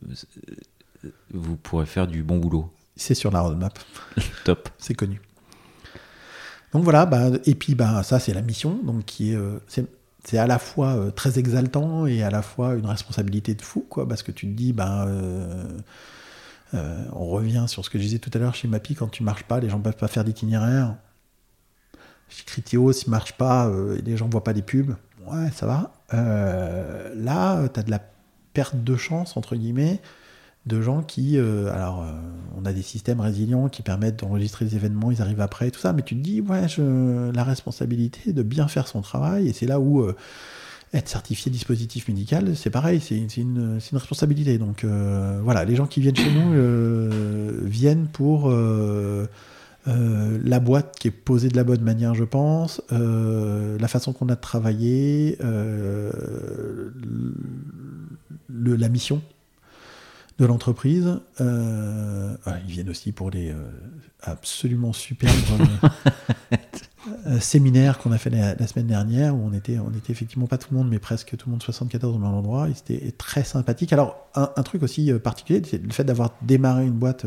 euh, 0.10 1.10
vous 1.32 1.56
pourrez 1.56 1.86
faire 1.86 2.08
du 2.08 2.24
bon 2.24 2.38
boulot. 2.38 2.72
C'est 2.95 3.16
sur 3.16 3.32
la 3.32 3.41
roadmap. 3.41 3.78
Top. 4.45 4.70
c'est 4.78 4.93
connu. 4.93 5.22
Donc 6.76 6.84
voilà, 6.84 7.06
bah, 7.06 7.30
et 7.45 7.56
puis 7.56 7.74
bah, 7.74 8.03
ça 8.03 8.20
c'est 8.20 8.34
la 8.34 8.41
mission, 8.41 8.80
donc 8.84 9.06
qui 9.06 9.32
est, 9.32 9.36
euh, 9.36 9.60
c'est, 9.68 9.86
c'est 10.26 10.38
à 10.38 10.45
la 10.45 10.60
fois 10.60 10.89
euh, 10.95 11.10
très 11.10 11.39
exaltant 11.39 12.06
et 12.06 12.22
à 12.22 12.30
la 12.30 12.41
fois 12.41 12.76
une 12.76 12.86
responsabilité 12.86 13.56
de 13.56 13.62
fou, 13.62 13.86
quoi, 13.89 14.06
parce 14.06 14.24
que 14.24 14.32
tu 14.34 14.45
te 14.45 14.51
dis, 14.51 14.74
bah, 14.74 15.06
euh, 15.08 15.64
on 17.14 17.28
revient 17.28 17.66
sur 17.68 17.86
ce 17.86 17.89
que 17.89 17.97
je 17.97 18.03
disais 18.03 18.20
tout 18.20 18.32
à 18.34 18.39
l'heure 18.39 18.56
chez 18.56 18.68
Mappy, 18.68 18.93
quand 18.93 19.08
tu 19.08 19.24
marches 19.24 19.43
pas, 19.43 19.62
les 19.62 19.70
gens 19.70 19.80
peuvent 19.80 19.95
pas 19.95 20.10
faire 20.10 20.26
d'itinéraire. 20.26 20.97
Chez 22.28 22.43
Criteo, 22.43 22.91
s'il 22.91 23.10
marche 23.10 23.34
pas, 23.34 23.72
et 23.97 24.01
les 24.01 24.18
gens 24.18 24.28
voient 24.28 24.43
pas 24.43 24.53
des 24.53 24.64
pubs, 24.64 24.95
ouais, 25.28 25.51
ça 25.51 25.68
va. 25.68 25.93
Euh, 26.14 27.14
là, 27.16 27.68
tu 27.68 27.80
as 27.80 27.84
de 27.84 27.91
la 27.91 28.01
perte 28.53 28.84
de 28.84 28.95
chance, 28.95 29.38
entre 29.38 29.56
guillemets, 29.56 30.01
de 30.66 30.82
gens 30.82 31.03
qui, 31.03 31.38
euh, 31.38 31.72
alors, 31.74 32.03
euh, 32.03 32.12
on 32.58 32.66
a 32.66 32.74
des 32.74 32.82
systèmes 32.82 33.20
résilients 33.20 33.70
qui 33.70 33.82
permettent 33.82 34.20
d'enregistrer 34.20 34.66
les 34.66 34.76
événements, 34.76 35.12
ils 35.12 35.22
arrivent 35.22 35.41
après, 35.41 35.70
tout 35.72 35.80
ça, 35.80 35.93
mais 35.93 36.01
tu 36.01 36.16
te 36.16 36.22
dis, 36.22 36.41
ouais, 36.41 36.68
je, 36.68 37.32
la 37.32 37.43
responsabilité 37.43 38.34
de 38.34 38.43
bien 38.43 38.68
faire 38.68 38.88
son 38.88 39.01
travail, 39.01 39.47
et 39.47 39.53
c'est 39.53 39.68
là 39.68 39.80
où 39.80 40.08
être 40.93 41.10
certifié 41.10 41.51
dispositif 41.51 42.08
médical, 42.08 42.56
c'est 42.56 42.70
pareil, 42.70 42.99
c'est 43.01 43.18
une, 43.38 43.80
responsabilité. 43.93 44.58
Donc 44.58 44.86
voilà, 44.86 45.66
les 45.66 45.76
gens 45.76 45.88
qui 45.88 45.99
viennent 45.99 46.16
chez 46.16 46.32
nous 46.32 47.68
viennent 47.68 48.08
pour 48.08 48.51
euh, 49.88 50.39
la 50.43 50.59
boîte 50.59 50.97
qui 50.99 51.09
est 51.09 51.11
posée 51.11 51.49
de 51.49 51.55
la 51.55 51.63
bonne 51.63 51.81
manière, 51.81 52.15
je 52.15 52.23
pense, 52.23 52.81
euh, 52.91 53.77
la 53.79 53.88
façon 53.88 54.13
qu'on 54.13 54.29
a 54.29 54.36
de 54.36 54.41
travailler, 54.41 55.38
euh, 55.43 56.11
le- 58.49 58.75
la 58.75 58.89
mission 58.89 59.21
de 60.39 60.45
l'entreprise. 60.45 61.05
Ouais, 61.39 62.53
ils 62.67 62.71
viennent 62.71 62.89
aussi 62.89 63.11
pour 63.11 63.29
les 63.29 63.53
absolument 64.21 64.91
superbes 64.91 65.33
séminaires 67.39 67.99
qu'on 67.99 68.11
a 68.11 68.17
fait 68.17 68.29
la, 68.31 68.55
la 68.55 68.67
semaine 68.67 68.88
dernière 68.88 69.36
où 69.36 69.39
on 69.47 69.53
était, 69.53 69.77
on 69.79 69.91
était 69.91 70.11
effectivement 70.11 70.47
pas 70.47 70.57
tout 70.57 70.69
le 70.71 70.77
monde, 70.77 70.89
mais 70.89 70.99
presque 70.99 71.36
tout 71.38 71.47
le 71.47 71.51
monde 71.51 71.63
74 71.63 72.15
au 72.15 72.19
même 72.19 72.33
endroit. 72.33 72.69
Et 72.69 72.73
c'était 72.73 73.11
très 73.17 73.43
sympathique. 73.43 73.93
Alors, 73.93 74.27
un, 74.36 74.49
un 74.55 74.63
truc 74.63 74.83
aussi 74.83 75.11
particulier, 75.13 75.61
c'est 75.65 75.81
le 75.81 75.91
fait 75.91 76.03
d'avoir 76.03 76.31
démarré 76.41 76.86
une 76.86 76.93
boîte 76.97 77.25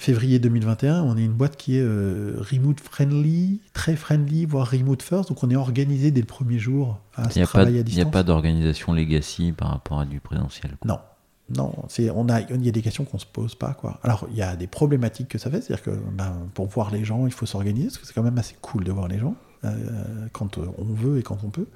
février 0.00 0.38
2021. 0.38 1.02
On 1.02 1.16
est 1.16 1.24
une 1.24 1.32
boîte 1.32 1.56
qui 1.56 1.76
est 1.76 1.82
euh, 1.82 2.34
remote 2.38 2.80
friendly, 2.80 3.60
très 3.74 3.96
friendly, 3.96 4.46
voire 4.46 4.68
remote 4.70 5.02
first. 5.02 5.28
Donc, 5.28 5.44
on 5.44 5.50
est 5.50 5.56
organisé 5.56 6.10
dès 6.10 6.20
le 6.20 6.26
premier 6.26 6.58
jour 6.58 6.98
à 7.14 7.28
ce 7.28 7.38
n'y 7.38 7.44
pas, 7.44 7.48
travail 7.48 7.66
à 7.66 7.70
il 7.70 7.76
y 7.76 7.80
a 7.80 7.82
distance. 7.82 8.10
pas 8.10 8.22
d'organisation 8.22 8.94
legacy 8.94 9.52
par 9.52 9.68
rapport 9.68 10.00
à 10.00 10.06
du 10.06 10.18
présentiel. 10.18 10.76
quoi. 10.80 10.90
Non. 10.90 10.98
Non, 11.52 11.74
c'est, 11.88 12.10
on 12.10 12.28
a, 12.28 12.42
il 12.42 12.64
y 12.64 12.68
a 12.68 12.72
des 12.72 12.80
questions 12.80 13.04
qu'on 13.04 13.18
se 13.18 13.26
pose 13.26 13.56
pas, 13.56 13.74
quoi. 13.74 13.98
Alors, 14.04 14.28
il 14.30 14.36
y 14.36 14.42
a 14.42 14.54
des 14.54 14.68
problématiques 14.68 15.26
que 15.26 15.38
ça 15.38 15.50
fait, 15.50 15.60
c'est-à-dire 15.60 15.82
que 15.84 15.90
ben, 16.12 16.32
pour 16.54 16.66
voir 16.66 16.92
les 16.92 17.04
gens, 17.04 17.26
il 17.26 17.32
faut 17.32 17.44
s'organiser, 17.44 17.88
parce 17.88 17.98
que 17.98 18.06
c'est 18.06 18.12
quand 18.14 18.22
même 18.22 18.38
assez 18.38 18.54
cool 18.60 18.84
de 18.84 18.92
voir 18.92 19.08
les 19.08 19.18
gens, 19.18 19.34
euh, 19.64 19.72
quand 20.32 20.58
on 20.58 20.84
veut 20.84 21.18
et 21.18 21.24
quand 21.24 21.38
on 21.42 21.50
peut. 21.50 21.66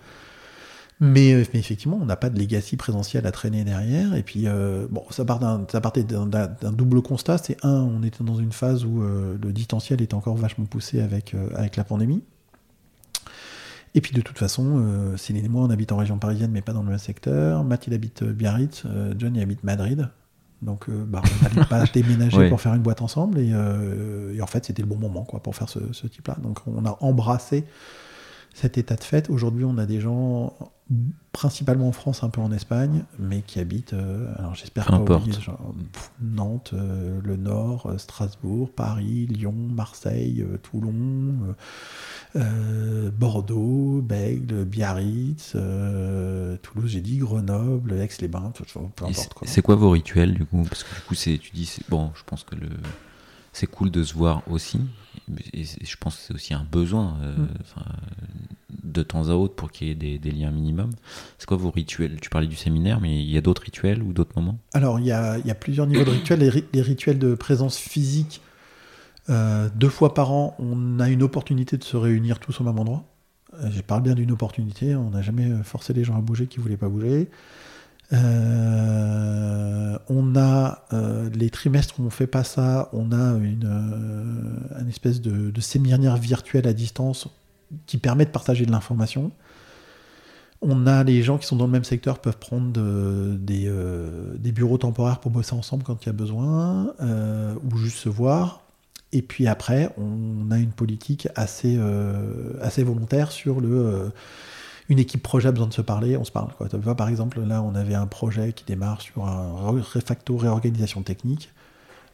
Mais, 1.00 1.32
euh, 1.32 1.44
mais 1.52 1.58
effectivement, 1.58 1.98
on 2.00 2.06
n'a 2.06 2.16
pas 2.16 2.30
de 2.30 2.38
legacy 2.38 2.76
présentiel 2.76 3.26
à 3.26 3.32
traîner 3.32 3.64
derrière. 3.64 4.14
Et 4.14 4.22
puis, 4.22 4.46
euh, 4.46 4.86
bon, 4.90 5.04
ça, 5.10 5.24
part 5.24 5.40
d'un, 5.40 5.66
ça 5.70 5.80
partait 5.80 6.04
d'un, 6.04 6.26
double 6.72 7.02
constat. 7.02 7.38
C'est 7.38 7.56
un, 7.64 7.82
on 7.82 8.02
était 8.02 8.22
dans 8.22 8.36
une 8.36 8.52
phase 8.52 8.84
où 8.84 9.02
euh, 9.02 9.36
le 9.42 9.52
distanciel 9.52 10.00
était 10.02 10.14
encore 10.14 10.36
vachement 10.36 10.66
poussé 10.66 11.00
avec, 11.00 11.34
euh, 11.34 11.48
avec 11.56 11.76
la 11.76 11.84
pandémie. 11.84 12.22
Et 13.96 14.00
puis 14.00 14.12
de 14.12 14.20
toute 14.20 14.38
façon, 14.38 15.14
Céline 15.16 15.44
et 15.44 15.48
moi, 15.48 15.62
on 15.62 15.70
habite 15.70 15.92
en 15.92 15.96
région 15.96 16.18
parisienne, 16.18 16.50
mais 16.50 16.62
pas 16.62 16.72
dans 16.72 16.82
le 16.82 16.88
même 16.88 16.98
secteur. 16.98 17.62
Matt, 17.62 17.86
il 17.86 17.94
habite 17.94 18.24
Biarritz, 18.24 18.82
John, 19.16 19.36
il 19.36 19.40
habite 19.40 19.62
Madrid. 19.62 20.08
Donc, 20.62 20.90
bah, 20.90 21.22
on 21.22 21.44
n'allait 21.44 21.68
pas 21.68 21.84
déménager 21.94 22.48
pour 22.48 22.60
faire 22.60 22.74
une 22.74 22.82
boîte 22.82 23.02
ensemble. 23.02 23.38
Et, 23.38 23.50
et 23.50 24.42
en 24.42 24.48
fait, 24.48 24.64
c'était 24.64 24.82
le 24.82 24.88
bon 24.88 24.96
moment 24.96 25.22
quoi, 25.22 25.40
pour 25.40 25.54
faire 25.54 25.68
ce, 25.68 25.78
ce 25.92 26.08
type-là. 26.08 26.36
Donc, 26.42 26.58
on 26.66 26.84
a 26.86 26.98
embrassé 27.02 27.66
cet 28.52 28.78
état 28.78 28.96
de 28.96 29.04
fait. 29.04 29.28
Aujourd'hui, 29.28 29.64
on 29.64 29.76
a 29.78 29.84
des 29.86 30.00
gens, 30.00 30.54
principalement 31.32 31.88
en 31.88 31.92
France, 31.92 32.22
un 32.22 32.28
peu 32.28 32.40
en 32.42 32.52
Espagne, 32.52 33.04
mais 33.18 33.40
qui 33.42 33.58
habitent, 33.58 33.94
euh, 33.94 34.32
alors 34.38 34.54
j'espère 34.54 34.84
pas 34.86 34.98
oublier, 35.16 35.32
genre, 35.40 35.74
pff, 35.92 36.12
Nantes, 36.20 36.72
euh, 36.74 37.20
le 37.24 37.36
Nord, 37.36 37.86
euh, 37.86 37.98
Strasbourg, 37.98 38.70
Paris, 38.70 39.26
Lyon, 39.26 39.54
Marseille, 39.54 40.44
Toulon, 40.62 41.54
Bordeaux, 43.18 44.00
Bègle, 44.02 44.64
Biarritz, 44.64 45.52
Toulouse, 46.62 46.90
j'ai 46.90 47.00
dit, 47.00 47.18
Grenoble, 47.18 47.92
Aix-les-Bains, 47.94 48.52
peu 48.54 48.64
importe. 49.04 49.14
c'est- 49.14 49.34
quoi. 49.34 49.48
C'est 49.48 49.62
quoi 49.62 49.76
vos 49.76 49.90
rituels 49.90 50.34
du 50.34 50.44
coup? 50.44 50.62
Parce 50.68 50.84
que 50.84 50.94
du 50.94 51.00
coup, 51.02 51.14
tu 51.14 51.50
dis, 51.52 51.78
bon, 51.88 52.10
je 52.14 52.22
pense 52.26 52.44
que 52.44 52.54
le, 52.56 52.68
c'est 53.54 53.66
cool 53.66 53.90
de 53.90 54.02
se 54.04 54.12
voir 54.12 54.42
aussi. 54.50 54.78
Et 55.54 55.64
je 55.64 55.96
pense 55.98 56.16
que 56.16 56.22
c'est 56.26 56.34
aussi 56.34 56.52
un 56.52 56.66
besoin 56.70 57.16
euh, 57.22 57.34
Mm. 57.36 57.48
de 58.82 59.02
temps 59.02 59.28
à 59.30 59.32
autre 59.34 59.54
pour 59.54 59.70
qu'il 59.70 59.88
y 59.88 59.90
ait 59.90 59.94
des, 59.94 60.18
des 60.18 60.30
liens 60.32 60.50
minimum. 60.50 60.90
C'est 61.38 61.46
quoi 61.46 61.56
vos 61.56 61.70
rituels? 61.70 62.18
Tu 62.20 62.28
parlais 62.28 62.46
du 62.48 62.56
séminaire, 62.56 63.00
mais 63.00 63.22
il 63.22 63.30
y 63.30 63.38
a 63.38 63.40
d'autres 63.40 63.62
rituels 63.62 64.02
ou 64.02 64.12
d'autres 64.12 64.32
moments? 64.36 64.58
Alors, 64.74 64.98
il 65.00 65.06
y 65.06 65.12
a, 65.12 65.38
il 65.38 65.46
y 65.46 65.50
a 65.50 65.54
plusieurs 65.54 65.86
niveaux 65.86 66.04
de 66.04 66.10
rituels. 66.10 66.40
Les, 66.40 66.48
ri- 66.50 66.64
les 66.74 66.82
rituels 66.82 67.18
de 67.18 67.34
présence 67.34 67.78
physique, 67.78 68.42
euh, 69.30 69.68
deux 69.74 69.88
fois 69.88 70.12
par 70.14 70.32
an, 70.32 70.54
on 70.58 71.00
a 71.00 71.08
une 71.08 71.22
opportunité 71.22 71.76
de 71.78 71.84
se 71.84 71.96
réunir 71.96 72.40
tous 72.40 72.60
au 72.60 72.64
même 72.64 72.78
endroit. 72.78 73.04
Euh, 73.54 73.70
Je 73.70 73.80
parle 73.80 74.02
bien 74.02 74.14
d'une 74.14 74.32
opportunité. 74.32 74.94
On 74.96 75.10
n'a 75.10 75.22
jamais 75.22 75.48
forcé 75.62 75.92
les 75.94 76.04
gens 76.04 76.16
à 76.18 76.20
bouger 76.20 76.46
qui 76.46 76.58
ne 76.58 76.62
voulaient 76.64 76.76
pas 76.76 76.88
bouger. 76.88 77.30
Euh, 78.12 79.98
on 80.08 80.36
a 80.36 80.84
euh, 80.92 81.30
les 81.30 81.50
trimestres 81.50 81.98
où 81.98 82.04
on 82.04 82.10
fait 82.10 82.26
pas 82.26 82.44
ça, 82.44 82.88
on 82.92 83.12
a 83.12 83.36
une, 83.38 83.64
euh, 83.66 84.88
espèce 84.88 85.20
de, 85.20 85.50
de 85.50 85.60
séminaire 85.60 86.16
virtuel 86.16 86.66
à 86.68 86.72
distance 86.72 87.28
qui 87.86 87.98
permet 87.98 88.24
de 88.24 88.30
partager 88.30 88.66
de 88.66 88.70
l'information. 88.72 89.32
On 90.60 90.86
a 90.86 91.02
les 91.04 91.22
gens 91.22 91.38
qui 91.38 91.46
sont 91.46 91.56
dans 91.56 91.66
le 91.66 91.72
même 91.72 91.84
secteur 91.84 92.18
peuvent 92.20 92.38
prendre 92.38 92.72
de- 92.72 93.36
des, 93.38 93.70
des 94.38 94.52
bureaux 94.52 94.78
temporaires 94.78 95.20
pour 95.20 95.30
bosser 95.30 95.54
ensemble 95.54 95.82
quand 95.82 96.02
il 96.04 96.06
y 96.06 96.10
a 96.10 96.12
besoin, 96.12 96.94
ou 97.00 97.76
juste 97.76 97.98
se 97.98 98.08
voir. 98.08 98.62
Et 99.12 99.20
puis 99.20 99.46
après, 99.46 99.94
on 99.98 100.50
a 100.50 100.58
une 100.58 100.72
politique 100.72 101.28
assez, 101.34 101.78
assez 102.62 102.82
volontaire 102.82 103.30
sur 103.30 103.60
le. 103.60 104.10
Une 104.88 104.98
équipe 104.98 105.22
projet 105.22 105.48
a 105.48 105.52
besoin 105.52 105.68
de 105.68 105.72
se 105.72 105.82
parler, 105.82 106.16
on 106.16 106.24
se 106.24 106.32
parle. 106.32 106.52
Quoi. 106.58 106.68
Tu 106.68 106.76
vois, 106.76 106.94
par 106.96 107.08
exemple, 107.08 107.40
là, 107.40 107.62
on 107.62 107.74
avait 107.74 107.94
un 107.94 108.06
projet 108.06 108.52
qui 108.52 108.64
démarre 108.64 109.00
sur 109.00 109.24
un 109.26 109.52
refacto 109.80 110.36
réorganisation 110.36 111.02
technique. 111.02 111.50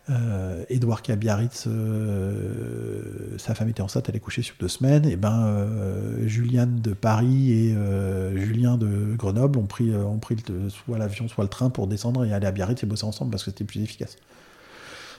Euh, 0.09 0.65
Edouard 0.69 1.03
qui 1.03 1.11
est 1.11 1.15
à 1.15 1.17
Biarritz, 1.17 1.67
euh, 1.69 3.37
sa 3.39 3.55
femme 3.55 3.69
était 3.69 3.83
enceinte, 3.83 4.09
elle 4.09 4.17
est 4.17 4.21
couchée 4.21 4.43
sur 4.43 4.55
deux 4.59 4.69
semaines. 4.69 5.05
Et 5.07 5.17
ben, 5.17 5.45
euh, 5.47 6.27
Juliane 6.27 6.81
de 6.81 6.93
Paris 6.93 7.53
et 7.53 7.75
euh, 7.75 8.37
Julien 8.37 8.77
de 8.77 9.15
Grenoble 9.17 9.59
ont 9.59 9.67
pris, 9.67 9.95
ont 9.95 10.19
pris 10.19 10.37
le- 10.49 10.69
soit 10.71 10.99
l'avion, 10.99 11.29
soit 11.29 11.45
le 11.45 11.51
train 11.51 11.71
pour 11.71 11.87
descendre 11.87 12.25
et 12.25 12.33
aller 12.33 12.47
à 12.47 12.51
Biarritz 12.51 12.83
et 12.83 12.87
bosser 12.87 13.05
ensemble 13.05 13.31
parce 13.31 13.45
que 13.45 13.51
c'était 13.51 13.65
plus 13.65 13.83
efficace. 13.83 14.17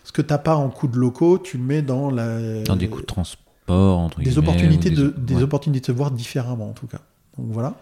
Ce 0.03 0.11
que 0.11 0.22
t'as 0.22 0.40
pas 0.40 0.56
en 0.56 0.69
coûts 0.69 0.88
de 0.88 0.98
locaux, 0.98 1.38
tu 1.38 1.57
le 1.57 1.64
mets 1.64 1.82
dans 1.82 2.10
la 2.10 2.64
Dans 2.64 2.76
des 2.76 2.90
coûts 2.90 3.02
de 3.02 3.06
transport, 3.06 3.99
entre 3.99 4.18
des 4.19 4.26
guillemets, 4.26 4.40
opportunités 4.40 4.91
ou 4.91 4.95
de 4.95 5.14
des 5.18 5.36
ouais. 5.36 5.44
opportunités 5.44 5.82
de 5.82 5.86
se 5.86 5.91
voir 5.91 6.11
différemment 6.11 6.69
en 6.69 6.73
tout 6.73 6.88
cas. 6.88 6.99
Donc 7.38 7.48
voilà. 7.52 7.76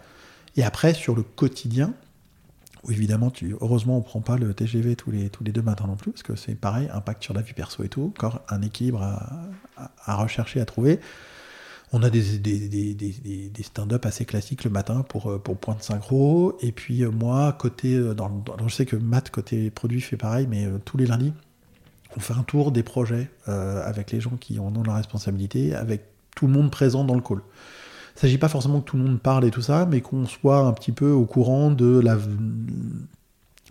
Et 0.56 0.62
après 0.64 0.94
sur 0.94 1.14
le 1.14 1.22
quotidien, 1.22 1.94
où 2.84 2.90
évidemment 2.90 3.30
heureusement 3.60 3.98
on 3.98 4.02
prend 4.02 4.20
pas 4.20 4.36
le 4.36 4.54
TGV 4.54 4.96
tous 4.96 5.10
les 5.10 5.28
tous 5.28 5.44
les 5.44 5.52
deux 5.52 5.62
matins 5.62 5.86
non 5.86 5.96
plus 5.96 6.12
parce 6.12 6.22
que 6.22 6.34
c'est 6.34 6.54
pareil 6.54 6.88
impact 6.92 7.22
sur 7.22 7.34
la 7.34 7.42
vie 7.42 7.52
perso 7.52 7.82
et 7.84 7.88
tout. 7.88 8.04
Encore 8.16 8.40
un 8.48 8.62
équilibre 8.62 9.02
à, 9.02 9.42
à- 10.06 10.16
rechercher 10.16 10.60
à 10.60 10.64
trouver. 10.64 11.00
On 11.92 12.02
a 12.04 12.10
des, 12.10 12.22
stand-up 13.62 14.06
assez 14.06 14.24
classiques 14.24 14.62
le 14.62 14.70
matin 14.70 15.02
pour, 15.02 15.28
euh, 15.28 15.38
pour 15.38 15.56
point 15.56 15.74
de 15.74 15.82
synchro. 15.82 16.56
Et 16.60 16.70
puis 16.70 17.02
euh, 17.02 17.10
moi, 17.10 17.52
côté. 17.52 17.94
euh, 17.96 18.14
je 18.64 18.72
sais 18.74 18.86
que 18.86 18.94
Matt, 18.94 19.30
côté 19.30 19.70
produit, 19.70 20.00
fait 20.00 20.16
pareil, 20.16 20.46
mais 20.48 20.68
tous 20.84 20.96
les 20.96 21.06
lundis, 21.06 21.32
on 22.16 22.20
fait 22.20 22.34
un 22.34 22.44
tour 22.44 22.70
des 22.70 22.84
projets 22.84 23.28
avec 23.46 24.12
les 24.12 24.20
gens 24.20 24.36
qui 24.36 24.58
en 24.60 24.74
ont 24.74 24.82
la 24.84 24.94
responsabilité, 24.94 25.74
avec 25.74 26.04
tout 26.36 26.46
le 26.46 26.52
monde 26.52 26.70
présent 26.70 27.04
dans 27.04 27.14
le 27.14 27.20
call. 27.20 27.40
Il 28.20 28.26
ne 28.26 28.28
s'agit 28.28 28.38
pas 28.38 28.48
forcément 28.48 28.80
que 28.80 28.84
tout 28.90 28.98
le 28.98 29.02
monde 29.04 29.18
parle 29.18 29.46
et 29.46 29.50
tout 29.50 29.62
ça, 29.62 29.86
mais 29.90 30.02
qu'on 30.02 30.26
soit 30.26 30.58
un 30.58 30.72
petit 30.74 30.92
peu 30.92 31.10
au 31.10 31.24
courant 31.24 31.70
de 31.70 31.98
la, 32.00 32.18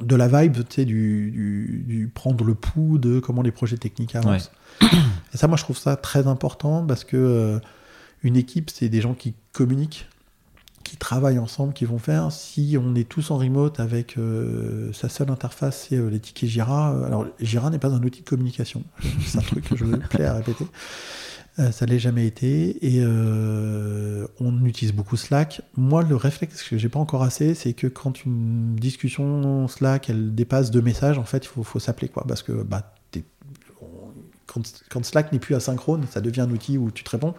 de 0.01 0.15
la 0.15 0.27
vibe, 0.27 0.53
tu 0.53 0.63
sais, 0.69 0.85
du, 0.85 1.29
du, 1.29 1.83
du 1.87 2.07
prendre 2.07 2.43
le 2.43 2.55
pouls 2.55 2.97
de 2.97 3.19
comment 3.19 3.43
les 3.43 3.51
projets 3.51 3.77
techniques 3.77 4.15
avancent. 4.15 4.51
Et 5.33 5.37
ça, 5.37 5.47
moi, 5.47 5.55
je 5.55 5.63
trouve 5.63 5.77
ça 5.77 5.95
très 5.97 6.25
important 6.25 6.83
parce 6.83 7.03
que 7.03 7.15
euh, 7.17 7.59
une 8.23 8.35
équipe, 8.37 8.71
c'est 8.71 8.89
des 8.89 9.01
gens 9.01 9.13
qui 9.13 9.35
communiquent, 9.51 10.07
qui 10.83 10.97
travaillent 10.97 11.37
ensemble, 11.37 11.73
qui 11.73 11.85
vont 11.85 11.99
faire. 11.99 12.31
Si 12.31 12.75
on 12.83 12.95
est 12.95 13.07
tous 13.07 13.29
en 13.29 13.37
remote 13.37 13.79
avec 13.79 14.17
euh, 14.17 14.91
sa 14.93 15.09
seule 15.09 15.29
interface, 15.29 15.87
c'est 15.89 15.97
euh, 15.97 16.09
les 16.09 16.19
tickets 16.19 16.49
Jira. 16.49 16.95
euh, 16.95 17.05
Alors, 17.05 17.27
Jira 17.39 17.69
n'est 17.69 17.77
pas 17.77 17.89
un 17.93 18.01
outil 18.01 18.21
de 18.21 18.25
communication. 18.27 18.83
C'est 19.27 19.37
un 19.37 19.41
truc 19.41 19.69
que 19.69 19.75
je 19.77 19.85
me 19.85 19.97
plais 19.97 20.25
à 20.25 20.33
répéter. 20.33 20.65
Euh, 21.59 21.71
ça 21.71 21.85
l'est 21.85 21.99
jamais 21.99 22.25
été 22.25 22.85
et 22.85 23.01
euh, 23.01 24.25
on 24.39 24.63
utilise 24.63 24.93
beaucoup 24.93 25.17
Slack. 25.17 25.61
Moi, 25.75 26.03
le 26.03 26.15
réflexe 26.15 26.63
que 26.63 26.77
j'ai 26.77 26.87
pas 26.87 26.99
encore 26.99 27.21
assez, 27.21 27.53
c'est 27.53 27.73
que 27.73 27.87
quand 27.87 28.23
une 28.23 28.75
discussion 28.77 29.67
Slack 29.67 30.09
elle 30.09 30.33
dépasse 30.33 30.71
deux 30.71 30.81
messages, 30.81 31.17
en 31.17 31.25
fait, 31.25 31.45
il 31.45 31.63
faut, 31.63 31.79
s'appeler 31.79 32.07
quoi, 32.07 32.23
parce 32.25 32.43
que 32.43 32.53
bah, 32.53 32.93
quand, 34.47 35.05
Slack 35.05 35.33
n'est 35.33 35.39
plus 35.39 35.53
asynchrone, 35.53 36.05
ça 36.09 36.21
devient 36.21 36.41
un 36.41 36.51
outil 36.51 36.77
où 36.77 36.91
tu 36.91 37.03
te 37.03 37.09
réponds. 37.09 37.33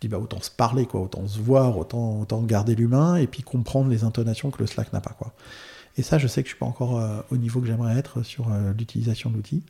Tu 0.00 0.06
dis 0.06 0.08
bah 0.08 0.18
autant 0.18 0.40
se 0.40 0.50
parler 0.52 0.86
quoi, 0.86 1.00
autant 1.00 1.26
se 1.26 1.40
voir, 1.40 1.76
autant, 1.78 2.20
autant 2.20 2.40
garder 2.42 2.76
l'humain 2.76 3.16
et 3.16 3.26
puis 3.26 3.42
comprendre 3.42 3.90
les 3.90 4.04
intonations 4.04 4.50
que 4.52 4.60
le 4.60 4.66
Slack 4.68 4.92
n'a 4.92 5.00
pas 5.00 5.16
quoi. 5.18 5.32
Et 5.96 6.02
ça, 6.02 6.18
je 6.18 6.28
sais 6.28 6.42
que 6.42 6.48
je 6.48 6.54
suis 6.54 6.60
pas 6.60 6.66
encore 6.66 7.00
euh, 7.00 7.20
au 7.32 7.36
niveau 7.36 7.60
que 7.60 7.66
j'aimerais 7.66 7.98
être 7.98 8.22
sur 8.22 8.48
l'utilisation 8.76 9.30
de 9.30 9.36
l'outil. 9.36 9.64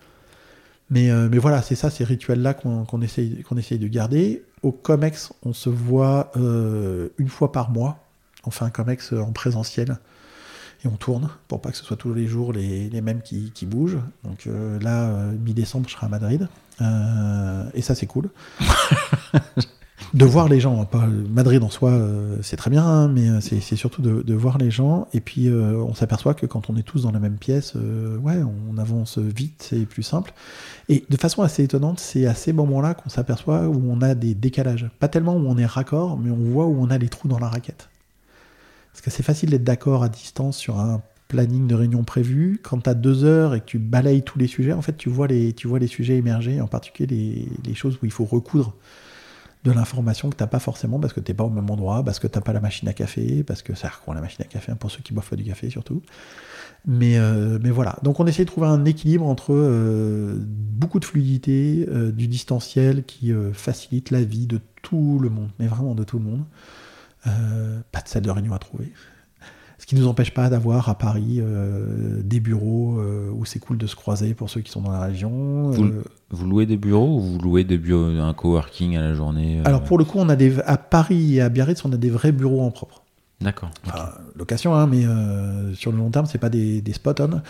Mais, 0.91 1.11
euh, 1.11 1.29
mais 1.31 1.39
voilà, 1.39 1.63
c'est 1.63 1.75
ça, 1.75 1.91
ces 1.91 2.05
rituels-là 2.05 2.55
qu'on 2.55 3.03
essaye, 3.03 3.45
essaye 3.57 3.79
de 3.79 3.89
garder. 3.89 4.43
Au 4.63 4.73
COMEX, 4.73 5.33
on 5.43 5.53
se 5.53 5.69
voit 5.69 6.33
euh, 6.37 7.09
une 7.19 7.29
fois 7.29 7.53
par 7.53 7.71
mois. 7.71 8.05
On 8.45 8.51
fait 8.51 8.65
un 8.65 8.71
COMEX 8.71 9.13
en 9.13 9.33
présentiel 9.33 9.99
et 10.85 10.89
on 10.89 10.97
tourne 10.97 11.29
pour 11.49 11.61
pas 11.61 11.71
que 11.71 11.77
ce 11.77 11.85
soit 11.85 11.97
tous 11.97 12.15
les 12.15 12.27
jours 12.27 12.53
les, 12.53 13.01
mêmes 13.01 13.23
qui, 13.23 13.67
bougent. 13.67 13.99
Donc 14.25 14.47
euh, 14.47 14.79
là, 14.81 15.09
euh, 15.09 15.33
mi-décembre, 15.33 15.89
je 15.89 15.95
serai 15.95 16.07
à 16.07 16.09
Madrid. 16.09 16.49
Euh, 16.81 17.65
et 17.75 17.83
ça, 17.83 17.95
c'est 17.95 18.07
cool. 18.07 18.31
de 20.15 20.25
voir 20.25 20.49
les 20.49 20.61
gens, 20.61 20.89
Madrid 21.31 21.63
en 21.63 21.69
soi, 21.69 21.91
euh, 21.91 22.37
c'est 22.43 22.57
très 22.57 22.71
bien, 22.71 22.85
hein, 22.85 23.09
mais 23.09 23.29
euh, 23.29 23.41
c'est 23.41 23.77
surtout 23.77 24.01
de, 24.01 24.35
voir 24.35 24.59
les 24.59 24.71
gens. 24.71 25.07
Et 25.13 25.21
puis, 25.21 25.49
euh, 25.49 25.77
on 25.77 25.95
s'aperçoit 25.95 26.35
que 26.35 26.47
quand 26.47 26.71
on 26.71 26.77
est 26.77 26.83
tous 26.83 27.03
dans 27.03 27.11
la 27.11 27.19
même 27.19 27.37
pièce, 27.37 27.75
ouais, 27.75 28.37
on 28.71 28.79
avance 28.79 29.19
vite, 29.19 29.67
c'est 29.69 29.87
plus 29.87 30.03
simple. 30.03 30.33
Et 30.89 31.05
de 31.09 31.17
façon 31.17 31.43
assez 31.43 31.63
étonnante, 31.65 32.01
c'est 32.01 32.27
à 32.27 32.35
ces 32.35 32.53
moments-là 32.53 32.95
qu'on 32.95 33.11
s'aperçoit 33.11 33.69
où 33.69 33.83
on 33.91 34.01
a 34.01 34.15
des 34.15 34.35
décalages. 34.35 34.89
Pas 34.99 35.09
tellement 35.09 35.37
où 35.37 35.47
on 35.47 35.59
est 35.59 35.67
raccord, 35.67 36.19
mais 36.19 36.31
on 36.31 36.37
voit 36.37 36.67
où 36.67 36.77
on 36.81 36.91
a 36.91 36.99
les 36.99 37.09
trous 37.09 37.29
dans 37.29 37.39
la 37.39 37.49
raquette. 37.49 37.89
Parce 38.93 39.03
que 39.03 39.11
c'est 39.11 39.23
facile 39.23 39.51
d'être 39.51 39.65
d'accord 39.65 40.03
à 40.03 40.09
distance 40.09 40.57
sur 40.57 40.79
un 40.79 41.03
planning 41.29 41.67
de 41.67 41.75
réunion 41.75 42.05
prévu. 42.05 42.59
Quand 42.63 42.81
tu 42.81 42.91
as 42.91 42.95
deux 42.95 43.25
heures 43.25 43.55
et 43.55 43.61
que 43.61 43.67
tu 43.67 43.79
balayes 43.79 44.23
tous 44.23 44.39
les 44.39 44.47
sujets, 44.47 44.73
en 44.73 44.81
fait, 44.81 44.97
tu 44.97 45.11
vois 45.11 45.27
les, 45.27 45.53
tu 45.53 45.69
vois 45.69 45.79
les 45.79 45.87
sujets 45.87 46.17
émerger, 46.17 46.61
en 46.61 46.67
particulier 46.67 47.47
les 47.65 47.75
choses 47.75 47.99
où 48.03 48.07
il 48.07 48.13
faut 48.13 48.25
recoudre 48.25 48.75
de 49.65 49.73
l'information 49.73 50.31
que 50.31 50.37
tu 50.37 50.43
n'as 50.43 50.47
pas 50.49 50.61
forcément 50.61 50.99
parce 51.01 51.13
que 51.13 51.21
tu 51.21 51.31
n'es 51.33 51.37
pas 51.37 51.45
au 51.45 51.51
même 51.51 51.69
endroit, 51.69 52.05
parce 52.05 52.19
que 52.19 52.27
tu 52.27 52.39
n'as 52.39 52.43
pas 52.43 52.53
la 52.53 52.61
machine 52.61 52.89
à 52.89 52.93
café, 52.93 53.43
parce 53.43 53.63
que 53.63 53.75
ça 53.75 53.91
quoi 54.05 54.15
la 54.15 54.21
machine 54.21 54.43
à 54.43 54.49
café, 54.49 54.71
hein, 54.73 54.77
pour 54.77 54.91
ceux 54.91 55.01
qui 55.03 55.13
boivent 55.13 55.29
pas 55.29 55.37
du 55.37 55.45
café 55.45 55.69
surtout. 55.71 56.01
Mais, 56.87 57.19
euh, 57.19 57.59
mais 57.63 57.71
voilà. 57.71 57.99
Donc 58.03 58.21
on 58.21 58.27
essaie 58.27 58.45
de 58.45 58.49
trouver 58.51 58.69
un 58.69 58.85
équilibre 58.85 59.27
entre 59.27 59.53
euh, 59.53 60.37
beaucoup 60.41 61.01
de 61.01 61.05
fluidité, 61.05 61.87
euh, 61.89 62.13
du 62.13 62.29
distanciel 62.29 63.05
qui 63.05 63.33
facilite 63.53 64.11
la 64.11 64.23
vie 64.23 64.47
de 64.47 64.61
tout 64.83 65.19
le 65.19 65.29
monde, 65.29 65.49
mais 65.59 65.67
vraiment 65.67 65.95
de 65.97 66.05
tout 66.05 66.19
le 66.19 66.25
monde. 66.25 66.45
Pas 67.25 68.01
de 68.01 68.09
salle 68.09 68.23
de 68.23 68.31
réunion 68.31 68.55
à 68.55 68.59
trouver. 68.59 68.93
Ce 69.79 69.87
qui 69.87 69.95
ne 69.95 70.01
nous 70.01 70.09
empêche 70.09 70.33
pas 70.33 70.49
d'avoir 70.51 70.89
à 70.89 70.97
Paris 70.99 71.39
euh, 71.41 72.21
des 72.23 72.41
bureaux 72.41 72.99
euh, 72.99 73.31
où 73.33 73.45
c'est 73.45 73.59
cool 73.59 73.77
de 73.79 73.87
se 73.87 73.95
croiser 73.97 74.35
pour 74.35 74.51
ceux 74.51 74.61
qui 74.61 74.71
sont 74.73 74.81
dans 74.83 74.91
la 74.91 75.01
région. 75.01 75.71
Vous- 75.71 75.85
Euh, 75.85 76.03
Vous 76.31 76.47
louez 76.47 76.67
des 76.67 76.77
bureaux 76.77 77.17
ou 77.17 77.21
vous 77.21 77.39
louez 77.39 77.65
des 77.65 77.79
bureaux, 77.79 78.05
un 78.05 78.35
coworking 78.35 78.97
à 78.97 79.01
la 79.01 79.15
journée 79.15 79.61
euh, 79.61 79.63
alors 79.65 79.83
pour 79.83 79.97
le 79.97 80.05
coup, 80.05 80.19
on 80.19 80.29
a 80.29 80.37
des, 80.37 80.61
à 80.61 80.77
Paris 80.77 81.37
et 81.37 81.41
à 81.41 81.49
Biarritz, 81.49 81.85
on 81.85 81.93
a 81.93 81.97
des 81.97 82.11
vrais 82.11 82.33
bureaux 82.33 82.61
en 82.61 82.71
propre. 82.71 83.03
D'accord. 83.41 83.71
Enfin, 83.87 84.11
location, 84.37 84.75
hein, 84.75 84.87
mais 84.87 85.07
euh, 85.07 85.73
sur 85.75 85.91
le 85.93 85.99
long 85.99 86.11
terme, 86.11 86.27
c'est 86.27 86.39
pas 86.39 86.51
des, 86.51 86.83
des 86.83 86.93
spot-on. 86.93 87.41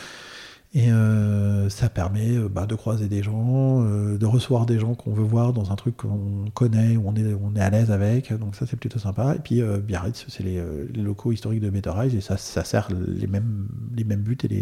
Et 0.74 0.92
euh, 0.92 1.70
ça 1.70 1.88
permet 1.88 2.36
bah, 2.50 2.66
de 2.66 2.74
croiser 2.74 3.08
des 3.08 3.22
gens, 3.22 3.80
de 3.80 4.26
recevoir 4.26 4.66
des 4.66 4.78
gens 4.78 4.94
qu'on 4.94 5.12
veut 5.12 5.24
voir 5.24 5.54
dans 5.54 5.72
un 5.72 5.76
truc 5.76 5.96
qu'on 5.96 6.44
connaît, 6.52 6.96
où 6.98 7.04
on 7.06 7.14
est, 7.16 7.34
on 7.42 7.56
est 7.56 7.60
à 7.60 7.70
l'aise 7.70 7.90
avec. 7.90 8.32
Donc 8.34 8.54
ça, 8.54 8.66
c'est 8.66 8.76
plutôt 8.76 8.98
sympa. 8.98 9.34
Et 9.34 9.38
puis 9.38 9.62
Biarritz, 9.82 10.26
c'est 10.28 10.42
les, 10.42 10.62
les 10.92 11.02
locaux 11.02 11.32
historiques 11.32 11.62
de 11.62 11.70
Betterize 11.70 12.14
et 12.14 12.20
ça, 12.20 12.36
ça 12.36 12.64
sert 12.64 12.88
les 12.92 13.26
mêmes, 13.26 13.66
les 13.96 14.04
mêmes 14.04 14.20
buts 14.20 14.38
et 14.44 14.48
les, 14.48 14.60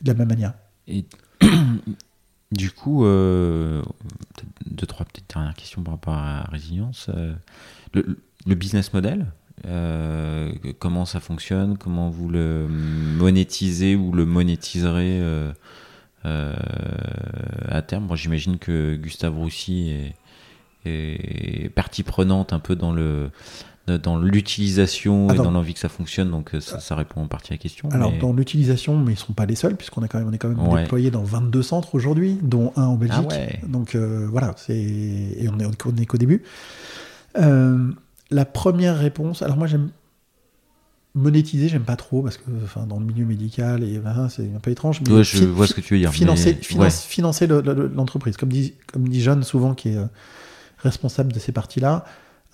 de 0.00 0.08
la 0.08 0.14
même 0.14 0.28
manière. 0.28 0.54
Et 0.88 1.04
du 2.52 2.70
coup, 2.70 3.04
euh, 3.04 3.82
deux, 4.66 4.86
trois 4.86 5.06
dernières 5.28 5.54
questions 5.54 5.82
par 5.82 5.94
rapport 5.94 6.14
à 6.14 6.42
Résilience. 6.50 7.08
Euh, 7.14 7.34
le, 7.92 8.54
business 8.54 8.92
model, 8.92 9.26
euh, 9.66 10.52
comment 10.78 11.04
ça 11.04 11.20
fonctionne 11.20 11.78
Comment 11.78 12.10
vous 12.10 12.28
le 12.28 12.68
monétisez 12.68 13.96
ou 13.96 14.12
le 14.12 14.24
monétiserez 14.26 15.22
à 16.24 17.82
terme 17.82 18.14
j'imagine 18.16 18.58
que 18.58 18.96
Gustave 18.96 19.36
Roussy 19.36 19.92
est 20.84 21.68
partie 21.74 22.02
prenante 22.02 22.52
un 22.52 22.60
peu 22.60 22.76
dans 22.76 22.92
le 22.92 23.30
dans 23.86 24.18
l'utilisation 24.18 25.28
et 25.28 25.32
Attends. 25.32 25.44
dans 25.44 25.50
l'envie 25.50 25.74
que 25.74 25.80
ça 25.80 25.88
fonctionne, 25.90 26.30
donc 26.30 26.54
euh, 26.54 26.60
ça, 26.60 26.80
ça 26.80 26.94
répond 26.96 27.20
en 27.22 27.26
partie 27.26 27.52
à 27.52 27.56
la 27.56 27.58
question. 27.58 27.88
Alors 27.90 28.12
mais- 28.12 28.18
dans 28.18 28.32
l'utilisation, 28.32 28.96
mais 28.98 29.12
ils 29.12 29.16
ne 29.16 29.20
sont 29.20 29.34
pas 29.34 29.44
les 29.46 29.56
seuls, 29.56 29.76
puisqu'on 29.76 30.02
est 30.02 30.08
quand 30.08 30.18
même, 30.18 30.28
on 30.28 30.32
est 30.32 30.38
quand 30.38 30.48
même 30.48 30.58
Ouais. 30.68 30.82
déployé 30.82 31.10
dans 31.10 31.22
22 31.22 31.62
centres 31.62 31.94
aujourd'hui, 31.94 32.38
dont 32.42 32.72
un 32.76 32.84
en 32.86 32.96
Belgique. 32.96 33.20
Ah 33.30 33.34
ouais. 33.34 33.60
Donc 33.68 33.94
euh, 33.94 34.26
voilà, 34.30 34.54
c'est 34.56 34.74
et 34.78 35.48
on 35.52 35.58
est, 35.58 35.66
on 35.66 35.96
est 35.96 36.06
qu'au 36.06 36.16
début. 36.18 36.42
Euh, 37.36 37.90
la 38.30 38.44
première 38.46 38.96
réponse, 38.98 39.42
alors 39.42 39.56
moi 39.58 39.66
j'aime 39.66 39.90
monétiser, 41.16 41.68
j'aime 41.68 41.82
pas 41.84 41.96
trop 41.96 42.22
parce 42.22 42.36
que 42.38 42.42
enfin, 42.64 42.86
dans 42.86 42.98
le 42.98 43.04
milieu 43.04 43.24
médical 43.24 43.84
et 43.84 43.98
voilà, 43.98 44.28
c'est 44.30 44.50
un 44.54 44.58
peu 44.60 44.70
étrange. 44.72 45.00
mais 45.06 45.12
Ouais, 45.12 45.24
je 45.24 45.44
vois 45.44 45.66
ce 45.66 45.74
que 45.74 45.80
tu 45.80 45.94
veux 45.94 46.00
dire. 46.00 46.10
Financer, 46.12 46.54
mais- 46.56 46.62
finance- 46.62 47.02
financer 47.04 47.46
le- 47.46 47.60
le- 47.60 47.92
l'entreprise, 47.94 48.36
comme 48.36 48.48
dit, 48.48 48.74
comme 48.92 49.08
dit 49.08 49.20
John 49.22 49.42
souvent 49.44 49.74
qui 49.74 49.90
est 49.90 49.96
euh, 49.96 50.06
responsable 50.78 51.32
de 51.32 51.38
ces 51.38 51.52
parties-là. 51.52 52.04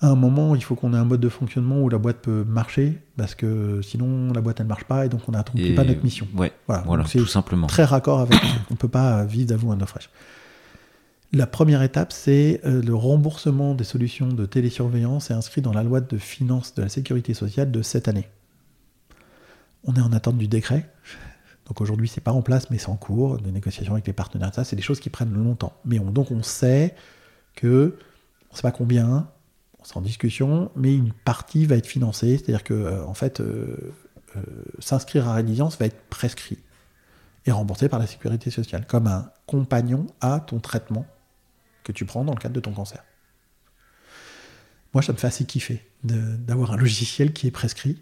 À 0.03 0.07
un 0.07 0.15
moment, 0.15 0.55
il 0.55 0.63
faut 0.63 0.73
qu'on 0.75 0.93
ait 0.95 0.97
un 0.97 1.05
mode 1.05 1.19
de 1.21 1.29
fonctionnement 1.29 1.79
où 1.79 1.87
la 1.87 1.99
boîte 1.99 2.17
peut 2.17 2.43
marcher, 2.43 2.99
parce 3.17 3.35
que 3.35 3.81
sinon 3.83 4.33
la 4.33 4.41
boîte 4.41 4.59
elle 4.59 4.65
marche 4.65 4.85
pas 4.85 5.05
et 5.05 5.09
donc 5.09 5.21
on 5.27 5.31
n'accomplit 5.31 5.75
pas 5.75 5.83
notre 5.83 6.03
mission. 6.03 6.27
Ouais, 6.35 6.51
Voilà, 6.67 6.83
voilà, 6.87 7.05
c'est 7.05 7.19
tout 7.19 7.27
simplement. 7.27 7.67
très 7.67 7.83
raccord 7.83 8.19
avec. 8.19 8.39
on 8.71 8.75
peut 8.75 8.87
pas 8.87 9.23
vivre 9.25 9.47
d'avou 9.49 9.71
à 9.71 9.77
fraîche. 9.85 10.09
La 11.33 11.47
première 11.47 11.81
étape, 11.81 12.11
c'est 12.11 12.59
euh, 12.65 12.81
le 12.81 12.93
remboursement 12.95 13.73
des 13.75 13.83
solutions 13.85 14.27
de 14.27 14.45
télésurveillance 14.45 15.31
est 15.31 15.33
inscrit 15.33 15.61
dans 15.61 15.71
la 15.71 15.83
loi 15.83 16.01
de 16.01 16.17
finances 16.17 16.73
de 16.75 16.81
la 16.81 16.89
sécurité 16.89 17.33
sociale 17.33 17.71
de 17.71 17.81
cette 17.83 18.07
année. 18.09 18.27
On 19.85 19.93
est 19.95 20.01
en 20.01 20.11
attente 20.11 20.37
du 20.37 20.47
décret. 20.47 20.89
Donc 21.67 21.79
aujourd'hui, 21.79 22.09
c'est 22.09 22.21
pas 22.21 22.33
en 22.33 22.41
place, 22.41 22.69
mais 22.69 22.77
c'est 22.79 22.89
en 22.89 22.97
cours 22.97 23.37
de 23.37 23.49
négociation 23.49 23.93
avec 23.93 24.07
les 24.07 24.13
partenaires. 24.13 24.53
Ça, 24.53 24.65
c'est 24.65 24.75
des 24.75 24.81
choses 24.81 24.99
qui 24.99 25.09
prennent 25.09 25.33
longtemps. 25.33 25.71
Mais 25.85 25.99
on, 25.99 26.11
donc 26.11 26.31
on 26.31 26.43
sait 26.43 26.95
que, 27.55 27.95
on 28.51 28.55
sait 28.55 28.63
pas 28.63 28.71
combien, 28.71 29.27
c'est 29.91 29.97
en 29.97 30.01
discussion, 30.01 30.71
mais 30.75 30.95
une 30.95 31.11
partie 31.11 31.65
va 31.65 31.75
être 31.75 31.85
financée. 31.85 32.37
C'est-à-dire 32.37 32.63
que, 32.63 32.73
euh, 32.73 33.05
en 33.05 33.13
fait, 33.13 33.41
euh, 33.41 33.93
euh, 34.37 34.41
s'inscrire 34.79 35.27
à 35.27 35.35
Résilience 35.35 35.77
va 35.77 35.85
être 35.85 36.01
prescrit 36.09 36.57
et 37.45 37.51
remboursé 37.51 37.89
par 37.89 37.99
la 37.99 38.07
sécurité 38.07 38.51
sociale, 38.51 38.85
comme 38.87 39.07
un 39.07 39.31
compagnon 39.47 40.07
à 40.21 40.39
ton 40.39 40.59
traitement 40.59 41.05
que 41.83 41.91
tu 41.91 42.05
prends 42.05 42.23
dans 42.23 42.33
le 42.33 42.39
cadre 42.39 42.53
de 42.53 42.59
ton 42.59 42.71
cancer. 42.71 43.03
Moi, 44.93 45.01
ça 45.01 45.11
me 45.11 45.17
fait 45.17 45.27
assez 45.27 45.45
kiffer 45.45 45.85
d'avoir 46.03 46.71
un 46.71 46.77
logiciel 46.77 47.33
qui 47.33 47.47
est 47.47 47.51
prescrit 47.51 48.01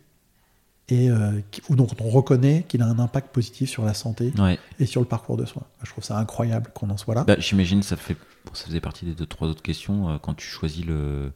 et 0.90 1.10
euh, 1.10 1.40
dont 1.70 1.88
on 1.99 2.10
reconnaît 2.10 2.66
qu'il 2.68 2.82
a 2.82 2.86
un 2.86 2.99
impact 2.99 3.32
positif 3.32 3.70
sur 3.70 3.86
la 3.86 3.94
santé 3.94 4.34
et 4.80 4.86
sur 4.86 5.02
le 5.02 5.07
parcours 5.07 5.38
de 5.38 5.45
soins. 5.45 5.66
Je 5.84 5.91
trouve 5.91 6.03
ça 6.03 6.18
incroyable 6.18 6.72
qu'on 6.74 6.90
en 6.90 6.98
soit 6.98 7.16
là. 7.16 7.24
Bah, 7.24 7.36
J'imagine 7.40 7.84
ça 7.84 7.95
fait 7.95 8.18
ça 8.53 8.66
faisait 8.66 8.82
partie 8.82 9.06
des 9.06 9.14
deux 9.14 9.28
trois 9.28 9.48
autres 9.48 9.61
questions 9.61 10.18
quand 10.20 10.34
tu 10.34 10.48
choisis 10.48 10.84
le 10.84 11.32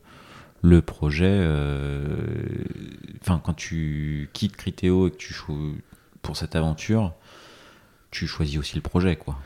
le 0.64 0.82
projet. 0.82 1.26
Euh, 1.30 2.08
enfin, 3.22 3.40
quand 3.44 3.54
tu 3.54 4.30
quittes 4.34 4.56
Critéo 4.56 5.08
et 5.08 5.12
que 5.12 5.18
tu 5.18 5.36
pour 6.24 6.38
cette 6.38 6.56
aventure, 6.56 7.14
tu 8.10 8.26
choisis 8.26 8.58
aussi 8.58 8.76
le 8.76 8.82
projet, 8.82 9.16
quoi. 9.16 9.38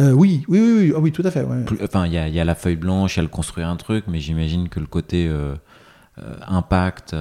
Euh, 0.00 0.12
oui, 0.12 0.44
oui, 0.48 0.58
oui, 0.58 0.92
oui, 0.96 1.12
tout 1.12 1.22
à 1.24 1.30
fait. 1.30 1.46
Enfin, 1.82 2.06
il 2.06 2.12
y 2.12 2.18
a, 2.18 2.28
y 2.28 2.40
a, 2.40 2.44
la 2.44 2.54
feuille 2.54 2.76
blanche, 2.76 3.16
il 3.16 3.18
y 3.18 3.20
a 3.20 3.22
le 3.22 3.28
construire 3.28 3.68
un 3.68 3.76
truc, 3.76 4.04
mais 4.08 4.20
j'imagine 4.20 4.68
que 4.68 4.80
le 4.80 4.86
côté 4.86 5.28
euh, 5.28 5.54
euh, 6.18 6.34
impact 6.48 7.14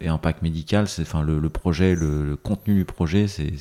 et 0.00 0.08
impact 0.08 0.42
médical, 0.42 0.88
c'est, 0.88 1.02
enfin, 1.02 1.22
le, 1.22 1.48
projet, 1.48 1.94
le, 1.94 2.36
contenu 2.36 2.74
du 2.74 2.84
projet, 2.84 3.28
c'est, 3.28 3.52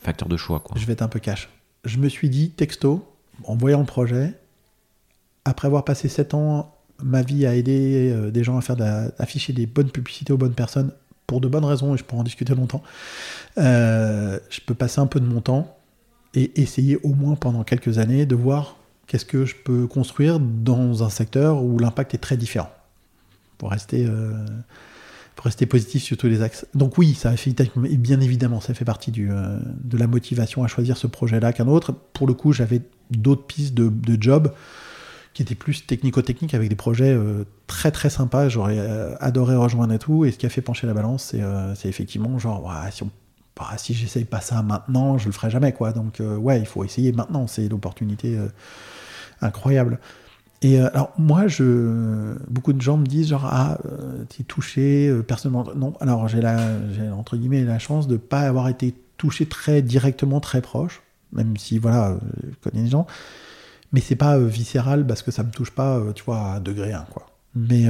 facteur 0.00 0.28
de 0.28 0.36
choix. 0.36 0.60
Quoi. 0.60 0.76
Je 0.80 0.86
vais 0.86 0.94
être 0.94 1.02
un 1.02 1.08
peu 1.08 1.20
cash. 1.20 1.48
Je 1.84 1.98
me 1.98 2.08
suis 2.08 2.30
dit, 2.30 2.50
texto, 2.50 3.06
en 3.44 3.56
voyant 3.56 3.80
le 3.80 3.86
projet, 3.86 4.34
après 5.44 5.66
avoir 5.66 5.84
passé 5.84 6.08
7 6.08 6.34
ans, 6.34 6.74
ma 7.02 7.22
vie 7.22 7.46
à 7.46 7.54
aider 7.54 8.30
des 8.30 8.44
gens 8.44 8.56
à 8.56 8.60
faire 8.60 8.76
afficher 9.18 9.52
des 9.52 9.66
bonnes 9.66 9.90
publicités 9.90 10.32
aux 10.32 10.36
bonnes 10.36 10.54
personnes, 10.54 10.90
pour 11.26 11.40
de 11.40 11.48
bonnes 11.48 11.64
raisons, 11.64 11.94
et 11.94 11.98
je 11.98 12.04
pourrais 12.04 12.20
en 12.20 12.24
discuter 12.24 12.54
longtemps, 12.54 12.82
je 13.56 14.60
peux 14.66 14.74
passer 14.74 15.00
un 15.00 15.06
peu 15.06 15.20
de 15.20 15.26
mon 15.26 15.40
temps 15.40 15.76
et 16.34 16.60
essayer 16.60 16.98
au 17.02 17.14
moins 17.14 17.34
pendant 17.34 17.64
quelques 17.64 17.98
années 17.98 18.26
de 18.26 18.34
voir 18.34 18.76
qu'est-ce 19.06 19.24
que 19.24 19.44
je 19.44 19.54
peux 19.54 19.86
construire 19.86 20.40
dans 20.40 21.02
un 21.02 21.10
secteur 21.10 21.62
où 21.62 21.78
l'impact 21.78 22.14
est 22.14 22.18
très 22.18 22.36
différent 22.36 22.70
pour 23.58 23.70
rester, 23.70 24.06
euh, 24.06 24.32
positif 25.68 26.02
sur 26.02 26.16
tous 26.16 26.26
les 26.26 26.42
axes. 26.42 26.66
Donc 26.74 26.98
oui, 26.98 27.14
ça 27.14 27.36
fait 27.36 27.54
bien 27.76 28.20
évidemment, 28.20 28.60
ça 28.60 28.74
fait 28.74 28.84
partie 28.84 29.12
euh, 29.18 29.58
de 29.84 29.96
la 29.96 30.06
motivation 30.06 30.64
à 30.64 30.66
choisir 30.66 30.96
ce 30.96 31.06
projet-là 31.06 31.52
qu'un 31.52 31.68
autre. 31.68 31.92
Pour 32.12 32.26
le 32.26 32.34
coup, 32.34 32.52
j'avais 32.52 32.82
d'autres 33.10 33.44
pistes 33.44 33.74
de 33.74 33.92
job 34.20 34.52
qui 35.34 35.42
étaient 35.42 35.54
plus 35.54 35.86
technico-techniques 35.86 36.54
avec 36.54 36.68
des 36.68 36.76
projets 36.76 37.12
euh, 37.12 37.44
très 37.66 37.90
très 37.90 38.10
sympas. 38.10 38.48
J'aurais 38.48 38.78
adoré 39.20 39.56
rejoindre 39.56 39.94
et 39.94 39.98
tout. 39.98 40.24
Et 40.24 40.32
ce 40.32 40.38
qui 40.38 40.46
a 40.46 40.50
fait 40.50 40.62
pencher 40.62 40.86
la 40.86 40.94
balance, 40.94 41.34
c'est 41.74 41.88
effectivement 41.88 42.38
genre, 42.38 42.72
si 42.90 43.02
on 43.02 43.10
bah, 43.62 43.76
si 43.76 43.94
j'essaye 43.94 44.24
pas 44.24 44.40
ça 44.40 44.62
maintenant, 44.62 45.18
je 45.18 45.26
le 45.26 45.32
ferai 45.32 45.50
jamais, 45.50 45.72
quoi. 45.72 45.92
Donc, 45.92 46.20
euh, 46.20 46.36
ouais, 46.36 46.58
il 46.58 46.66
faut 46.66 46.84
essayer 46.84 47.12
maintenant. 47.12 47.46
C'est 47.46 47.68
l'opportunité 47.68 48.36
euh, 48.36 48.48
incroyable. 49.40 50.00
Et 50.62 50.80
euh, 50.80 50.88
alors, 50.92 51.12
moi, 51.18 51.48
je, 51.48 52.34
beaucoup 52.48 52.72
de 52.72 52.80
gens 52.80 52.96
me 52.96 53.06
disent, 53.06 53.28
genre, 53.28 53.46
ah, 53.46 53.78
es 54.40 54.42
touché 54.44 55.12
personnellement. 55.26 55.66
Non, 55.76 55.94
alors, 56.00 56.28
j'ai, 56.28 56.40
la, 56.40 56.58
entre 57.14 57.36
guillemets, 57.36 57.64
la 57.64 57.78
chance 57.78 58.08
de 58.08 58.16
pas 58.16 58.40
avoir 58.40 58.68
été 58.68 58.94
touché 59.16 59.46
très 59.46 59.82
directement, 59.82 60.40
très 60.40 60.60
proche, 60.60 61.02
même 61.32 61.56
si, 61.56 61.78
voilà, 61.78 62.16
je 62.42 62.56
connais 62.68 62.84
les 62.84 62.90
gens. 62.90 63.06
Mais 63.92 64.00
c'est 64.00 64.16
pas 64.16 64.38
viscéral 64.38 65.06
parce 65.06 65.22
que 65.22 65.30
ça 65.30 65.42
me 65.42 65.50
touche 65.50 65.70
pas, 65.70 66.00
tu 66.14 66.24
vois, 66.24 66.52
à 66.52 66.60
degré 66.60 66.92
1, 66.92 67.06
quoi. 67.10 67.26
Mais, 67.54 67.84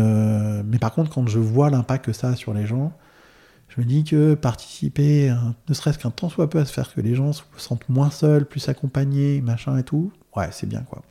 mais 0.64 0.78
par 0.78 0.92
contre, 0.92 1.10
quand 1.10 1.26
je 1.28 1.38
vois 1.38 1.70
l'impact 1.70 2.06
que 2.06 2.12
ça 2.12 2.30
a 2.30 2.36
sur 2.36 2.52
les 2.52 2.66
gens, 2.66 2.92
je 3.68 3.80
me 3.80 3.86
dis 3.86 4.04
que 4.04 4.34
participer, 4.34 5.32
ne 5.68 5.74
serait-ce 5.74 5.98
qu'un 5.98 6.10
temps 6.10 6.28
soit 6.28 6.50
peu 6.50 6.58
à 6.58 6.64
se 6.64 6.72
faire 6.72 6.92
que 6.92 7.00
les 7.00 7.14
gens 7.14 7.32
se 7.32 7.42
sentent 7.56 7.88
moins 7.88 8.10
seuls, 8.10 8.44
plus 8.44 8.68
accompagnés, 8.68 9.40
machin 9.40 9.78
et 9.78 9.84
tout, 9.84 10.12
ouais, 10.36 10.48
c'est 10.50 10.68
bien 10.68 10.80
quoi. 10.80 11.02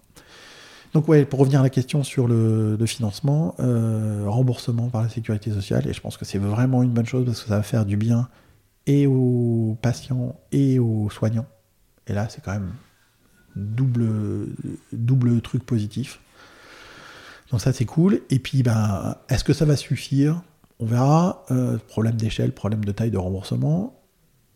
Donc 0.94 1.08
ouais, 1.08 1.26
pour 1.26 1.40
revenir 1.40 1.62
à 1.62 1.64
la 1.64 1.70
question 1.70 2.04
sur 2.04 2.28
le, 2.28 2.78
financement, 2.86 3.56
euh, 3.60 4.26
remboursement 4.28 4.90
par 4.90 5.02
la 5.02 5.10
sécurité 5.10 5.52
sociale, 5.52 5.88
et 5.88 5.94
je 5.94 6.02
pense 6.02 6.18
que 6.18 6.26
c'est 6.26 6.38
vraiment 6.38 6.84
une 6.84 6.92
bonne 6.92 7.06
chose 7.06 7.26
parce 7.26 7.42
que 7.42 7.50
ça 7.50 7.58
va 7.58 7.64
faire 7.64 7.86
du 7.86 7.96
bien 7.98 8.28
et 8.88 9.08
aux 9.08 9.78
patients 9.82 10.36
et 10.52 10.80
aux 10.80 11.10
soignants. 11.10 11.46
Et 12.08 12.14
là, 12.14 12.28
c'est 12.30 12.44
quand 12.44 12.52
même 12.52 12.74
double, 13.56 14.48
double 14.92 15.42
truc 15.42 15.64
positif. 15.64 16.20
Donc 17.52 17.62
ça, 17.62 17.74
c'est 17.74 17.86
cool. 17.86 18.22
Et 18.30 18.40
puis, 18.40 18.64
ben, 18.64 19.16
est-ce 19.30 19.44
que 19.44 19.54
ça 19.54 19.66
va 19.66 19.76
suffire? 19.76 20.42
On 20.80 20.86
verra, 20.86 21.46
euh, 21.52 21.78
problème 21.88 22.16
d'échelle, 22.16 22.54
problème 22.54 22.84
de 22.84 22.92
taille 22.92 23.12
de 23.12 23.18
remboursement. 23.18 24.02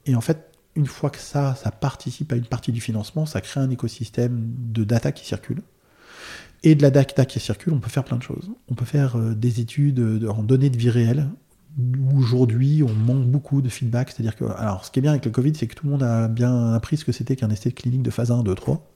Et 0.05 0.15
en 0.15 0.21
fait, 0.21 0.51
une 0.75 0.87
fois 0.87 1.09
que 1.09 1.19
ça, 1.19 1.55
ça 1.55 1.71
participe 1.71 2.31
à 2.31 2.35
une 2.35 2.45
partie 2.45 2.71
du 2.71 2.81
financement, 2.81 3.25
ça 3.25 3.41
crée 3.41 3.59
un 3.59 3.69
écosystème 3.69 4.53
de 4.71 4.83
data 4.83 5.11
qui 5.11 5.25
circule. 5.25 5.61
Et 6.63 6.73
de 6.73 6.81
la 6.81 6.89
data 6.89 7.25
qui 7.25 7.39
circule, 7.39 7.73
on 7.73 7.79
peut 7.79 7.89
faire 7.89 8.03
plein 8.03 8.17
de 8.17 8.23
choses. 8.23 8.49
On 8.69 8.75
peut 8.75 8.85
faire 8.85 9.17
euh, 9.17 9.35
des 9.35 9.59
études 9.59 10.25
en 10.27 10.41
données 10.41 10.69
de 10.69 10.77
vie 10.77 10.89
réelle. 10.89 11.29
Aujourd'hui, 12.15 12.83
on 12.83 12.93
manque 12.93 13.25
beaucoup 13.25 13.61
de 13.61 13.69
feedback. 13.69 14.11
C'est-à-dire 14.11 14.35
que, 14.35 14.45
alors, 14.45 14.85
ce 14.85 14.91
qui 14.91 14.99
est 14.99 15.01
bien 15.01 15.11
avec 15.11 15.25
le 15.25 15.31
Covid, 15.31 15.53
c'est 15.55 15.67
que 15.67 15.75
tout 15.75 15.85
le 15.85 15.91
monde 15.91 16.03
a 16.03 16.27
bien 16.27 16.73
appris 16.73 16.97
ce 16.97 17.05
que 17.05 17.11
c'était 17.11 17.35
qu'un 17.35 17.49
essai 17.49 17.71
clinique 17.71 18.03
de 18.03 18.11
phase 18.11 18.31
1, 18.31 18.43
2, 18.43 18.55
3 18.55 18.91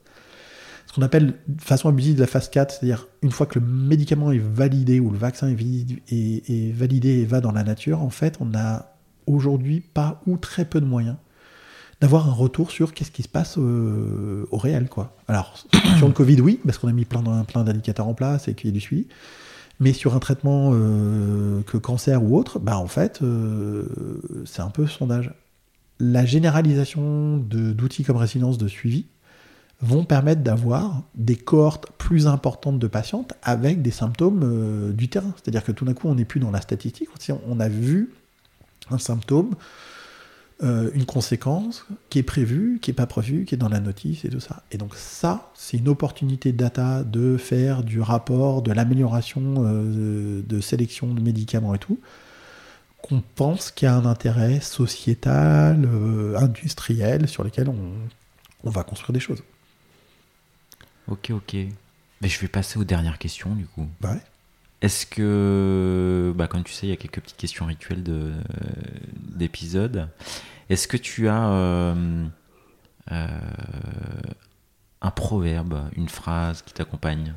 ce 0.89 0.95
qu'on 0.95 1.03
appelle 1.03 1.35
de 1.47 1.61
façon 1.61 1.88
abusive 1.88 2.15
de 2.15 2.22
la 2.22 2.26
phase 2.26 2.49
4, 2.49 2.72
c'est-à-dire 2.72 3.07
une 3.22 3.30
fois 3.30 3.45
que 3.45 3.60
le 3.60 3.65
médicament 3.65 4.31
est 4.31 4.39
validé 4.39 4.99
ou 4.99 5.11
le 5.11 5.19
vaccin 5.19 5.47
est, 5.47 6.73
validé 6.73 7.10
et 7.10 7.26
va 7.26 7.41
dans 7.41 7.51
la 7.51 7.64
nature, 7.64 8.01
en 8.01 8.10
fait, 8.10 8.38
on 8.39 8.45
n'a 8.45 8.95
aujourd'hui 9.27 9.81
pas 9.81 10.19
ou 10.26 10.38
très 10.38 10.65
peu 10.65 10.81
de 10.81 10.88
moyens 10.88 11.18
d'avoir 12.01 12.27
un 12.27 12.31
retour 12.31 12.72
sur 12.72 12.93
qu'est-ce 12.93 13.11
qui 13.11 13.22
se 13.22 13.27
passe 13.27 13.57
euh, 13.60 14.47
au 14.49 14.57
réel. 14.57 14.89
Quoi. 14.89 15.15
Alors, 15.27 15.64
sur 15.97 16.07
le 16.07 16.14
Covid, 16.14 16.41
oui, 16.41 16.60
parce 16.65 16.80
qu'on 16.80 16.88
a 16.88 16.93
mis 16.93 17.06
plein, 17.06 17.22
plein 17.43 17.64
d'indicateurs 17.64 18.07
en 18.07 18.15
place 18.15 18.47
et 18.47 18.56
qu'il 18.56 18.69
y 18.69 18.72
a 18.72 18.73
du 18.73 18.80
suivi. 18.80 19.06
Mais 19.80 19.93
sur 19.93 20.15
un 20.15 20.19
traitement 20.19 20.72
euh, 20.73 21.61
que 21.64 21.77
cancer 21.77 22.23
ou 22.23 22.38
autre, 22.38 22.60
bah 22.60 22.77
en 22.77 22.88
fait, 22.88 23.22
euh, 23.22 23.85
c'est 24.45 24.61
un 24.61 24.69
peu 24.69 24.88
sondage. 24.88 25.34
La 25.99 26.26
généralisation 26.26 27.38
d'outils 27.38 28.03
comme 28.03 28.18
résilience 28.18 28.57
de 28.57 28.68
suivi, 28.68 29.06
vont 29.81 30.03
permettre 30.03 30.41
d'avoir 30.41 31.03
des 31.15 31.35
cohortes 31.35 31.88
plus 31.97 32.27
importantes 32.27 32.80
de 32.80 32.88
patientes 32.88 33.34
avec 33.41 33.81
des 33.81 33.91
symptômes 33.91 34.41
euh, 34.43 34.91
du 34.91 35.07
terrain. 35.07 35.34
C'est-à-dire 35.38 35.64
que 35.64 35.72
tout 35.72 35.85
d'un 35.85 35.93
coup, 35.93 36.07
on 36.07 36.15
n'est 36.15 36.26
plus 36.26 36.39
dans 36.39 36.51
la 36.51 36.61
statistique, 36.61 37.10
on 37.47 37.60
a 37.60 37.69
vu 37.69 38.14
un 38.91 38.97
symptôme, 38.97 39.51
euh, 40.61 40.91
une 40.94 41.06
conséquence 41.06 41.86
qui 42.10 42.19
est 42.19 42.23
prévue, 42.23 42.80
qui 42.81 42.90
n'est 42.90 42.95
pas 42.95 43.07
prévue, 43.07 43.45
qui 43.45 43.56
est 43.56 43.57
dans 43.57 43.69
la 43.69 43.80
notice 43.80 44.26
et 44.26 44.30
tout 44.30 44.40
ça. 44.40 44.64
Et 44.72 44.77
donc 44.77 44.95
ça, 44.95 45.52
c'est 45.56 45.77
une 45.77 45.88
opportunité 45.88 46.52
de 46.52 46.57
data 46.57 47.03
de 47.03 47.38
faire 47.38 47.84
du 47.84 48.02
rapport, 48.02 48.61
de 48.61 48.72
l'amélioration 48.72 49.41
euh, 49.60 50.41
de 50.41 50.60
sélection 50.60 51.14
de 51.14 51.22
médicaments 51.22 51.73
et 51.76 51.80
tout, 51.80 51.99
qu'on 53.02 53.22
pense 53.36 53.72
qu'il 53.72 53.86
y 53.86 53.90
a 53.90 53.95
un 53.95 54.06
intérêt 54.06 54.60
sociétal, 54.60 55.88
industriel, 56.36 57.27
sur 57.30 57.44
lequel 57.44 57.69
on 58.64 58.69
va 58.69 58.84
construire 58.84 59.14
des 59.14 59.22
choses. 59.22 59.41
Ok, 61.07 61.31
ok. 61.31 61.56
Mais 62.22 62.27
je 62.27 62.40
vais 62.40 62.48
passer 62.48 62.77
aux 62.80 62.84
dernières 62.84 63.18
questions 63.18 63.56
du 63.56 63.65
coup. 63.65 63.88
Bah 64.02 64.11
ouais. 64.11 64.22
Est-ce 64.81 65.06
que, 65.06 66.34
bah, 66.35 66.47
comme 66.47 66.64
tu 66.64 66.72
sais, 66.73 66.88
il 66.88 66.89
y 66.89 66.93
a 66.93 66.95
quelques 66.95 67.19
petites 67.19 67.38
questions 67.38 67.65
rituelles 67.65 68.03
d'épisodes. 69.35 70.07
Est-ce 70.69 70.88
que 70.88 70.97
tu 70.97 71.27
as 71.27 71.49
euh, 71.49 72.26
euh, 73.11 73.27
un 75.01 75.11
proverbe, 75.11 75.89
une 75.95 76.10
phrase 76.10 76.61
qui 76.61 76.73
t'accompagne? 76.73 77.34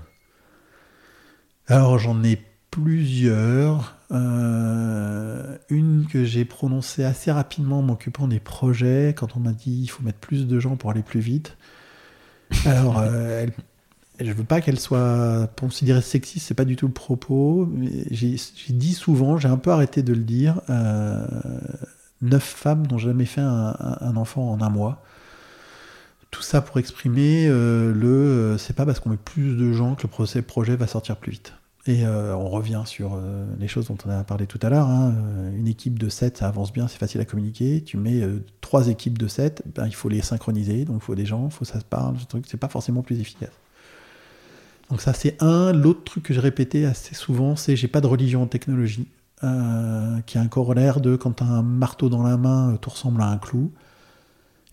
Alors 1.66 1.98
j'en 1.98 2.22
ai 2.22 2.40
plusieurs. 2.70 3.96
Euh, 4.10 5.56
une 5.70 6.06
que 6.06 6.24
j'ai 6.24 6.44
prononcée 6.44 7.04
assez 7.04 7.32
rapidement 7.32 7.78
en 7.78 7.82
m'occupant 7.82 8.28
des 8.28 8.40
projets, 8.40 9.14
quand 9.16 9.36
on 9.36 9.40
m'a 9.40 9.52
dit 9.52 9.80
il 9.82 9.88
faut 9.88 10.02
mettre 10.02 10.18
plus 10.18 10.46
de 10.46 10.60
gens 10.60 10.76
pour 10.76 10.90
aller 10.90 11.02
plus 11.02 11.20
vite. 11.20 11.56
Alors, 12.66 12.98
euh, 12.98 13.46
je 14.20 14.32
veux 14.32 14.44
pas 14.44 14.60
qu'elle 14.60 14.78
soit 14.78 15.48
considérée 15.58 16.02
sexiste, 16.02 16.46
c'est 16.46 16.54
pas 16.54 16.64
du 16.64 16.76
tout 16.76 16.86
le 16.86 16.92
propos. 16.92 17.68
J'ai 18.10 18.36
dit 18.70 18.94
souvent, 18.94 19.36
j'ai 19.38 19.48
un 19.48 19.56
peu 19.56 19.70
arrêté 19.70 20.02
de 20.02 20.12
le 20.12 20.22
dire, 20.22 20.60
euh, 20.70 21.26
neuf 22.20 22.44
femmes 22.44 22.86
n'ont 22.86 22.98
jamais 22.98 23.24
fait 23.24 23.40
un, 23.40 24.16
enfant 24.16 24.50
en 24.52 24.60
un 24.60 24.70
mois. 24.70 25.02
Tout 26.30 26.42
ça 26.42 26.62
pour 26.62 26.78
exprimer 26.78 27.46
euh, 27.48 27.92
le. 27.92 28.56
c'est 28.58 28.74
pas 28.74 28.86
parce 28.86 29.00
qu'on 29.00 29.10
met 29.10 29.16
plus 29.18 29.56
de 29.56 29.72
gens 29.72 29.94
que 29.96 30.06
le 30.06 30.42
projet 30.42 30.76
va 30.76 30.86
sortir 30.86 31.16
plus 31.16 31.32
vite. 31.32 31.52
Et 31.86 32.06
euh, 32.06 32.34
on 32.36 32.48
revient 32.48 32.82
sur 32.86 33.14
euh, 33.14 33.44
les 33.58 33.66
choses 33.68 33.88
dont 33.88 33.98
on 34.06 34.10
a 34.10 34.22
parlé 34.24 34.46
tout 34.46 34.58
à 34.62 34.68
l'heure. 34.70 34.86
hein. 34.88 35.14
Euh, 35.16 35.56
Une 35.56 35.66
équipe 35.66 35.98
de 35.98 36.08
7, 36.08 36.38
ça 36.38 36.46
avance 36.48 36.72
bien, 36.72 36.86
c'est 36.88 36.98
facile 36.98 37.20
à 37.20 37.24
communiquer. 37.24 37.82
Tu 37.82 37.96
mets 37.96 38.22
euh, 38.22 38.44
trois 38.60 38.88
équipes 38.88 39.18
de 39.18 39.26
7, 39.26 39.62
ben, 39.74 39.86
il 39.86 39.94
faut 39.94 40.08
les 40.08 40.22
synchroniser, 40.22 40.84
donc 40.84 40.98
il 41.02 41.04
faut 41.04 41.14
des 41.16 41.26
gens, 41.26 41.46
il 41.46 41.50
faut 41.52 41.64
que 41.64 41.70
ça 41.72 41.80
se 41.80 41.84
parle, 41.84 42.18
ce 42.20 42.26
truc, 42.26 42.44
c'est 42.48 42.56
pas 42.56 42.68
forcément 42.68 43.02
plus 43.02 43.20
efficace. 43.20 43.50
Donc 44.92 45.00
ça 45.00 45.14
c'est 45.14 45.42
un. 45.42 45.72
L'autre 45.72 46.04
truc 46.04 46.24
que 46.24 46.34
j'ai 46.34 46.40
répété 46.40 46.84
assez 46.84 47.14
souvent, 47.14 47.56
c'est 47.56 47.76
j'ai 47.76 47.88
pas 47.88 48.02
de 48.02 48.06
religion 48.06 48.42
en 48.42 48.46
technologie, 48.46 49.08
euh, 49.42 50.20
qui 50.26 50.36
a 50.36 50.42
un 50.42 50.48
corollaire 50.48 51.00
de 51.00 51.16
quand 51.16 51.36
tu 51.36 51.42
as 51.42 51.46
un 51.46 51.62
marteau 51.62 52.10
dans 52.10 52.22
la 52.22 52.36
main, 52.36 52.74
euh, 52.74 52.76
tout 52.76 52.90
ressemble 52.90 53.22
à 53.22 53.28
un 53.28 53.38
clou. 53.38 53.72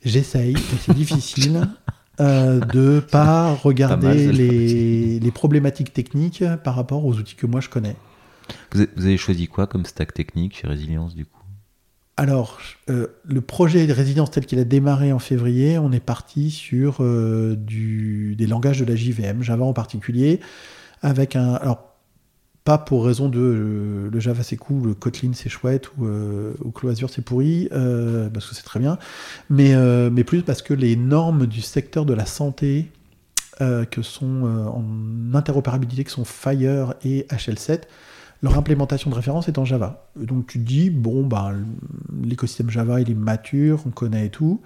J'essaye, 0.04 0.56
mais 0.56 0.78
c'est 0.82 0.94
difficile. 0.94 1.70
euh, 2.20 2.60
de 2.60 3.00
pas 3.00 3.54
regarder 3.54 4.08
mal, 4.08 4.20
celle-là. 4.20 4.34
les, 4.34 5.20
les 5.22 5.32
problématiques 5.32 5.94
techniques 5.94 6.44
par 6.66 6.76
rapport 6.76 7.06
aux 7.06 7.14
outils 7.14 7.36
que 7.36 7.48
moi 7.48 7.62
je 7.62 7.70
connais. 7.70 7.96
Vous 8.74 8.82
avez, 8.82 8.90
vous 8.98 9.06
avez 9.06 9.18
choisi 9.18 9.48
quoi 9.48 9.68
comme 9.68 9.86
stack 9.86 10.14
technique 10.14 10.58
chez 10.58 10.68
Résilience 10.68 11.16
du 11.16 11.24
coup? 11.24 11.39
Alors, 12.20 12.60
euh, 12.90 13.08
le 13.24 13.40
projet 13.40 13.88
de 13.88 13.94
résilience 13.94 14.30
tel 14.30 14.46
qu'il 14.46 14.60
a 14.60 14.66
démarré 14.66 15.14
en 15.14 15.20
février, 15.20 15.78
on 15.78 15.94
est 15.94 16.02
parti 16.02 16.52
sur 16.52 16.98
euh, 17.00 17.56
des 17.56 18.46
langages 18.46 18.82
de 18.82 18.84
la 18.84 18.94
JVM, 18.94 19.42
Java 19.42 19.64
en 19.64 19.72
particulier, 19.72 20.42
avec 21.02 21.38
un. 21.38 21.54
Alors, 21.54 21.94
pas 22.66 22.78
pour 22.78 23.06
raison 23.06 23.30
de 23.30 23.40
euh, 23.40 24.10
le 24.12 24.20
Java 24.20 24.44
c'est 24.44 24.58
cool, 24.58 24.90
le 24.90 24.94
Kotlin 24.96 25.32
c'est 25.34 25.48
chouette 25.48 25.92
ou, 25.98 26.08
ou 26.08 26.72
Clojure 26.72 27.10
c'est 27.10 27.22
pourri, 27.22 27.70
parce 27.72 28.50
que 28.50 28.54
c'est 28.54 28.64
très 28.64 28.82
bien, 28.82 28.98
mais, 29.50 29.74
mais 30.12 30.26
plus 30.26 30.42
parce 30.42 30.62
que 30.62 30.74
les 30.74 30.98
normes 30.98 31.48
du 31.48 31.62
secteur 31.62 32.04
de 32.04 32.14
la 32.14 32.26
santé 32.26 32.92
que 33.60 34.02
sont 34.02 34.44
en 34.44 35.34
interopérabilité, 35.34 36.04
que 36.04 36.12
sont 36.12 36.26
Fire 36.26 36.96
et 37.06 37.26
HL7, 37.30 37.84
leur 38.42 38.58
implémentation 38.58 39.10
de 39.10 39.16
référence 39.16 39.48
est 39.48 39.58
en 39.58 39.66
Java. 39.66 40.08
Donc 40.16 40.48
tu 40.48 40.60
te 40.60 40.64
dis, 40.66 40.90
bon, 40.90 41.26
bah, 41.26 41.52
l'écosystème 42.24 42.70
Java, 42.70 43.02
il 43.02 43.10
est 43.10 43.16
mature, 43.16 43.84
on 43.86 43.90
connaît 43.90 44.28
et 44.28 44.30
tout. 44.30 44.62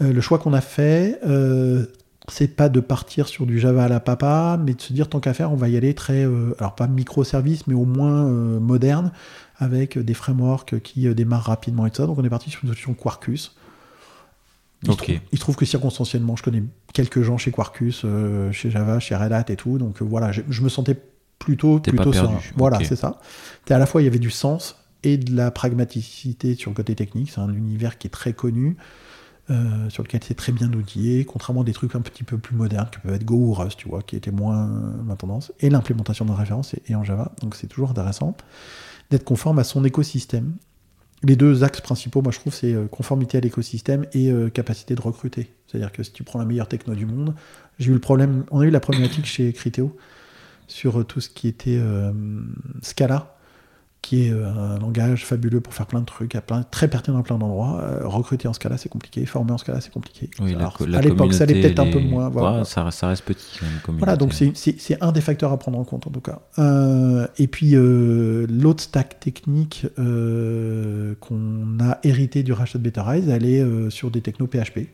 Euh, 0.00 0.12
le 0.12 0.20
choix 0.20 0.38
qu'on 0.38 0.52
a 0.52 0.60
fait, 0.60 1.18
euh, 1.26 1.86
c'est 2.28 2.54
pas 2.56 2.68
de 2.68 2.80
partir 2.80 3.26
sur 3.26 3.46
du 3.46 3.58
Java 3.58 3.84
à 3.84 3.88
la 3.88 4.00
papa, 4.00 4.58
mais 4.64 4.74
de 4.74 4.80
se 4.80 4.92
dire, 4.92 5.08
tant 5.08 5.20
qu'à 5.20 5.34
faire, 5.34 5.52
on 5.52 5.56
va 5.56 5.68
y 5.68 5.76
aller 5.76 5.94
très, 5.94 6.24
euh, 6.24 6.54
alors 6.58 6.74
pas 6.74 6.86
microservice, 6.86 7.66
mais 7.66 7.74
au 7.74 7.84
moins 7.84 8.26
euh, 8.26 8.60
moderne, 8.60 9.12
avec 9.56 9.98
des 9.98 10.14
frameworks 10.14 10.80
qui 10.80 11.12
démarrent 11.14 11.46
rapidement 11.46 11.86
et 11.86 11.90
tout 11.90 11.96
ça. 11.98 12.06
Donc 12.06 12.18
on 12.18 12.24
est 12.24 12.30
parti 12.30 12.50
sur 12.50 12.62
une 12.62 12.70
solution 12.70 12.94
Quarkus. 12.94 13.56
Il, 14.84 14.92
se 14.92 14.96
trouve, 14.96 15.16
il 15.30 15.38
se 15.38 15.40
trouve 15.40 15.56
que 15.56 15.64
circonstanciellement, 15.64 16.34
je 16.34 16.42
connais 16.42 16.64
quelques 16.92 17.22
gens 17.22 17.38
chez 17.38 17.52
Quarkus, 17.52 18.02
euh, 18.04 18.50
chez 18.50 18.70
Java, 18.70 18.98
chez 18.98 19.14
Red 19.14 19.32
Hat 19.32 19.44
et 19.48 19.56
tout. 19.56 19.78
Donc 19.78 20.02
euh, 20.02 20.04
voilà, 20.04 20.32
je, 20.32 20.42
je 20.48 20.62
me 20.62 20.68
sentais 20.68 20.96
plutôt, 21.44 21.80
plutôt 21.80 22.12
serein. 22.12 22.38
Voilà, 22.56 22.78
c'est 22.84 22.96
ça. 22.96 23.20
À 23.68 23.78
la 23.78 23.86
fois, 23.86 24.02
il 24.02 24.04
y 24.04 24.08
avait 24.08 24.18
du 24.18 24.30
sens 24.30 24.76
et 25.02 25.16
de 25.16 25.34
la 25.34 25.50
pragmaticité 25.50 26.54
sur 26.54 26.70
le 26.70 26.76
côté 26.76 26.94
technique. 26.94 27.30
C'est 27.30 27.40
un 27.40 27.52
univers 27.52 27.98
qui 27.98 28.06
est 28.06 28.10
très 28.10 28.32
connu, 28.32 28.76
euh, 29.50 29.90
sur 29.90 30.02
lequel 30.02 30.20
c'est 30.22 30.34
très 30.34 30.52
bien 30.52 30.72
outillé, 30.72 31.24
contrairement 31.24 31.62
à 31.62 31.64
des 31.64 31.72
trucs 31.72 31.94
un 31.94 32.00
petit 32.00 32.24
peu 32.24 32.38
plus 32.38 32.54
modernes, 32.54 32.88
qui 32.92 33.00
peuvent 33.00 33.14
être 33.14 33.24
Go 33.24 33.34
ou 33.34 33.52
Rust, 33.52 33.78
tu 33.78 33.88
vois, 33.88 34.02
qui 34.02 34.16
étaient 34.16 34.30
moins 34.30 34.66
ma 35.04 35.16
tendance. 35.16 35.52
Et 35.60 35.70
l'implémentation 35.70 36.24
de 36.24 36.32
référence 36.32 36.74
est, 36.74 36.90
est 36.90 36.94
en 36.94 37.04
Java. 37.04 37.32
Donc 37.40 37.56
c'est 37.56 37.66
toujours 37.66 37.90
intéressant 37.90 38.36
d'être 39.10 39.24
conforme 39.24 39.58
à 39.58 39.64
son 39.64 39.84
écosystème. 39.84 40.54
Les 41.24 41.36
deux 41.36 41.62
axes 41.62 41.80
principaux, 41.80 42.20
moi 42.20 42.32
je 42.32 42.40
trouve, 42.40 42.54
c'est 42.54 42.72
euh, 42.72 42.86
conformité 42.88 43.38
à 43.38 43.40
l'écosystème 43.40 44.06
et 44.12 44.30
euh, 44.30 44.48
capacité 44.48 44.94
de 44.94 45.00
recruter. 45.00 45.52
C'est-à-dire 45.66 45.92
que 45.92 46.02
si 46.02 46.12
tu 46.12 46.24
prends 46.24 46.38
la 46.38 46.44
meilleure 46.44 46.66
techno 46.66 46.94
du 46.94 47.06
monde, 47.06 47.34
j'ai 47.78 47.90
eu 47.90 47.94
le 47.94 48.00
problème, 48.00 48.44
on 48.50 48.60
a 48.60 48.64
eu 48.64 48.70
la 48.70 48.80
problématique 48.80 49.26
chez 49.26 49.52
Criteo 49.52 49.96
sur 50.72 51.00
euh, 51.00 51.04
tout 51.04 51.20
ce 51.20 51.28
qui 51.28 51.46
était 51.48 51.78
euh, 51.80 52.12
Scala, 52.82 53.36
qui 54.00 54.26
est 54.26 54.32
euh, 54.32 54.48
un 54.48 54.78
langage 54.80 55.24
fabuleux 55.24 55.60
pour 55.60 55.74
faire 55.74 55.86
plein 55.86 56.00
de 56.00 56.04
trucs, 56.06 56.34
à 56.34 56.40
plein, 56.40 56.64
très 56.64 56.88
pertinent 56.88 57.18
à 57.18 57.22
plein 57.22 57.38
d'endroits. 57.38 57.80
Recruter 58.02 58.48
en 58.48 58.52
Scala, 58.52 58.76
c'est 58.76 58.88
compliqué. 58.88 59.24
Former 59.26 59.52
en 59.52 59.58
Scala, 59.58 59.80
c'est 59.80 59.92
compliqué. 59.92 60.28
Oui, 60.40 60.52
la 60.54 60.58
Alors, 60.58 60.76
co- 60.78 60.86
la 60.86 60.98
à 60.98 61.02
l'époque, 61.02 61.32
ça 61.34 61.44
allait 61.44 61.60
peut-être 61.60 61.78
un 61.78 61.88
peu 61.88 62.00
moins. 62.00 62.28
voilà. 62.28 62.58
Ouais, 62.58 62.64
ça, 62.64 62.90
ça 62.90 63.06
reste 63.06 63.24
petit 63.24 63.60
quand 63.84 63.92
même. 63.92 63.98
Voilà, 64.00 64.16
donc 64.16 64.32
c'est- 64.34 64.98
un 65.00 65.12
des 65.12 65.20
facteurs 65.20 65.52
à 65.52 65.58
prendre 65.58 65.78
en 65.78 65.84
compte 65.84 66.08
en 66.08 66.10
tout 66.10 66.20
cas. 66.20 66.40
Euh, 66.58 67.28
et 67.38 67.46
puis 67.46 67.76
euh, 67.76 68.46
l'autre 68.50 68.82
stack 68.82 69.20
technique 69.20 69.86
euh, 70.00 71.14
qu'on 71.20 71.78
a 71.80 71.98
hérité 72.02 72.42
du 72.42 72.52
rachat 72.52 72.78
de 72.78 72.82
Betterize, 72.84 73.28
elle 73.28 73.46
est 73.46 73.64
sur 73.90 74.10
des 74.10 74.20
technos 74.20 74.48
PHP. 74.48 74.88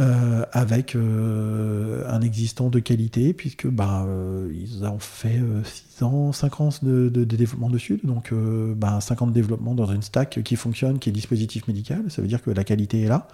Euh, 0.00 0.44
avec 0.50 0.96
euh, 0.96 2.02
un 2.08 2.20
existant 2.20 2.68
de 2.68 2.80
qualité, 2.80 3.32
puisque 3.32 3.68
bah, 3.68 4.04
euh, 4.08 4.52
ils 4.52 4.84
ont 4.84 4.98
fait 4.98 5.40
6 5.62 6.02
ans, 6.02 6.32
5 6.32 6.60
ans 6.60 6.68
de, 6.82 7.08
développement 7.08 7.70
dessus, 7.70 8.00
donc 8.02 8.32
euh, 8.32 8.74
bah, 8.74 9.00
5 9.00 9.22
ans 9.22 9.26
de 9.28 9.32
développement 9.32 9.74
dans 9.74 9.86
une 9.86 10.02
stack 10.02 10.42
qui 10.42 10.56
fonctionne, 10.56 10.98
qui 10.98 11.10
est 11.10 11.12
dispositif 11.12 11.68
médical, 11.68 12.02
ça 12.08 12.22
veut 12.22 12.28
dire 12.28 12.42
que 12.42 12.50
la 12.50 12.64
qualité 12.64 13.02
est 13.02 13.08
là 13.08 13.28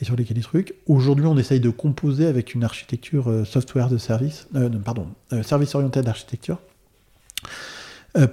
et 0.00 0.04
sur 0.04 0.14
lesquels 0.16 0.36
les 0.36 0.42
trucs. 0.42 0.74
Aujourd'hui, 0.86 1.26
on 1.26 1.36
essaye 1.36 1.60
de 1.60 1.70
composer 1.70 2.26
avec 2.26 2.54
une 2.54 2.62
architecture 2.64 3.44
software 3.44 3.88
de 3.88 3.98
service, 3.98 4.48
pardon, 4.84 5.08
service 5.42 5.74
orienté 5.74 6.00
d'architecture, 6.02 6.58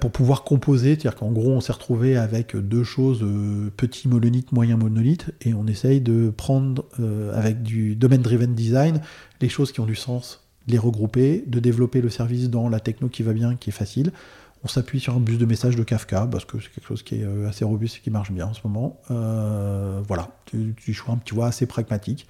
pour 0.00 0.10
pouvoir 0.10 0.44
composer. 0.44 0.90
C'est-à-dire 0.90 1.14
qu'en 1.14 1.30
gros, 1.30 1.50
on 1.50 1.60
s'est 1.60 1.72
retrouvé 1.72 2.16
avec 2.16 2.56
deux 2.56 2.84
choses, 2.84 3.22
euh, 3.22 3.70
petit 3.76 4.08
monolithe, 4.08 4.52
moyen 4.52 4.76
monolithe, 4.76 5.30
et 5.42 5.54
on 5.54 5.66
essaye 5.66 6.00
de 6.00 6.30
prendre 6.30 6.84
euh, 7.00 7.36
avec 7.36 7.62
du 7.62 7.94
domain-driven 7.94 8.54
design 8.54 9.00
les 9.40 9.48
choses 9.48 9.72
qui 9.72 9.80
ont 9.80 9.86
du 9.86 9.94
sens, 9.94 10.44
les 10.66 10.78
regrouper, 10.78 11.44
de 11.46 11.60
développer 11.60 12.00
le 12.00 12.10
service 12.10 12.50
dans 12.50 12.68
la 12.68 12.80
techno 12.80 13.08
qui 13.08 13.22
va 13.22 13.32
bien, 13.32 13.54
qui 13.56 13.70
est 13.70 13.72
facile. 13.72 14.12
On 14.64 14.68
s'appuie 14.68 14.98
sur 14.98 15.14
un 15.14 15.20
bus 15.20 15.38
de 15.38 15.46
messages 15.46 15.76
de 15.76 15.84
Kafka 15.84 16.26
parce 16.26 16.44
que 16.44 16.58
c'est 16.60 16.70
quelque 16.72 16.86
chose 16.86 17.02
qui 17.02 17.16
est 17.16 17.24
euh, 17.24 17.48
assez 17.48 17.64
robuste 17.64 17.98
et 17.98 18.00
qui 18.00 18.10
marche 18.10 18.32
bien 18.32 18.46
en 18.46 18.54
ce 18.54 18.60
moment. 18.64 19.00
Euh, 19.10 20.00
voilà, 20.06 20.30
tu 20.46 20.92
choix, 20.92 21.16
tu 21.24 21.34
vois, 21.34 21.46
assez 21.46 21.66
pragmatique. 21.66 22.26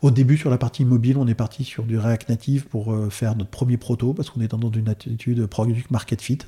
Au 0.00 0.12
début, 0.12 0.36
sur 0.36 0.50
la 0.50 0.58
partie 0.58 0.84
mobile, 0.84 1.18
on 1.18 1.26
est 1.26 1.34
parti 1.34 1.64
sur 1.64 1.82
du 1.82 1.98
React 1.98 2.28
Native 2.28 2.66
pour 2.66 2.92
euh, 2.92 3.10
faire 3.10 3.34
notre 3.34 3.50
premier 3.50 3.76
proto 3.76 4.14
parce 4.14 4.30
qu'on 4.30 4.40
est 4.40 4.48
dans 4.48 4.70
une 4.70 4.88
attitude 4.88 5.46
product 5.46 5.90
market 5.90 6.22
fit. 6.22 6.38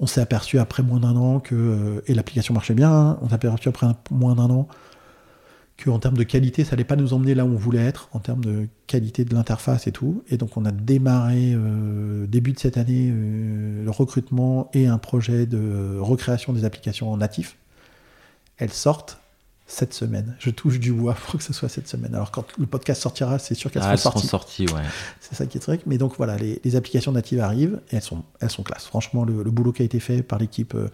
On 0.00 0.06
s'est 0.06 0.20
aperçu 0.20 0.58
après 0.58 0.82
moins 0.82 1.00
d'un 1.00 1.16
an 1.16 1.40
que, 1.40 1.54
euh, 1.54 2.00
et 2.06 2.14
l'application 2.14 2.54
marchait 2.54 2.74
bien, 2.74 2.92
hein, 2.92 3.18
on 3.22 3.28
s'est 3.28 3.34
aperçu 3.34 3.68
après 3.68 3.86
moins 4.10 4.34
d'un 4.34 4.50
an 4.50 4.68
qu'en 5.82 5.98
termes 5.98 6.16
de 6.16 6.24
qualité, 6.24 6.64
ça 6.64 6.72
n'allait 6.72 6.84
pas 6.84 6.96
nous 6.96 7.12
emmener 7.12 7.34
là 7.34 7.44
où 7.44 7.50
on 7.50 7.56
voulait 7.56 7.84
être, 7.84 8.08
en 8.12 8.18
termes 8.18 8.44
de 8.44 8.68
qualité 8.86 9.24
de 9.24 9.34
l'interface 9.34 9.86
et 9.86 9.92
tout. 9.92 10.24
Et 10.28 10.36
donc 10.36 10.56
on 10.56 10.64
a 10.64 10.72
démarré 10.72 11.52
euh, 11.54 12.26
début 12.26 12.52
de 12.52 12.58
cette 12.58 12.76
année 12.76 13.10
euh, 13.12 13.84
le 13.84 13.90
recrutement 13.90 14.70
et 14.74 14.86
un 14.86 14.98
projet 14.98 15.46
de 15.46 15.98
recréation 16.00 16.52
des 16.52 16.64
applications 16.64 17.12
en. 17.12 17.18
Elles 18.58 18.72
sortent 18.72 19.20
cette 19.70 19.92
semaine. 19.94 20.34
Je 20.40 20.50
touche 20.50 20.80
du 20.80 20.92
bois 20.92 21.14
pour 21.14 21.36
que 21.38 21.44
ce 21.44 21.52
soit 21.52 21.68
cette 21.68 21.86
semaine. 21.86 22.14
Alors 22.14 22.30
quand 22.32 22.46
le 22.58 22.66
podcast 22.66 23.02
sortira, 23.02 23.38
c'est 23.38 23.54
sûr 23.54 23.70
qu'elles 23.70 23.82
Ah, 23.84 23.92
elles 23.92 23.98
seront 23.98 24.18
seront 24.18 24.28
sorties. 24.28 24.66
ouais. 24.66 24.82
C'est 25.20 25.34
ça 25.36 25.46
qui 25.46 25.58
est 25.58 25.60
truc. 25.60 25.82
Mais 25.86 25.98
donc 25.98 26.14
voilà, 26.16 26.36
les, 26.36 26.60
les 26.64 26.74
applications 26.74 27.12
natives 27.12 27.40
arrivent 27.40 27.80
et 27.92 27.96
elles 27.96 28.02
sont, 28.02 28.24
elles 28.40 28.50
sont 28.50 28.62
classe. 28.62 28.86
Franchement, 28.86 29.24
le, 29.24 29.42
le 29.42 29.50
boulot 29.50 29.72
qui 29.72 29.82
a 29.82 29.84
été 29.84 30.00
fait 30.00 30.22
par 30.22 30.38
l'équipe 30.38 30.74
euh, 30.74 30.88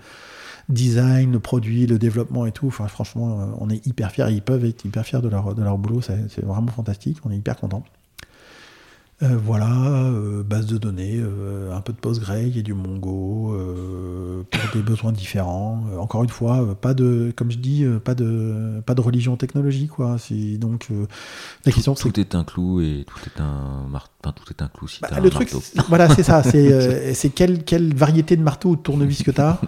design, 0.68 1.30
le 1.32 1.38
produit, 1.38 1.86
le 1.86 1.98
développement 1.98 2.46
et 2.46 2.52
tout, 2.52 2.66
enfin, 2.66 2.88
franchement, 2.88 3.40
euh, 3.40 3.44
on 3.60 3.70
est 3.70 3.86
hyper 3.86 4.10
fiers. 4.10 4.26
Ils 4.30 4.42
peuvent 4.42 4.64
être 4.64 4.84
hyper 4.84 5.04
fiers 5.06 5.20
de 5.20 5.28
leur, 5.28 5.54
de 5.54 5.62
leur 5.62 5.78
boulot. 5.78 6.02
C'est 6.02 6.18
c'est 6.28 6.44
vraiment 6.44 6.66
fantastique. 6.72 7.18
On 7.24 7.30
est 7.30 7.36
hyper 7.36 7.56
contents. 7.56 7.84
Euh, 9.22 9.38
voilà, 9.42 9.70
euh, 10.08 10.42
base 10.42 10.66
de 10.66 10.76
données, 10.76 11.18
euh, 11.18 11.72
un 11.74 11.80
peu 11.80 11.92
de 11.92 11.98
PostgreSQL 11.98 12.56
et 12.58 12.62
du 12.62 12.74
Mongo 12.74 13.56
pour 14.50 14.60
des 14.74 14.82
besoins 14.82 15.12
différents. 15.12 15.84
Encore 15.98 16.24
une 16.24 16.30
fois, 16.30 16.74
pas 16.74 16.94
de, 16.94 17.32
comme 17.36 17.50
je 17.50 17.58
dis, 17.58 17.84
pas 18.04 18.14
de, 18.14 18.82
pas 18.84 18.94
de 18.94 19.00
religion 19.00 19.36
technologique 19.36 19.90
quoi. 19.92 20.16
Donc 20.58 20.88
la 21.64 21.72
question, 21.72 21.94
c'est 21.94 22.10
Tout 22.10 22.20
est 22.20 22.34
un 22.34 22.44
clou 22.44 22.80
et 22.80 23.04
tout 23.06 23.18
est 23.26 23.40
un 23.40 23.86
mar- 23.88 24.10
tout 24.32 24.44
est 24.50 24.62
un 24.62 24.68
clou 24.68 24.88
si 24.88 25.00
bah, 25.00 25.08
un 25.12 25.20
le 25.20 25.30
truc, 25.30 25.50
voilà, 25.88 26.14
c'est 26.14 26.22
ça. 26.22 26.42
C'est 26.42 26.54
euh, 26.72 27.12
quelle, 27.34 27.64
quelle 27.64 27.94
variété 27.94 28.36
de 28.36 28.42
marteau 28.42 28.70
ou 28.70 28.76
de 28.76 28.82
tournevis 28.82 29.22
que 29.22 29.30
tu 29.30 29.40
as. 29.40 29.60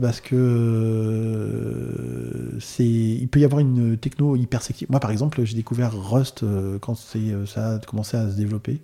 parce 0.00 0.20
que 0.20 0.36
euh, 0.36 2.56
c'est 2.60 2.84
il 2.84 3.28
peut 3.28 3.40
y 3.40 3.44
avoir 3.44 3.60
une 3.60 3.96
techno 3.96 4.36
hyper 4.36 4.62
sexy. 4.62 4.86
Moi, 4.88 5.00
par 5.00 5.10
exemple, 5.10 5.42
j'ai 5.44 5.56
découvert 5.56 5.92
Rust 5.92 6.42
euh, 6.42 6.78
quand 6.78 6.94
c'est, 6.94 7.18
euh, 7.18 7.46
ça 7.46 7.74
a 7.74 7.78
commencé 7.78 8.16
à 8.16 8.30
se 8.30 8.36
développer. 8.36 8.80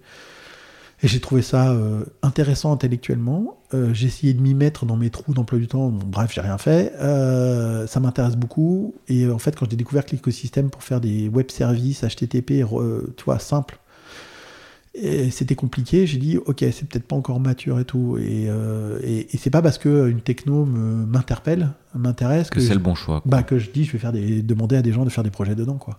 Et 1.05 1.09
j'ai 1.09 1.19
trouvé 1.19 1.43
ça 1.43 1.73
euh, 1.73 2.05
intéressant 2.23 2.73
intellectuellement. 2.73 3.59
Euh, 3.75 3.93
j'ai 3.93 4.07
essayé 4.07 4.35
de 4.35 4.41
m'y 4.41 4.55
mettre 4.55 4.87
dans 4.87 4.97
mes 4.97 5.11
trous 5.11 5.35
d'emploi 5.35 5.59
du 5.59 5.67
temps. 5.67 5.89
Bon, 5.89 6.07
bref, 6.07 6.31
j'ai 6.33 6.41
rien 6.41 6.59
fait. 6.59 6.93
Euh, 7.01 7.89
ça 7.89 7.99
m'intéresse 7.99 8.37
beaucoup. 8.37 8.95
Et 9.09 9.25
euh, 9.25 9.35
en 9.35 9.39
fait, 9.39 9.57
quand 9.57 9.69
j'ai 9.69 9.77
découvert 9.77 10.07
que 10.07 10.13
l'écosystème 10.13 10.71
pour 10.71 10.85
faire 10.85 11.01
des 11.01 11.29
web 11.29 11.51
services 11.51 12.05
HTTP, 12.05 12.65
tu 13.17 13.25
vois, 13.25 13.41
simple, 13.41 13.81
et 14.95 15.31
c'était 15.31 15.55
compliqué. 15.55 16.07
J'ai 16.07 16.19
dit, 16.19 16.37
ok, 16.37 16.59
c'est 16.73 16.87
peut-être 16.89 17.07
pas 17.07 17.17
encore 17.17 17.41
mature 17.41 17.79
et 17.81 17.85
tout. 17.85 18.19
Et, 18.19 18.47
euh, 18.49 18.99
et, 19.03 19.35
et 19.35 19.39
c'est 19.39 19.51
pas 19.51 19.63
parce 19.63 19.79
que 19.79 20.09
une 20.09 20.21
techno 20.21 20.65
me- 20.67 21.07
m'interpelle, 21.07 21.71
m'intéresse 21.95 22.51
Que 22.51 22.57
que, 22.57 22.61
c'est 22.61 22.75
le 22.75 22.81
bon 22.81 22.95
choix. 22.95 23.21
quoi. 23.21 23.31
bah, 23.31 23.43
que 23.43 23.59
je 23.59 23.71
dis, 23.71 23.85
je 23.85 23.93
vais 23.93 23.99
faire 23.99 24.13
des, 24.13 24.43
demander 24.43 24.77
à 24.77 24.83
des 24.83 24.93
gens 24.93 25.05
de 25.05 25.11
faire 25.11 25.25
des 25.25 25.31
projets 25.31 25.55
dedans, 25.55 25.77
quoi. 25.79 25.99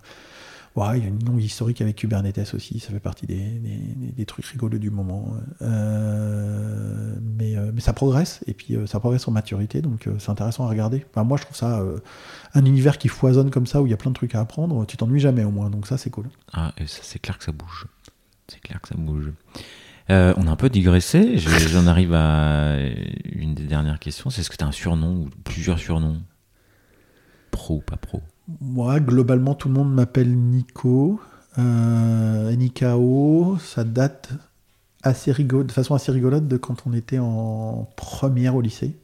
Ouais, 0.75 0.97
il 0.97 1.03
y 1.03 1.05
a 1.05 1.09
une 1.09 1.23
longue 1.23 1.43
historique 1.43 1.81
avec 1.81 1.97
Kubernetes 1.97 2.51
aussi, 2.55 2.79
ça 2.79 2.89
fait 2.89 2.99
partie 2.99 3.27
des, 3.27 3.35
des, 3.35 3.77
des 4.17 4.25
trucs 4.25 4.43
rigolos 4.47 4.79
du 4.79 4.89
moment. 4.89 5.35
Euh, 5.61 7.15
mais, 7.37 7.55
euh, 7.55 7.71
mais 7.73 7.81
ça 7.81 7.93
progresse, 7.93 8.41
et 8.47 8.53
puis 8.53 8.75
euh, 8.75 8.87
ça 8.87 8.99
progresse 8.99 9.27
en 9.27 9.31
maturité, 9.31 9.81
donc 9.81 10.07
c'est 10.19 10.29
intéressant 10.29 10.65
à 10.65 10.69
regarder. 10.69 11.05
Enfin, 11.11 11.23
moi, 11.23 11.37
je 11.37 11.43
trouve 11.43 11.55
ça 11.55 11.83
un 12.55 12.65
univers 12.65 12.97
qui 12.97 13.07
foisonne 13.07 13.49
comme 13.51 13.67
ça, 13.67 13.81
où 13.81 13.87
il 13.87 13.91
y 13.91 13.93
a 13.93 13.97
plein 13.97 14.11
de 14.11 14.15
trucs 14.15 14.33
à 14.35 14.39
apprendre, 14.39 14.85
tu 14.85 14.97
t'ennuies 14.97 15.19
jamais 15.19 15.43
au 15.43 15.51
moins, 15.51 15.69
donc 15.69 15.85
ça, 15.87 15.97
c'est 15.97 16.09
cool. 16.09 16.25
Ah, 16.53 16.73
et 16.77 16.87
ça, 16.87 16.99
c'est 17.03 17.19
clair 17.19 17.37
que 17.37 17.43
ça 17.43 17.51
bouge. 17.51 17.85
C'est 18.47 18.59
clair 18.59 18.81
que 18.81 18.89
ça 18.89 18.95
bouge. 18.97 19.31
on 20.09 20.13
a 20.47 20.51
un 20.51 20.55
peu 20.55 20.69
digressé, 20.69 21.37
j'en 21.37 21.87
arrive 21.87 22.13
à 22.13 22.77
une 23.31 23.53
des 23.53 23.65
dernières 23.65 23.99
questions, 23.99 24.29
c'est 24.29 24.41
est-ce 24.41 24.49
que 24.49 24.57
tu 24.57 24.63
as 24.63 24.67
un 24.67 24.71
surnom 24.71 25.23
ou 25.23 25.29
plusieurs 25.43 25.79
surnoms? 25.79 26.21
Pro 27.51 27.75
ou 27.75 27.81
pas 27.81 27.97
pro? 27.97 28.21
Moi, 28.59 28.99
globalement, 28.99 29.55
tout 29.55 29.69
le 29.69 29.73
monde 29.73 29.93
m'appelle 29.93 30.35
Nico. 30.35 31.19
Euh, 31.57 32.55
Nikao, 32.55 33.57
ça 33.59 33.83
date 33.83 34.29
assez 35.03 35.31
rigolo, 35.31 35.63
de 35.63 35.71
façon 35.71 35.95
assez 35.95 36.11
rigolote 36.11 36.47
de 36.47 36.57
quand 36.57 36.83
on 36.85 36.93
était 36.93 37.19
en 37.19 37.87
première 37.95 38.55
au 38.55 38.61
lycée. 38.61 38.97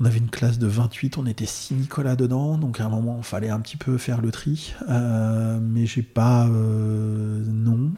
On 0.00 0.04
avait 0.04 0.18
une 0.18 0.30
classe 0.30 0.58
de 0.58 0.66
28, 0.66 1.18
on 1.18 1.26
était 1.26 1.46
6 1.46 1.74
Nicolas 1.74 2.16
dedans, 2.16 2.58
donc 2.58 2.80
à 2.80 2.86
un 2.86 2.88
moment, 2.88 3.16
il 3.18 3.24
fallait 3.24 3.48
un 3.48 3.60
petit 3.60 3.76
peu 3.76 3.96
faire 3.96 4.20
le 4.20 4.30
tri. 4.30 4.74
Euh, 4.88 5.58
mais 5.60 5.86
j'ai 5.86 6.02
pas 6.02 6.46
euh, 6.48 7.42
non. 7.46 7.92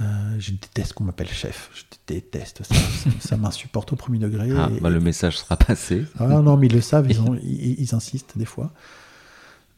Euh, 0.00 0.04
je 0.38 0.52
déteste 0.52 0.92
qu'on 0.92 1.04
m'appelle 1.04 1.28
chef. 1.28 1.70
Je 1.74 1.82
déteste 2.06 2.62
ça. 2.62 2.74
ça, 3.20 3.36
m'insupporte 3.36 3.92
au 3.92 3.96
premier 3.96 4.18
degré. 4.18 4.50
Ah, 4.56 4.70
bah, 4.80 4.90
le 4.90 5.00
message 5.00 5.38
sera 5.38 5.56
passé. 5.56 6.04
Ah 6.18 6.26
non, 6.26 6.56
mais 6.56 6.66
ils 6.66 6.74
le 6.74 6.80
savent, 6.80 7.10
ils, 7.42 7.80
ils, 7.80 7.94
insistent 7.94 8.36
des 8.36 8.44
fois. 8.44 8.72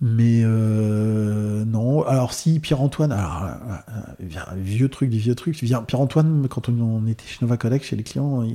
Mais 0.02 0.40
euh, 0.44 1.64
non. 1.66 2.02
Alors 2.04 2.32
si 2.32 2.58
Pierre-Antoine, 2.58 3.12
alors 3.12 3.44
euh, 3.44 4.34
vieux 4.56 4.88
truc, 4.88 5.10
vieux 5.10 5.34
trucs. 5.34 5.58
Pierre-Antoine, 5.58 6.46
quand 6.48 6.70
on, 6.70 7.06
était 7.06 7.26
chez 7.26 7.38
Nova 7.42 7.58
Collect, 7.58 7.84
chez 7.84 7.96
les 7.96 8.02
clients, 8.02 8.46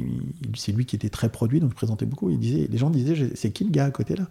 c'est 0.55 0.71
lui 0.71 0.85
qui 0.85 0.95
était 0.95 1.09
très 1.09 1.29
produit, 1.29 1.59
donc 1.59 1.75
présentait 1.75 2.07
beaucoup. 2.07 2.31
Il 2.31 2.39
disait, 2.39 2.67
les 2.69 2.77
gens 2.79 2.89
disaient, 2.89 3.29
c'est 3.35 3.51
qui 3.51 3.63
le 3.63 3.69
gars 3.69 3.85
à 3.85 3.91
côté 3.91 4.15
là? 4.15 4.25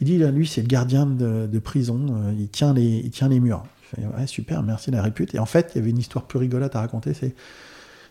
Il 0.00 0.06
dit, 0.06 0.18
lui, 0.18 0.48
c'est 0.48 0.62
le 0.62 0.66
gardien 0.68 1.06
de, 1.06 1.58
prison. 1.60 2.34
Il 2.36 2.48
tient 2.48 2.72
les, 2.74 3.02
il 3.04 3.10
tient 3.10 3.28
les 3.28 3.38
murs 3.38 3.64
ouais, 3.96 4.26
super, 4.26 4.62
merci 4.62 4.90
la 4.90 5.02
répute. 5.02 5.34
Et 5.34 5.38
en 5.38 5.46
fait, 5.46 5.72
il 5.74 5.78
y 5.78 5.80
avait 5.80 5.90
une 5.90 5.98
histoire 5.98 6.26
plus 6.26 6.38
rigolote 6.38 6.74
à 6.76 6.80
raconter. 6.80 7.14
C'est 7.14 7.34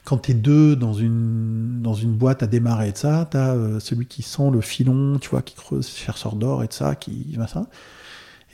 quand 0.04 0.18
tu 0.18 0.32
es 0.32 0.34
deux 0.34 0.76
dans 0.76 0.94
une, 0.94 1.82
dans 1.82 1.94
une 1.94 2.14
boîte 2.14 2.41
à 2.41 2.48
démarrer 2.48 2.90
et 2.90 2.91
de 2.94 2.98
ça, 2.98 3.28
tu 3.30 3.38
as 3.38 3.54
euh, 3.54 3.80
celui 3.80 4.06
qui 4.06 4.22
sent 4.22 4.49
le 4.52 4.62
filon, 4.62 5.20
tu 5.20 5.30
vois, 5.30 5.41
qui 5.41 5.56
creuse 5.56 5.90
chercheur 5.90 6.36
d'or 6.36 6.64
et 6.64 6.68
de 6.68 6.74
ça, 6.74 6.95
qui 6.95 7.38
ça. 7.48 7.68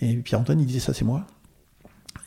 Et 0.02 0.16
Pierre-Antoine, 0.16 0.60
il 0.60 0.66
disait 0.66 0.80
ça, 0.80 0.94
c'est 0.94 1.06
moi. 1.06 1.28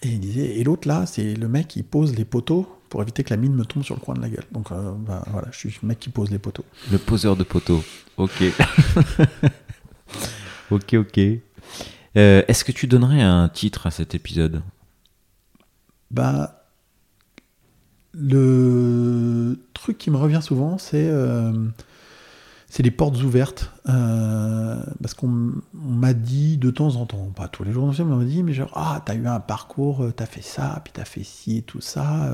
Et 0.02 0.09
il 0.10 0.20
disait, 0.20 0.59
et 0.59 0.64
l'autre 0.64 0.86
là, 0.86 1.06
c'est 1.06 1.35
le 1.35 1.48
mec 1.48 1.68
qui 1.68 1.82
pose 1.82 2.14
les 2.14 2.24
poteaux 2.24 2.68
pour 2.89 3.02
éviter 3.02 3.24
que 3.24 3.31
la 3.31 3.36
mine 3.36 3.55
me 3.55 3.64
tombe 3.64 3.82
sur 3.82 3.97
le 3.97 4.01
coin 4.01 4.14
de 4.14 4.20
la 4.20 4.28
gueule. 4.28 4.44
Donc 4.52 4.70
euh, 4.70 4.93
bah, 4.93 5.24
voilà, 5.31 5.48
je 5.51 5.59
suis 5.59 5.77
le 5.82 5.89
mec 5.89 5.98
qui 5.98 6.10
pose 6.10 6.31
les 6.31 6.39
poteaux. 6.39 6.64
Le 6.93 6.98
poseur 6.98 7.36
de 7.36 7.43
poteaux. 7.43 7.82
Ok. 8.16 8.44
ok, 10.70 10.94
ok. 10.94 11.20
Euh, 12.16 12.43
est-ce 12.48 12.64
que 12.64 12.73
tu 12.73 12.86
donnerais 12.86 13.23
un 13.23 13.48
titre 13.48 13.86
à 13.86 13.90
cet 13.90 14.14
épisode? 14.14 14.62
Bah, 16.10 16.66
le 18.16 19.58
truc 19.74 19.98
qui 19.98 20.10
me 20.10 20.16
revient 20.16 20.40
souvent, 20.42 20.78
c'est 20.78 21.08
euh, 21.08 21.52
les 22.78 22.90
portes 22.90 23.22
ouvertes. 23.22 23.72
Euh, 23.88 24.82
parce 25.02 25.14
qu'on 25.14 25.52
m'a 25.74 26.14
dit 26.14 26.56
de 26.56 26.70
temps 26.70 26.96
en 26.96 27.06
temps, 27.06 27.30
pas 27.34 27.48
tous 27.48 27.64
les 27.64 27.72
jours, 27.72 27.86
mais 27.86 28.00
on 28.00 28.16
m'a 28.16 28.24
dit, 28.24 28.42
mais 28.42 28.52
genre, 28.52 28.70
ah, 28.74 29.02
t'as 29.04 29.14
eu 29.14 29.26
un 29.26 29.40
parcours, 29.40 30.04
euh, 30.04 30.12
t'as 30.12 30.26
fait 30.26 30.42
ça, 30.42 30.80
puis 30.82 30.92
t'as 30.94 31.04
fait 31.04 31.24
ci 31.24 31.58
et 31.58 31.62
tout 31.62 31.80
ça. 31.80 32.32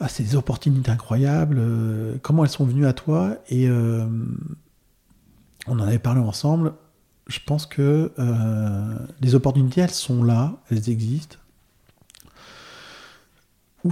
ah, 0.00 0.08
c'est 0.08 0.34
opportunités 0.34 0.90
incroyables. 0.90 1.60
comment 2.22 2.44
elles 2.44 2.50
sont 2.50 2.66
venues 2.66 2.86
à 2.86 2.92
toi? 2.92 3.36
Et 3.48 3.68
on 5.68 5.78
en 5.78 5.80
avait 5.80 5.98
parlé 5.98 6.20
ensemble. 6.20 6.74
Je 7.28 7.38
pense 7.44 7.66
que 7.66 8.12
les 9.20 9.34
opportunités, 9.34 9.80
elles 9.80 9.90
sont 9.90 10.22
là, 10.22 10.56
elles 10.70 10.90
existent 10.90 11.38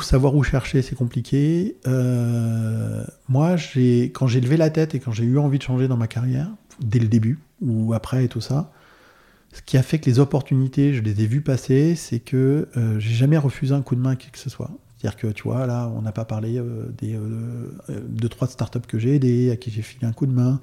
savoir 0.00 0.34
où 0.34 0.42
chercher, 0.42 0.82
c'est 0.82 0.94
compliqué. 0.94 1.76
Euh, 1.86 3.04
moi, 3.28 3.56
j'ai, 3.56 4.10
quand 4.12 4.26
j'ai 4.26 4.40
levé 4.40 4.56
la 4.56 4.70
tête 4.70 4.94
et 4.94 5.00
quand 5.00 5.12
j'ai 5.12 5.24
eu 5.24 5.38
envie 5.38 5.58
de 5.58 5.62
changer 5.62 5.88
dans 5.88 5.96
ma 5.96 6.08
carrière, 6.08 6.50
dès 6.80 6.98
le 6.98 7.08
début 7.08 7.38
ou 7.60 7.94
après 7.94 8.24
et 8.24 8.28
tout 8.28 8.40
ça, 8.40 8.72
ce 9.52 9.62
qui 9.62 9.76
a 9.76 9.82
fait 9.82 9.98
que 9.98 10.06
les 10.06 10.18
opportunités, 10.18 10.94
je 10.94 11.00
les 11.00 11.22
ai 11.22 11.26
vues 11.26 11.42
passer, 11.42 11.94
c'est 11.94 12.18
que 12.18 12.68
euh, 12.76 12.98
j'ai 12.98 13.14
jamais 13.14 13.38
refusé 13.38 13.72
un 13.72 13.82
coup 13.82 13.94
de 13.94 14.00
main 14.00 14.10
à 14.10 14.16
qui 14.16 14.30
que 14.30 14.38
ce 14.38 14.50
soit. 14.50 14.70
C'est-à-dire 14.96 15.16
que, 15.16 15.26
tu 15.28 15.44
vois, 15.44 15.66
là, 15.66 15.92
on 15.94 16.02
n'a 16.02 16.12
pas 16.12 16.24
parlé 16.24 16.58
euh, 16.58 16.86
des 16.98 17.18
deux, 18.08 18.28
trois 18.28 18.48
startups 18.48 18.80
que 18.88 18.98
j'ai 18.98 19.14
aidées, 19.16 19.50
à 19.50 19.56
qui 19.56 19.70
j'ai 19.70 19.82
filé 19.82 20.06
un 20.06 20.12
coup 20.12 20.26
de 20.26 20.32
main. 20.32 20.60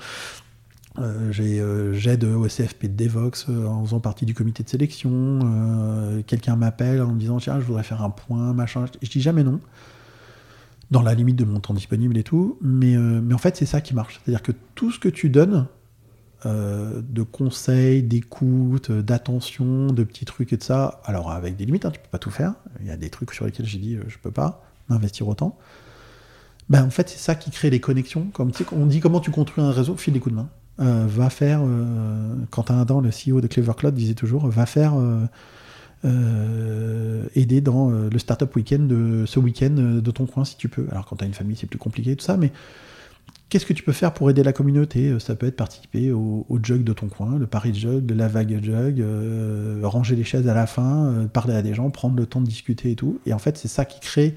Euh, 1.00 1.32
euh, 1.40 1.94
j'aide 1.94 2.26
au 2.26 2.48
CFP 2.48 2.84
de 2.84 3.06
Devox 3.06 3.46
euh, 3.48 3.66
en 3.66 3.84
faisant 3.86 4.02
partie 4.02 4.26
du 4.26 4.34
comité 4.34 4.64
de 4.64 4.70
sélection. 4.70 5.40
Quelqu'un 6.28 6.56
m'appelle 6.56 7.02
en 7.02 7.14
me 7.14 7.20
disant 7.20 7.38
Tiens, 7.38 7.60
je 7.60 7.66
voudrais 7.66 7.84
faire 7.84 8.04
un 8.04 8.10
point, 8.10 8.54
machin. 8.54 8.86
Je, 9.02 9.10
dis 9.10 9.22
jamais 9.22 9.44
non, 9.44 9.60
dans 10.90 11.02
la 11.02 11.14
limite 11.14 11.38
de 11.38 11.46
mon 11.46 11.60
temps 11.60 11.74
disponible 11.74 12.18
et 12.18 12.24
tout. 12.24 12.58
Mais, 12.62 12.96
mais 12.96 13.34
en 13.34 13.38
fait, 13.38 13.56
c'est 13.56 13.66
ça 13.66 13.82
qui 13.82 13.94
marche. 13.94 14.20
C'est-à-dire 14.24 14.44
que 14.44 14.52
tout 14.76 14.92
ce 14.92 15.00
que 15.00 15.10
tu 15.10 15.30
donnes, 15.30 15.68
de 16.44 17.22
conseils, 17.22 18.02
d'écoute, 18.02 18.92
d'attention, 18.92 19.88
de 19.88 20.04
petits 20.04 20.26
trucs 20.26 20.52
et 20.54 20.58
de 20.58 20.64
ça, 20.64 21.00
alors 21.06 21.32
avec 21.32 21.56
des 21.56 21.66
limites, 21.66 21.86
hein, 21.86 21.92
tu 21.92 22.00
peux 22.00 22.10
pas 22.10 22.18
tout 22.18 22.32
faire. 22.32 22.56
Il 22.80 22.88
y 22.88 22.90
a 22.90 22.98
des 22.98 23.12
trucs 23.12 23.32
sur 23.34 23.46
lesquels 23.46 23.68
j'ai 23.68 23.78
dit 23.78 23.98
Je 24.08 24.18
peux 24.18 24.32
pas 24.32 24.64
m'investir 24.90 25.28
autant. 25.28 25.58
Ben, 26.70 26.84
en 26.84 26.90
fait, 26.90 27.10
c'est 27.10 27.20
ça 27.20 27.36
qui 27.36 27.52
crée 27.52 27.70
les 27.70 27.80
connexions. 27.80 28.28
Comme, 28.34 28.52
on 28.72 28.86
dit 28.86 29.00
comment 29.02 29.20
tu 29.20 29.30
construis 29.30 29.64
un 29.64 29.72
réseau, 29.72 29.96
file 29.96 30.14
des 30.14 30.20
coups 30.20 30.34
de 30.36 30.42
main. 30.42 30.50
Euh, 30.80 31.06
va 31.08 31.30
faire, 31.30 31.62
euh, 31.64 32.36
Quentin 32.50 32.80
Adam, 32.80 33.02
le 33.02 33.10
CEO 33.10 33.42
de 33.42 33.48
Clever 33.48 33.74
Cloud, 33.78 33.94
disait 33.94 34.14
toujours, 34.14 34.48
va 34.48 34.66
faire 34.66 34.94
euh, 36.06 37.26
aider 37.36 37.62
dans 37.62 37.90
le 37.90 38.18
startup 38.18 38.56
week-end 38.56 38.80
de 38.80 39.26
ce 39.28 39.40
week-end 39.40 39.70
de 39.70 40.12
ton 40.12 40.26
coin 40.26 40.46
si 40.46 40.58
tu 40.58 40.70
peux. 40.70 40.88
Alors 40.92 41.06
quand 41.06 41.18
tu 41.18 41.24
as 41.24 41.28
une 41.28 41.34
famille, 41.34 41.56
c'est 41.56 41.68
plus 41.68 41.78
compliqué 41.78 42.16
tout 42.16 42.26
ça, 42.26 42.38
mais 42.38 42.52
qu'est-ce 43.50 43.66
que 43.66 43.74
tu 43.74 43.84
peux 43.84 43.92
faire 43.92 44.14
pour 44.14 44.30
aider 44.30 44.42
la 44.42 44.54
communauté? 44.54 45.20
Ça 45.20 45.36
peut 45.36 45.46
être 45.46 45.58
participer 45.58 46.12
au, 46.12 46.48
jug 46.64 46.84
de 46.84 46.94
ton 46.94 47.08
coin, 47.08 47.38
le 47.38 47.46
Paris 47.46 47.76
Jug, 47.76 48.10
le 48.10 48.16
Lavag 48.16 48.64
Jug, 48.64 49.04
ranger 49.84 50.16
les 50.16 50.24
chaises 50.24 50.48
à 50.48 50.56
la 50.56 50.66
fin, 50.66 51.28
parler 51.32 51.54
à 51.54 51.62
des 51.62 51.76
gens, 51.76 51.92
prendre 51.92 52.16
le 52.16 52.26
temps 52.26 52.42
de 52.42 52.48
discuter 52.48 52.92
et 52.92 52.96
tout. 52.96 53.20
Et 53.28 53.34
en 53.34 53.40
fait, 53.40 53.58
c'est 53.58 53.68
ça 53.68 53.86
qui 53.86 54.00
crée 54.00 54.36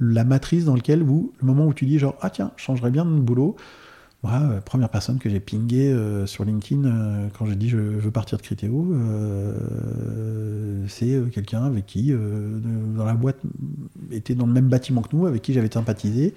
la 0.00 0.24
matrice 0.24 0.66
dans 0.66 0.74
laquelle 0.74 1.02
vous, 1.02 1.32
le 1.40 1.46
moment 1.46 1.66
où 1.66 1.72
tu 1.72 1.86
dis 1.86 1.98
genre 1.98 2.16
ah 2.20 2.30
tiens, 2.30 2.52
je 2.56 2.62
changerais 2.62 2.90
bien 2.90 3.06
de 3.06 3.10
boulot, 3.10 3.56
moi, 4.24 4.32
euh, 4.32 4.60
première 4.60 4.88
personne 4.88 5.18
que 5.18 5.30
j'ai 5.30 5.38
pingé 5.38 5.92
euh, 5.92 6.26
sur 6.26 6.44
LinkedIn 6.44 6.84
euh, 6.84 7.28
quand 7.38 7.46
j'ai 7.46 7.54
dit 7.54 7.68
je 7.68 7.76
veux 7.76 8.10
partir 8.10 8.36
de 8.36 8.42
Criteo, 8.42 8.92
c'est 10.88 11.20
quelqu'un 11.32 11.64
avec 11.64 11.86
qui, 11.86 12.12
dans 12.12 13.04
la 13.04 13.14
boîte, 13.14 13.36
était 14.10 14.34
dans 14.34 14.46
le 14.46 14.52
même 14.52 14.68
bâtiment 14.68 15.02
que 15.02 15.14
nous, 15.14 15.26
avec 15.26 15.42
qui 15.42 15.52
j'avais 15.52 15.70
sympathisé, 15.70 16.34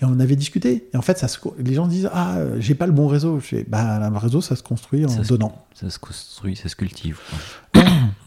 et 0.00 0.04
on 0.04 0.18
avait 0.20 0.36
discuté. 0.36 0.88
Et 0.94 0.96
en 0.96 1.02
fait, 1.02 1.18
ça 1.18 1.26
les 1.58 1.74
gens 1.74 1.88
disent 1.88 2.08
Ah, 2.12 2.38
j'ai 2.58 2.74
pas 2.74 2.86
le 2.86 2.92
bon 2.92 3.08
réseau. 3.08 3.40
Je 3.40 3.46
fais, 3.46 3.66
bah, 3.68 4.08
le 4.08 4.16
réseau, 4.16 4.40
ça 4.40 4.54
se 4.54 4.62
construit 4.62 5.04
en 5.04 5.22
donnant. 5.22 5.66
ça 5.74 5.90
se 5.90 5.98
construit, 5.98 6.56
ça 6.56 6.68
se 6.68 6.76
cultive. 6.76 7.18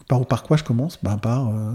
Par, 0.08 0.26
par 0.26 0.42
quoi 0.42 0.56
je 0.56 0.64
commence 0.64 0.98
ben, 1.02 1.16
Par 1.16 1.48
euh, 1.48 1.72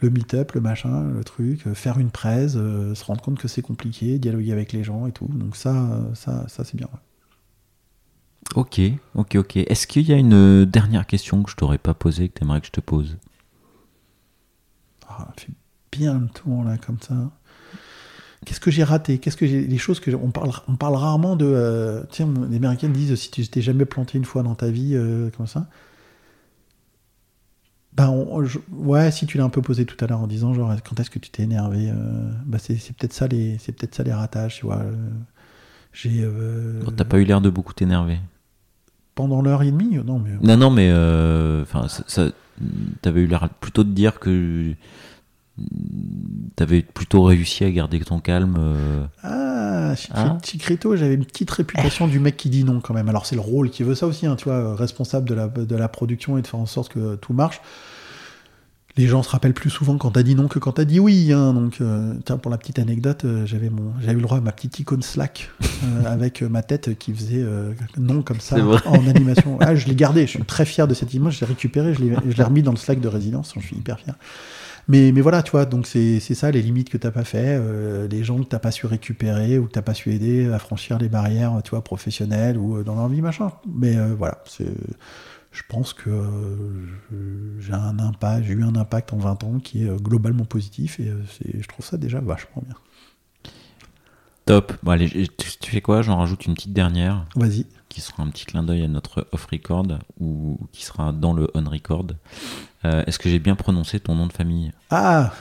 le 0.00 0.10
meet-up, 0.10 0.52
le 0.52 0.60
machin, 0.60 1.04
le 1.04 1.24
truc, 1.24 1.66
euh, 1.66 1.74
faire 1.74 1.98
une 1.98 2.10
presse, 2.10 2.54
euh, 2.56 2.94
se 2.94 3.04
rendre 3.04 3.22
compte 3.22 3.38
que 3.38 3.48
c'est 3.48 3.62
compliqué, 3.62 4.18
dialoguer 4.18 4.52
avec 4.52 4.72
les 4.72 4.84
gens 4.84 5.06
et 5.06 5.12
tout. 5.12 5.28
Donc 5.28 5.56
ça, 5.56 6.00
ça, 6.14 6.46
ça 6.48 6.64
c'est 6.64 6.76
bien. 6.76 6.88
Ok, 8.54 8.80
ok, 9.14 9.36
ok. 9.36 9.56
Est-ce 9.56 9.86
qu'il 9.86 10.08
y 10.08 10.12
a 10.12 10.16
une 10.16 10.64
dernière 10.64 11.06
question 11.06 11.42
que 11.42 11.50
je 11.50 11.56
t'aurais 11.56 11.78
pas 11.78 11.94
posée, 11.94 12.28
que 12.28 12.38
tu 12.38 12.44
aimerais 12.44 12.60
que 12.60 12.66
je 12.66 12.72
te 12.72 12.80
pose? 12.80 13.16
Ah, 15.08 15.28
fait 15.36 15.52
bien 15.92 16.18
le 16.18 16.28
tour 16.28 16.64
là, 16.64 16.76
comme 16.76 16.98
ça. 17.00 17.14
Qu'est-ce 18.44 18.60
que 18.60 18.70
j'ai 18.70 18.84
raté? 18.84 19.18
Qu'est-ce 19.18 19.36
que 19.36 19.46
j'ai 19.46 19.66
les 19.66 19.78
choses 19.78 20.00
que 20.00 20.10
on 20.14 20.30
parle 20.30 20.50
on 20.66 20.76
parle 20.76 20.96
rarement 20.96 21.36
de 21.36 22.06
tiens 22.10 22.28
les 22.48 22.56
Américains 22.56 22.88
disent 22.88 23.14
si 23.14 23.30
tu 23.30 23.46
t'es 23.46 23.60
jamais 23.60 23.84
planté 23.84 24.16
une 24.16 24.24
fois 24.24 24.42
dans 24.42 24.54
ta 24.54 24.70
vie 24.70 24.96
comme 25.36 25.46
ça 25.46 25.68
bah, 28.00 28.10
ouais, 28.72 29.10
si 29.10 29.26
tu 29.26 29.36
l'as 29.36 29.44
un 29.44 29.50
peu 29.50 29.60
posé 29.60 29.84
tout 29.84 30.02
à 30.02 30.08
l'heure 30.08 30.20
en 30.20 30.26
disant 30.26 30.54
genre 30.54 30.74
quand 30.88 30.98
est-ce 31.00 31.10
que 31.10 31.18
tu 31.18 31.30
t'es 31.30 31.42
énervé, 31.42 31.90
euh, 31.90 32.30
bah 32.46 32.58
c'est, 32.58 32.74
peut-être 32.96 33.12
ça 33.12 33.26
les 33.26 33.58
c'est 33.58 33.72
peut-être 33.72 33.94
ça 33.94 34.02
les 34.02 34.12
ratages, 34.12 34.56
tu 34.56 34.66
vois. 34.66 34.78
Euh, 34.78 34.94
j'ai. 35.92 36.22
Euh, 36.22 36.80
t'as 36.96 37.04
pas 37.04 37.18
eu 37.18 37.24
l'air 37.24 37.40
de 37.40 37.50
beaucoup 37.50 37.74
t'énerver. 37.74 38.18
Pendant 39.14 39.42
l'heure 39.42 39.62
et 39.62 39.70
demie, 39.70 39.98
non 40.04 40.18
mais. 40.18 40.30
Non 40.40 40.56
non 40.56 40.70
mais 40.70 40.90
enfin 41.62 41.88
ça, 41.88 42.28
t'avais 43.02 43.20
eu 43.20 43.26
l'air 43.26 43.50
plutôt 43.60 43.84
de 43.84 43.90
dire 43.90 44.18
que 44.18 44.72
t'avais 46.56 46.80
plutôt 46.80 47.24
réussi 47.24 47.64
à 47.64 47.70
garder 47.70 48.00
ton 48.00 48.20
calme. 48.20 48.56
Ah, 49.22 49.92
hein 50.14 50.38
Chicrito, 50.42 50.96
j'avais 50.96 51.14
une 51.14 51.26
petite 51.26 51.50
réputation 51.50 52.08
du 52.08 52.18
mec 52.18 52.38
qui 52.38 52.48
dit 52.48 52.64
non 52.64 52.80
quand 52.80 52.94
même. 52.94 53.10
Alors 53.10 53.26
c'est 53.26 53.34
le 53.34 53.42
rôle 53.42 53.68
qui 53.68 53.82
veut 53.82 53.94
ça 53.94 54.06
aussi, 54.06 54.26
hein, 54.26 54.36
tu 54.36 54.44
vois, 54.44 54.74
responsable 54.74 55.28
de 55.28 55.34
la, 55.34 55.48
de 55.48 55.76
la 55.76 55.88
production 55.88 56.38
et 56.38 56.42
de 56.42 56.46
faire 56.46 56.60
en 56.60 56.66
sorte 56.66 56.92
que 56.94 57.16
tout 57.16 57.34
marche. 57.34 57.60
Les 59.00 59.06
gens 59.06 59.22
se 59.22 59.30
rappellent 59.30 59.54
plus 59.54 59.70
souvent 59.70 59.96
quand 59.96 60.10
t'as 60.10 60.22
dit 60.22 60.34
non 60.34 60.46
que 60.46 60.58
quand 60.58 60.72
t'as 60.72 60.84
dit 60.84 61.00
oui. 61.00 61.32
Hein. 61.32 61.54
donc, 61.54 61.78
euh, 61.80 62.14
tiens, 62.24 62.36
pour 62.36 62.50
la 62.50 62.58
petite 62.58 62.78
anecdote, 62.78 63.24
euh, 63.24 63.46
j'avais 63.46 63.70
mon, 63.70 63.92
j'avais 64.00 64.12
eu 64.12 64.16
le 64.16 64.22
droit 64.22 64.38
à 64.38 64.40
ma 64.40 64.52
petite 64.52 64.78
icône 64.78 65.02
Slack 65.02 65.50
euh, 65.62 66.04
avec 66.06 66.42
ma 66.42 66.62
tête 66.62 66.98
qui 66.98 67.14
faisait 67.14 67.44
non 67.96 68.22
comme 68.22 68.40
ça 68.40 68.56
en 68.86 69.06
animation. 69.08 69.58
Ah, 69.60 69.74
je 69.74 69.86
l'ai 69.86 69.94
gardé. 69.94 70.22
Je 70.22 70.32
suis 70.32 70.42
très 70.42 70.66
fier 70.66 70.86
de 70.86 70.94
cette 70.94 71.14
image. 71.14 71.36
Je 71.36 71.40
l'ai 71.40 71.46
récupéré. 71.46 71.94
Je 71.94 72.00
l'ai, 72.00 72.14
je 72.28 72.36
l'ai 72.36 72.42
remis 72.42 72.62
dans 72.62 72.72
le 72.72 72.76
Slack 72.76 73.00
de 73.00 73.08
résidence. 73.08 73.54
Je 73.56 73.64
suis 73.64 73.76
hyper 73.76 73.98
fier. 73.98 74.14
Mais, 74.88 75.12
mais 75.12 75.20
voilà, 75.20 75.42
tu 75.42 75.52
vois, 75.52 75.66
donc 75.66 75.86
c'est, 75.86 76.18
c'est 76.20 76.34
ça 76.34 76.50
les 76.50 76.62
limites 76.62 76.90
que 76.90 76.98
t'as 76.98 77.12
pas 77.12 77.22
fait, 77.22 77.60
les 78.10 78.24
gens 78.24 78.38
que 78.40 78.48
t'as 78.48 78.58
pas 78.58 78.72
su 78.72 78.86
récupérer 78.86 79.56
ou 79.58 79.66
que 79.66 79.72
t'as 79.72 79.82
pas 79.82 79.94
su 79.94 80.12
aider 80.12 80.50
à 80.50 80.58
franchir 80.58 80.98
les 80.98 81.08
barrières, 81.08 81.60
tu 81.62 81.70
vois, 81.70 81.84
professionnelles 81.84 82.58
ou 82.58 82.82
dans 82.82 82.96
leur 82.96 83.08
vie, 83.08 83.20
machin. 83.20 83.52
Mais 83.72 83.96
voilà, 84.18 84.42
c'est 84.46 84.66
je 85.52 85.62
pense 85.68 85.92
que 85.92 86.10
euh, 86.10 87.58
j'ai 87.58 87.72
un 87.72 87.98
impact, 87.98 88.46
j'ai 88.46 88.52
eu 88.52 88.62
un 88.62 88.76
impact 88.76 89.12
en 89.12 89.18
20 89.18 89.44
ans 89.44 89.58
qui 89.58 89.84
est 89.84 89.88
euh, 89.88 89.96
globalement 89.96 90.44
positif 90.44 91.00
et 91.00 91.08
euh, 91.08 91.22
je 91.42 91.66
trouve 91.66 91.84
ça 91.84 91.96
déjà 91.96 92.20
vachement 92.20 92.62
bien. 92.64 92.76
Top. 94.46 94.72
Bon, 94.82 94.92
allez, 94.92 95.08
tu 95.08 95.70
fais 95.70 95.80
quoi? 95.80 96.02
J'en 96.02 96.18
rajoute 96.18 96.46
une 96.46 96.54
petite 96.54 96.72
dernière. 96.72 97.26
Vas-y. 97.34 97.66
Qui 97.88 98.00
sera 98.00 98.22
un 98.22 98.28
petit 98.28 98.46
clin 98.46 98.62
d'œil 98.62 98.84
à 98.84 98.88
notre 98.88 99.26
off-record 99.32 99.86
ou 100.18 100.58
qui 100.72 100.84
sera 100.84 101.12
dans 101.12 101.32
le 101.32 101.50
on-record. 101.54 102.06
Est-ce 102.82 103.18
que 103.18 103.28
j'ai 103.28 103.38
bien 103.38 103.56
prononcé 103.56 104.00
ton 104.00 104.14
nom 104.14 104.26
de 104.26 104.32
famille? 104.32 104.72
Ah 104.90 105.32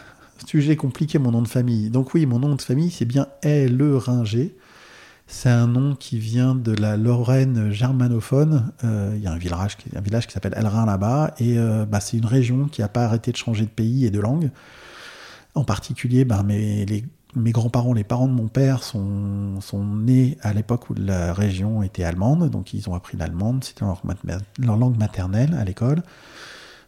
Sujet 0.45 0.75
compliqué, 0.75 1.17
mon 1.17 1.31
nom 1.31 1.41
de 1.41 1.47
famille. 1.47 1.89
Donc, 1.89 2.13
oui, 2.13 2.25
mon 2.25 2.39
nom 2.39 2.55
de 2.55 2.61
famille, 2.61 2.91
c'est 2.91 3.05
bien 3.05 3.27
Le 3.43 3.97
Ringer. 3.97 4.55
C'est 5.31 5.49
un 5.49 5.67
nom 5.67 5.95
qui 5.95 6.17
vient 6.17 6.55
de 6.55 6.71
la 6.71 6.97
Lorraine 6.97 7.71
germanophone. 7.71 8.73
Euh, 8.83 9.13
il 9.15 9.21
y 9.21 9.27
a 9.27 9.31
un 9.31 9.37
village, 9.37 9.77
qui 9.77 10.33
s'appelle 10.33 10.55
Elrin 10.57 10.87
là-bas, 10.87 11.35
et 11.37 11.59
euh, 11.59 11.85
bah, 11.85 11.99
c'est 11.99 12.17
une 12.17 12.25
région 12.25 12.65
qui 12.65 12.81
n'a 12.81 12.87
pas 12.87 13.05
arrêté 13.05 13.31
de 13.31 13.37
changer 13.37 13.65
de 13.65 13.69
pays 13.69 14.05
et 14.05 14.09
de 14.09 14.19
langue. 14.19 14.49
En 15.53 15.63
particulier, 15.63 16.25
bah, 16.25 16.41
mes, 16.41 17.03
grands-parents, 17.35 17.93
les 17.93 18.03
parents 18.03 18.27
de 18.27 18.33
mon 18.33 18.47
père, 18.47 18.81
sont, 18.81 19.59
nés 19.73 20.39
à 20.41 20.51
l'époque 20.51 20.89
où 20.89 20.95
la 20.95 21.31
région 21.31 21.83
était 21.83 22.03
allemande, 22.03 22.49
donc 22.49 22.73
ils 22.73 22.89
ont 22.89 22.95
appris 22.95 23.15
l'allemande, 23.15 23.63
c'était 23.63 23.85
leur 23.85 24.77
langue 24.77 24.97
maternelle 24.97 25.53
à 25.53 25.63
l'école. 25.63 26.01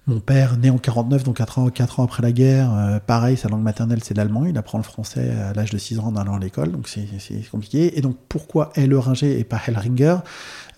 Mon 0.08 0.20
père, 0.20 0.58
né 0.58 0.72
en 0.72 0.80
49, 0.80 1.24
donc 1.24 1.38
4 1.38 1.60
ans, 1.60 1.68
ans 1.68 2.04
après 2.04 2.24
la 2.24 2.32
guerre, 2.32 2.74
euh, 2.74 3.00
pareil, 3.00 3.38
sa 3.38 3.50
langue 3.50 3.62
maternelle 3.62 4.00
c'est 4.04 4.18
l'allemand, 4.18 4.46
il 4.46 4.58
apprend 4.58 4.80
le 4.80 4.84
français 4.84 5.30
à 5.30 5.54
l'âge 5.54 5.70
de 5.70 5.78
6 5.78 6.00
ans 6.00 6.08
en 6.08 6.16
allant 6.16 6.38
à 6.38 6.40
l'école, 6.40 6.72
donc 6.72 6.88
c'est 6.90 7.06
compliqué. 7.52 7.98
Et 8.00 8.02
donc 8.02 8.18
pourquoi 8.28 8.72
Helleringer 8.76 9.40
et 9.40 9.44
pas 9.44 9.62
Hellringer 9.66 10.18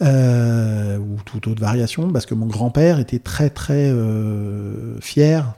euh, 0.02 0.98
ou 0.98 1.16
toute 1.24 1.48
autre 1.48 1.62
variation? 1.62 2.12
Parce 2.12 2.26
que 2.26 2.36
mon 2.36 2.48
grand-père 2.48 3.00
était 3.00 3.20
très 3.20 3.50
très 3.50 3.90
euh, 3.90 5.00
fier, 5.00 5.54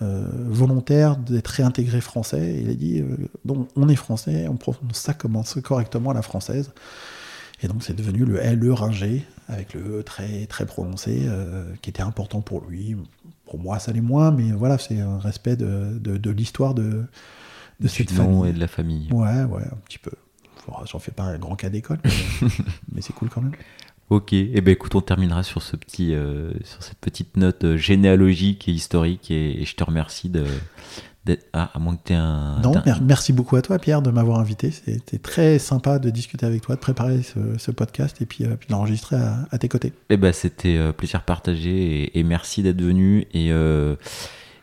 volontaire 0.00 1.16
d'être 1.16 1.48
réintégré 1.48 2.00
français. 2.00 2.58
Il 2.62 2.70
a 2.70 2.74
dit, 2.74 3.04
donc 3.44 3.68
on 3.76 3.86
est 3.88 3.96
français, 3.96 4.46
on 4.48 4.56
prononce 4.56 4.80
ça 4.92 5.12
commence 5.12 5.58
correctement 5.62 6.12
à 6.12 6.14
la 6.14 6.22
française. 6.22 6.70
Et 7.62 7.68
donc 7.68 7.82
c'est 7.82 7.94
devenu 7.94 8.24
le 8.24 8.40
le 8.40 8.72
Ringer, 8.72 9.26
avec 9.50 9.74
le 9.74 9.98
E 9.98 10.02
très, 10.02 10.46
très 10.46 10.64
prononcé, 10.64 11.22
euh, 11.24 11.64
qui 11.82 11.90
était 11.90 12.02
important 12.02 12.40
pour 12.40 12.64
lui. 12.64 12.96
Pour 13.44 13.58
moi, 13.58 13.78
ça 13.78 13.92
l'est 13.92 14.00
moins, 14.00 14.30
mais 14.30 14.52
voilà, 14.52 14.78
c'est 14.78 15.00
un 15.00 15.18
respect 15.18 15.56
de, 15.56 15.98
de, 15.98 16.30
l'histoire 16.30 16.74
de, 16.74 17.04
de 17.80 17.88
cette 17.88 18.10
famille. 18.10 18.50
et 18.50 18.52
de 18.52 18.60
la 18.60 18.68
famille. 18.68 19.10
Ouais, 19.12 19.42
ouais, 19.44 19.62
un 19.64 19.78
petit 19.84 19.98
peu. 19.98 20.12
J'en 20.86 21.00
fais 21.00 21.10
pas 21.10 21.24
un 21.24 21.38
grand 21.38 21.56
cas 21.56 21.68
d'école, 21.68 21.98
mais, 22.92 23.00
c'est 23.00 23.12
cool 23.12 23.28
quand 23.28 23.40
même. 23.40 23.54
Ok, 24.08 24.32
et 24.32 24.50
eh 24.54 24.60
ben 24.60 24.72
écoute, 24.72 24.94
on 24.94 25.00
terminera 25.00 25.42
sur 25.42 25.62
ce 25.62 25.76
petit, 25.76 26.14
euh, 26.14 26.52
sur 26.64 26.82
cette 26.82 26.98
petite 26.98 27.36
note 27.36 27.64
euh, 27.64 27.76
généalogique 27.76 28.68
et 28.68 28.72
historique, 28.72 29.30
et 29.30 29.64
je 29.64 29.74
te 29.76 29.84
remercie 29.84 30.28
de, 30.28 30.44
ah, 31.52 31.70
à 31.74 31.78
moins 31.78 31.96
que 31.96 32.02
tu 32.04 32.12
un. 32.14 32.60
Non, 32.60 32.72
merci 33.02 33.32
beaucoup 33.32 33.56
à 33.56 33.62
toi, 33.62 33.78
Pierre, 33.78 34.02
de 34.02 34.10
m'avoir 34.10 34.38
invité. 34.40 34.70
C'était 34.70 35.18
très 35.18 35.58
sympa 35.58 35.98
de 35.98 36.10
discuter 36.10 36.46
avec 36.46 36.62
toi, 36.62 36.76
de 36.76 36.80
préparer 36.80 37.22
ce, 37.22 37.70
podcast 37.70 38.20
et 38.20 38.26
puis, 38.26 38.44
euh, 38.44 38.56
puis 38.56 38.68
d'enregistrer 38.68 39.16
à, 39.16 39.58
tes 39.58 39.68
côtés. 39.68 39.92
Eh 40.08 40.16
ben, 40.16 40.32
c'était 40.32 40.76
euh, 40.76 40.92
plaisir 40.92 41.22
partagé 41.22 42.18
et, 42.18 42.22
merci 42.22 42.62
d'être 42.62 42.80
venu. 42.80 43.26
Et, 43.32 43.52
euh, 43.52 43.96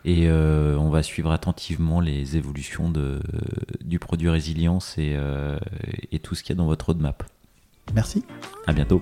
et 0.03 0.29
on 0.29 0.89
va 0.89 1.03
suivre 1.03 1.31
attentivement 1.31 1.99
les 1.99 2.38
évolutions 2.38 2.89
de, 2.89 3.19
du 3.84 3.99
produit 3.99 4.29
Résilience 4.29 4.97
et, 4.97 5.17
et 6.11 6.19
tout 6.19 6.34
ce 6.34 6.43
qu'il 6.43 6.55
y 6.55 6.57
a 6.57 6.59
dans 6.59 6.65
votre 6.65 6.88
roadmap. 6.88 7.23
Merci. 7.93 8.23
À 8.67 8.73
bientôt. 8.73 9.01